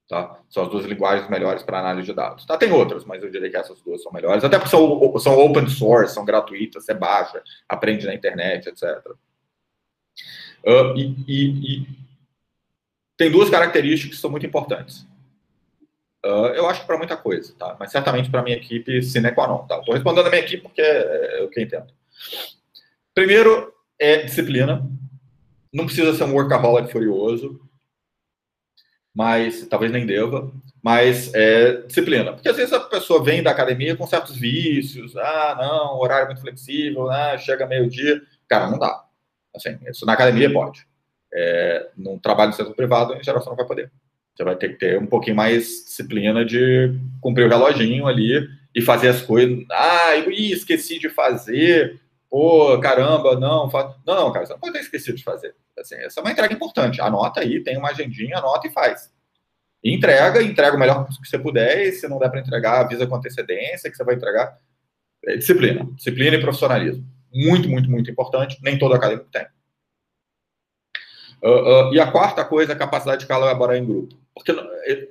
Tá? 0.07 0.39
São 0.51 0.65
as 0.65 0.69
duas 0.69 0.85
linguagens 0.85 1.31
melhores 1.31 1.63
para 1.63 1.79
análise 1.79 2.07
de 2.07 2.13
dados. 2.13 2.45
Tá, 2.45 2.59
tem 2.59 2.71
outras, 2.71 3.07
mas 3.07 3.23
eu 3.23 3.31
diria 3.31 3.51
que 3.51 3.57
essas 3.57 3.81
duas 3.81 4.03
são 4.03 4.13
melhores. 4.13 4.45
Até 4.45 4.59
porque 4.59 4.71
são, 4.71 5.19
são 5.19 5.39
open 5.39 5.67
source, 5.69 6.13
são 6.13 6.27
gratuitas, 6.27 6.85
você 6.85 6.93
baixa, 6.93 7.43
aprende 7.67 8.07
na 8.07 8.15
internet, 8.15 8.69
etc. 8.69 9.01
E, 10.67 11.15
e, 11.27 11.81
e, 11.83 11.87
tem 13.17 13.31
duas 13.31 13.51
características 13.51 14.17
que 14.17 14.21
são 14.21 14.31
muito 14.31 14.47
importantes. 14.47 15.07
Uh, 16.25 16.49
eu 16.55 16.67
acho 16.67 16.81
que 16.81 16.87
para 16.87 16.97
muita 16.97 17.17
coisa, 17.17 17.55
tá? 17.59 17.77
Mas 17.79 17.93
certamente 17.93 18.31
para 18.31 18.43
minha 18.43 18.57
equipe, 18.57 19.03
sine 19.03 19.31
qua 19.31 19.47
non, 19.47 19.67
tá? 19.67 19.79
Estou 19.79 19.95
respondendo 19.95 20.27
a 20.27 20.31
minha 20.31 20.43
equipe 20.43 20.63
porque 20.63 20.81
é, 20.81 21.41
é 21.41 21.43
o 21.43 21.51
que 21.51 21.61
eu 21.61 21.65
entendo. 21.65 21.93
Primeiro 23.15 23.73
é 23.99 24.23
disciplina. 24.23 24.89
Não 25.73 25.87
precisa 25.87 26.15
ser 26.15 26.25
um 26.25 26.33
workaholic 26.33 26.91
furioso, 26.91 27.61
mas 29.15 29.67
talvez 29.67 29.93
nem 29.93 30.07
deva, 30.07 30.51
mas 30.83 31.33
é 31.35 31.83
disciplina. 31.83 32.33
Porque 32.33 32.49
às 32.49 32.57
vezes 32.57 32.73
a 32.73 32.81
pessoa 32.81 33.23
vem 33.23 33.43
da 33.43 33.51
academia 33.51 33.97
com 33.97 34.07
certos 34.07 34.37
vícios, 34.37 35.17
ah, 35.17 35.57
não, 35.59 35.99
horário 35.99 36.27
muito 36.27 36.41
flexível, 36.41 37.07
né, 37.09 37.39
chega 37.39 37.67
meio-dia. 37.67 38.23
Cara, 38.49 38.71
não 38.71 38.79
dá. 38.79 39.05
Assim, 39.55 39.79
isso 39.89 40.05
na 40.05 40.15
academia 40.15 40.53
pode. 40.53 40.87
É, 41.33 41.89
num 41.97 42.19
trabalho 42.19 42.51
no 42.51 42.57
setor 42.57 42.75
privado, 42.75 43.15
em 43.15 43.23
geral, 43.23 43.43
você 43.43 43.49
não 43.49 43.57
vai 43.57 43.67
poder. 43.67 43.91
Você 44.35 44.45
vai 44.45 44.57
ter 44.57 44.71
que 44.71 44.79
ter 44.79 44.99
um 44.99 45.07
pouquinho 45.07 45.37
mais 45.37 45.65
disciplina 45.85 46.45
de 46.45 46.99
cumprir 47.21 47.47
o 47.47 47.49
reloginho 47.49 48.07
ali 48.07 48.49
e 48.75 48.83
fazer 48.83 49.09
as 49.09 49.23
coisas. 49.23 49.65
Ah, 49.71 50.17
eu 50.17 50.31
esqueci 50.31 50.99
de 50.99 51.09
fazer. 51.09 52.01
Pô, 52.29 52.79
caramba, 52.81 53.39
não. 53.39 53.71
Faz... 53.71 53.95
Não, 54.05 54.15
não, 54.17 54.33
cara, 54.33 54.45
você 54.45 54.53
não 54.53 54.61
pode 54.61 54.73
ter 54.73 54.81
esquecido 54.81 55.17
de 55.17 55.23
fazer. 55.23 55.55
Assim, 55.79 55.95
essa 55.97 56.21
é 56.21 56.23
uma 56.23 56.33
entrega 56.33 56.53
importante. 56.53 57.01
Anota 57.01 57.41
aí, 57.41 57.63
tem 57.63 57.77
uma 57.77 57.91
agendinha, 57.91 58.39
anota 58.39 58.67
e 58.67 58.73
faz. 58.73 59.13
E 59.83 59.95
entrega, 59.95 60.43
entrega 60.43 60.77
o 60.77 60.81
melhor 60.81 61.07
que 61.07 61.29
você 61.29 61.39
puder, 61.39 61.87
e 61.87 61.93
se 61.93 62.09
não 62.09 62.19
der 62.19 62.31
para 62.31 62.41
entregar, 62.41 62.81
avisa 62.81 63.07
com 63.07 63.15
antecedência 63.15 63.91
que 63.91 63.97
você 63.97 64.03
vai 64.03 64.15
entregar. 64.15 64.59
É 65.27 65.37
disciplina. 65.37 65.87
Disciplina 65.95 66.37
e 66.37 66.41
profissionalismo. 66.41 67.07
Muito, 67.35 67.69
muito, 67.69 67.91
muito 67.91 68.11
importante. 68.11 68.59
Nem 68.63 68.79
todo 68.79 68.95
acadêmico 68.95 69.29
tem. 69.31 69.47
Uh, 71.43 71.91
uh, 71.91 71.95
e 71.95 72.01
a 72.01 72.11
quarta 72.11 72.45
coisa 72.45 72.73
é 72.73 72.75
a 72.75 72.79
capacidade 72.79 73.23
de 73.23 73.27
colaborar 73.27 73.77
em 73.77 73.85
grupo. 73.85 74.17
Porque 74.35 74.53
é, 74.53 75.09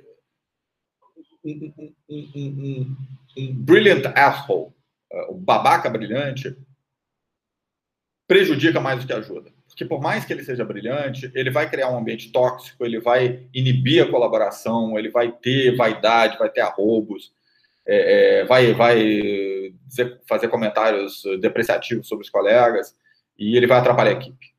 um, 1.44 1.72
um, 2.08 2.34
um, 2.34 2.96
um 3.36 3.54
brilliant 3.54 4.06
asshole, 4.16 4.72
o 5.28 5.34
babaca 5.34 5.88
brilhante, 5.88 6.56
prejudica 8.26 8.80
mais 8.80 9.00
do 9.00 9.06
que 9.06 9.12
ajuda. 9.12 9.52
Porque 9.66 9.84
por 9.84 10.00
mais 10.00 10.24
que 10.24 10.32
ele 10.32 10.44
seja 10.44 10.64
brilhante, 10.64 11.30
ele 11.34 11.50
vai 11.50 11.68
criar 11.68 11.90
um 11.90 11.98
ambiente 11.98 12.30
tóxico, 12.30 12.84
ele 12.84 13.00
vai 13.00 13.46
inibir 13.52 14.02
a 14.02 14.10
colaboração, 14.10 14.98
ele 14.98 15.10
vai 15.10 15.32
ter 15.32 15.76
vaidade, 15.76 16.38
vai 16.38 16.48
ter 16.48 16.60
arrobos, 16.60 17.32
é, 17.86 18.40
é, 18.40 18.44
vai, 18.44 18.72
vai 18.72 19.72
dizer, 19.86 20.20
fazer 20.28 20.48
comentários 20.48 21.22
depreciativos 21.40 22.08
sobre 22.08 22.24
os 22.24 22.30
colegas 22.30 22.96
e 23.38 23.56
ele 23.56 23.66
vai 23.66 23.78
atrapalhar 23.78 24.10
a 24.10 24.14
equipe. 24.14 24.54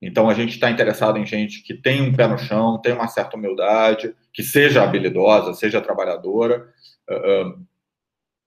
Então 0.00 0.28
a 0.28 0.34
gente 0.34 0.50
está 0.50 0.70
interessado 0.70 1.16
em 1.18 1.24
gente 1.24 1.62
que 1.62 1.74
tem 1.74 2.02
um 2.02 2.12
pé 2.12 2.26
no 2.26 2.36
chão, 2.36 2.80
tem 2.80 2.92
uma 2.92 3.06
certa 3.06 3.36
humildade, 3.36 4.14
que 4.32 4.42
seja 4.42 4.82
habilidosa, 4.82 5.54
seja 5.54 5.80
trabalhadora, 5.80 6.68
uh, 7.08 7.64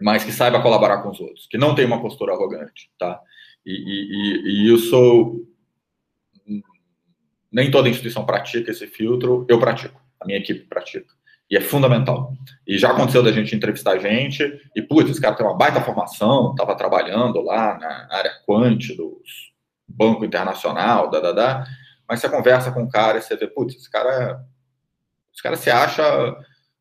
mas 0.01 0.25
que 0.25 0.33
saiba 0.33 0.61
colaborar 0.61 1.01
com 1.01 1.09
os 1.11 1.19
outros, 1.19 1.47
que 1.47 1.57
não 1.57 1.73
tenha 1.73 1.87
uma 1.87 2.01
postura 2.01 2.33
arrogante, 2.33 2.91
tá? 2.99 3.21
E, 3.65 3.71
e, 3.71 4.49
e 4.49 4.73
isso 4.73 5.47
nem 7.49 7.71
toda 7.71 7.87
instituição 7.87 8.25
pratica 8.25 8.71
esse 8.71 8.85
filtro, 8.85 9.45
eu 9.47 9.57
pratico, 9.57 10.01
a 10.19 10.25
minha 10.25 10.37
equipe 10.37 10.65
pratica. 10.65 11.13
E 11.49 11.55
é 11.55 11.61
fundamental. 11.61 12.33
E 12.65 12.77
já 12.77 12.91
aconteceu 12.91 13.21
da 13.21 13.31
gente 13.31 13.55
entrevistar 13.55 13.99
gente 13.99 14.43
e, 14.75 14.81
putz, 14.81 15.09
esse 15.09 15.21
cara 15.21 15.35
tem 15.35 15.45
uma 15.45 15.55
baita 15.55 15.81
formação, 15.81 16.51
estava 16.51 16.75
trabalhando 16.75 17.41
lá 17.41 17.77
na 17.77 18.07
área 18.09 18.31
quant 18.45 18.95
do 18.95 19.21
Banco 19.87 20.25
Internacional, 20.25 21.09
da, 21.09 21.19
da, 21.19 21.31
da, 21.31 21.65
mas 22.07 22.19
você 22.19 22.29
conversa 22.29 22.71
com 22.71 22.83
o 22.83 22.89
cara 22.89 23.17
e 23.17 23.21
você 23.21 23.35
vê, 23.35 23.47
putz, 23.47 23.75
esse 23.75 23.89
cara, 23.89 24.43
esse 25.33 25.41
cara 25.41 25.55
se 25.55 25.69
acha 25.69 26.03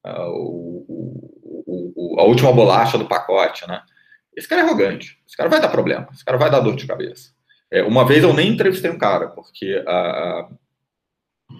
uh, 0.06 0.30
o, 0.30 1.94
o, 1.96 2.20
a 2.20 2.24
última 2.24 2.52
bolacha 2.52 2.96
do 2.96 3.06
pacote, 3.06 3.66
né? 3.68 3.82
Esse 4.36 4.48
cara 4.48 4.62
é 4.62 4.64
arrogante, 4.64 5.18
esse 5.26 5.36
cara 5.36 5.48
vai 5.48 5.60
dar 5.60 5.68
problema, 5.68 6.08
esse 6.12 6.24
cara 6.24 6.38
vai 6.38 6.50
dar 6.50 6.60
dor 6.60 6.74
de 6.74 6.86
cabeça. 6.86 7.30
É, 7.70 7.82
uma 7.82 8.04
vez 8.06 8.22
eu 8.22 8.32
nem 8.32 8.52
entrevistei 8.52 8.90
um 8.90 8.98
cara, 8.98 9.28
porque 9.28 9.82
a, 9.86 10.48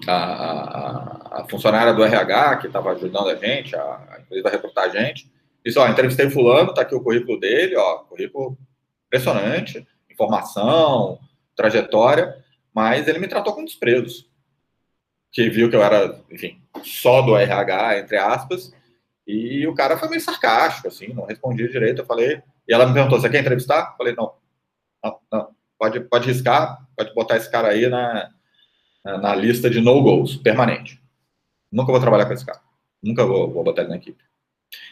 a, 0.07 0.13
a, 0.13 1.41
a 1.41 1.49
funcionária 1.49 1.93
do 1.93 2.05
RH 2.05 2.57
que 2.57 2.67
estava 2.67 2.93
ajudando 2.93 3.29
a 3.29 3.37
gente, 3.37 3.75
a, 3.77 3.83
a 3.83 4.21
empresa 4.21 4.51
recrutar 4.51 4.85
a 4.85 4.89
gente, 4.89 5.31
disse, 5.65 5.79
ó, 5.79 5.89
entrevistei 5.89 6.29
fulano, 6.31 6.75
tá 6.75 6.83
aqui 6.83 6.95
o 6.95 7.03
currículo 7.03 7.39
dele, 7.39 7.77
ó, 7.77 7.99
currículo 7.99 8.59
impressionante, 9.07 9.87
informação, 10.11 11.19
trajetória, 11.57 12.37
mas 12.75 13.07
ele 13.09 13.19
me 13.19 13.29
tratou 13.29 13.55
com 13.55 13.65
desprezo. 13.65 14.27
Que 15.33 15.49
viu 15.49 15.69
que 15.69 15.75
eu 15.75 15.83
era, 15.83 16.21
enfim, 16.31 16.63
só 16.83 17.23
do 17.23 17.37
RH, 17.37 17.99
entre 17.99 18.17
aspas, 18.17 18.73
e 19.27 19.67
o 19.67 19.75
cara 19.75 19.97
foi 19.97 20.09
meio 20.09 20.21
sarcástico, 20.21 20.89
assim, 20.89 21.09
não 21.09 21.25
respondia 21.25 21.69
direito. 21.69 22.03
Eu 22.03 22.07
falei, 22.07 22.43
e 22.69 22.75
ela 22.75 22.87
me 22.87 22.93
perguntou: 22.93 23.19
você 23.21 23.29
quer 23.29 23.41
entrevistar? 23.41 23.91
Eu 23.93 23.97
falei, 23.97 24.15
não, 24.15 24.35
não, 25.03 25.21
não. 25.33 25.55
Pode, 25.79 26.01
pode 26.01 26.29
riscar, 26.29 26.87
pode 26.97 27.13
botar 27.15 27.37
esse 27.37 27.51
cara 27.51 27.69
aí 27.69 27.89
na, 27.89 28.31
na, 29.05 29.19
na 29.19 29.35
lista 29.35 29.69
de 29.69 29.81
no-goals, 29.81 30.37
permanente. 30.37 31.01
Nunca 31.71 31.93
vou 31.93 32.01
trabalhar 32.01 32.27
com 32.27 32.33
esse 32.33 32.47
cara. 32.47 32.61
Nunca 33.03 33.27
vou, 33.27 33.53
vou 33.53 33.63
botar 33.63 33.83
ele 33.83 33.91
na 33.91 33.97
equipe. 33.97 34.23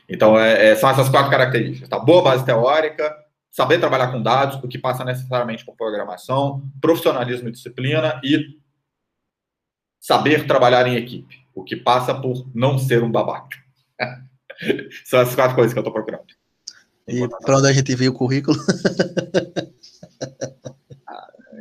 Então, 0.08 0.38
é, 0.38 0.70
é, 0.70 0.76
são 0.76 0.90
essas 0.90 1.08
quatro 1.08 1.30
características. 1.30 1.88
Tá? 1.88 1.98
Boa 1.98 2.22
base 2.22 2.44
teórica, 2.44 3.16
saber 3.50 3.78
trabalhar 3.78 4.12
com 4.12 4.22
dados, 4.22 4.62
o 4.62 4.68
que 4.68 4.78
passa 4.78 5.04
necessariamente 5.04 5.64
por 5.64 5.76
programação, 5.76 6.62
profissionalismo 6.80 7.48
e 7.48 7.52
disciplina 7.52 8.20
e 8.22 8.58
saber 10.00 10.46
trabalhar 10.46 10.86
em 10.86 10.96
equipe, 10.96 11.46
o 11.54 11.62
que 11.62 11.76
passa 11.76 12.14
por 12.14 12.48
não 12.54 12.78
ser 12.78 13.02
um 13.02 13.10
babaca. 13.10 13.56
São 15.04 15.20
as 15.20 15.34
quatro 15.34 15.54
coisas 15.54 15.72
que 15.72 15.78
eu 15.78 15.82
estou 15.82 15.92
procurando. 15.92 16.26
E 17.06 17.26
para 17.44 17.58
onde 17.58 17.68
a 17.68 17.72
gente 17.72 17.94
viu 17.94 18.12
o 18.12 18.14
currículo? 18.14 18.58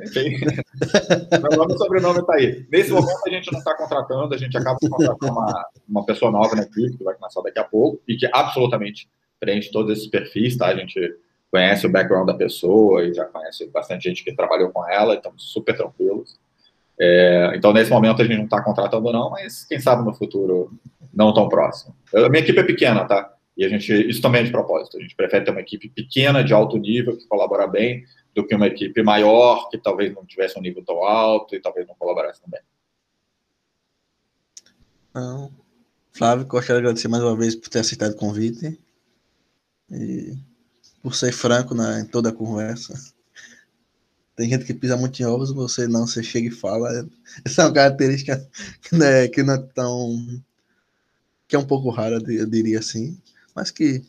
Meu 0.10 1.58
nome 1.58 1.74
e 1.74 1.78
sobrenome 1.78 2.20
está 2.20 2.36
aí. 2.36 2.66
Nesse 2.72 2.92
momento 2.92 3.22
a 3.26 3.30
gente 3.30 3.52
não 3.52 3.60
está 3.60 3.76
contratando, 3.76 4.34
a 4.34 4.38
gente 4.38 4.58
acaba 4.58 4.78
de 4.82 4.90
contratar 4.90 5.30
uma, 5.30 5.66
uma 5.88 6.06
pessoa 6.06 6.32
nova 6.32 6.56
na 6.56 6.64
equipe, 6.64 6.98
que 6.98 7.04
vai 7.04 7.16
começar 7.16 7.42
daqui 7.42 7.60
a 7.60 7.64
pouco, 7.64 8.02
e 8.08 8.16
que 8.16 8.28
absolutamente 8.32 9.10
preenche 9.40 9.72
todos 9.72 9.98
esses 9.98 10.08
perfis, 10.08 10.58
tá? 10.58 10.68
A 10.68 10.76
gente 10.76 11.00
conhece 11.52 11.86
o 11.86 11.92
background 11.92 12.28
da 12.28 12.34
pessoa 12.34 13.04
e 13.04 13.14
já 13.14 13.26
conhece 13.26 13.70
bastante 13.70 14.08
gente 14.08 14.24
que 14.24 14.34
trabalhou 14.34 14.70
com 14.70 14.88
ela, 14.90 15.16
estamos 15.16 15.52
super 15.52 15.76
tranquilos. 15.76 16.40
É, 17.00 17.54
então, 17.56 17.74
nesse 17.74 17.90
momento, 17.90 18.22
a 18.22 18.26
gente 18.26 18.38
não 18.38 18.46
está 18.46 18.62
contratando, 18.64 19.12
não, 19.12 19.32
mas 19.32 19.66
quem 19.66 19.80
sabe 19.80 20.06
no 20.06 20.14
futuro 20.14 20.72
não 21.14 21.34
tão 21.34 21.50
próximo. 21.50 21.96
A 22.14 22.30
minha 22.30 22.44
equipe 22.44 22.60
é 22.60 22.64
pequena, 22.64 23.06
tá? 23.06 23.34
E 23.58 23.66
a 23.66 23.70
gente, 23.70 23.92
isso 24.10 24.22
também 24.22 24.42
é 24.42 24.44
de 24.46 24.52
propósito. 24.52 24.98
A 24.98 25.02
gente 25.02 25.16
prefere 25.16 25.44
ter 25.44 25.52
uma 25.52 25.60
equipe 25.60 25.90
pequena, 25.90 26.44
de 26.44 26.54
alto 26.54 26.78
nível, 26.78 27.18
que 27.18 27.28
colabora 27.28 27.68
bem, 27.68 28.04
do 28.34 28.46
que 28.46 28.56
uma 28.56 28.68
equipe 28.68 29.04
maior, 29.04 29.70
que 29.70 29.78
talvez 29.78 30.14
não 30.14 30.26
tivesse 30.26 30.58
um 30.58 30.62
nível 30.62 30.84
tão 30.84 31.04
alto 31.04 31.56
e 31.56 31.62
talvez 31.62 31.88
não 31.88 31.96
colaborasse 31.96 32.42
também. 32.42 32.62
Não. 35.14 35.52
Flávio, 36.14 36.46
gostaria 36.46 36.82
de 36.82 36.88
agradecer 36.88 37.08
mais 37.08 37.24
uma 37.24 37.36
vez 37.36 37.56
por 37.56 37.70
ter 37.70 37.80
aceitado 37.80 38.12
o 38.12 38.18
convite. 38.18 38.80
E 39.90 40.38
por 41.02 41.16
ser 41.16 41.32
franco 41.32 41.74
na, 41.74 42.00
em 42.00 42.06
toda 42.06 42.30
a 42.30 42.34
conversa. 42.34 42.94
Tem 44.36 44.50
gente 44.50 44.66
que 44.66 44.74
pisa 44.74 44.96
muito 44.96 45.22
em 45.22 45.26
ovos, 45.26 45.52
você 45.52 45.88
não, 45.88 46.08
você 46.08 46.24
chega 46.24 46.48
e 46.48 46.52
fala. 46.52 47.08
Essa 47.46 47.64
é 47.64 47.66
uma 47.66 47.74
característica 47.74 48.50
né, 48.92 49.28
que 49.28 49.44
não 49.44 49.56
é 49.56 49.58
tão. 49.58 50.42
que 51.48 51.56
é 51.56 51.60
um 51.60 51.66
pouco 51.66 51.90
rara, 51.90 52.16
eu 52.28 52.50
diria 52.50 52.80
assim, 52.80 53.20
mas 53.56 53.72
que 53.72 54.04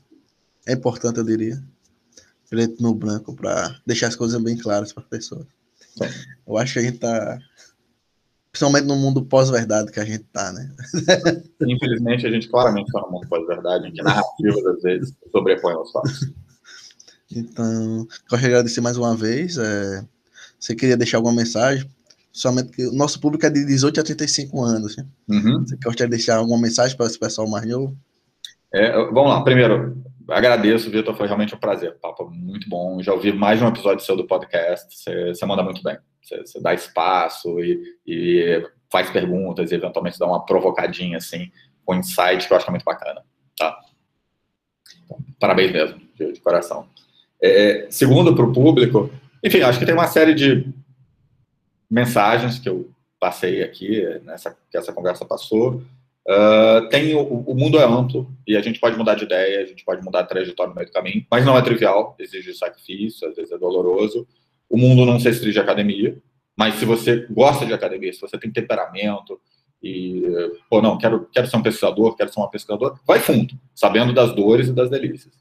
é 0.67 0.73
importante, 0.73 1.19
eu 1.19 1.25
diria. 1.25 1.63
Preto 2.53 2.83
no 2.83 2.95
branco, 2.95 3.35
para 3.35 3.81
deixar 3.87 4.09
as 4.09 4.15
coisas 4.15 4.39
bem 4.43 4.59
claras 4.59 4.93
para 4.93 5.03
as 5.03 5.09
pessoas. 5.09 5.47
Eu 6.47 6.59
acho 6.59 6.75
que 6.75 6.79
a 6.81 6.83
gente 6.83 6.99
tá. 6.99 7.39
Principalmente 8.51 8.85
no 8.85 8.97
mundo 8.97 9.25
pós-verdade 9.25 9.91
que 9.91 9.99
a 9.99 10.05
gente 10.05 10.25
tá, 10.25 10.53
né? 10.53 10.71
Infelizmente, 11.67 12.27
a 12.27 12.31
gente 12.31 12.51
claramente 12.51 12.89
está 12.89 13.01
no 13.01 13.11
mundo 13.11 13.27
pós-verdade, 13.27 13.89
em 13.89 13.93
que 13.93 14.03
narrativas, 14.03 14.67
às 14.67 14.83
vezes, 14.83 15.15
sobrepõem 15.31 15.79
os 15.79 15.91
fatos. 15.93 16.31
Então, 17.35 18.07
gostaria 18.29 18.41
de 18.41 18.47
agradecer 18.49 18.83
mais 18.83 18.99
uma 18.99 19.17
vez. 19.17 19.57
É, 19.57 20.05
você 20.61 20.75
queria 20.75 20.99
deixar 20.99 21.17
alguma 21.17 21.35
mensagem? 21.35 21.89
Somente 22.31 22.73
que 22.73 22.87
o 22.87 22.93
nosso 22.93 23.19
público 23.19 23.47
é 23.47 23.49
de 23.51 23.65
18 23.65 23.99
a 23.99 24.05
35 24.05 24.63
anos. 24.63 24.99
Né? 24.99 25.07
Uhum. 25.31 25.65
Você 25.67 25.77
gostaria 25.77 26.11
de 26.11 26.17
deixar 26.19 26.37
alguma 26.37 26.61
mensagem 26.61 26.95
para 26.99 27.07
esse 27.07 27.19
pessoal 27.19 27.49
mais 27.49 27.67
novo? 27.67 27.97
É, 28.75 28.93
vamos 28.93 29.31
lá. 29.31 29.43
Primeiro, 29.43 29.97
agradeço, 30.29 30.91
Vitor. 30.91 31.15
Foi 31.15 31.27
realmente 31.27 31.55
um 31.55 31.59
prazer. 31.59 31.99
Papo 32.01 32.31
muito 32.31 32.69
bom. 32.69 33.03
Já 33.03 33.13
ouvi 33.13 33.33
mais 33.33 33.59
de 33.59 33.65
um 33.65 33.69
episódio 33.69 34.05
seu 34.05 34.17
do 34.17 34.27
podcast. 34.27 34.87
Você, 34.95 35.47
manda 35.47 35.63
muito 35.63 35.83
bem. 35.83 35.99
Você, 36.23 36.61
dá 36.61 36.75
espaço 36.75 37.61
e, 37.61 37.83
e, 38.07 38.67
faz 38.91 39.11
perguntas 39.11 39.71
e 39.71 39.75
eventualmente 39.75 40.19
dá 40.19 40.27
uma 40.27 40.45
provocadinha 40.45 41.17
assim, 41.17 41.51
com 41.85 41.95
insight 41.95 42.47
que 42.47 42.53
eu 42.53 42.57
acho 42.57 42.67
é 42.67 42.71
muito 42.71 42.85
bacana. 42.85 43.23
Tá? 43.57 43.79
Então, 45.05 45.19
parabéns 45.41 45.73
mesmo, 45.73 46.01
de, 46.15 46.33
de 46.33 46.41
coração. 46.41 46.87
É, 47.43 47.87
segundo, 47.91 48.35
para 48.35 48.45
o 48.45 48.53
público, 48.53 49.11
enfim, 49.43 49.63
acho 49.63 49.79
que 49.79 49.87
tem 49.87 49.95
uma 49.95 50.07
série 50.07 50.35
de 50.35 50.65
mensagens 51.91 52.59
que 52.59 52.69
eu 52.69 52.91
passei 53.19 53.63
aqui, 53.63 54.03
nessa, 54.25 54.57
que 54.71 54.77
essa 54.77 54.93
conversa 54.93 55.25
passou. 55.25 55.83
Uh, 56.29 56.89
tem 56.89 57.17
o, 57.17 57.21
o, 57.23 57.55
mundo 57.55 57.79
é 57.79 57.85
amplo 57.85 58.33
e 58.47 58.57
a 58.57 58.61
gente 58.61 58.79
pode 58.79 58.97
mudar 58.97 59.17
de 59.17 59.25
ideia, 59.25 59.61
a 59.61 59.67
gente 59.67 59.85
pode 59.85 60.05
mudar 60.05 60.21
a 60.21 60.25
trajetória 60.25 60.71
no 60.71 60.77
meio 60.77 60.87
do 60.87 60.93
caminho, 60.93 61.27
mas 61.29 61.45
não 61.45 61.59
é 61.59 61.63
trivial, 61.63 62.15
exige 62.17 62.55
sacrifício, 62.55 63.29
às 63.29 63.35
vezes 63.35 63.51
é 63.51 63.59
doloroso. 63.59 64.27
O 64.71 64.77
mundo 64.77 65.05
não 65.05 65.19
se 65.19 65.29
restringe 65.29 65.59
à 65.59 65.63
academia, 65.63 66.17
mas 66.57 66.77
se 66.77 66.85
você 66.85 67.27
gosta 67.29 67.67
de 67.67 67.73
academia, 67.73 68.13
se 68.13 68.21
você 68.21 68.39
tem 68.39 68.53
temperamento 68.53 69.41
e, 69.83 70.23
pô, 70.71 70.81
não, 70.81 70.97
quero, 70.97 71.29
quero 71.33 71.49
ser 71.49 71.57
um 71.57 71.63
pesquisador, 71.63 72.15
quero 72.15 72.33
ser 72.33 72.39
uma 72.39 72.51
pesquisadora, 72.51 72.95
vai 73.05 73.19
fundo, 73.19 73.55
sabendo 73.75 74.13
das 74.13 74.33
dores 74.33 74.69
e 74.69 74.73
das 74.73 74.89
delícias 74.89 75.35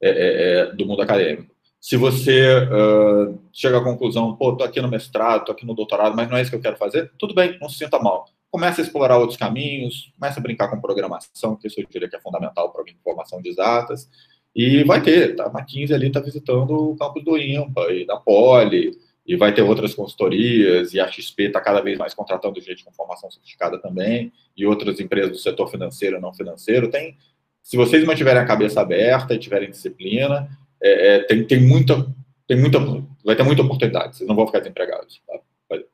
é, 0.00 0.08
é, 0.08 0.60
é 0.60 0.66
do 0.72 0.86
mundo 0.86 1.02
acadêmico. 1.02 1.52
Se 1.78 1.96
você 1.96 2.46
uh, 2.64 3.38
chega 3.52 3.78
à 3.78 3.84
conclusão, 3.84 4.34
pô, 4.34 4.56
tô 4.56 4.64
aqui 4.64 4.80
no 4.80 4.88
mestrado, 4.88 5.44
tô 5.44 5.52
aqui 5.52 5.66
no 5.66 5.74
doutorado, 5.74 6.16
mas 6.16 6.30
não 6.30 6.38
é 6.38 6.42
isso 6.42 6.50
que 6.50 6.56
eu 6.56 6.62
quero 6.62 6.76
fazer, 6.76 7.12
tudo 7.18 7.34
bem, 7.34 7.58
não 7.60 7.68
se 7.68 7.76
sinta 7.76 7.98
mal 7.98 8.24
começa 8.52 8.82
a 8.82 8.84
explorar 8.84 9.16
outros 9.16 9.38
caminhos, 9.38 10.12
começa 10.20 10.38
a 10.38 10.42
brincar 10.42 10.68
com 10.68 10.78
programação, 10.78 11.56
que 11.56 11.66
isso 11.66 11.80
eu 11.80 11.86
diria 11.90 12.06
que 12.06 12.14
é 12.14 12.20
fundamental 12.20 12.70
para 12.70 12.82
a 12.82 12.90
informação 12.90 13.40
de 13.40 13.48
exatas, 13.48 14.10
e 14.54 14.84
vai 14.84 15.00
ter, 15.02 15.34
tá? 15.34 15.46
A 15.46 15.64
15 15.64 15.94
ali 15.94 16.08
está 16.08 16.20
visitando 16.20 16.90
o 16.90 16.96
campus 16.96 17.24
do 17.24 17.38
IMPA 17.38 17.90
e 17.90 18.06
da 18.06 18.18
Poli, 18.18 18.92
e 19.26 19.36
vai 19.36 19.54
ter 19.54 19.62
outras 19.62 19.94
consultorias, 19.94 20.92
e 20.92 21.00
a 21.00 21.10
XP 21.10 21.44
está 21.44 21.62
cada 21.62 21.80
vez 21.80 21.96
mais 21.96 22.12
contratando 22.12 22.60
gente 22.60 22.84
com 22.84 22.92
formação 22.92 23.30
sofisticada 23.30 23.78
também, 23.78 24.30
e 24.54 24.66
outras 24.66 25.00
empresas 25.00 25.30
do 25.30 25.38
setor 25.38 25.70
financeiro 25.70 26.18
e 26.18 26.20
não 26.20 26.34
financeiro. 26.34 26.90
Tem, 26.90 27.16
se 27.62 27.78
vocês 27.78 28.04
mantiverem 28.04 28.42
a 28.42 28.46
cabeça 28.46 28.82
aberta 28.82 29.32
e 29.32 29.38
tiverem 29.38 29.70
disciplina, 29.70 30.46
é, 30.82 31.14
é, 31.14 31.18
tem, 31.20 31.42
tem 31.46 31.60
muita, 31.60 32.06
tem 32.46 32.60
muita, 32.60 32.78
vai 33.24 33.34
ter 33.34 33.44
muita 33.44 33.62
oportunidade, 33.62 34.18
vocês 34.18 34.28
não 34.28 34.36
vão 34.36 34.46
ficar 34.46 34.58
desempregados, 34.58 35.22
tá? 35.26 35.40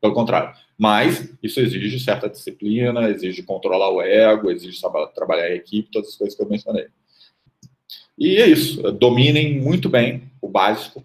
Pelo 0.00 0.14
contrário. 0.14 0.55
Mas 0.76 1.34
isso 1.42 1.60
exige 1.60 1.98
certa 2.00 2.28
disciplina, 2.28 3.10
exige 3.10 3.42
controlar 3.42 3.90
o 3.90 4.00
ego, 4.00 4.50
exige 4.50 4.80
trabalhar 5.14 5.50
em 5.50 5.56
equipe, 5.56 5.90
todas 5.90 6.10
as 6.10 6.16
coisas 6.16 6.36
que 6.36 6.42
eu 6.42 6.48
mencionei. 6.48 6.86
E 8.16 8.36
é 8.36 8.46
isso. 8.46 8.82
Dominem 8.92 9.60
muito 9.60 9.88
bem 9.88 10.30
o 10.40 10.48
básico 10.48 11.05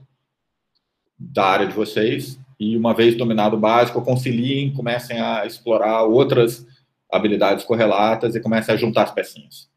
da 1.17 1.45
área 1.45 1.67
de 1.67 1.73
vocês. 1.73 2.39
E 2.59 2.77
uma 2.77 2.93
vez 2.93 3.15
dominado 3.15 3.55
o 3.55 3.59
básico, 3.59 4.01
conciliem, 4.01 4.73
comecem 4.73 5.19
a 5.19 5.45
explorar 5.45 6.03
outras 6.03 6.65
habilidades 7.11 7.65
correlatas 7.65 8.35
e 8.35 8.39
comecem 8.39 8.73
a 8.73 8.77
juntar 8.77 9.03
as 9.03 9.11
pecinhas. 9.11 9.69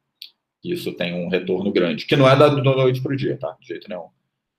Isso 0.64 0.92
tem 0.92 1.14
um 1.14 1.28
retorno 1.28 1.70
grande, 1.70 2.06
que 2.06 2.16
não 2.16 2.28
é 2.28 2.36
da 2.36 2.50
noite 2.50 3.00
para 3.00 3.12
o 3.12 3.16
dia, 3.16 3.36
tá? 3.36 3.56
De 3.60 3.68
jeito 3.68 3.88
nenhum. 3.88 4.08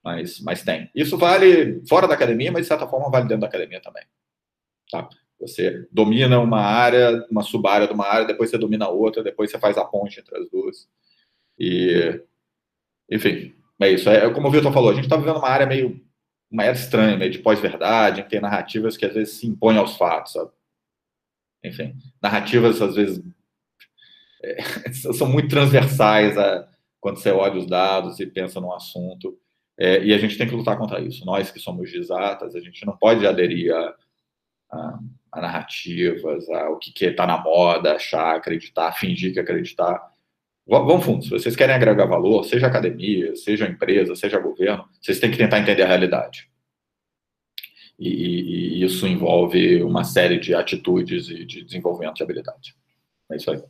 Mas, 0.04 0.40
mas 0.40 0.64
tem. 0.64 0.90
Isso 0.96 1.18
vale 1.18 1.82
fora 1.88 2.08
da 2.08 2.14
academia, 2.14 2.52
mas 2.52 2.62
de 2.64 2.68
certa 2.68 2.88
forma 2.88 3.10
vale 3.10 3.28
dentro 3.28 3.42
da 3.42 3.48
academia 3.48 3.82
também. 3.82 4.04
Tá? 4.92 5.08
Você 5.40 5.88
domina 5.92 6.40
uma 6.40 6.62
área, 6.62 7.26
uma 7.30 7.44
sub-área 7.44 7.88
de 7.88 7.94
uma 7.94 8.08
área, 8.08 8.26
depois 8.26 8.50
você 8.50 8.58
domina 8.58 8.88
outra, 8.88 9.24
depois 9.24 9.52
você 9.52 9.60
faz 9.60 9.78
a 9.78 9.86
ponte 9.86 10.20
entre 10.20 10.36
as 10.38 10.50
duas. 10.50 10.90
E, 11.60 12.22
enfim, 13.10 13.54
é 13.80 13.92
isso. 13.92 14.10
É, 14.10 14.30
como 14.34 14.48
o 14.48 14.52
Vitor 14.52 14.74
falou, 14.74 14.90
a 14.90 14.94
gente 14.94 15.04
está 15.04 15.16
vivendo 15.16 15.38
uma 15.38 15.50
área 15.50 15.68
meio, 15.68 16.02
uma 16.50 16.64
era 16.64 16.74
estranha, 16.74 17.18
meio 17.18 17.32
de 17.32 17.40
pós-verdade, 17.40 18.24
que 18.24 18.30
tem 18.30 18.40
narrativas 18.42 18.98
que 18.98 19.06
às 19.06 19.14
vezes 19.14 19.36
se 19.36 19.48
impõem 19.48 19.78
aos 19.78 19.96
fatos, 19.96 20.34
sabe? 20.34 20.52
Enfim, 21.64 21.96
narrativas 22.22 22.82
às 22.82 22.96
vezes 22.96 23.24
é, 24.44 24.92
são 25.14 25.28
muito 25.28 25.50
transversais 25.50 26.38
a, 26.38 26.68
quando 27.00 27.18
você 27.18 27.32
olha 27.32 27.60
os 27.60 27.68
dados 27.68 28.20
e 28.20 28.26
pensa 28.26 28.60
num 28.60 28.74
assunto. 28.74 29.38
É, 29.78 30.04
e 30.04 30.14
a 30.14 30.18
gente 30.18 30.38
tem 30.38 30.48
que 30.48 30.56
lutar 30.56 30.78
contra 30.78 31.00
isso. 31.00 31.24
Nós 31.26 31.52
que 31.52 31.60
somos 31.60 31.94
exatas, 31.94 32.56
a 32.56 32.60
gente 32.60 32.84
não 32.86 32.98
pode 32.98 33.26
aderir 33.28 33.74
a 33.76 33.96
a, 34.72 35.00
narrativas, 35.36 36.50
a, 36.50 36.70
o 36.70 36.78
que 36.78 37.06
está 37.06 37.26
na 37.26 37.38
moda, 37.38 37.94
achar, 37.94 38.36
acreditar, 38.36 38.92
fingir 38.94 39.34
que 39.34 39.40
acreditar. 39.40 40.02
Vamos 40.68 41.06
fundo. 41.06 41.24
Se 41.24 41.30
vocês 41.30 41.56
querem 41.56 41.76
agregar 41.76 42.06
valor, 42.06 42.44
seja 42.44 42.68
academia, 42.68 43.36
seja 43.36 43.68
empresa, 43.68 44.16
seja 44.16 44.40
governo, 44.40 44.86
vocês 45.02 45.20
têm 45.20 45.32
que 45.32 45.38
tentar 45.38 45.60
entender 45.60 45.84
a 45.84 45.88
realidade. 45.88 46.50
E, 47.98 48.10
e, 48.10 48.80
e 48.80 48.84
isso 48.84 49.08
envolve 49.08 49.82
uma 49.82 50.04
série 50.04 50.40
de 50.40 50.54
atitudes 50.54 51.30
e 51.30 51.46
de 51.46 51.64
desenvolvimento 51.64 52.16
de 52.18 52.24
habilidade. 52.24 52.76
É 53.32 53.38
isso 53.38 53.50
aí. 53.50 53.64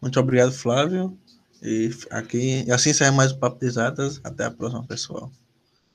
Muito 0.00 0.20
obrigado, 0.20 0.52
Flávio. 0.52 1.18
E 1.62 1.90
aqui, 2.10 2.70
assim 2.70 2.92
sai 2.92 3.10
mais 3.10 3.32
o 3.32 3.38
Papo 3.38 3.58
de 3.58 3.66
Exatas. 3.66 4.20
Até 4.22 4.44
a 4.44 4.50
próxima, 4.50 4.86
pessoal. 4.86 5.32